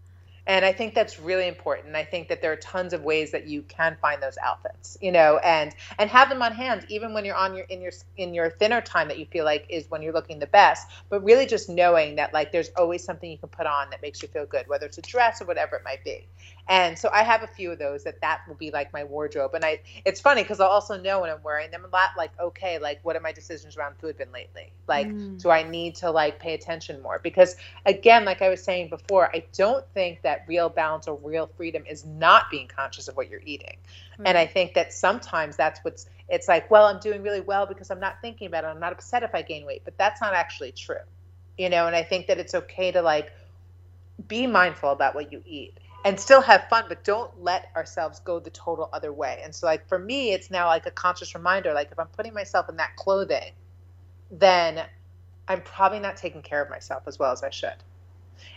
and 0.50 0.64
i 0.64 0.72
think 0.72 0.94
that's 0.94 1.20
really 1.20 1.46
important 1.46 1.94
i 1.94 2.02
think 2.04 2.28
that 2.28 2.42
there 2.42 2.52
are 2.52 2.56
tons 2.56 2.92
of 2.92 3.02
ways 3.02 3.30
that 3.30 3.46
you 3.46 3.62
can 3.62 3.96
find 4.02 4.20
those 4.20 4.36
outfits 4.42 4.98
you 5.00 5.12
know 5.12 5.38
and 5.44 5.74
and 5.98 6.10
have 6.10 6.28
them 6.28 6.42
on 6.42 6.52
hand 6.52 6.84
even 6.88 7.14
when 7.14 7.24
you're 7.24 7.36
on 7.36 7.54
your 7.54 7.64
in 7.66 7.80
your 7.80 7.92
in 8.16 8.34
your 8.34 8.50
thinner 8.50 8.80
time 8.80 9.06
that 9.06 9.18
you 9.18 9.26
feel 9.26 9.44
like 9.44 9.64
is 9.70 9.88
when 9.90 10.02
you're 10.02 10.12
looking 10.12 10.40
the 10.40 10.48
best 10.48 10.88
but 11.08 11.22
really 11.22 11.46
just 11.46 11.68
knowing 11.68 12.16
that 12.16 12.34
like 12.34 12.50
there's 12.50 12.70
always 12.76 13.02
something 13.04 13.30
you 13.30 13.38
can 13.38 13.48
put 13.48 13.66
on 13.66 13.88
that 13.90 14.02
makes 14.02 14.20
you 14.22 14.28
feel 14.28 14.44
good 14.44 14.66
whether 14.66 14.86
it's 14.86 14.98
a 14.98 15.02
dress 15.02 15.40
or 15.40 15.44
whatever 15.44 15.76
it 15.76 15.82
might 15.84 16.02
be 16.04 16.26
and 16.70 16.98
so 16.98 17.10
i 17.12 17.22
have 17.22 17.42
a 17.42 17.46
few 17.46 17.70
of 17.70 17.78
those 17.78 18.04
that 18.04 18.18
that 18.22 18.40
will 18.48 18.54
be 18.54 18.70
like 18.70 18.90
my 18.92 19.04
wardrobe 19.04 19.52
and 19.54 19.64
i 19.64 19.78
it's 20.06 20.20
funny 20.20 20.42
because 20.42 20.60
i'll 20.60 20.68
also 20.68 20.98
know 20.98 21.20
when 21.20 21.30
i'm 21.30 21.42
wearing 21.42 21.70
them 21.70 21.84
a 21.84 21.88
lot 21.88 22.10
like 22.16 22.30
okay 22.40 22.78
like 22.78 22.98
what 23.02 23.14
are 23.14 23.20
my 23.20 23.32
decisions 23.32 23.76
around 23.76 23.94
food 23.98 24.16
been 24.16 24.32
lately 24.32 24.72
like 24.88 25.06
mm. 25.08 25.40
do 25.42 25.50
i 25.50 25.62
need 25.62 25.94
to 25.94 26.10
like 26.10 26.38
pay 26.38 26.54
attention 26.54 27.02
more 27.02 27.20
because 27.22 27.56
again 27.84 28.24
like 28.24 28.40
i 28.40 28.48
was 28.48 28.62
saying 28.62 28.88
before 28.88 29.28
i 29.34 29.44
don't 29.52 29.84
think 29.92 30.22
that 30.22 30.44
real 30.46 30.70
balance 30.70 31.06
or 31.06 31.18
real 31.22 31.50
freedom 31.56 31.82
is 31.86 32.06
not 32.06 32.50
being 32.50 32.68
conscious 32.68 33.08
of 33.08 33.16
what 33.16 33.28
you're 33.28 33.42
eating. 33.44 33.76
Mm-hmm. 34.14 34.26
And 34.26 34.38
I 34.38 34.46
think 34.46 34.74
that 34.74 34.92
sometimes 34.92 35.56
that's 35.56 35.80
what's 35.80 36.06
it's 36.28 36.46
like, 36.46 36.70
well, 36.70 36.86
I'm 36.86 37.00
doing 37.00 37.22
really 37.22 37.40
well 37.40 37.66
because 37.66 37.90
I'm 37.90 37.98
not 37.98 38.20
thinking 38.22 38.46
about 38.46 38.64
it. 38.64 38.68
I'm 38.68 38.78
not 38.78 38.92
upset 38.92 39.22
if 39.22 39.34
I 39.34 39.42
gain 39.42 39.66
weight, 39.66 39.82
but 39.84 39.98
that's 39.98 40.20
not 40.20 40.32
actually 40.32 40.72
true. 40.72 41.04
You 41.58 41.68
know, 41.68 41.86
and 41.86 41.96
I 41.96 42.02
think 42.02 42.28
that 42.28 42.38
it's 42.38 42.54
okay 42.54 42.92
to 42.92 43.02
like 43.02 43.32
be 44.28 44.46
mindful 44.46 44.90
about 44.90 45.14
what 45.14 45.32
you 45.32 45.42
eat 45.44 45.78
and 46.04 46.18
still 46.18 46.40
have 46.40 46.68
fun, 46.68 46.84
but 46.88 47.04
don't 47.04 47.30
let 47.42 47.70
ourselves 47.76 48.20
go 48.20 48.38
the 48.38 48.50
total 48.50 48.88
other 48.92 49.12
way. 49.12 49.40
And 49.44 49.54
so 49.54 49.66
like 49.66 49.86
for 49.88 49.98
me, 49.98 50.32
it's 50.32 50.50
now 50.50 50.66
like 50.66 50.86
a 50.86 50.90
conscious 50.90 51.34
reminder 51.34 51.72
like 51.74 51.90
if 51.92 51.98
I'm 51.98 52.08
putting 52.08 52.34
myself 52.34 52.68
in 52.68 52.76
that 52.76 52.96
clothing, 52.96 53.52
then 54.30 54.84
I'm 55.48 55.62
probably 55.62 56.00
not 56.00 56.16
taking 56.16 56.42
care 56.42 56.62
of 56.62 56.70
myself 56.70 57.02
as 57.06 57.18
well 57.18 57.32
as 57.32 57.42
I 57.42 57.50
should. 57.50 57.74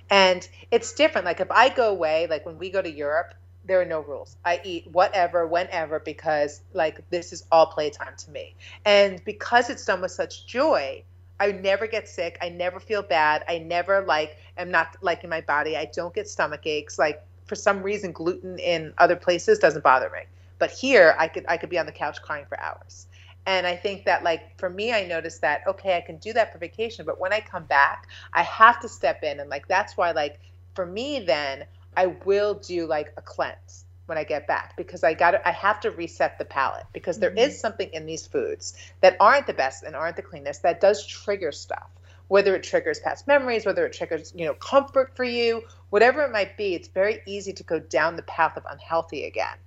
And 0.09 0.47
it's 0.71 0.93
different. 0.93 1.25
Like 1.25 1.39
if 1.39 1.51
I 1.51 1.69
go 1.69 1.89
away, 1.89 2.27
like 2.29 2.45
when 2.45 2.57
we 2.57 2.69
go 2.69 2.81
to 2.81 2.91
Europe, 2.91 3.33
there 3.65 3.81
are 3.81 3.85
no 3.85 4.01
rules. 4.01 4.37
I 4.43 4.61
eat 4.63 4.87
whatever, 4.87 5.47
whenever, 5.47 5.99
because 5.99 6.61
like 6.73 7.09
this 7.09 7.33
is 7.33 7.45
all 7.51 7.67
playtime 7.67 8.13
to 8.17 8.31
me. 8.31 8.55
And 8.85 9.23
because 9.23 9.69
it's 9.69 9.85
done 9.85 10.01
with 10.01 10.11
such 10.11 10.45
joy, 10.47 11.03
I 11.39 11.51
never 11.51 11.87
get 11.87 12.07
sick. 12.07 12.37
I 12.41 12.49
never 12.49 12.79
feel 12.79 13.01
bad. 13.01 13.43
I 13.47 13.57
never 13.57 14.01
like 14.05 14.37
am 14.57 14.71
not 14.71 14.97
liking 15.01 15.29
my 15.29 15.41
body. 15.41 15.75
I 15.75 15.85
don't 15.85 16.13
get 16.13 16.27
stomach 16.29 16.65
aches. 16.65 16.99
Like 16.99 17.21
for 17.45 17.55
some 17.55 17.83
reason, 17.83 18.11
gluten 18.11 18.59
in 18.59 18.93
other 18.97 19.15
places 19.15 19.59
doesn't 19.59 19.83
bother 19.83 20.09
me. 20.09 20.21
But 20.59 20.71
here, 20.71 21.15
I 21.17 21.27
could 21.27 21.45
I 21.47 21.57
could 21.57 21.69
be 21.69 21.79
on 21.79 21.85
the 21.85 21.91
couch 21.91 22.21
crying 22.21 22.45
for 22.47 22.59
hours. 22.59 23.07
And 23.45 23.67
I 23.67 23.75
think 23.75 24.05
that, 24.05 24.23
like, 24.23 24.57
for 24.57 24.69
me, 24.69 24.93
I 24.93 25.05
noticed 25.05 25.41
that, 25.41 25.67
okay, 25.67 25.97
I 25.97 26.01
can 26.01 26.15
do 26.15 26.31
that 26.31 26.53
for 26.53 26.59
vacation, 26.59 27.05
but 27.05 27.19
when 27.19 27.33
I 27.33 27.41
come 27.41 27.65
back, 27.65 28.07
I 28.31 28.41
have 28.43 28.79
to 28.79 28.87
step 28.87 29.21
in. 29.21 29.41
And, 29.41 29.49
like, 29.49 29.67
that's 29.67 29.97
why, 29.97 30.11
like, 30.11 30.39
for 30.75 30.85
me, 30.85 31.19
then 31.19 31.65
I 31.95 32.07
will 32.07 32.55
do 32.55 32.85
like 32.85 33.13
a 33.17 33.21
cleanse 33.21 33.85
when 34.05 34.17
I 34.17 34.23
get 34.23 34.47
back 34.47 34.75
because 34.75 35.03
I 35.03 35.13
got 35.13 35.35
I 35.45 35.51
have 35.51 35.79
to 35.81 35.91
reset 35.91 36.37
the 36.37 36.45
palate 36.45 36.85
because 36.93 37.19
there 37.19 37.29
mm-hmm. 37.29 37.39
is 37.39 37.59
something 37.59 37.89
in 37.93 38.05
these 38.05 38.27
foods 38.27 38.73
that 39.01 39.15
aren't 39.19 39.47
the 39.47 39.53
best 39.53 39.83
and 39.83 39.95
aren't 39.95 40.15
the 40.15 40.21
cleanest 40.21 40.63
that 40.63 40.81
does 40.81 41.05
trigger 41.05 41.51
stuff 41.51 41.89
whether 42.27 42.55
it 42.55 42.63
triggers 42.63 42.99
past 42.99 43.27
memories 43.27 43.65
whether 43.65 43.85
it 43.85 43.93
triggers 43.93 44.33
you 44.35 44.45
know 44.45 44.53
comfort 44.55 45.15
for 45.15 45.23
you 45.23 45.61
whatever 45.89 46.23
it 46.23 46.31
might 46.31 46.57
be 46.57 46.73
it's 46.73 46.87
very 46.87 47.21
easy 47.25 47.53
to 47.53 47.63
go 47.63 47.79
down 47.79 48.15
the 48.15 48.23
path 48.23 48.57
of 48.57 48.63
unhealthy 48.69 49.25
again 49.25 49.57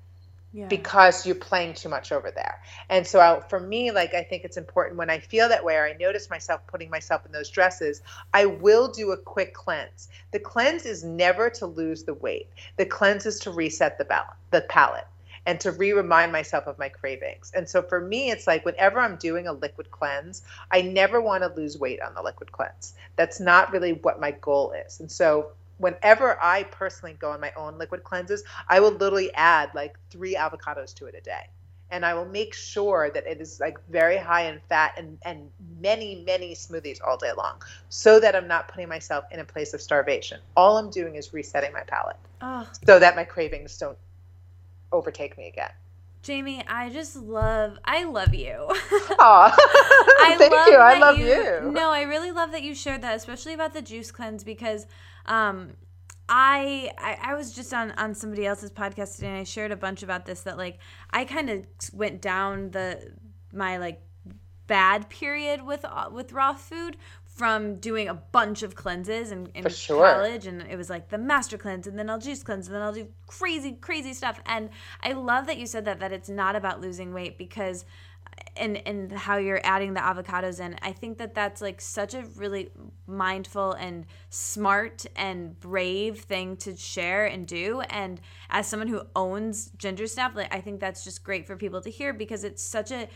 yeah. 0.57 0.67
because 0.69 1.27
you're 1.27 1.35
playing 1.35 1.75
too 1.75 1.91
much 1.91 2.11
over 2.13 2.31
there. 2.31 2.59
And 2.89 3.07
so 3.07 3.21
I, 3.21 3.41
for 3.49 3.61
me, 3.61 3.91
like 3.91 4.15
I 4.15 4.23
think 4.23 4.43
it's 4.43 4.57
important 4.57 4.97
when 4.97 5.11
I 5.11 5.19
feel 5.19 5.51
that 5.51 5.63
way 5.63 5.77
or 5.77 5.85
I 5.85 5.93
notice 6.01 6.31
myself 6.31 6.63
putting 6.67 6.89
myself 6.89 7.27
in 7.27 7.33
those 7.33 7.51
dresses, 7.51 8.01
I 8.33 8.47
will 8.47 8.89
do 8.89 9.13
a 9.13 9.19
quick 9.19 9.53
cleanse. 9.53 10.09
The 10.33 10.41
cleanse 10.41 10.87
is 10.87 11.05
never 11.05 11.51
to 11.51 11.67
lose 11.67 12.05
the 12.05 12.15
weight. 12.15 12.49
The 12.77 12.87
cleanse 12.87 13.27
is 13.27 13.39
to 13.41 13.51
reset 13.51 13.99
the 13.99 14.07
bal- 14.07 14.35
the 14.51 14.63
palate 14.63 15.07
and 15.47 15.61
to 15.61 15.73
re-remind 15.73 16.33
myself 16.33 16.67
of 16.67 16.79
my 16.79 16.89
cravings. 16.89 17.53
And 17.55 17.69
so 17.69 17.81
for 17.81 18.01
me, 18.01 18.31
it's 18.31 18.47
like 18.47 18.65
whenever 18.65 18.99
I'm 18.99 19.17
doing 19.17 19.47
a 19.47 19.53
liquid 19.53 19.91
cleanse, 19.91 20.43
I 20.73 20.83
never 20.83 21.21
want 21.21 21.45
to 21.45 21.61
lose 21.61 21.79
weight 21.79 22.03
on 22.03 22.15
the 22.15 22.23
liquid 22.23 22.53
cleanse. 22.53 22.95
That's 23.15 23.41
not 23.41 23.73
really 23.73 23.95
what 23.95 24.21
my 24.21 24.33
goal 24.33 24.73
is. 24.73 25.01
And 25.01 25.11
so 25.11 25.53
whenever 25.79 26.43
I 26.43 26.65
personally 26.65 27.17
go 27.19 27.31
on 27.31 27.41
my 27.41 27.53
own 27.57 27.79
liquid 27.79 28.03
cleanses, 28.03 28.43
I 28.69 28.81
will 28.81 28.91
literally 28.91 29.33
add 29.35 29.71
like 29.75 29.99
three 30.11 30.35
avocados 30.35 30.93
to 30.97 31.07
it 31.07 31.15
a 31.15 31.21
day. 31.21 31.49
And 31.89 32.05
I 32.05 32.15
will 32.15 32.27
make 32.27 32.53
sure 32.53 33.11
that 33.15 33.25
it 33.29 33.41
is 33.41 33.61
like 33.61 33.79
very 33.89 34.17
high 34.17 34.47
in 34.47 34.61
fat 34.69 34.95
and, 34.97 35.19
and 35.23 35.49
many, 35.81 36.25
many 36.27 36.53
smoothies 36.53 36.99
all 37.07 37.17
day 37.17 37.31
long 37.37 37.63
so 37.91 38.19
that 38.19 38.35
I'm 38.35 38.49
not 38.49 38.67
putting 38.67 38.89
myself 38.89 39.25
in 39.31 39.39
a 39.39 39.45
place 39.45 39.73
of 39.73 39.81
starvation. 39.81 40.41
All 40.57 40.79
I'm 40.79 40.91
doing 40.91 41.15
is 41.15 41.33
resetting 41.33 41.73
my 41.73 41.83
palate 41.83 42.17
oh. 42.41 42.69
so 42.85 42.99
that 42.99 43.15
my 43.15 43.23
cravings 43.23 43.79
don't 43.79 43.97
overtake 44.93 45.37
me 45.37 45.49
again. 45.49 45.71
Jamie, 46.23 46.65
I 46.67 46.91
just 46.91 47.15
love 47.17 47.79
I 47.85 48.05
love 48.05 48.35
you. 48.35 48.67
I 48.69 50.35
Thank 50.39 50.53
love 50.53 50.69
you. 50.69 50.77
I 50.77 50.99
love 50.99 51.19
you, 51.19 51.27
you. 51.27 51.71
No, 51.71 51.91
I 51.91 52.03
really 52.03 52.33
love 52.33 52.51
that 52.51 52.63
you 52.63 52.75
shared 52.75 53.03
that, 53.03 53.15
especially 53.15 53.55
about 53.55 53.75
the 53.75 53.83
juice 53.83 54.11
cleanse 54.11 54.43
because 54.43 54.87
um 55.27 55.75
I, 56.29 56.91
I, 56.99 57.19
I 57.23 57.35
was 57.35 57.53
just 57.53 57.73
on 57.73 57.93
on 57.93 58.15
somebody 58.15 58.45
else's 58.45 58.73
podcast 58.73 59.15
today 59.15 59.29
and 59.29 59.39
I 59.39 59.45
shared 59.45 59.71
a 59.71 59.77
bunch 59.77 60.03
about 60.03 60.27
this 60.27 60.41
that 60.41 60.59
like 60.59 60.79
I 61.11 61.25
kind 61.25 61.49
of 61.49 61.65
went 61.93 62.21
down 62.21 62.73
the 62.73 63.13
my 63.53 63.77
like 63.79 64.01
bad 64.67 65.09
period 65.09 65.65
with 65.65 65.85
uh, 65.85 66.09
with 66.11 66.33
raw 66.33 66.55
food 66.55 66.97
from 67.37 67.77
doing 67.77 68.09
a 68.09 68.15
bunch 68.15 68.63
of 68.63 68.75
cleanses 68.75 69.31
in, 69.31 69.47
in 69.55 69.69
sure. 69.69 70.11
college 70.11 70.47
and 70.47 70.63
it 70.63 70.77
was 70.77 70.89
like 70.89 71.11
the 71.11 71.19
master 71.19 71.59
cleanse 71.59 71.87
and 71.87 71.99
then 71.99 72.09
I'll 72.09 72.19
juice 72.19 72.43
cleanse 72.43 72.67
and 72.67 72.75
then 72.75 72.83
I'll 72.83 72.95
do 72.95 73.07
crazy 73.27 73.73
crazy 73.73 74.15
stuff 74.15 74.41
and 74.47 74.71
I 75.03 75.13
love 75.13 75.47
that 75.47 75.59
you 75.59 75.67
said 75.67 75.85
that 75.85 76.01
that 76.01 76.13
it's 76.13 76.31
not 76.31 76.57
about 76.57 76.81
losing 76.81 77.13
weight 77.13 77.37
because 77.37 77.85
uh, 78.27 78.43
and 78.57 78.79
and 78.87 79.13
how 79.13 79.37
you're 79.37 79.61
adding 79.65 79.93
the 79.93 80.01
avocados 80.01 80.61
in 80.61 80.77
I 80.81 80.93
think 80.93 81.19
that 81.19 81.35
that's 81.35 81.61
like 81.61 81.83
such 81.83 82.15
a 82.15 82.23
really 82.37 82.71
mindful 83.07 83.73
and 83.73 84.07
smart 84.31 85.05
and 85.15 85.61
brave 85.61 86.21
thing 86.21 86.57
to 86.59 86.75
share 86.75 87.27
and 87.27 87.47
do 87.47 87.83
and 87.91 88.19
as 88.49 88.67
someone 88.67 88.89
who 88.89 89.03
owns 89.15 89.73
ginger 89.77 90.07
snap 90.07 90.35
like 90.35 90.55
I 90.55 90.63
think 90.63 90.81
that's 90.81 91.05
just 91.05 91.23
great 91.23 91.47
for 91.47 91.55
people 91.55 91.83
to 91.83 91.91
hear 91.91 92.15
because 92.15 92.45
it's 92.45 92.63
such 92.63 92.93
a 92.93 93.09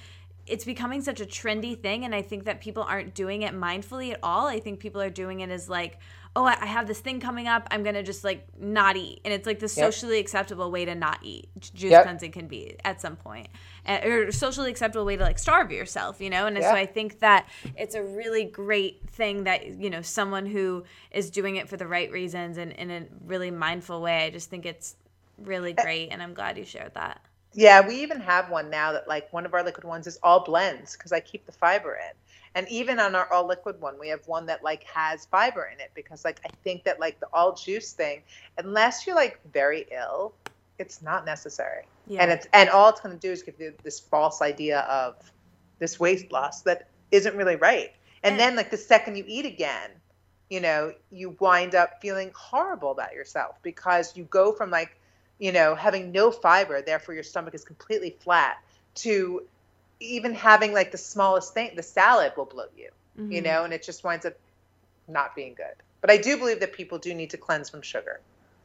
it's 0.50 0.64
becoming 0.64 1.00
such 1.00 1.20
a 1.20 1.24
trendy 1.24 1.80
thing 1.80 2.04
and 2.04 2.14
i 2.14 2.20
think 2.20 2.44
that 2.44 2.60
people 2.60 2.82
aren't 2.82 3.14
doing 3.14 3.42
it 3.42 3.54
mindfully 3.54 4.12
at 4.12 4.18
all. 4.22 4.46
I 4.46 4.60
think 4.60 4.80
people 4.80 5.00
are 5.00 5.10
doing 5.10 5.40
it 5.40 5.50
as 5.50 5.68
like 5.68 5.98
oh 6.36 6.44
i 6.44 6.54
have 6.66 6.86
this 6.86 7.00
thing 7.00 7.18
coming 7.18 7.48
up 7.48 7.66
i'm 7.70 7.82
gonna 7.82 8.02
just 8.02 8.24
like 8.24 8.46
not 8.58 8.96
eat. 8.96 9.20
And 9.24 9.32
it's 9.32 9.46
like 9.46 9.60
the 9.60 9.68
socially 9.68 10.16
yep. 10.16 10.24
acceptable 10.24 10.70
way 10.70 10.84
to 10.84 10.94
not 10.94 11.20
eat 11.22 11.48
juice 11.74 11.90
yep. 11.90 12.02
cleansing 12.02 12.32
can 12.32 12.46
be 12.46 12.76
at 12.84 13.00
some 13.00 13.16
point. 13.16 13.48
Or 13.88 14.30
socially 14.30 14.70
acceptable 14.70 15.04
way 15.04 15.16
to 15.16 15.22
like 15.22 15.38
starve 15.38 15.70
yourself 15.72 16.20
you 16.20 16.30
know? 16.30 16.46
And 16.46 16.58
so 16.58 16.70
i 16.70 16.86
think 16.86 17.20
that 17.20 17.48
it's 17.76 17.94
a 17.94 18.02
really 18.02 18.44
great 18.44 19.08
thing 19.10 19.44
that 19.44 19.66
you 19.80 19.90
know 19.90 20.02
someone 20.02 20.46
who 20.46 20.84
is 21.10 21.30
doing 21.30 21.56
it 21.56 21.68
for 21.68 21.76
the 21.76 21.86
right 21.86 22.10
reasons 22.10 22.58
and 22.58 22.72
in 22.72 22.90
a 22.90 23.06
really 23.26 23.50
mindful 23.50 24.00
way. 24.00 24.24
I 24.24 24.30
just 24.30 24.50
think 24.50 24.66
it's 24.66 24.96
really 25.38 25.72
great 25.72 26.08
and 26.10 26.22
i'm 26.22 26.34
glad 26.34 26.58
you 26.58 26.64
shared 26.64 26.92
that 26.94 27.22
yeah, 27.52 27.86
we 27.86 27.96
even 27.96 28.20
have 28.20 28.50
one 28.50 28.70
now 28.70 28.92
that 28.92 29.08
like 29.08 29.32
one 29.32 29.44
of 29.44 29.54
our 29.54 29.62
liquid 29.62 29.84
ones 29.84 30.06
is 30.06 30.18
all 30.22 30.44
blends 30.44 30.96
because 30.96 31.12
I 31.12 31.20
keep 31.20 31.46
the 31.46 31.52
fiber 31.52 31.96
in. 31.96 32.14
And 32.54 32.68
even 32.68 32.98
on 32.98 33.14
our 33.14 33.32
all 33.32 33.46
liquid 33.46 33.80
one, 33.80 33.98
we 33.98 34.08
have 34.08 34.26
one 34.26 34.46
that 34.46 34.62
like 34.62 34.84
has 34.84 35.26
fiber 35.26 35.70
in 35.72 35.80
it 35.80 35.90
because 35.94 36.24
like 36.24 36.40
I 36.44 36.48
think 36.64 36.84
that 36.84 37.00
like 37.00 37.18
the 37.20 37.26
all 37.32 37.54
juice 37.54 37.92
thing, 37.92 38.22
unless 38.58 39.06
you're 39.06 39.16
like 39.16 39.40
very 39.52 39.86
ill, 39.90 40.34
it's 40.78 41.02
not 41.02 41.24
necessary. 41.24 41.84
Yeah. 42.06 42.22
And 42.22 42.30
it's 42.32 42.46
and 42.52 42.68
all 42.70 42.88
it's 42.88 43.00
going 43.00 43.14
to 43.14 43.20
do 43.20 43.32
is 43.32 43.42
give 43.42 43.60
you 43.60 43.74
this 43.82 44.00
false 44.00 44.42
idea 44.42 44.80
of 44.80 45.16
this 45.78 45.98
weight 45.98 46.30
loss 46.32 46.62
that 46.62 46.88
isn't 47.10 47.36
really 47.36 47.56
right. 47.56 47.92
And, 48.22 48.32
and 48.32 48.40
then 48.40 48.56
like 48.56 48.70
the 48.70 48.76
second 48.76 49.16
you 49.16 49.24
eat 49.26 49.46
again, 49.46 49.90
you 50.50 50.60
know, 50.60 50.92
you 51.10 51.36
wind 51.40 51.74
up 51.74 52.00
feeling 52.02 52.30
horrible 52.34 52.90
about 52.90 53.14
yourself 53.14 53.56
because 53.62 54.16
you 54.16 54.24
go 54.24 54.52
from 54.52 54.70
like 54.70 54.99
you 55.40 55.50
know, 55.50 55.74
having 55.74 56.12
no 56.12 56.30
fiber, 56.30 56.80
therefore 56.82 57.14
your 57.14 57.24
stomach 57.24 57.54
is 57.54 57.64
completely 57.64 58.14
flat, 58.20 58.58
to 58.94 59.42
even 59.98 60.34
having 60.34 60.72
like 60.72 60.92
the 60.92 60.98
smallest 60.98 61.54
thing, 61.54 61.72
the 61.74 61.82
salad 61.82 62.32
will 62.36 62.44
bloat 62.44 62.70
you, 62.76 62.90
mm-hmm. 63.18 63.32
you 63.32 63.42
know, 63.42 63.64
and 63.64 63.72
it 63.72 63.82
just 63.82 64.04
winds 64.04 64.24
up 64.26 64.34
not 65.08 65.34
being 65.34 65.54
good. 65.54 65.74
But 66.02 66.10
I 66.10 66.18
do 66.18 66.36
believe 66.36 66.60
that 66.60 66.72
people 66.72 66.98
do 66.98 67.14
need 67.14 67.30
to 67.30 67.36
cleanse 67.36 67.68
from 67.68 67.82
sugar. 67.82 68.20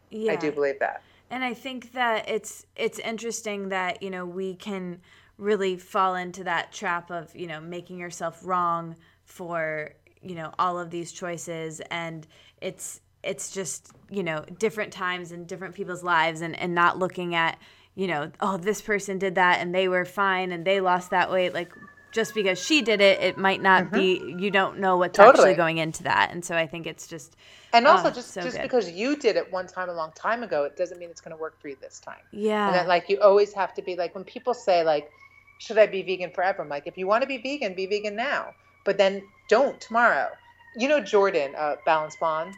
Yeah. 0.09 0.33
I 0.33 0.35
do 0.35 0.51
believe 0.51 0.79
that. 0.79 1.01
And 1.29 1.43
I 1.43 1.53
think 1.53 1.93
that 1.93 2.29
it's 2.29 2.65
it's 2.75 2.99
interesting 2.99 3.69
that, 3.69 4.03
you 4.03 4.09
know, 4.09 4.25
we 4.25 4.55
can 4.55 5.01
really 5.37 5.77
fall 5.77 6.15
into 6.15 6.43
that 6.43 6.71
trap 6.71 7.09
of, 7.09 7.35
you 7.35 7.47
know, 7.47 7.59
making 7.59 7.97
yourself 7.97 8.39
wrong 8.43 8.95
for, 9.23 9.93
you 10.21 10.35
know, 10.35 10.53
all 10.59 10.79
of 10.79 10.91
these 10.91 11.11
choices 11.11 11.81
and 11.89 12.27
it's 12.61 13.01
it's 13.25 13.51
just 13.51 13.91
you 14.11 14.23
know 14.23 14.45
different 14.59 14.93
times 14.93 15.31
and 15.33 15.47
different 15.47 15.75
people's 15.75 16.03
lives 16.03 16.41
and 16.41 16.57
and 16.59 16.75
not 16.75 16.99
looking 16.99 17.35
at 17.35 17.59
you 17.95 18.07
know 18.07 18.31
oh 18.41 18.57
this 18.57 18.81
person 18.81 19.19
did 19.19 19.35
that 19.35 19.59
and 19.61 19.75
they 19.75 19.87
were 19.89 20.05
fine 20.05 20.51
and 20.53 20.65
they 20.65 20.81
lost 20.81 21.11
that 21.11 21.31
weight 21.31 21.53
like 21.53 21.73
just 22.11 22.35
because 22.35 22.59
she 22.59 22.83
did 22.83 23.01
it, 23.01 23.21
it 23.21 23.37
might 23.37 23.61
not 23.61 23.91
Mm-hmm. 23.91 23.93
be. 23.93 24.35
You 24.39 24.51
don't 24.51 24.79
know 24.79 24.97
what's 24.97 25.19
Totally. 25.19 25.19
actually 25.19 25.55
going 25.55 25.79
into 25.79 26.03
that, 26.05 26.31
and 26.33 26.45
so 26.45 26.57
I 26.57 26.67
think 26.67 26.87
it's 26.87 27.07
just 27.07 27.37
And 27.73 27.85
also, 27.87 28.09
Oh, 28.09 28.11
just 28.11 28.33
so 28.33 28.41
just 28.41 28.49
good. 28.49 28.61
because 28.61 28.89
you 28.91 29.15
did 29.15 29.35
it 29.35 29.51
one 29.51 29.67
time 29.67 29.89
a 29.89 29.93
long 29.93 30.11
time 30.15 30.41
ago, 30.43 30.63
it 30.63 30.75
doesn't 30.75 30.97
mean 30.97 31.09
it's 31.11 31.21
going 31.21 31.35
to 31.35 31.41
work 31.41 31.59
for 31.61 31.67
you 31.67 31.75
this 31.79 31.99
time. 31.99 32.23
yeah, 32.31 32.65
And 32.65 32.75
that, 32.75 32.87
like, 32.87 33.09
you 33.09 33.19
always 33.21 33.53
have 33.53 33.73
to 33.75 33.81
be 33.83 33.95
like 33.95 34.15
when 34.15 34.23
people 34.23 34.53
say 34.55 34.83
like, 34.83 35.11
"Should 35.59 35.77
I 35.77 35.85
be 35.87 36.01
vegan 36.01 36.31
forever?" 36.31 36.63
I'm 36.63 36.69
like, 36.69 36.87
if 36.87 36.97
you 36.97 37.05
want 37.07 37.21
to 37.21 37.27
be 37.27 37.37
vegan, 37.37 37.75
be 37.75 37.85
vegan 37.85 38.15
now, 38.15 38.55
but 38.85 38.97
then 38.97 39.23
don't 39.49 39.79
tomorrow. 39.79 40.29
You 40.75 40.87
know 40.87 40.99
Jordan, 41.01 41.53
uh, 41.57 41.75
Balanced 41.85 42.19
Blonde. 42.19 42.55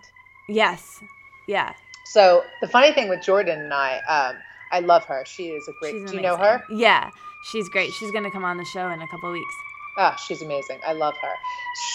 Yes, 0.47 1.01
yeah. 1.47 1.73
So 2.05 2.43
the 2.61 2.67
funny 2.67 2.93
thing 2.93 3.09
with 3.09 3.21
Jordan 3.21 3.59
and 3.61 3.73
I, 3.73 3.97
um, 4.07 4.37
I 4.71 4.79
love 4.79 5.05
her. 5.05 5.23
She 5.25 5.47
is 5.49 5.67
a 5.67 5.73
great. 5.79 5.93
She's 5.93 6.11
do 6.11 6.17
you 6.17 6.21
know 6.21 6.37
her? 6.37 6.63
Yeah, 6.69 7.09
she's 7.51 7.67
great. 7.69 7.91
She's 7.93 8.11
gonna 8.11 8.31
come 8.31 8.45
on 8.45 8.57
the 8.57 8.65
show 8.65 8.89
in 8.89 9.01
a 9.01 9.07
couple 9.07 9.31
weeks. 9.31 9.53
Ah, 9.97 10.15
she's 10.15 10.41
amazing. 10.41 10.79
I 10.85 10.93
love 10.93 11.15
her. 11.21 11.33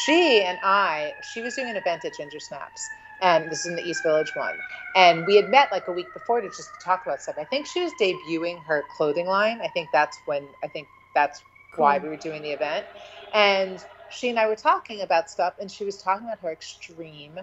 She 0.04 0.42
and 0.42 0.58
I, 0.62 1.14
she 1.32 1.40
was 1.40 1.54
doing 1.54 1.70
an 1.70 1.76
event 1.76 2.04
at 2.04 2.16
Ginger 2.16 2.40
Snaps, 2.40 2.82
and 3.20 3.50
this 3.50 3.60
is 3.60 3.66
in 3.66 3.76
the 3.76 3.84
East 3.84 4.02
Village 4.02 4.32
one. 4.34 4.56
And 4.96 5.24
we 5.26 5.36
had 5.36 5.48
met 5.48 5.70
like 5.70 5.86
a 5.88 5.92
week 5.92 6.12
before 6.12 6.40
to 6.40 6.48
just 6.48 6.68
talk 6.82 7.06
about 7.06 7.22
stuff. 7.22 7.36
I 7.38 7.44
think 7.44 7.66
she 7.66 7.80
was 7.80 7.92
debuting 8.00 8.62
her 8.64 8.82
clothing 8.96 9.26
line. 9.26 9.60
I 9.62 9.68
think 9.68 9.88
that's 9.92 10.18
when 10.26 10.48
I 10.64 10.68
think 10.68 10.88
that's 11.14 11.42
why 11.76 11.98
we 11.98 12.08
were 12.08 12.16
doing 12.16 12.42
the 12.42 12.50
event. 12.50 12.86
And 13.32 13.82
she 14.10 14.28
and 14.28 14.38
I 14.38 14.46
were 14.46 14.56
talking 14.56 15.00
about 15.00 15.30
stuff, 15.30 15.54
and 15.60 15.70
she 15.70 15.84
was 15.84 16.02
talking 16.02 16.26
about 16.26 16.40
her 16.40 16.52
extreme 16.52 17.38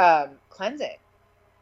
um, 0.00 0.30
cleansing 0.48 0.96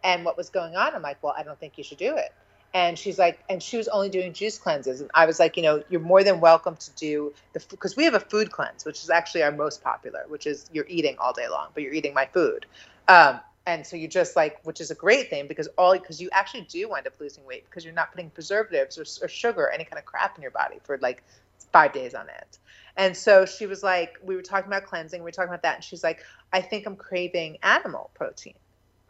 and 0.04 0.24
what 0.24 0.36
was 0.36 0.48
going 0.48 0.76
on. 0.76 0.94
I'm 0.94 1.02
like, 1.02 1.20
well, 1.22 1.34
I 1.36 1.42
don't 1.42 1.58
think 1.58 1.76
you 1.76 1.82
should 1.82 1.98
do 1.98 2.16
it. 2.16 2.32
And 2.72 2.98
she's 2.98 3.18
like, 3.18 3.40
and 3.48 3.62
she 3.62 3.76
was 3.76 3.88
only 3.88 4.10
doing 4.10 4.32
juice 4.32 4.58
cleanses. 4.58 5.00
And 5.00 5.10
I 5.14 5.26
was 5.26 5.40
like, 5.40 5.56
you 5.56 5.62
know, 5.62 5.82
you're 5.88 6.00
more 6.00 6.22
than 6.22 6.38
welcome 6.38 6.76
to 6.76 6.90
do 6.92 7.32
the, 7.52 7.64
because 7.70 7.96
we 7.96 8.04
have 8.04 8.14
a 8.14 8.20
food 8.20 8.52
cleanse, 8.52 8.84
which 8.84 9.02
is 9.02 9.10
actually 9.10 9.42
our 9.42 9.50
most 9.50 9.82
popular, 9.82 10.24
which 10.28 10.46
is 10.46 10.70
you're 10.72 10.86
eating 10.88 11.16
all 11.18 11.32
day 11.32 11.48
long, 11.48 11.68
but 11.74 11.82
you're 11.82 11.94
eating 11.94 12.14
my 12.14 12.26
food. 12.26 12.66
Um, 13.08 13.40
and 13.66 13.86
so 13.86 13.96
you 13.96 14.06
just 14.06 14.36
like, 14.36 14.60
which 14.64 14.80
is 14.80 14.90
a 14.90 14.94
great 14.94 15.30
thing 15.30 15.48
because 15.48 15.68
all, 15.76 15.92
because 15.94 16.20
you 16.20 16.28
actually 16.32 16.62
do 16.62 16.88
wind 16.88 17.06
up 17.06 17.14
losing 17.18 17.44
weight 17.44 17.64
because 17.68 17.84
you're 17.84 17.94
not 17.94 18.12
putting 18.12 18.30
preservatives 18.30 18.98
or, 18.98 19.24
or 19.24 19.28
sugar, 19.28 19.62
or 19.62 19.70
any 19.70 19.84
kind 19.84 19.98
of 19.98 20.04
crap 20.04 20.36
in 20.36 20.42
your 20.42 20.52
body 20.52 20.76
for 20.84 20.98
like 20.98 21.24
five 21.72 21.92
days 21.92 22.14
on 22.14 22.28
end. 22.28 22.58
And 22.96 23.16
so 23.16 23.46
she 23.46 23.66
was 23.66 23.82
like, 23.82 24.18
we 24.22 24.34
were 24.34 24.42
talking 24.42 24.66
about 24.68 24.84
cleansing, 24.84 25.20
we 25.20 25.24
were 25.24 25.30
talking 25.32 25.50
about 25.50 25.62
that. 25.62 25.76
And 25.76 25.84
she's 25.84 26.02
like, 26.02 26.24
I 26.52 26.60
think 26.60 26.86
I'm 26.86 26.96
craving 26.96 27.58
animal 27.62 28.10
protein. 28.14 28.54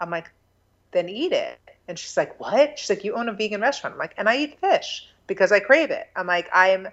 I'm 0.01 0.11
like, 0.11 0.31
then 0.93 1.09
eat 1.09 1.33
it. 1.33 1.59
And 1.89 1.99
she's 1.99 2.17
like, 2.17 2.39
what? 2.39 2.79
She's 2.79 2.91
like, 2.91 3.05
you 3.05 3.15
own 3.15 3.29
a 3.29 3.33
vegan 3.33 3.61
restaurant. 3.61 3.95
I'm 3.95 3.99
like, 3.99 4.15
and 4.19 4.29
I 4.29 4.37
eat 4.37 4.61
fish 4.61 5.09
because 5.27 5.53
I 5.53 5.61
crave 5.61 5.91
it. 5.91 6.09
I'm 6.17 6.27
like, 6.27 6.49
I 6.55 6.69
am, 6.71 6.89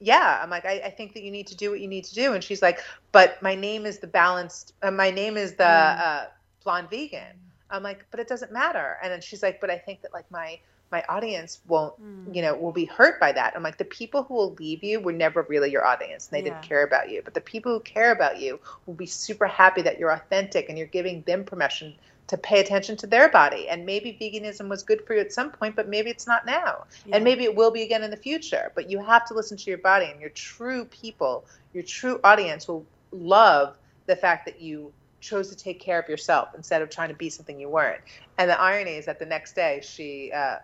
yeah. 0.00 0.40
I'm 0.42 0.48
like, 0.50 0.64
I, 0.64 0.80
I 0.86 0.90
think 0.90 1.12
that 1.14 1.22
you 1.22 1.30
need 1.30 1.46
to 1.48 1.56
do 1.56 1.70
what 1.70 1.80
you 1.80 1.88
need 1.88 2.04
to 2.04 2.14
do. 2.14 2.32
And 2.32 2.42
she's 2.42 2.62
like, 2.62 2.80
but 3.12 3.42
my 3.42 3.54
name 3.54 3.84
is 3.84 3.98
the 3.98 4.06
balanced, 4.06 4.72
uh, 4.82 4.90
my 4.90 5.10
name 5.10 5.36
is 5.36 5.54
the 5.54 5.64
Mm. 5.64 6.00
uh, 6.00 6.24
blonde 6.64 6.88
vegan. 6.90 7.36
I'm 7.70 7.82
like, 7.82 8.06
but 8.10 8.20
it 8.20 8.28
doesn't 8.28 8.52
matter. 8.52 8.96
And 9.02 9.12
then 9.12 9.20
she's 9.20 9.42
like, 9.42 9.60
but 9.60 9.70
I 9.70 9.76
think 9.76 10.00
that 10.02 10.14
like 10.14 10.30
my, 10.30 10.58
my 10.90 11.04
audience 11.08 11.60
won't, 11.66 11.94
Mm. 12.00 12.34
you 12.34 12.42
know, 12.42 12.54
will 12.54 12.72
be 12.72 12.86
hurt 12.86 13.20
by 13.20 13.32
that. 13.32 13.54
I'm 13.54 13.62
like, 13.62 13.78
the 13.78 13.84
people 13.84 14.22
who 14.22 14.34
will 14.34 14.54
leave 14.54 14.82
you 14.82 15.00
were 15.00 15.12
never 15.12 15.42
really 15.48 15.70
your 15.70 15.84
audience. 15.84 16.28
And 16.28 16.36
they 16.36 16.42
Yeah. 16.42 16.54
didn't 16.54 16.62
care 16.62 16.82
about 16.82 17.10
you. 17.10 17.22
But 17.22 17.34
the 17.34 17.40
people 17.40 17.72
who 17.72 17.80
care 17.80 18.10
about 18.12 18.38
you 18.38 18.60
will 18.86 18.94
be 18.94 19.06
super 19.06 19.46
happy 19.46 19.82
that 19.82 19.98
you're 19.98 20.12
authentic 20.12 20.68
and 20.68 20.78
you're 20.78 20.86
giving 20.86 21.22
them 21.22 21.44
permission 21.44 21.96
to 22.28 22.36
pay 22.36 22.60
attention 22.60 22.96
to 22.98 23.06
their 23.06 23.28
body. 23.30 23.68
And 23.68 23.86
maybe 23.86 24.16
veganism 24.20 24.68
was 24.68 24.82
good 24.82 25.02
for 25.06 25.14
you 25.14 25.20
at 25.20 25.32
some 25.32 25.50
point, 25.50 25.76
but 25.76 25.88
maybe 25.88 26.10
it's 26.10 26.26
not 26.26 26.44
now. 26.46 26.84
Yeah. 27.04 27.16
And 27.16 27.24
maybe 27.24 27.44
it 27.44 27.54
will 27.54 27.70
be 27.70 27.82
again 27.82 28.02
in 28.02 28.10
the 28.10 28.16
future. 28.16 28.70
But 28.74 28.90
you 28.90 29.02
have 29.02 29.26
to 29.26 29.34
listen 29.34 29.56
to 29.56 29.70
your 29.70 29.78
body 29.78 30.06
and 30.06 30.20
your 30.20 30.30
true 30.30 30.84
people, 30.86 31.46
your 31.72 31.84
true 31.84 32.20
audience 32.24 32.68
will 32.68 32.86
love 33.12 33.78
the 34.06 34.16
fact 34.16 34.44
that 34.46 34.60
you 34.60 34.92
chose 35.20 35.48
to 35.50 35.56
take 35.56 35.80
care 35.80 35.98
of 35.98 36.08
yourself 36.08 36.48
instead 36.56 36.80
of 36.82 36.90
trying 36.90 37.08
to 37.08 37.14
be 37.14 37.28
something 37.30 37.58
you 37.58 37.68
weren't. 37.68 38.00
And 38.38 38.48
the 38.50 38.60
irony 38.60 38.92
is 38.92 39.06
that 39.06 39.18
the 39.18 39.26
next 39.26 39.54
day 39.54 39.80
she 39.82 40.30
uh, 40.32 40.56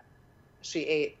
she 0.65 0.81
ate 0.81 1.19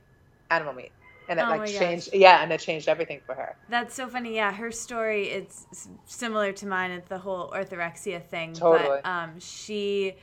animal 0.49 0.73
meat. 0.73 0.93
And 1.27 1.39
it 1.39 1.47
Oh 1.47 1.49
like 1.49 1.65
changed 1.65 2.09
gosh. 2.11 2.13
yeah, 2.13 2.43
and 2.43 2.51
it 2.51 2.59
changed 2.59 2.87
everything 2.89 3.21
for 3.25 3.35
her. 3.35 3.57
That's 3.69 3.95
so 3.95 4.07
funny. 4.07 4.35
Yeah, 4.35 4.53
her 4.53 4.71
story 4.71 5.29
it's 5.29 5.67
similar 6.05 6.51
to 6.53 6.67
mine. 6.67 6.91
It's 6.91 7.09
the 7.09 7.17
whole 7.19 7.51
orthorexia 7.51 8.23
thing. 8.23 8.53
Totally. 8.53 9.01
But 9.03 9.05
um, 9.05 9.39
she 9.39 10.15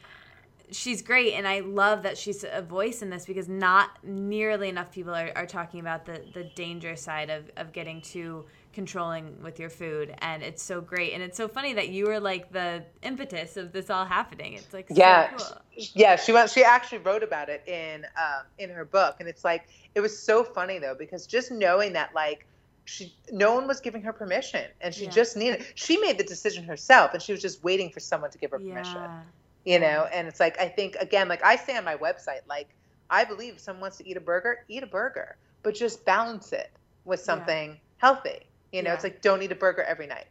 she's 0.71 1.03
great, 1.03 1.35
and 1.35 1.47
I 1.47 1.61
love 1.61 2.05
that 2.05 2.19
she's 2.19 2.45
a 2.51 2.63
voice 2.63 3.03
in 3.03 3.11
this 3.11 3.27
because 3.27 3.49
not 3.49 3.91
nearly 4.05 4.69
enough 4.69 4.93
people 4.93 5.15
are, 5.15 5.33
are 5.37 5.47
talking 5.47 5.81
about 5.81 6.07
the 6.07 6.23
the 6.33 6.45
danger 6.45 6.97
side 6.97 7.31
of 7.31 7.51
of 7.57 7.73
getting 7.73 8.01
too 8.01 8.47
controlling 8.73 9.43
with 9.43 9.59
your 9.61 9.71
food 9.71 10.15
and 10.19 10.43
it's 10.43 10.63
so 10.63 10.81
great. 10.81 11.13
And 11.13 11.23
it's 11.23 11.37
so 11.37 11.49
funny 11.49 11.73
that 11.75 11.89
you 11.91 12.07
were 12.07 12.21
like 12.21 12.53
the 12.53 12.85
impetus 13.03 13.57
of 13.57 13.73
this 13.73 13.91
all 13.91 14.05
happening. 14.05 14.55
It's 14.55 14.73
like 14.73 14.87
yeah. 14.91 15.37
so 15.37 15.45
cool. 15.47 15.63
yeah 15.95 16.17
she 16.17 16.33
went 16.33 16.51
she 16.51 16.65
actually 16.65 16.99
wrote 16.99 17.23
about 17.23 17.49
it 17.49 17.63
in 17.67 18.05
um, 18.17 18.45
in 18.59 18.71
her 18.71 18.85
book. 18.85 19.17
And 19.21 19.29
it's 19.29 19.45
like 19.45 19.69
it 19.95 20.01
was 20.01 20.19
so 20.19 20.43
funny 20.45 20.79
though 20.79 20.95
because 20.99 21.27
just 21.27 21.51
knowing 21.51 21.93
that 21.95 22.15
like 22.15 22.47
she 22.85 23.15
no 23.31 23.55
one 23.55 23.69
was 23.69 23.81
giving 23.81 24.03
her 24.03 24.13
permission 24.13 24.65
and 24.81 24.93
she 24.95 25.05
Yeah. 25.05 25.11
just 25.11 25.37
needed 25.37 25.65
she 25.75 25.99
made 25.99 26.19
the 26.19 26.25
decision 26.25 26.65
herself 26.65 27.13
and 27.15 27.23
she 27.23 27.33
was 27.33 27.41
just 27.41 27.63
waiting 27.63 27.91
for 27.91 28.01
someone 28.01 28.31
to 28.31 28.39
give 28.39 28.51
her 28.51 28.59
permission. 28.59 28.97
Yeah. 28.97 29.21
You 29.65 29.79
know? 29.81 30.09
And 30.13 30.27
it's 30.27 30.41
like 30.41 30.59
i 30.61 30.67
think 30.69 30.97
again 30.97 31.29
like 31.29 31.45
i 31.45 31.55
say 31.57 31.77
on 31.77 31.85
my 31.85 31.97
website 31.97 32.41
like 32.49 32.69
i 33.11 33.23
believe 33.25 33.55
if 33.55 33.61
someone 33.61 33.83
wants 33.83 33.99
to 33.99 34.09
eat 34.09 34.17
a 34.17 34.21
burger 34.21 34.65
eat 34.69 34.83
a 34.83 34.87
burger 34.87 35.37
but 35.63 35.75
just 35.77 36.05
balance 36.05 36.53
it 36.53 36.71
with 37.05 37.21
Yeah. 37.21 37.25
something 37.25 37.81
healthy 37.99 38.41
you 38.73 38.83
know 38.83 38.93
it's 38.93 39.05
like 39.05 39.21
don't 39.23 39.43
eat 39.43 39.53
a 39.53 39.55
burger 39.55 39.83
every 39.83 40.07
night 40.07 40.27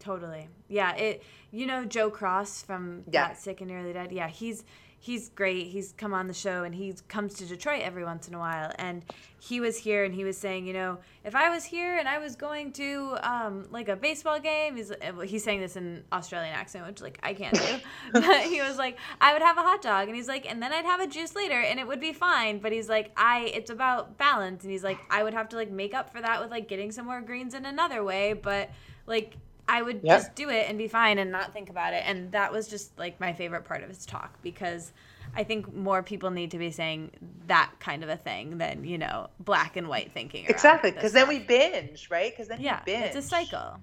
Totally. 0.00 0.48
Yeah. 0.68 0.94
It. 0.94 1.22
You 1.50 1.66
know 1.66 1.84
Joe 1.84 2.08
Cross 2.08 2.62
from 2.62 3.02
Yeah. 3.10 3.28
Fat 3.28 3.38
Sick 3.40 3.60
and 3.60 3.68
Nearly 3.68 3.92
Dead. 3.92 4.12
Yeah. 4.12 4.28
He's 4.28 4.64
he's 5.00 5.28
great. 5.28 5.68
He's 5.68 5.94
come 5.96 6.12
on 6.12 6.26
the 6.26 6.34
show 6.34 6.64
and 6.64 6.74
he 6.74 6.94
comes 7.06 7.34
to 7.34 7.46
Detroit 7.46 7.82
every 7.82 8.04
once 8.04 8.28
in 8.28 8.34
a 8.34 8.38
while. 8.38 8.72
And 8.78 9.04
he 9.40 9.60
was 9.60 9.76
here 9.76 10.04
and 10.04 10.12
he 10.12 10.24
was 10.24 10.36
saying, 10.36 10.66
you 10.66 10.72
know, 10.72 10.98
if 11.24 11.34
I 11.34 11.50
was 11.50 11.64
here 11.64 11.96
and 11.98 12.08
I 12.08 12.18
was 12.18 12.34
going 12.34 12.72
to 12.72 13.16
um, 13.22 13.66
like 13.70 13.88
a 13.88 13.94
baseball 13.94 14.40
game, 14.40 14.76
he's 14.76 14.92
he's 15.24 15.44
saying 15.44 15.60
this 15.60 15.76
in 15.76 16.02
Australian 16.12 16.52
accent, 16.54 16.86
which 16.86 17.00
like 17.00 17.18
I 17.22 17.34
can't 17.34 17.54
do. 17.54 17.78
but 18.12 18.42
he 18.42 18.60
was 18.60 18.76
like, 18.76 18.98
I 19.20 19.32
would 19.32 19.42
have 19.42 19.56
a 19.56 19.62
hot 19.62 19.82
dog 19.82 20.08
and 20.08 20.16
he's 20.16 20.28
like, 20.28 20.50
and 20.50 20.60
then 20.60 20.72
I'd 20.72 20.84
have 20.84 21.00
a 21.00 21.06
juice 21.06 21.36
later 21.36 21.60
and 21.60 21.78
it 21.78 21.86
would 21.86 22.00
be 22.00 22.12
fine. 22.12 22.58
But 22.58 22.72
he's 22.72 22.88
like, 22.88 23.12
I 23.16 23.52
it's 23.54 23.70
about 23.70 24.18
balance 24.18 24.64
and 24.64 24.72
he's 24.72 24.84
like, 24.84 24.98
I 25.10 25.22
would 25.22 25.34
have 25.34 25.48
to 25.50 25.56
like 25.56 25.70
make 25.70 25.94
up 25.94 26.10
for 26.10 26.20
that 26.20 26.40
with 26.40 26.50
like 26.50 26.68
getting 26.68 26.90
some 26.90 27.06
more 27.06 27.20
greens 27.20 27.54
in 27.54 27.66
another 27.66 28.02
way, 28.02 28.32
but 28.32 28.70
like 29.06 29.36
I 29.68 29.82
would 29.82 30.02
Yep. 30.02 30.08
just 30.08 30.34
do 30.34 30.48
it 30.48 30.66
and 30.68 30.78
be 30.78 30.88
fine 30.88 31.18
and 31.18 31.30
not 31.30 31.52
think 31.52 31.68
about 31.70 31.92
it. 31.92 32.02
And 32.06 32.32
that 32.32 32.52
was 32.52 32.68
just 32.68 32.98
like 32.98 33.20
my 33.20 33.32
favorite 33.34 33.64
part 33.64 33.82
of 33.82 33.88
his 33.88 34.06
talk 34.06 34.40
because 34.42 34.92
I 35.34 35.44
think 35.44 35.72
more 35.74 36.02
people 36.02 36.30
need 36.30 36.50
to 36.52 36.58
be 36.58 36.70
saying 36.70 37.12
that 37.46 37.72
kind 37.78 38.02
of 38.02 38.08
a 38.08 38.16
thing 38.16 38.58
than, 38.58 38.84
you 38.84 38.98
know, 38.98 39.28
black 39.38 39.76
and 39.76 39.88
white 39.88 40.12
thinking. 40.12 40.46
exactly 40.46 40.90
because 40.90 41.12
then 41.12 41.28
we 41.28 41.38
binge 41.38 42.08
right 42.10 42.32
because 42.32 42.48
then 42.48 42.60
Yeah, 42.60 42.80
you 42.80 42.82
binge 42.84 43.04
it's 43.06 43.16
a 43.16 43.22
cycle. 43.22 43.80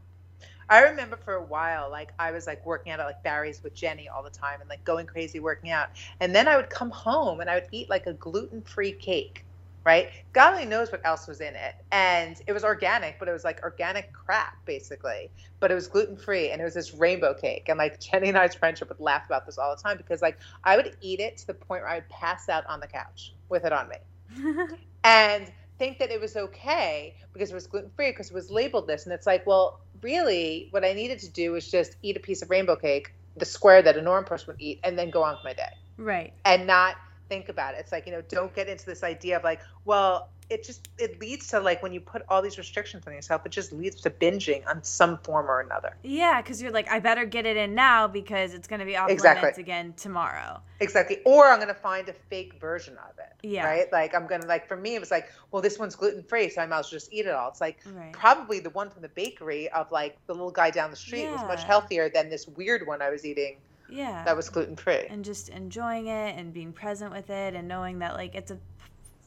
I 0.70 0.82
remember 0.82 1.18
for 1.18 1.36
a 1.36 1.44
while, 1.44 1.92
like 1.92 2.14
I 2.18 2.32
was 2.32 2.48
like 2.48 2.66
working 2.66 2.92
out 2.92 3.00
at 3.00 3.06
like 3.06 3.24
Barry's 3.24 3.62
with 3.64 3.76
Jenny 3.76 4.10
all 4.10 4.24
the 4.24 4.30
time 4.32 4.62
and 4.62 4.70
like 4.70 4.84
going 4.84 5.06
crazy 5.06 5.40
working 5.40 5.70
out. 5.70 5.90
And 6.20 6.36
then 6.36 6.48
I 6.48 6.56
would 6.58 6.70
come 6.70 6.90
home 6.92 7.40
and 7.40 7.50
I 7.50 7.56
would 7.56 7.68
eat 7.72 7.90
like 7.90 8.08
a 8.08 8.14
gluten 8.14 8.62
free 8.64 8.94
cake, 8.94 9.46
right? 9.86 10.10
God 10.34 10.54
only 10.54 10.66
knows 10.66 10.92
what 10.92 11.00
else 11.06 11.28
was 11.28 11.40
in 11.40 11.56
it. 11.56 11.76
And 11.92 12.42
it 12.48 12.54
was 12.54 12.64
organic, 12.66 13.20
but 13.20 13.28
it 13.28 13.32
was 13.32 13.44
like 13.44 13.62
organic 13.64 14.12
crap 14.12 14.58
basically. 14.66 15.30
But 15.60 15.72
it 15.72 15.76
was 15.76 15.88
gluten 15.88 16.18
free 16.18 16.50
and 16.50 16.60
it 16.60 16.64
was 16.66 16.74
this 16.74 16.94
rainbow 16.94 17.36
cake. 17.36 17.70
And 17.70 17.78
like 17.78 18.00
Jenny 18.00 18.30
and 18.30 18.38
I's 18.38 18.56
friendship 18.56 18.90
would 18.90 19.00
laugh 19.00 19.26
about 19.28 19.46
this 19.46 19.58
all 19.58 19.76
the 19.76 19.82
time 19.82 19.96
because 19.96 20.22
like 20.22 20.40
I 20.64 20.76
would 20.76 20.98
eat 21.02 21.20
it 21.20 21.38
to 21.38 21.48
the 21.48 21.54
point 21.54 21.84
where 21.84 21.90
I 21.90 21.96
would 21.96 22.10
pass 22.10 22.50
out 22.50 22.66
on 22.68 22.80
the 22.80 22.88
couch 22.88 23.34
with 23.48 23.64
it 23.64 23.72
on 23.72 23.88
me 23.88 24.68
and 25.04 25.52
think 25.78 26.00
that 26.00 26.10
it 26.10 26.20
was 26.20 26.36
okay 26.36 27.16
because 27.32 27.52
it 27.52 27.54
was 27.54 27.68
gluten 27.68 27.92
free 27.96 28.10
because 28.10 28.32
it 28.32 28.34
was 28.34 28.50
labeled 28.50 28.88
this. 28.88 29.06
And 29.06 29.14
it's 29.14 29.28
like, 29.28 29.46
well, 29.46 29.82
really, 30.02 30.68
what 30.72 30.84
I 30.84 30.94
needed 30.94 31.20
to 31.20 31.30
do 31.30 31.52
was 31.52 31.70
just 31.70 31.96
eat 32.02 32.18
a 32.18 32.20
piece 32.20 32.42
of 32.42 32.50
rainbow 32.50 32.76
cake, 32.76 33.14
the 33.38 33.46
square 33.46 33.84
that 33.84 33.96
a 33.98 34.02
normal 34.02 34.28
person 34.28 34.48
would 34.48 34.62
eat, 34.62 34.80
and 34.84 34.98
then 34.98 35.12
go 35.12 35.24
on 35.24 35.36
with 35.36 35.44
my 35.44 35.54
day 35.54 35.74
right. 35.98 36.34
and 36.44 36.68
not 36.68 36.96
think 37.30 37.50
about 37.50 37.74
it. 37.74 37.80
It's 37.80 37.92
like, 37.92 38.06
you 38.06 38.12
know, 38.12 38.22
don't 38.22 38.54
get 38.56 38.68
into 38.68 38.86
this 38.86 39.04
idea 39.04 39.38
of 39.38 39.44
like, 39.44 39.62
well, 39.86 40.30
it 40.48 40.64
just 40.64 40.90
it 41.00 41.20
leads 41.20 41.48
to 41.48 41.60
like 41.60 41.82
when 41.82 41.92
you 41.92 42.00
put 42.00 42.22
all 42.30 42.40
these 42.40 42.60
restrictions 42.60 43.08
on 43.08 43.14
yourself, 43.14 43.44
it 43.48 43.52
just 43.52 43.72
leads 43.72 44.00
to 44.02 44.12
binging 44.12 44.62
on 44.68 44.84
some 44.84 45.18
form 45.18 45.48
or 45.50 45.60
another. 45.60 45.98
Yeah, 46.04 46.40
because 46.40 46.62
you're 46.62 46.72
like, 46.72 46.88
I 46.92 47.00
better 47.00 47.26
get 47.26 47.48
it 47.48 47.58
in 47.58 47.74
now 47.74 48.08
because 48.08 48.54
it's 48.54 48.68
going 48.68 48.80
to 48.80 48.86
be 48.86 48.96
off 48.96 49.10
Exactly. 49.10 49.42
limits 49.42 49.58
again 49.58 49.94
tomorrow. 49.98 50.62
Exactly. 50.82 51.18
Or 51.26 51.48
I'm 51.48 51.60
gonna 51.60 51.74
find 51.74 52.10
a 52.10 52.14
fake 52.14 52.60
version 52.60 52.96
of 53.10 53.18
it. 53.18 53.34
Yeah. 53.48 53.66
Right? 53.66 53.92
Like 53.92 54.14
I'm 54.14 54.28
gonna 54.28 54.46
like 54.46 54.68
for 54.68 54.76
me 54.78 54.94
it 54.96 55.00
was 55.00 55.10
like, 55.10 55.32
well, 55.52 55.62
this 55.62 55.80
one's 55.80 55.96
gluten 55.96 56.22
free, 56.22 56.50
so 56.50 56.62
I 56.62 56.66
might 56.68 56.80
as 56.80 56.86
well 56.88 57.00
just 57.00 57.14
eat 57.14 57.26
it 57.26 57.32
all. 57.34 57.50
It's 57.50 57.62
like 57.62 57.80
Right. 57.86 58.12
probably 58.12 58.60
the 58.60 58.70
one 58.72 58.90
from 58.90 59.02
the 59.02 59.08
bakery 59.10 59.70
of 59.70 59.92
like 59.92 60.18
the 60.28 60.34
little 60.34 60.52
guy 60.52 60.70
down 60.70 60.92
the 60.92 60.98
street 60.98 61.30
was 61.32 61.42
much 61.44 61.64
healthier 61.64 62.10
than 62.10 62.30
this 62.30 62.48
weird 62.48 62.86
one 62.86 63.02
I 63.02 63.10
was 63.10 63.26
eating 63.26 63.58
Yeah. 63.90 64.24
that 64.26 64.36
was 64.36 64.50
gluten 64.50 64.76
free. 64.76 65.06
and 65.10 65.24
just 65.24 65.50
enjoying 65.50 66.08
it 66.08 66.38
and 66.38 66.54
being 66.54 66.74
present 66.74 67.12
with 67.12 67.30
it 67.30 67.54
and 67.54 67.68
knowing 67.68 68.00
that 68.00 68.16
like 68.16 68.36
it's 68.36 68.52
a 68.52 68.58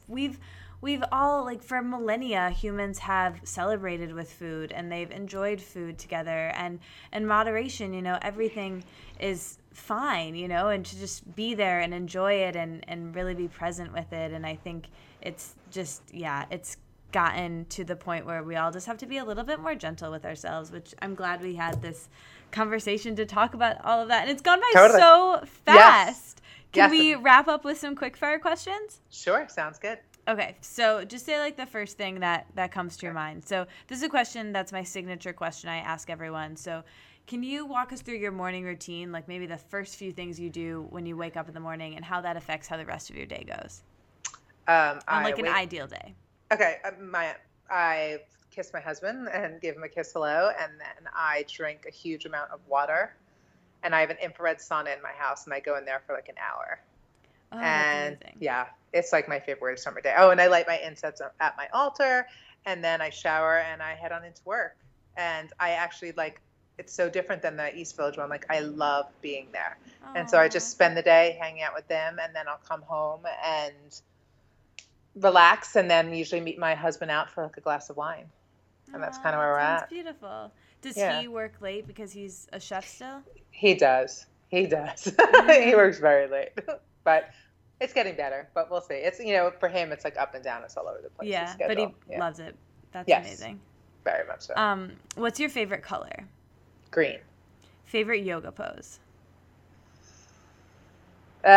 we've 0.07 0.39
we've 0.81 1.03
all 1.11 1.43
like 1.43 1.61
for 1.61 1.81
millennia 1.81 2.49
humans 2.49 2.99
have 2.99 3.39
celebrated 3.43 4.13
with 4.13 4.31
food 4.31 4.71
and 4.71 4.91
they've 4.91 5.11
enjoyed 5.11 5.59
food 5.61 5.97
together 5.97 6.51
and 6.55 6.79
in 7.13 7.25
moderation 7.25 7.93
you 7.93 8.01
know 8.01 8.17
everything 8.21 8.83
is 9.19 9.57
fine 9.73 10.35
you 10.35 10.47
know 10.47 10.69
and 10.69 10.85
to 10.85 10.97
just 10.97 11.35
be 11.35 11.53
there 11.53 11.79
and 11.81 11.93
enjoy 11.93 12.33
it 12.33 12.55
and 12.55 12.83
and 12.87 13.15
really 13.15 13.35
be 13.35 13.47
present 13.47 13.91
with 13.93 14.11
it 14.13 14.31
and 14.31 14.45
i 14.45 14.55
think 14.55 14.87
it's 15.21 15.55
just 15.71 16.01
yeah 16.13 16.45
it's 16.49 16.77
gotten 17.11 17.65
to 17.65 17.83
the 17.83 17.95
point 17.95 18.25
where 18.25 18.43
we 18.43 18.55
all 18.55 18.71
just 18.71 18.85
have 18.85 18.97
to 18.97 19.07
be 19.07 19.17
a 19.17 19.25
little 19.25 19.43
bit 19.43 19.59
more 19.59 19.73
gentle 19.75 20.11
with 20.11 20.25
ourselves 20.25 20.71
which 20.71 20.93
i'm 21.01 21.15
glad 21.15 21.41
we 21.41 21.55
had 21.55 21.81
this 21.81 22.07
conversation 22.51 23.15
to 23.15 23.25
talk 23.25 23.53
about 23.53 23.83
all 23.85 24.01
of 24.01 24.07
that 24.07 24.21
and 24.23 24.31
it's 24.31 24.41
gone 24.41 24.59
by 24.59 24.71
totally. 24.73 24.99
so 24.99 25.41
fast 25.65 25.75
yes. 25.75 26.35
can 26.71 26.91
yes. 26.93 26.99
we 26.99 27.15
wrap 27.15 27.47
up 27.47 27.63
with 27.63 27.77
some 27.77 27.95
quick 27.95 28.17
fire 28.17 28.39
questions 28.39 29.01
sure 29.09 29.47
sounds 29.49 29.79
good 29.79 29.99
Okay, 30.29 30.55
so 30.61 31.03
just 31.05 31.25
say 31.25 31.39
like 31.39 31.57
the 31.57 31.65
first 31.65 31.97
thing 31.97 32.19
that 32.19 32.45
that 32.53 32.71
comes 32.71 32.97
to 32.97 33.05
your 33.07 33.15
mind. 33.15 33.43
So 33.43 33.65
this 33.87 33.97
is 33.97 34.03
a 34.03 34.09
question 34.09 34.51
that's 34.51 34.71
my 34.71 34.83
signature 34.83 35.33
question 35.33 35.71
I 35.71 35.77
ask 35.77 36.07
everyone. 36.11 36.55
So 36.55 36.83
can 37.25 37.41
you 37.41 37.65
walk 37.65 37.91
us 37.93 38.03
through 38.03 38.17
your 38.17 38.31
morning 38.31 38.63
routine, 38.63 39.11
like 39.11 39.27
maybe 39.27 39.47
the 39.47 39.57
first 39.57 39.95
few 39.95 40.11
things 40.11 40.39
you 40.39 40.51
do 40.51 40.85
when 40.91 41.07
you 41.07 41.17
wake 41.17 41.35
up 41.35 41.47
in 41.47 41.55
the 41.55 41.59
morning, 41.59 41.95
and 41.95 42.05
how 42.05 42.21
that 42.21 42.37
affects 42.37 42.67
how 42.67 42.77
the 42.77 42.85
rest 42.85 43.09
of 43.09 43.15
your 43.15 43.25
day 43.25 43.43
goes? 43.43 43.81
Um, 44.67 44.99
On 45.07 45.23
like 45.23 45.35
I 45.35 45.39
an 45.39 45.43
wake- 45.45 45.55
ideal 45.55 45.87
day. 45.87 46.13
Okay, 46.51 46.77
uh, 46.85 46.91
my 47.01 47.35
I 47.67 48.19
kiss 48.59 48.73
my 48.73 48.81
husband 48.81 49.29
and 49.31 49.61
give 49.61 49.77
him 49.77 49.83
a 49.83 49.87
kiss 49.87 50.11
hello, 50.11 50.51
and 50.59 50.73
then 50.79 51.09
I 51.15 51.45
drink 51.47 51.85
a 51.87 51.91
huge 51.91 52.25
amount 52.25 52.51
of 52.51 52.59
water, 52.67 53.15
and 53.83 53.95
I 53.95 54.01
have 54.01 54.09
an 54.09 54.17
infrared 54.21 54.57
sauna 54.57 54.93
in 54.93 55.01
my 55.01 55.13
house, 55.17 55.45
and 55.45 55.53
I 55.53 55.61
go 55.61 55.77
in 55.77 55.85
there 55.85 56.01
for 56.05 56.13
like 56.13 56.27
an 56.27 56.35
hour. 56.37 56.81
Oh, 57.53 57.57
and 57.57 58.17
yeah, 58.37 58.65
it's 58.91 59.13
like 59.13 59.29
my 59.29 59.39
favorite 59.39 59.79
summer 59.79 60.01
day. 60.01 60.13
Oh, 60.17 60.31
and 60.31 60.41
I 60.41 60.47
light 60.47 60.67
my 60.67 60.77
incense 60.77 61.21
at 61.39 61.55
my 61.55 61.67
altar, 61.73 62.27
and 62.65 62.83
then 62.83 62.99
I 62.99 63.11
shower 63.11 63.59
and 63.59 63.81
I 63.81 63.95
head 63.95 64.11
on 64.11 64.25
into 64.25 64.41
work. 64.43 64.75
And 65.15 65.49
I 65.57 65.71
actually 65.71 66.11
like 66.11 66.41
it's 66.77 66.93
so 66.93 67.09
different 67.09 67.41
than 67.41 67.55
the 67.55 67.73
East 67.73 67.95
Village 67.95 68.17
one. 68.17 68.29
Like 68.29 68.45
I 68.49 68.59
love 68.59 69.05
being 69.21 69.47
there, 69.53 69.77
Aww. 70.03 70.17
and 70.19 70.29
so 70.29 70.37
I 70.37 70.49
just 70.49 70.69
spend 70.69 70.97
the 70.97 71.01
day 71.01 71.37
hanging 71.39 71.63
out 71.63 71.73
with 71.73 71.87
them, 71.87 72.19
and 72.21 72.35
then 72.35 72.49
I'll 72.49 72.59
come 72.67 72.81
home 72.81 73.21
and 73.45 74.01
relax, 75.15 75.77
and 75.77 75.89
then 75.89 76.13
usually 76.13 76.41
meet 76.41 76.59
my 76.59 76.75
husband 76.75 77.09
out 77.09 77.29
for 77.29 77.43
like 77.43 77.55
a 77.55 77.61
glass 77.61 77.89
of 77.89 77.95
wine, 77.95 78.25
and 78.93 79.01
that's 79.01 79.17
kind 79.17 79.35
of 79.35 79.39
where 79.39 79.51
we're 79.51 79.59
at. 79.59 79.89
Beautiful. 79.89 80.51
Does 80.81 80.97
yeah. 80.97 81.19
he 81.19 81.27
work 81.27 81.53
late 81.61 81.87
because 81.87 82.11
he's 82.11 82.47
a 82.53 82.59
chef 82.59 82.87
still? 82.87 83.21
He 83.51 83.73
does. 83.73 84.25
He 84.49 84.65
does. 84.65 85.03
he 85.47 85.75
works 85.75 85.99
very 85.99 86.27
late, 86.27 86.51
but 87.03 87.29
it's 87.81 87.93
getting 87.93 88.15
better, 88.15 88.49
but 88.53 88.71
we'll 88.71 88.81
see. 88.81 88.95
It's 88.95 89.19
you 89.19 89.33
know 89.33 89.51
for 89.59 89.69
him, 89.69 89.91
it's 89.91 90.03
like 90.03 90.17
up 90.17 90.33
and 90.33 90.43
down. 90.43 90.63
It's 90.63 90.75
all 90.75 90.87
over 90.87 91.01
the 91.01 91.09
place. 91.09 91.29
Yeah, 91.29 91.55
but 91.59 91.77
he 91.77 91.87
yeah. 92.09 92.19
loves 92.19 92.39
it. 92.39 92.55
That's 92.91 93.07
yes, 93.07 93.25
amazing. 93.25 93.59
Very 94.03 94.27
much 94.27 94.41
so. 94.41 94.55
Um, 94.55 94.93
what's 95.15 95.39
your 95.39 95.49
favorite 95.49 95.83
color? 95.83 96.25
Green. 96.91 97.19
Favorite 97.85 98.23
yoga 98.23 98.51
pose? 98.51 98.99
Uh, 101.43 101.49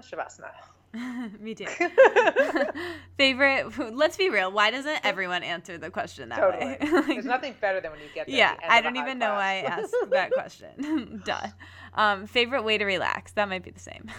shavasana. 0.00 0.50
Me 1.40 1.54
too. 1.54 1.66
Favorite? 3.16 3.78
Let's 3.94 4.16
be 4.16 4.28
real. 4.28 4.52
Why 4.52 4.70
doesn't 4.70 5.00
everyone 5.04 5.42
answer 5.42 5.78
the 5.78 5.90
question 5.90 6.28
that 6.28 6.38
totally. 6.38 6.66
way? 6.66 7.02
There's 7.06 7.24
nothing 7.24 7.54
better 7.60 7.80
than 7.80 7.92
when 7.92 8.00
you 8.00 8.08
get. 8.14 8.28
yeah, 8.28 8.56
I 8.68 8.80
don't 8.80 8.96
even 8.96 9.18
know 9.18 9.32
why 9.32 9.60
I 9.60 9.62
asked 9.62 9.94
that 10.10 10.32
question. 10.32 11.22
Duh. 11.24 11.46
Um, 11.94 12.26
favorite 12.26 12.62
way 12.62 12.78
to 12.78 12.84
relax? 12.84 13.32
That 13.32 13.48
might 13.48 13.62
be 13.62 13.70
the 13.70 13.80
same. 13.80 14.10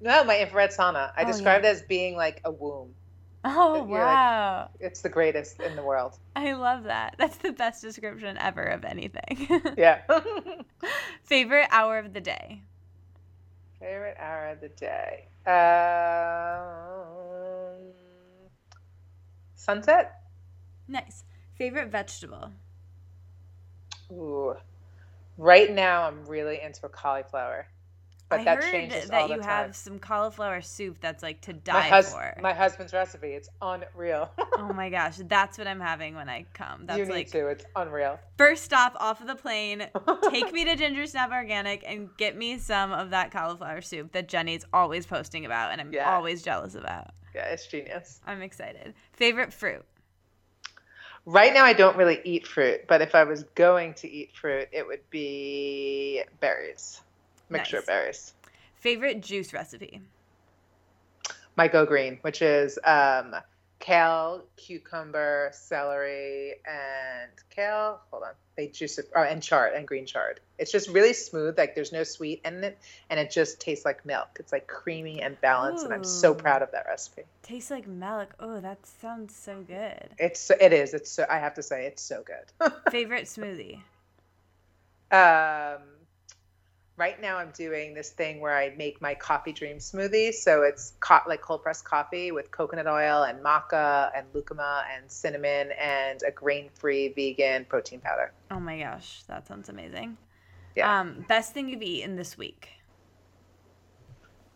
no, 0.00 0.24
my 0.24 0.40
infrared 0.40 0.70
sauna. 0.70 1.12
I 1.16 1.24
oh, 1.24 1.26
described 1.26 1.64
yeah. 1.64 1.70
it 1.70 1.74
as 1.74 1.82
being 1.82 2.16
like 2.16 2.40
a 2.44 2.50
womb. 2.50 2.94
Oh 3.46 3.82
wow! 3.82 4.70
Like, 4.72 4.80
it's 4.80 5.02
the 5.02 5.10
greatest 5.10 5.60
in 5.60 5.76
the 5.76 5.82
world. 5.82 6.18
I 6.34 6.54
love 6.54 6.84
that. 6.84 7.16
That's 7.18 7.36
the 7.36 7.52
best 7.52 7.82
description 7.82 8.38
ever 8.38 8.62
of 8.62 8.86
anything. 8.86 9.46
yeah. 9.76 10.00
favorite 11.24 11.68
hour 11.70 11.98
of 11.98 12.14
the 12.14 12.22
day. 12.22 12.62
Favorite 13.78 14.16
hour 14.18 14.48
of 14.48 14.62
the 14.62 14.70
day. 14.70 15.26
Um, 15.46 15.54
sunset. 19.54 20.22
Nice. 20.88 21.24
Favorite 21.56 21.88
vegetable. 21.90 22.50
Ooh, 24.10 24.54
right 25.38 25.70
now 25.72 26.06
I'm 26.06 26.24
really 26.26 26.60
into 26.62 26.86
a 26.86 26.88
cauliflower. 26.88 27.68
But 28.28 28.40
I 28.40 28.44
that 28.44 28.62
heard 28.62 28.70
changes 28.72 29.10
that 29.10 29.28
you 29.28 29.40
have 29.40 29.76
some 29.76 29.98
cauliflower 29.98 30.62
soup 30.62 30.98
that's 31.00 31.22
like 31.22 31.42
to 31.42 31.52
die 31.52 31.72
my 31.74 31.80
hus- 31.82 32.12
for. 32.12 32.34
My 32.40 32.54
husband's 32.54 32.92
recipe. 32.92 33.28
It's 33.28 33.50
unreal. 33.60 34.30
oh 34.56 34.72
my 34.72 34.88
gosh, 34.88 35.18
that's 35.26 35.58
what 35.58 35.66
I'm 35.66 35.80
having 35.80 36.14
when 36.14 36.28
I 36.28 36.46
come. 36.54 36.86
That's 36.86 36.98
you 36.98 37.04
need 37.04 37.12
like 37.12 37.30
to. 37.32 37.48
It's 37.48 37.64
unreal. 37.76 38.18
First 38.38 38.64
stop 38.64 38.96
off 38.98 39.20
of 39.20 39.26
the 39.26 39.34
plane, 39.34 39.86
take 40.30 40.52
me 40.54 40.64
to 40.64 40.74
Ginger 40.74 41.06
Snap 41.06 41.32
Organic 41.32 41.84
and 41.86 42.08
get 42.16 42.36
me 42.36 42.58
some 42.58 42.92
of 42.92 43.10
that 43.10 43.30
cauliflower 43.30 43.82
soup 43.82 44.12
that 44.12 44.26
Jenny's 44.28 44.64
always 44.72 45.06
posting 45.06 45.44
about 45.44 45.72
and 45.72 45.80
I'm 45.80 45.92
yeah. 45.92 46.14
always 46.14 46.42
jealous 46.42 46.74
about. 46.74 47.10
Yeah, 47.34 47.46
it's 47.46 47.66
genius. 47.66 48.20
I'm 48.26 48.42
excited. 48.42 48.94
Favorite 49.12 49.52
fruit. 49.52 49.84
Right 51.26 51.54
now, 51.54 51.64
I 51.64 51.72
don't 51.72 51.96
really 51.96 52.20
eat 52.24 52.46
fruit, 52.46 52.82
but 52.86 53.00
if 53.00 53.14
I 53.14 53.24
was 53.24 53.44
going 53.54 53.94
to 53.94 54.10
eat 54.10 54.36
fruit, 54.36 54.68
it 54.72 54.86
would 54.86 55.08
be 55.08 56.22
berries 56.40 57.00
mixture 57.54 57.76
nice. 57.76 57.82
of 57.82 57.86
berries. 57.86 58.34
Favorite 58.76 59.22
juice 59.22 59.52
recipe? 59.52 60.00
My 61.56 61.68
Go 61.68 61.86
Green, 61.86 62.18
which 62.22 62.42
is 62.42 62.78
um, 62.84 63.34
kale, 63.78 64.44
cucumber, 64.56 65.50
celery, 65.52 66.54
and 66.66 67.30
kale. 67.50 68.00
Hold 68.10 68.24
on, 68.24 68.32
they 68.56 68.68
juice 68.68 68.98
it, 68.98 69.10
oh, 69.14 69.22
and 69.22 69.42
chard 69.42 69.74
and 69.74 69.86
green 69.86 70.06
chard. 70.06 70.40
It's 70.58 70.72
just 70.72 70.88
really 70.88 71.12
smooth. 71.12 71.56
Like 71.58 71.74
there's 71.74 71.92
no 71.92 72.02
sweet 72.02 72.40
in 72.44 72.64
it, 72.64 72.78
and 73.10 73.20
it 73.20 73.30
just 73.30 73.60
tastes 73.60 73.84
like 73.84 74.04
milk. 74.04 74.28
It's 74.40 74.52
like 74.52 74.66
creamy 74.66 75.22
and 75.22 75.40
balanced, 75.40 75.82
Ooh. 75.82 75.86
and 75.86 75.94
I'm 75.94 76.04
so 76.04 76.34
proud 76.34 76.62
of 76.62 76.72
that 76.72 76.86
recipe. 76.86 77.22
Tastes 77.42 77.70
like 77.70 77.86
milk. 77.86 78.34
Oh, 78.40 78.60
that 78.60 78.84
sounds 78.86 79.34
so 79.34 79.62
good. 79.62 80.08
It's 80.18 80.50
it 80.50 80.72
is. 80.72 80.94
It's 80.94 81.10
so 81.10 81.26
I 81.28 81.38
have 81.38 81.54
to 81.54 81.62
say 81.62 81.86
it's 81.86 82.02
so 82.02 82.24
good. 82.24 82.72
Favorite 82.90 83.26
smoothie? 83.26 83.80
Um 85.10 85.93
right 86.96 87.20
now 87.20 87.38
I'm 87.38 87.50
doing 87.50 87.94
this 87.94 88.10
thing 88.10 88.40
where 88.40 88.56
I 88.56 88.74
make 88.76 89.00
my 89.00 89.14
coffee 89.14 89.52
dream 89.52 89.78
smoothie. 89.78 90.32
So 90.32 90.62
it's 90.62 90.92
co- 91.00 91.20
like 91.26 91.42
cold 91.42 91.62
pressed 91.62 91.84
coffee 91.84 92.30
with 92.30 92.50
coconut 92.50 92.86
oil 92.86 93.24
and 93.24 93.44
maca 93.44 94.10
and 94.16 94.26
lucuma 94.32 94.84
and 94.94 95.10
cinnamon 95.10 95.70
and 95.80 96.20
a 96.26 96.30
grain 96.30 96.70
free 96.74 97.08
vegan 97.08 97.64
protein 97.64 98.00
powder. 98.00 98.32
Oh 98.50 98.60
my 98.60 98.78
gosh, 98.78 99.24
that 99.28 99.46
sounds 99.46 99.68
amazing. 99.68 100.16
Yeah. 100.76 101.00
Um, 101.00 101.24
best 101.28 101.54
thing 101.54 101.68
you've 101.68 101.82
eaten 101.82 102.16
this 102.16 102.36
week? 102.36 102.68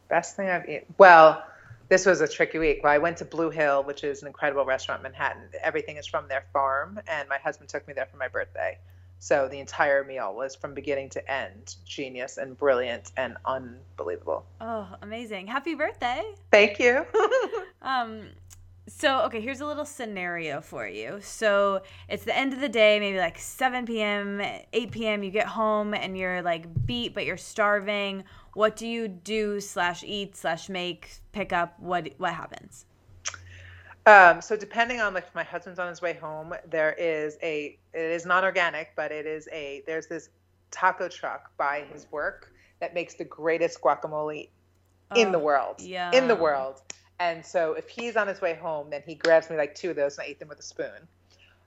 Best 0.09 0.37
thing 0.37 0.49
I've 0.49 0.69
eaten. 0.69 0.95
Well, 0.97 1.45
this 1.89 2.07
was 2.07 2.21
a 2.21 2.29
tricky 2.29 2.59
week. 2.59 2.81
Well, 2.83 2.93
I 2.93 2.99
went 2.99 3.19
to 3.19 3.25
Blue 3.25 3.51
Hill, 3.51 3.85
which 3.85 4.05
is 4.05 4.23
an 4.23 4.29
incredible 4.29 4.65
restaurant 4.65 5.01
in 5.01 5.05
Manhattan. 5.05 5.49
Everything 5.63 5.97
is 5.97 6.07
from 6.07 6.29
their 6.29 6.45
farm, 6.53 7.01
and 7.07 7.29
my 7.29 7.39
husband 7.39 7.69
took 7.69 7.87
me 7.87 7.95
there 7.95 8.07
for 8.07 8.17
my 8.17 8.29
birthday. 8.29 8.79
So 9.19 9.49
the 9.49 9.59
entire 9.59 10.05
meal 10.05 10.35
was 10.35 10.55
from 10.55 10.75
beginning 10.75 11.09
to 11.11 11.31
end 11.31 11.77
genius 11.85 12.39
and 12.39 12.57
brilliant 12.57 13.13
and 13.17 13.37
unbelievable. 13.45 14.47
Oh, 14.61 14.89
amazing. 15.03 15.47
Happy 15.47 15.75
birthday. 15.75 16.23
Thank 16.51 16.79
you. 16.79 17.05
um 17.83 18.29
so 18.89 19.21
okay, 19.25 19.41
here's 19.41 19.61
a 19.61 19.67
little 19.67 19.85
scenario 19.85 20.61
for 20.61 20.89
you. 20.89 21.19
So 21.21 21.83
it's 22.09 22.25
the 22.25 22.37
end 22.37 22.55
of 22.55 22.61
the 22.61 22.69
day, 22.69 22.99
maybe 22.99 23.19
like 23.19 23.39
7 23.39 23.85
p.m., 23.85 24.41
8 24.73 24.91
p.m. 24.91 25.23
You 25.23 25.31
get 25.31 25.47
home 25.47 25.93
and 25.93 26.17
you're 26.17 26.41
like 26.41 26.87
beat, 26.87 27.15
but 27.15 27.27
you're 27.27 27.37
starving. 27.37 28.25
What 28.55 28.77
do 28.77 28.87
you 28.87 29.07
do 29.07 29.61
slash 29.61 30.03
eat 30.05 30.37
slash 30.37 30.69
make 30.69 31.21
pick 31.33 31.53
up? 31.53 31.79
What 31.79 32.09
what 32.17 32.33
happens? 32.33 32.87
Um, 34.09 34.41
so 34.41 34.57
depending 34.57 35.03
on 35.03 35.13
like 35.13 35.35
my 35.35 35.43
husband's 35.43 35.79
on 35.79 35.87
his 35.87 36.01
way 36.01 36.15
home, 36.15 36.55
there 36.67 36.95
is 36.95 37.37
a 37.43 37.79
it 37.93 38.01
is 38.01 38.25
not 38.25 38.43
organic, 38.43 38.97
but 38.97 39.13
it 39.13 39.27
is 39.27 39.49
a 39.53 39.83
there's 39.87 40.07
this 40.07 40.31
taco 40.71 41.09
truck 41.09 41.55
by 41.59 41.85
his 41.93 42.07
work 42.11 42.51
that 42.81 42.95
makes 42.95 43.15
the 43.15 43.25
greatest 43.25 43.83
guacamole 43.83 44.49
oh, 45.11 45.21
in 45.21 45.31
the 45.31 45.39
world. 45.39 45.77
Yeah. 45.81 46.11
In 46.13 46.27
the 46.27 46.35
world. 46.35 46.81
And 47.21 47.45
so 47.45 47.75
if 47.75 47.87
he's 47.91 48.17
on 48.17 48.27
his 48.27 48.41
way 48.41 48.55
home, 48.55 48.89
then 48.89 49.03
he 49.05 49.15
grabs 49.15 49.51
me 49.51 49.57
like 49.57 49.75
two 49.75 49.91
of 49.91 49.97
those 49.97 50.17
and 50.17 50.27
I 50.27 50.31
eat 50.31 50.39
them 50.39 50.49
with 50.49 50.61
a 50.61 50.63
spoon. 50.63 51.07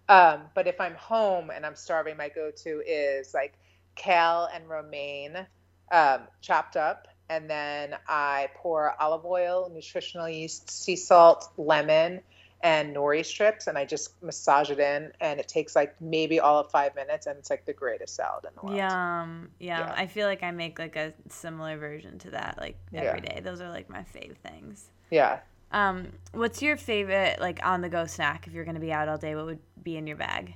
Um, 0.10 0.42
but 0.56 0.66
if 0.66 0.82
I'm 0.82 0.96
home 0.96 1.52
and 1.52 1.64
I'm 1.64 1.76
starving, 1.76 2.18
my 2.18 2.30
go-to 2.30 2.82
is 2.88 3.36
like 3.36 3.54
kale 3.96 4.50
and 4.52 4.68
romaine 4.68 5.46
um, 5.92 6.22
chopped 6.42 6.76
up 6.76 7.08
and 7.32 7.50
then 7.50 7.96
I 8.10 8.50
pour 8.56 8.94
olive 9.02 9.26
oil, 9.26 9.72
nutritional 9.74 10.28
yeast, 10.28 10.70
sea 10.70 10.98
salt, 10.98 11.48
lemon, 11.58 12.20
and 12.62 12.94
nori 12.94 13.26
strips, 13.26 13.68
and 13.68 13.78
I 13.78 13.86
just 13.86 14.22
massage 14.22 14.70
it 14.70 14.80
in, 14.80 15.14
and 15.22 15.40
it 15.40 15.48
takes 15.48 15.74
like 15.74 15.96
maybe 16.02 16.42
all 16.42 16.60
of 16.60 16.70
five 16.70 16.94
minutes, 16.94 17.28
and 17.28 17.40
it's 17.40 17.50
like 17.50 17.66
the 17.66 17.72
greatest 17.72 18.16
salad 18.16 18.44
in 18.44 18.50
the 18.56 18.66
world. 18.66 18.78
Yum, 18.78 19.50
yum. 19.60 19.80
Yeah. 19.80 19.94
I 19.96 20.08
feel 20.08 20.28
like 20.28 20.44
I 20.44 20.52
make 20.52 20.78
like 20.78 20.98
a 20.98 21.14
similar 21.30 21.78
version 21.78 22.20
to 22.20 22.32
that 22.32 22.58
like 22.60 22.78
every 22.94 23.22
yeah. 23.24 23.36
day. 23.36 23.40
Those 23.40 23.62
are 23.62 23.70
like 23.70 23.90
my 23.90 24.02
fave 24.14 24.36
things. 24.38 24.90
Yeah. 25.10 25.40
Um, 25.72 26.10
what's 26.34 26.62
your 26.62 26.76
favorite 26.76 27.40
like 27.40 27.66
on 27.66 27.80
the 27.80 27.88
go 27.88 28.08
snack 28.08 28.46
if 28.46 28.52
you're 28.52 28.66
gonna 28.66 28.82
be 28.82 28.92
out 28.92 29.08
all 29.08 29.18
day? 29.18 29.36
What 29.36 29.46
would 29.46 29.60
be 29.82 29.96
in 29.96 30.06
your 30.06 30.18
bag? 30.18 30.54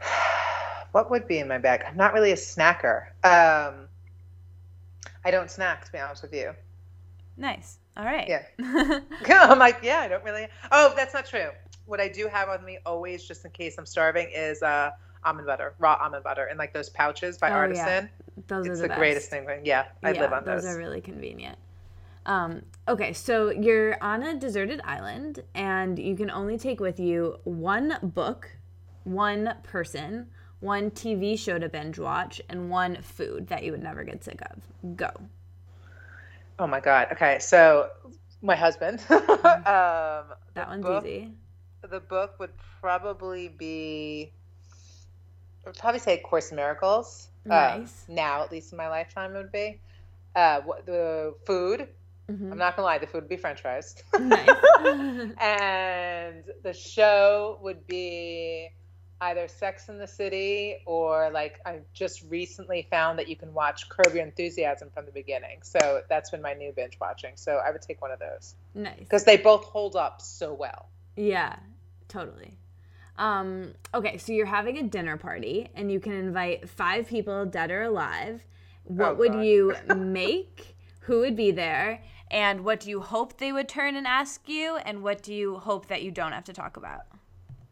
what 0.90 1.12
would 1.12 1.28
be 1.28 1.38
in 1.38 1.46
my 1.46 1.58
bag? 1.58 1.84
I'm 1.86 1.96
not 1.96 2.12
really 2.12 2.32
a 2.32 2.36
snacker. 2.36 3.06
Um, 3.22 3.87
I 5.28 5.30
don't 5.30 5.50
snack, 5.50 5.84
to 5.84 5.92
be 5.92 5.98
honest 5.98 6.22
with 6.22 6.32
you. 6.32 6.54
Nice. 7.36 7.80
All 7.98 8.04
right. 8.06 8.26
Yeah. 8.26 8.44
I'm 9.28 9.58
like, 9.58 9.80
yeah, 9.82 9.98
I 9.98 10.08
don't 10.08 10.24
really. 10.24 10.48
Oh, 10.72 10.94
that's 10.96 11.12
not 11.12 11.26
true. 11.26 11.50
What 11.84 12.00
I 12.00 12.08
do 12.08 12.28
have 12.28 12.48
with 12.48 12.62
me 12.62 12.78
always, 12.86 13.28
just 13.28 13.44
in 13.44 13.50
case 13.50 13.76
I'm 13.76 13.84
starving, 13.84 14.30
is 14.34 14.62
uh, 14.62 14.90
almond 15.24 15.46
butter, 15.46 15.74
raw 15.78 15.98
almond 16.00 16.24
butter, 16.24 16.46
in 16.46 16.56
like 16.56 16.72
those 16.72 16.88
pouches 16.88 17.36
by 17.36 17.50
oh, 17.50 17.54
Artisana. 17.54 17.76
Yeah. 17.76 18.06
Those 18.46 18.66
it's 18.66 18.78
are 18.78 18.82
the, 18.82 18.88
the 18.88 18.94
greatest 18.94 19.28
thing. 19.28 19.46
Yeah, 19.64 19.84
I 20.02 20.12
yeah, 20.12 20.20
live 20.22 20.32
on 20.32 20.44
those. 20.46 20.62
Those 20.62 20.74
are 20.74 20.78
really 20.78 21.02
convenient. 21.02 21.58
Um, 22.24 22.62
okay, 22.88 23.12
so 23.12 23.50
you're 23.50 24.02
on 24.02 24.22
a 24.22 24.34
deserted 24.34 24.80
island, 24.84 25.42
and 25.54 25.98
you 25.98 26.16
can 26.16 26.30
only 26.30 26.56
take 26.56 26.80
with 26.80 26.98
you 26.98 27.38
one 27.44 27.98
book, 28.02 28.50
one 29.04 29.56
person, 29.62 30.28
one 30.60 30.90
TV 30.90 31.38
show 31.38 31.58
to 31.58 31.68
binge 31.68 31.98
watch, 31.98 32.40
and 32.48 32.70
one 32.70 33.00
food 33.02 33.48
that 33.48 33.62
you 33.62 33.72
would 33.72 33.82
never 33.82 34.04
get 34.04 34.24
sick 34.24 34.40
of. 34.50 34.96
Go. 34.96 35.10
Oh 36.58 36.66
my 36.66 36.80
god. 36.80 37.08
Okay, 37.12 37.38
so 37.38 37.90
my 38.42 38.56
husband. 38.56 39.00
um, 39.10 40.24
that 40.54 40.66
one's 40.68 40.84
book, 40.84 41.04
easy. 41.04 41.32
The 41.88 42.00
book 42.00 42.38
would 42.38 42.52
probably 42.80 43.48
be. 43.48 44.32
I 45.64 45.70
would 45.70 45.78
probably 45.78 46.00
say 46.00 46.18
Course 46.18 46.50
in 46.50 46.56
Miracles. 46.56 47.28
Um, 47.44 47.50
nice. 47.50 48.04
now, 48.08 48.42
at 48.42 48.50
least 48.50 48.72
in 48.72 48.78
my 48.78 48.88
lifetime, 48.88 49.34
it 49.34 49.38
would 49.38 49.52
be. 49.52 49.80
Uh, 50.34 50.60
what, 50.62 50.86
the 50.86 51.34
food. 51.46 51.88
Mm-hmm. 52.30 52.52
I'm 52.52 52.58
not 52.58 52.76
gonna 52.76 52.86
lie, 52.86 52.98
the 52.98 53.06
food 53.06 53.22
would 53.22 53.28
be 53.28 53.36
French 53.36 53.62
fries. 53.62 53.96
Nice. 54.18 54.48
and 55.40 56.44
the 56.62 56.74
show 56.74 57.58
would 57.62 57.86
be 57.86 58.70
either 59.20 59.48
Sex 59.48 59.88
in 59.88 59.98
the 59.98 60.06
City 60.06 60.78
or 60.86 61.30
like 61.30 61.60
I 61.66 61.80
just 61.92 62.22
recently 62.28 62.86
found 62.90 63.18
that 63.18 63.28
you 63.28 63.36
can 63.36 63.52
watch 63.52 63.88
Curb 63.88 64.14
Your 64.14 64.24
Enthusiasm 64.24 64.90
from 64.94 65.06
the 65.06 65.12
beginning. 65.12 65.60
So 65.62 66.02
that's 66.08 66.30
been 66.30 66.42
my 66.42 66.54
new 66.54 66.72
binge 66.72 66.98
watching. 67.00 67.32
So 67.36 67.60
I 67.64 67.70
would 67.70 67.82
take 67.82 68.00
one 68.00 68.12
of 68.12 68.18
those. 68.18 68.54
Nice. 68.74 68.98
Because 68.98 69.24
they 69.24 69.36
both 69.36 69.64
hold 69.64 69.96
up 69.96 70.20
so 70.20 70.52
well. 70.52 70.88
Yeah, 71.16 71.56
totally. 72.08 72.56
Um, 73.16 73.74
okay, 73.92 74.16
so 74.18 74.32
you're 74.32 74.46
having 74.46 74.78
a 74.78 74.84
dinner 74.84 75.16
party 75.16 75.68
and 75.74 75.90
you 75.90 75.98
can 75.98 76.12
invite 76.12 76.68
five 76.68 77.08
people, 77.08 77.44
dead 77.44 77.70
or 77.72 77.82
alive. 77.82 78.46
What 78.84 79.10
oh, 79.10 79.14
would 79.14 79.44
you 79.44 79.74
make? 79.96 80.76
Who 81.00 81.20
would 81.20 81.34
be 81.34 81.50
there? 81.50 82.02
And 82.30 82.64
what 82.64 82.80
do 82.80 82.90
you 82.90 83.00
hope 83.00 83.38
they 83.38 83.52
would 83.52 83.68
turn 83.68 83.96
and 83.96 84.06
ask 84.06 84.48
you? 84.48 84.76
And 84.76 85.02
what 85.02 85.22
do 85.22 85.34
you 85.34 85.56
hope 85.56 85.88
that 85.88 86.02
you 86.02 86.10
don't 86.10 86.32
have 86.32 86.44
to 86.44 86.52
talk 86.52 86.76
about? 86.76 87.07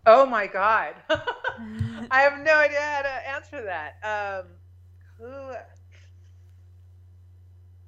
Oh 0.06 0.24
my 0.24 0.46
god, 0.46 0.94
I 2.10 2.20
have 2.20 2.38
no 2.38 2.56
idea 2.56 2.80
how 2.80 3.02
to 3.02 3.28
answer 3.28 3.62
that. 3.64 3.96
Um, 4.04 4.46
who? 5.18 5.54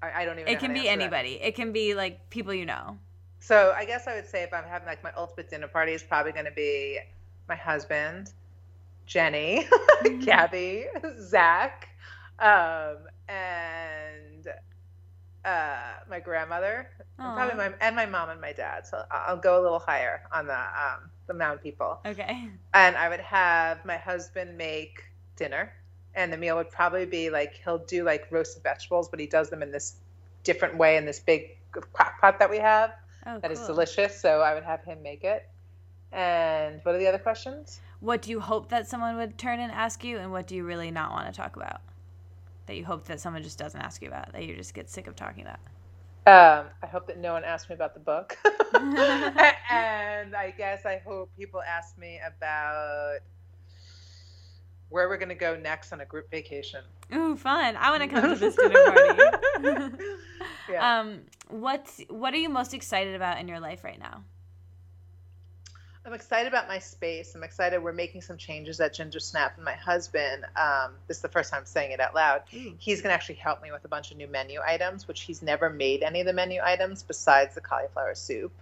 I, 0.03 0.23
I 0.23 0.25
don't 0.25 0.39
even. 0.39 0.53
It 0.53 0.59
can 0.59 0.75
be 0.75 0.89
anybody. 0.89 1.39
That. 1.39 1.49
It 1.49 1.55
can 1.55 1.73
be 1.73 1.95
like 1.95 2.29
people 2.31 2.53
you 2.53 2.67
know. 2.67 2.99
So 3.41 3.73
I 3.77 3.85
guess 3.85 4.07
I 4.07 4.15
would 4.15 4.27
say 4.27 4.43
if 4.43 4.53
I'm 4.53 4.65
having 4.65 4.87
like 4.87 5.03
my 5.05 5.13
ultimate 5.17 5.49
dinner 5.49 5.69
party 5.69 5.93
is 5.93 6.03
probably 6.03 6.33
going 6.33 6.45
to 6.45 6.53
be 6.53 6.99
my 7.49 7.55
husband, 7.55 8.33
Jenny, 9.07 9.67
mm-hmm. 9.71 10.19
Gabby, 10.25 10.87
Zach, 11.21 11.89
um, 12.41 12.97
and 13.29 14.49
uh, 15.45 15.93
my 16.11 16.21
grandmother, 16.21 16.91
and 17.19 17.35
probably 17.35 17.57
my 17.57 17.73
and 17.81 17.95
my 17.95 18.07
mom 18.07 18.31
and 18.31 18.41
my 18.41 18.53
dad. 18.53 18.87
So 18.87 19.05
I'll 19.11 19.37
go 19.37 19.61
a 19.61 19.63
little 19.63 19.79
higher 19.79 20.23
on 20.33 20.47
the 20.47 20.59
um, 20.59 21.11
the 21.29 21.35
mound 21.35 21.63
people. 21.63 22.01
Okay. 22.05 22.49
And 22.75 22.97
I 22.97 23.09
would 23.09 23.21
have 23.21 23.85
my 23.85 23.97
husband 23.97 24.59
make 24.59 25.05
dinner, 25.37 25.73
and 26.15 26.33
the 26.33 26.37
meal 26.37 26.57
would 26.57 26.71
probably 26.71 27.07
be 27.07 27.31
like 27.31 27.61
he'll 27.63 27.79
do 27.79 28.03
like 28.03 28.27
roasted 28.33 28.65
vegetables, 28.65 29.09
but 29.09 29.21
he 29.21 29.27
does 29.27 29.51
them 29.51 29.63
in 29.63 29.71
this 29.71 29.95
different 30.43 30.77
way 30.77 30.97
in 30.97 31.07
this 31.07 31.21
big 31.21 31.57
crock 31.71 32.21
pot 32.21 32.39
that 32.41 32.51
we 32.51 32.59
have. 32.59 32.93
Oh, 33.27 33.39
that 33.39 33.53
cool. 33.53 33.61
is 33.61 33.67
delicious. 33.67 34.21
So 34.21 34.41
I 34.41 34.55
would 34.55 34.65
have 34.65 34.83
him 34.85 35.03
make 35.03 35.23
it. 35.23 35.49
And 36.11 36.81
what 36.83 36.95
are 36.95 36.99
the 36.99 37.07
other 37.07 37.19
questions? 37.19 37.81
What 38.01 38.23
do 38.23 38.31
you 38.31 38.41
hope 38.41 38.71
that 38.71 38.89
someone 38.89 39.17
would 39.17 39.37
turn 39.37 39.61
and 39.61 39.71
ask 39.71 40.03
you, 40.03 40.19
and 40.19 40.33
what 40.33 40.47
do 40.47 40.57
you 40.57 40.65
really 40.65 40.91
not 40.91 41.11
want 41.11 41.27
to 41.27 41.33
talk 41.33 41.57
about? 41.57 41.83
That 42.67 42.77
you 42.77 42.85
hope 42.85 43.05
that 43.07 43.21
someone 43.21 43.43
just 43.43 43.59
doesn't 43.59 43.81
ask 43.81 44.01
you 44.01 44.09
about, 44.09 44.33
that 44.33 44.45
you 44.45 44.57
just 44.57 44.73
get 44.73 44.89
sick 44.89 45.07
of 45.07 45.17
talking 45.17 45.43
about? 45.43 45.59
Um, 46.29 46.67
I 46.83 46.87
hope 46.87 47.07
that 47.07 47.19
no 47.19 47.33
one 47.33 47.43
asked 47.43 47.71
me 47.71 47.75
about 47.75 47.95
the 47.95 48.01
book. 48.01 48.37
and 48.75 50.37
I 50.37 50.53
guess 50.59 50.85
I 50.85 51.01
hope 51.07 51.31
people 51.39 51.63
ask 51.63 51.97
me 51.97 52.21
about 52.27 53.21
where 54.91 55.09
we're 55.09 55.17
going 55.17 55.31
to 55.31 55.35
go 55.35 55.57
next 55.57 55.91
on 55.91 56.03
a 56.03 56.05
group 56.05 56.31
vacation. 56.31 56.85
Ooh, 57.15 57.35
fun. 57.35 57.77
I 57.77 57.91
want 57.91 58.03
to 58.03 58.09
come 58.09 58.29
to 58.29 58.39
this 58.39 58.57
dinner 58.57 58.85
party. 58.85 59.97
yeah. 60.71 61.01
Um, 61.01 61.21
what's, 61.49 62.03
what 62.11 62.35
are 62.35 62.39
you 62.39 62.51
most 62.51 62.75
excited 62.75 63.15
about 63.15 63.41
in 63.41 63.49
your 63.49 63.61
life 63.61 63.83
right 63.83 63.99
now? 63.99 64.23
I'm 66.09 66.15
excited 66.15 66.49
about 66.49 66.69
my 66.69 66.79
space. 66.79 67.35
I'm 67.35 67.45
excited 67.45 67.83
we're 67.83 67.93
making 67.93 68.23
some 68.23 68.39
changes 68.39 68.81
at 68.81 68.95
Ginger 68.95 69.21
Snap. 69.21 69.57
And 69.57 69.65
my 69.65 69.75
husband, 69.75 70.47
um, 70.57 70.93
this 71.07 71.19
is 71.19 71.23
the 71.23 71.29
first 71.29 71.51
time 71.51 71.61
I'm 71.61 71.67
saying 71.67 71.91
it 71.93 72.01
out 72.01 72.15
loud, 72.15 72.45
mm. 72.51 72.75
he's 72.79 73.03
going 73.03 73.11
to 73.11 73.15
actually 73.15 73.35
help 73.35 73.63
me 73.63 73.71
with 73.71 73.85
a 73.85 73.89
bunch 73.89 74.11
of 74.11 74.17
new 74.17 74.27
menu 74.27 74.59
items, 74.67 75.07
which 75.07 75.21
he's 75.21 75.43
never 75.43 75.69
made 75.69 76.03
any 76.03 76.21
of 76.21 76.27
the 76.27 76.33
menu 76.33 76.63
items 76.65 77.03
besides 77.03 77.55
the 77.55 77.61
cauliflower 77.61 78.15
soup. 78.15 78.53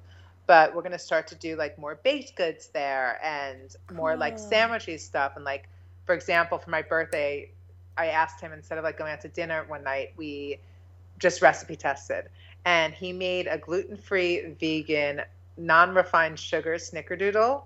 But 0.49 0.75
we're 0.75 0.83
going 0.83 0.91
to 0.91 0.99
start 0.99 1.29
to 1.29 1.37
do 1.37 1.55
like 1.55 1.79
more 1.79 1.95
baked 1.95 2.35
goods 2.35 2.67
there 2.75 3.21
and 3.23 3.77
more 3.95 4.11
cool. 4.11 4.19
like 4.19 4.39
sandwichy 4.39 4.99
stuff. 4.99 5.37
And 5.37 5.45
like, 5.45 5.69
for 6.05 6.17
example, 6.17 6.59
for 6.59 6.71
my 6.71 6.83
birthday, 6.83 7.53
I 7.97 8.09
asked 8.09 8.41
him 8.41 8.53
instead 8.53 8.77
of 8.77 8.83
like 8.83 8.99
going 8.99 9.13
out 9.13 9.21
to 9.21 9.29
dinner 9.29 9.65
one 9.69 9.85
night, 9.85 10.15
we 10.17 10.59
just 11.21 11.43
recipe 11.43 11.77
tested. 11.77 12.29
And 12.65 12.93
he 12.93 13.13
made 13.13 13.47
a 13.47 13.57
gluten 13.57 13.97
free 13.97 14.57
vegan 14.59 15.23
non-refined 15.57 16.39
sugar 16.39 16.75
snickerdoodle. 16.75 17.65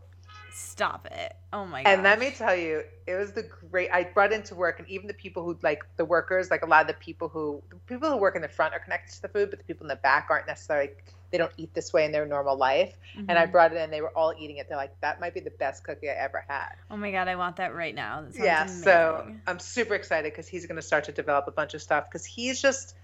Stop 0.53 1.07
it. 1.11 1.37
Oh 1.53 1.65
my 1.65 1.83
god. 1.83 1.91
And 1.91 2.03
let 2.03 2.19
me 2.19 2.31
tell 2.31 2.55
you, 2.55 2.83
it 3.07 3.15
was 3.15 3.33
the 3.33 3.49
great 3.71 3.91
I 3.93 4.05
brought 4.05 4.33
into 4.33 4.55
work 4.55 4.79
and 4.79 4.89
even 4.89 5.07
the 5.07 5.15
people 5.15 5.45
who 5.45 5.57
like 5.63 5.85
the 5.97 6.05
workers, 6.05 6.51
like 6.51 6.63
a 6.63 6.67
lot 6.67 6.83
of 6.83 6.89
the 6.89 6.95
people 6.95 7.29
who 7.29 7.63
the 7.71 7.77
people 7.87 8.11
who 8.11 8.17
work 8.17 8.37
in 8.37 8.43
the 8.43 8.49
front 8.49 8.75
are 8.75 8.81
connected 8.81 9.15
to 9.15 9.23
the 9.23 9.29
food, 9.29 9.51
but 9.51 9.59
the 9.59 9.65
people 9.65 9.85
in 9.85 9.89
the 9.89 9.97
back 9.97 10.27
aren't 10.29 10.47
necessarily 10.47 10.91
they 11.31 11.39
don't 11.39 11.53
eat 11.57 11.73
this 11.75 11.93
way 11.93 12.05
in 12.05 12.13
their 12.13 12.27
normal 12.27 12.57
life. 12.57 12.97
Mm-hmm. 13.17 13.27
And 13.29 13.39
I 13.39 13.43
mm-hmm. 13.43 13.53
brought 13.53 13.73
it 13.73 13.79
in, 13.79 13.91
they 13.91 14.01
were 14.01 14.17
all 14.17 14.35
eating 14.39 14.57
it. 14.57 14.69
They're 14.69 14.77
like, 14.77 14.99
that 15.01 15.21
might 15.21 15.33
be 15.33 15.41
the 15.41 15.51
best 15.51 15.85
cookie 15.85 16.11
I 16.11 16.15
ever 16.15 16.45
had. 16.49 16.75
Oh 16.91 16.97
my 16.97 17.11
god, 17.11 17.29
I 17.29 17.37
want 17.37 17.57
that 17.57 17.75
right 17.75 17.95
now. 17.95 18.25
That 18.33 18.45
yeah, 18.45 18.63
amazing. 18.63 18.83
so 18.83 19.33
I'm 19.47 19.59
super 19.59 19.95
excited 19.95 20.33
because 20.33 20.49
he's 20.49 20.67
going 20.67 20.77
to 20.77 20.83
start 20.83 21.05
to 21.05 21.13
develop 21.13 21.47
a 21.47 21.53
bunch 21.53 21.75
of 21.75 21.83
stuff 21.83 22.07
because 22.11 22.25
he's 22.25 22.61
just 22.61 22.97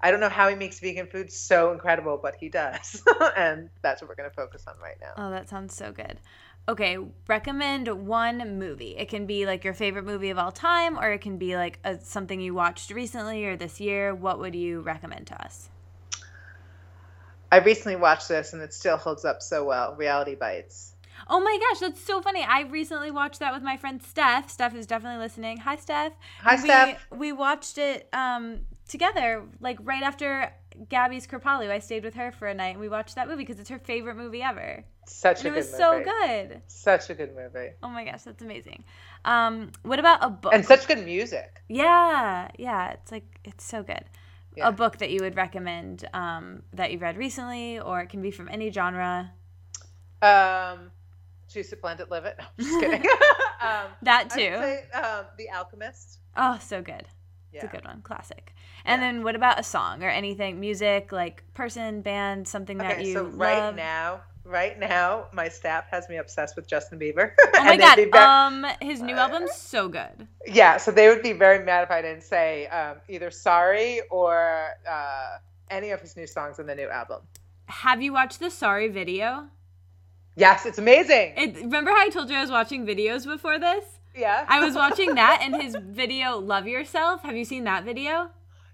I 0.00 0.10
don't 0.10 0.20
know 0.20 0.28
how 0.28 0.48
he 0.48 0.54
makes 0.54 0.78
vegan 0.78 1.06
food 1.06 1.32
so 1.32 1.72
incredible, 1.72 2.18
but 2.22 2.36
he 2.36 2.48
does. 2.48 3.02
and 3.36 3.68
that's 3.82 4.00
what 4.00 4.08
we're 4.08 4.14
going 4.14 4.30
to 4.30 4.36
focus 4.36 4.64
on 4.68 4.74
right 4.80 4.96
now. 5.00 5.12
Oh, 5.16 5.30
that 5.30 5.48
sounds 5.48 5.74
so 5.74 5.90
good. 5.90 6.20
Okay, 6.68 6.98
recommend 7.26 7.88
one 8.06 8.58
movie. 8.58 8.94
It 8.96 9.08
can 9.08 9.26
be 9.26 9.46
like 9.46 9.64
your 9.64 9.74
favorite 9.74 10.04
movie 10.04 10.30
of 10.30 10.38
all 10.38 10.52
time, 10.52 10.98
or 10.98 11.10
it 11.12 11.20
can 11.20 11.38
be 11.38 11.56
like 11.56 11.78
a, 11.82 11.98
something 12.00 12.40
you 12.40 12.54
watched 12.54 12.90
recently 12.90 13.44
or 13.46 13.56
this 13.56 13.80
year. 13.80 14.14
What 14.14 14.38
would 14.38 14.54
you 14.54 14.82
recommend 14.82 15.26
to 15.28 15.42
us? 15.42 15.70
I 17.50 17.58
recently 17.58 17.96
watched 17.96 18.28
this 18.28 18.52
and 18.52 18.60
it 18.60 18.74
still 18.74 18.98
holds 18.98 19.24
up 19.24 19.40
so 19.40 19.64
well 19.64 19.94
Reality 19.96 20.34
Bites. 20.34 20.94
Oh 21.26 21.40
my 21.40 21.58
gosh, 21.58 21.80
that's 21.80 22.02
so 22.02 22.20
funny. 22.20 22.42
I 22.42 22.60
recently 22.62 23.10
watched 23.10 23.40
that 23.40 23.52
with 23.52 23.62
my 23.62 23.76
friend 23.76 24.02
Steph. 24.02 24.50
Steph 24.50 24.74
is 24.74 24.86
definitely 24.86 25.18
listening. 25.18 25.56
Hi, 25.58 25.76
Steph. 25.76 26.12
Hi, 26.42 26.54
we, 26.56 26.60
Steph. 26.60 27.06
We 27.10 27.32
watched 27.32 27.78
it 27.78 28.08
um, 28.12 28.60
together, 28.88 29.44
like 29.60 29.78
right 29.82 30.02
after 30.02 30.52
Gabby's 30.88 31.26
Kripalu. 31.26 31.70
I 31.70 31.78
stayed 31.78 32.04
with 32.04 32.14
her 32.14 32.32
for 32.32 32.48
a 32.48 32.54
night 32.54 32.70
and 32.70 32.80
we 32.80 32.88
watched 32.88 33.14
that 33.16 33.28
movie 33.28 33.44
because 33.44 33.60
it's 33.60 33.68
her 33.68 33.78
favorite 33.78 34.16
movie 34.16 34.42
ever. 34.42 34.84
Such 35.06 35.44
and 35.44 35.48
a 35.48 35.52
it 35.52 35.56
was 35.56 35.70
good 35.70 35.76
so 35.76 36.02
good. 36.04 36.62
Such 36.66 37.10
a 37.10 37.14
good 37.14 37.34
movie. 37.34 37.70
Oh 37.82 37.88
my 37.88 38.04
gosh, 38.04 38.22
that's 38.22 38.42
amazing. 38.42 38.84
Um, 39.24 39.72
what 39.82 39.98
about 39.98 40.18
a 40.22 40.30
book? 40.30 40.52
And 40.52 40.64
such 40.64 40.86
good 40.86 41.04
music. 41.04 41.62
Yeah, 41.68 42.48
yeah, 42.58 42.92
it's 42.92 43.12
like 43.12 43.40
it's 43.44 43.64
so 43.64 43.82
good. 43.82 44.04
Yeah. 44.56 44.68
A 44.68 44.72
book 44.72 44.98
that 44.98 45.10
you 45.10 45.20
would 45.20 45.36
recommend 45.36 46.08
um, 46.12 46.62
that 46.72 46.90
you've 46.90 47.02
read 47.02 47.16
recently, 47.16 47.78
or 47.78 48.00
it 48.00 48.08
can 48.08 48.22
be 48.22 48.32
from 48.32 48.48
any 48.48 48.72
genre. 48.72 49.30
Um, 50.20 50.90
Choose 51.48 51.72
it, 51.72 51.80
blend 51.80 52.00
it, 52.00 52.10
live 52.10 52.24
it. 52.24 52.38
No, 52.58 52.64
I'm 52.64 52.64
just 52.64 52.80
kidding. 52.80 53.00
um, 53.62 53.86
that 54.02 54.30
too. 54.30 54.36
Say, 54.38 54.84
um, 54.92 55.24
the 55.38 55.48
Alchemist. 55.50 56.18
Oh, 56.36 56.58
so 56.60 56.82
good. 56.82 57.06
It's 57.52 57.64
a 57.64 57.66
good 57.66 57.84
one. 57.84 58.02
Classic. 58.02 58.54
And 58.84 59.00
yeah. 59.00 59.08
then 59.08 59.22
what 59.24 59.34
about 59.34 59.58
a 59.58 59.62
song 59.62 60.02
or 60.02 60.08
anything? 60.08 60.60
Music, 60.60 61.12
like 61.12 61.42
person, 61.54 62.02
band, 62.02 62.46
something 62.46 62.78
that 62.78 63.04
you 63.04 63.14
so 63.14 63.24
right 63.24 63.58
love? 63.58 63.76
now, 63.76 64.20
right 64.44 64.78
now, 64.78 65.26
my 65.32 65.48
staff 65.48 65.86
has 65.90 66.08
me 66.08 66.16
obsessed 66.16 66.56
with 66.56 66.66
Justin 66.66 66.98
Bieber. 66.98 67.32
Oh 67.40 67.50
my 67.64 67.76
god, 67.76 67.96
very, 67.96 68.10
um, 68.12 68.66
his 68.80 69.00
new 69.00 69.14
uh, 69.14 69.20
album's 69.20 69.54
so 69.54 69.88
good. 69.88 70.26
Yeah, 70.46 70.76
so 70.76 70.90
they 70.90 71.08
would 71.08 71.22
be 71.22 71.32
very 71.32 71.64
mad 71.64 71.84
if 71.84 71.90
I 71.90 72.02
didn't 72.02 72.22
say 72.22 72.66
um, 72.68 72.98
either 73.08 73.30
"Sorry" 73.30 74.00
or 74.10 74.68
uh, 74.88 75.38
any 75.70 75.90
of 75.90 76.00
his 76.00 76.16
new 76.16 76.26
songs 76.26 76.58
in 76.58 76.66
the 76.66 76.74
new 76.74 76.88
album. 76.88 77.22
Have 77.66 78.02
you 78.02 78.12
watched 78.12 78.40
the 78.40 78.50
"Sorry" 78.50 78.88
video? 78.88 79.48
Yes, 80.36 80.66
it's 80.66 80.78
amazing. 80.78 81.34
It, 81.36 81.56
remember 81.56 81.90
how 81.90 81.98
I 81.98 82.10
told 82.10 82.30
you 82.30 82.36
I 82.36 82.40
was 82.40 82.50
watching 82.50 82.86
videos 82.86 83.24
before 83.26 83.58
this? 83.58 83.97
Yeah. 84.18 84.44
I 84.48 84.64
was 84.64 84.74
watching 84.74 85.14
that 85.14 85.40
and 85.42 85.62
his 85.62 85.76
video 85.80 86.38
"Love 86.38 86.66
Yourself." 86.66 87.22
Have 87.22 87.36
you 87.36 87.44
seen 87.44 87.64
that 87.64 87.84
video? 87.84 88.30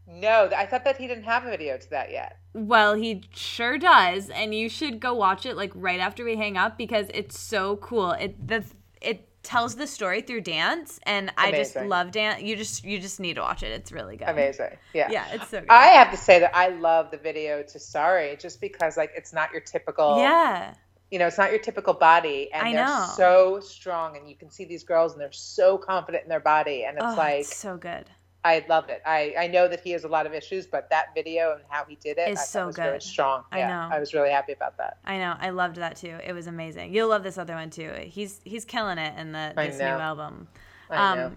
No, 0.06 0.50
I 0.56 0.66
thought 0.66 0.84
that 0.84 0.96
he 0.96 1.06
didn't 1.06 1.24
have 1.24 1.44
a 1.44 1.50
video 1.50 1.76
to 1.76 1.90
that 1.90 2.10
yet. 2.10 2.38
Well, 2.52 2.94
he 2.94 3.24
sure 3.34 3.78
does, 3.78 4.30
and 4.30 4.54
you 4.54 4.68
should 4.68 5.00
go 5.00 5.14
watch 5.14 5.46
it 5.46 5.56
like 5.56 5.72
right 5.74 6.00
after 6.00 6.24
we 6.24 6.36
hang 6.36 6.56
up 6.56 6.78
because 6.78 7.06
it's 7.12 7.38
so 7.38 7.76
cool. 7.76 8.12
It 8.12 8.46
the 8.46 8.64
it 9.00 9.28
tells 9.42 9.76
the 9.76 9.86
story 9.86 10.22
through 10.22 10.40
dance, 10.42 10.98
and 11.02 11.30
Amazing. 11.36 11.54
I 11.54 11.58
just 11.58 11.76
love 11.76 12.10
dance. 12.10 12.42
You 12.42 12.56
just 12.56 12.84
you 12.84 12.98
just 12.98 13.20
need 13.20 13.34
to 13.34 13.42
watch 13.42 13.62
it. 13.62 13.72
It's 13.72 13.92
really 13.92 14.16
good. 14.16 14.28
Amazing. 14.28 14.70
Yeah. 14.92 15.10
Yeah, 15.10 15.26
it's 15.32 15.48
so 15.48 15.60
good. 15.60 15.70
I 15.70 15.86
have 15.88 16.10
to 16.10 16.16
say 16.16 16.38
that 16.40 16.54
I 16.54 16.68
love 16.68 17.10
the 17.10 17.18
video 17.18 17.62
to 17.62 17.78
Sorry 17.78 18.36
just 18.36 18.60
because 18.60 18.96
like 18.96 19.12
it's 19.16 19.32
not 19.32 19.52
your 19.52 19.60
typical 19.60 20.18
Yeah. 20.18 20.74
You 21.14 21.20
know, 21.20 21.28
it's 21.28 21.38
not 21.38 21.50
your 21.50 21.60
typical 21.60 21.94
body 21.94 22.50
and 22.52 22.66
I 22.66 22.72
they're 22.72 22.84
know. 22.84 23.06
so 23.16 23.60
strong 23.60 24.16
and 24.16 24.28
you 24.28 24.34
can 24.34 24.50
see 24.50 24.64
these 24.64 24.82
girls 24.82 25.12
and 25.12 25.20
they're 25.20 25.30
so 25.30 25.78
confident 25.78 26.24
in 26.24 26.28
their 26.28 26.40
body 26.40 26.86
and 26.86 26.96
it's 26.96 27.06
oh, 27.06 27.14
like 27.14 27.42
it's 27.42 27.56
so 27.56 27.76
good. 27.76 28.10
I 28.42 28.64
loved 28.68 28.90
it. 28.90 29.00
I, 29.06 29.32
I 29.38 29.46
know 29.46 29.68
that 29.68 29.78
he 29.78 29.92
has 29.92 30.02
a 30.02 30.08
lot 30.08 30.26
of 30.26 30.34
issues, 30.34 30.66
but 30.66 30.90
that 30.90 31.14
video 31.14 31.52
and 31.52 31.62
how 31.68 31.84
he 31.84 31.94
did 31.94 32.18
it 32.18 32.30
is 32.30 32.44
so 32.44 32.66
was 32.66 32.74
good. 32.74 32.86
Really 32.86 32.98
strong. 32.98 33.44
I 33.52 33.58
yeah, 33.58 33.68
know. 33.68 33.94
I 33.94 34.00
was 34.00 34.12
really 34.12 34.30
happy 34.30 34.54
about 34.54 34.76
that. 34.78 34.98
I 35.04 35.18
know. 35.18 35.36
I 35.38 35.50
loved 35.50 35.76
that 35.76 35.94
too. 35.94 36.18
It 36.26 36.32
was 36.32 36.48
amazing. 36.48 36.92
You'll 36.92 37.10
love 37.10 37.22
this 37.22 37.38
other 37.38 37.54
one 37.54 37.70
too. 37.70 37.92
He's 38.06 38.40
he's 38.42 38.64
killing 38.64 38.98
it 38.98 39.16
in 39.16 39.30
the 39.30 39.52
this 39.54 39.78
new 39.78 39.84
album. 39.84 40.48
I 40.90 41.12
um, 41.12 41.18
know. 41.18 41.32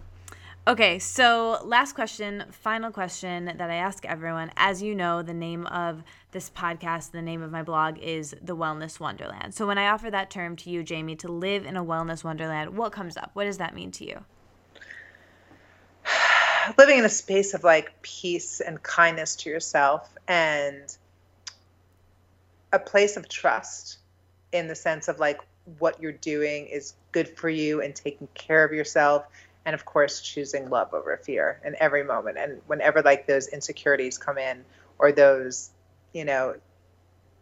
Okay, 0.67 0.99
so 0.99 1.59
last 1.63 1.93
question, 1.93 2.43
final 2.51 2.91
question 2.91 3.45
that 3.45 3.69
I 3.69 3.75
ask 3.75 4.03
everyone. 4.03 4.51
As 4.57 4.83
you 4.83 4.95
know, 4.95 5.21
the 5.21 5.33
name 5.33 5.65
of 5.67 6.03
this 6.31 6.49
podcast, 6.49 7.11
the 7.11 7.21
name 7.21 7.41
of 7.41 7.51
my 7.51 7.63
blog 7.63 7.97
is 7.99 8.35
The 8.41 8.53
Wellness 8.53 8.99
Wonderland. 8.99 9.53
So 9.53 9.65
when 9.65 9.77
I 9.77 9.87
offer 9.87 10.11
that 10.11 10.29
term 10.29 10.57
to 10.57 10.69
you, 10.69 10.83
Jamie, 10.83 11.15
to 11.17 11.29
live 11.29 11.65
in 11.65 11.77
a 11.77 11.85
wellness 11.85 12.21
wonderland, 12.21 12.75
what 12.75 12.91
comes 12.91 13.15
up? 13.15 13.31
What 13.31 13.45
does 13.45 13.59
that 13.59 13.73
mean 13.73 13.91
to 13.91 14.05
you? 14.05 14.25
living 16.77 16.97
in 16.97 17.05
a 17.05 17.09
space 17.09 17.53
of 17.53 17.63
like 17.63 18.01
peace 18.01 18.59
and 18.59 18.83
kindness 18.83 19.37
to 19.37 19.49
yourself 19.49 20.13
and 20.27 20.97
a 22.73 22.79
place 22.79 23.15
of 23.15 23.29
trust 23.29 23.99
in 24.51 24.67
the 24.67 24.75
sense 24.75 25.07
of 25.07 25.17
like 25.17 25.39
what 25.79 26.01
you're 26.01 26.11
doing 26.11 26.65
is 26.67 26.93
good 27.13 27.37
for 27.37 27.47
you 27.47 27.81
and 27.81 27.95
taking 27.95 28.27
care 28.33 28.65
of 28.65 28.73
yourself 28.73 29.27
and 29.67 29.73
of 29.73 29.83
course 29.83 30.21
choosing 30.21 30.69
love 30.69 30.93
over 30.93 31.17
fear 31.17 31.59
in 31.63 31.75
every 31.79 32.01
moment. 32.01 32.37
And 32.37 32.61
whenever 32.67 33.01
like 33.01 33.27
those 33.27 33.49
insecurities 33.49 34.17
come 34.17 34.37
in 34.37 34.63
or 34.97 35.11
those 35.11 35.69
you 36.13 36.23
know 36.23 36.55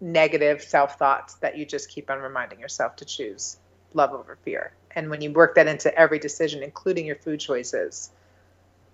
negative 0.01 0.61
self 0.61 0.97
thoughts 0.97 1.35
that 1.35 1.55
you 1.55 1.65
just 1.65 1.87
keep 1.87 2.09
on 2.09 2.19
reminding 2.19 2.59
yourself 2.59 2.95
to 2.97 3.05
choose 3.05 3.57
love 3.93 4.11
over 4.11 4.37
fear. 4.43 4.73
And 4.95 5.09
when 5.09 5.21
you 5.21 5.31
work 5.31 5.55
that 5.55 5.67
into 5.67 5.95
every 5.97 6.17
decision 6.17 6.63
including 6.63 7.05
your 7.05 7.15
food 7.15 7.39
choices 7.39 8.09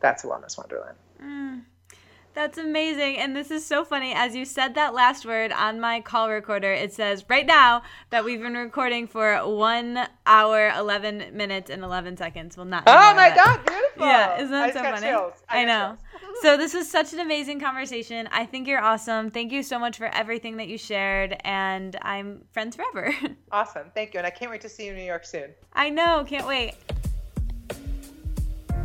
that's 0.02 0.24
a 0.24 0.28
wellness 0.28 0.58
wonderland. 0.58 0.98
Mm, 1.24 1.62
that's 2.34 2.58
amazing. 2.58 3.18
And 3.18 3.36
this 3.36 3.52
is 3.52 3.66
so 3.66 3.84
funny. 3.84 4.14
As 4.14 4.36
you 4.36 4.46
said 4.46 4.76
that 4.76 4.94
last 4.94 5.26
word 5.26 5.52
on 5.52 5.80
my 5.80 6.02
call 6.02 6.30
recorder, 6.30 6.72
it 6.72 6.94
says 6.94 7.26
right 7.30 7.46
now 7.46 7.84
that 8.10 8.24
we've 8.24 8.42
been 8.42 8.56
recording 8.56 9.08
for 9.08 9.36
one 9.48 10.08
hour, 10.26 10.70
11 10.78 11.32
minutes, 11.34 11.70
and 11.70 11.84
11 11.84 12.18
seconds. 12.18 12.58
Well, 12.58 12.66
not. 12.66 12.84
Oh 12.88 13.16
my 13.16 13.34
God, 13.36 13.66
beautiful. 13.66 14.06
Yeah, 14.06 14.38
isn't 14.38 14.52
that 14.52 14.74
so 14.74 14.82
funny? 14.82 15.08
I, 15.50 15.62
I 15.62 15.66
know. 15.66 15.98
so 16.42 16.58
this 16.58 16.74
was 16.74 16.90
such 16.90 17.14
an 17.14 17.20
amazing 17.20 17.60
conversation. 17.60 18.28
I 18.32 18.46
think 18.46 18.68
you're 18.68 18.82
awesome. 18.82 19.30
Thank 19.30 19.52
you 19.52 19.64
so 19.64 19.78
much 19.78 19.98
for 19.98 20.08
everything 20.08 20.58
that 20.58 20.68
you 20.68 20.78
shared. 20.78 21.38
And 21.44 21.96
I'm 22.02 22.44
friends 22.52 22.76
forever. 22.76 23.14
awesome. 23.52 23.92
Thank 23.94 24.14
you. 24.14 24.20
And 24.20 24.28
I 24.28 24.32
can't 24.32 24.52
wait 24.52 24.62
to 24.62 24.70
see 24.70 24.86
you 24.86 24.92
in 24.92 24.98
New 24.98 25.04
York 25.04 25.26
soon. 25.26 25.52
I 25.74 25.90
know. 25.90 26.26
Can't 26.28 26.48
wait. 26.48 26.76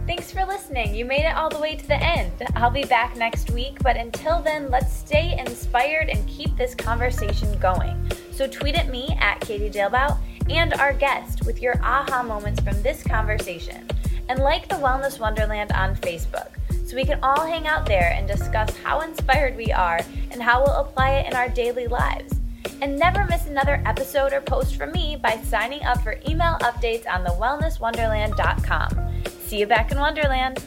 Thanks 0.07 0.31
for 0.31 0.45
listening. 0.45 0.95
You 0.95 1.05
made 1.05 1.25
it 1.25 1.35
all 1.35 1.49
the 1.49 1.59
way 1.59 1.75
to 1.75 1.87
the 1.89 2.01
end. 2.01 2.31
I'll 2.55 2.71
be 2.71 2.85
back 2.85 3.17
next 3.17 3.51
week, 3.51 3.77
but 3.83 3.97
until 3.97 4.41
then, 4.41 4.71
let's 4.71 4.93
stay 4.93 5.37
inspired 5.37 6.09
and 6.11 6.25
keep 6.29 6.57
this 6.57 6.77
conversation 6.77 7.59
going. 7.59 8.09
So 8.31 8.47
tweet 8.47 8.77
at 8.77 8.89
me 8.89 9.17
at 9.21 9.41
Katie 9.41 9.69
Dalebout 9.69 10.17
and 10.49 10.75
our 10.75 10.93
guest 10.93 11.45
with 11.45 11.61
your 11.61 11.75
aha 11.83 12.23
moments 12.23 12.61
from 12.61 12.81
this 12.83 13.03
conversation. 13.03 13.89
And 14.29 14.39
like 14.39 14.69
the 14.69 14.77
Wellness 14.77 15.19
Wonderland 15.19 15.73
on 15.73 15.97
Facebook 15.97 16.51
so 16.87 16.95
we 16.95 17.05
can 17.05 17.19
all 17.25 17.45
hang 17.45 17.67
out 17.67 17.85
there 17.85 18.13
and 18.15 18.29
discuss 18.29 18.77
how 18.77 19.01
inspired 19.01 19.57
we 19.57 19.73
are 19.73 19.99
and 20.31 20.41
how 20.41 20.63
we'll 20.63 20.77
apply 20.77 21.15
it 21.15 21.27
in 21.27 21.35
our 21.35 21.49
daily 21.49 21.89
lives. 21.89 22.33
And 22.81 22.99
never 22.99 23.25
miss 23.25 23.47
another 23.47 23.83
episode 23.87 24.33
or 24.33 24.41
post 24.41 24.77
from 24.77 24.93
me 24.93 25.17
by 25.17 25.41
signing 25.45 25.83
up 25.85 26.03
for 26.03 26.21
email 26.29 26.57
updates 26.61 27.07
on 27.09 27.25
thewellnesswonderland.com. 27.25 29.23
See 29.45 29.59
you 29.59 29.67
back 29.67 29.93
in 29.93 29.99
Wonderland. 29.99 30.63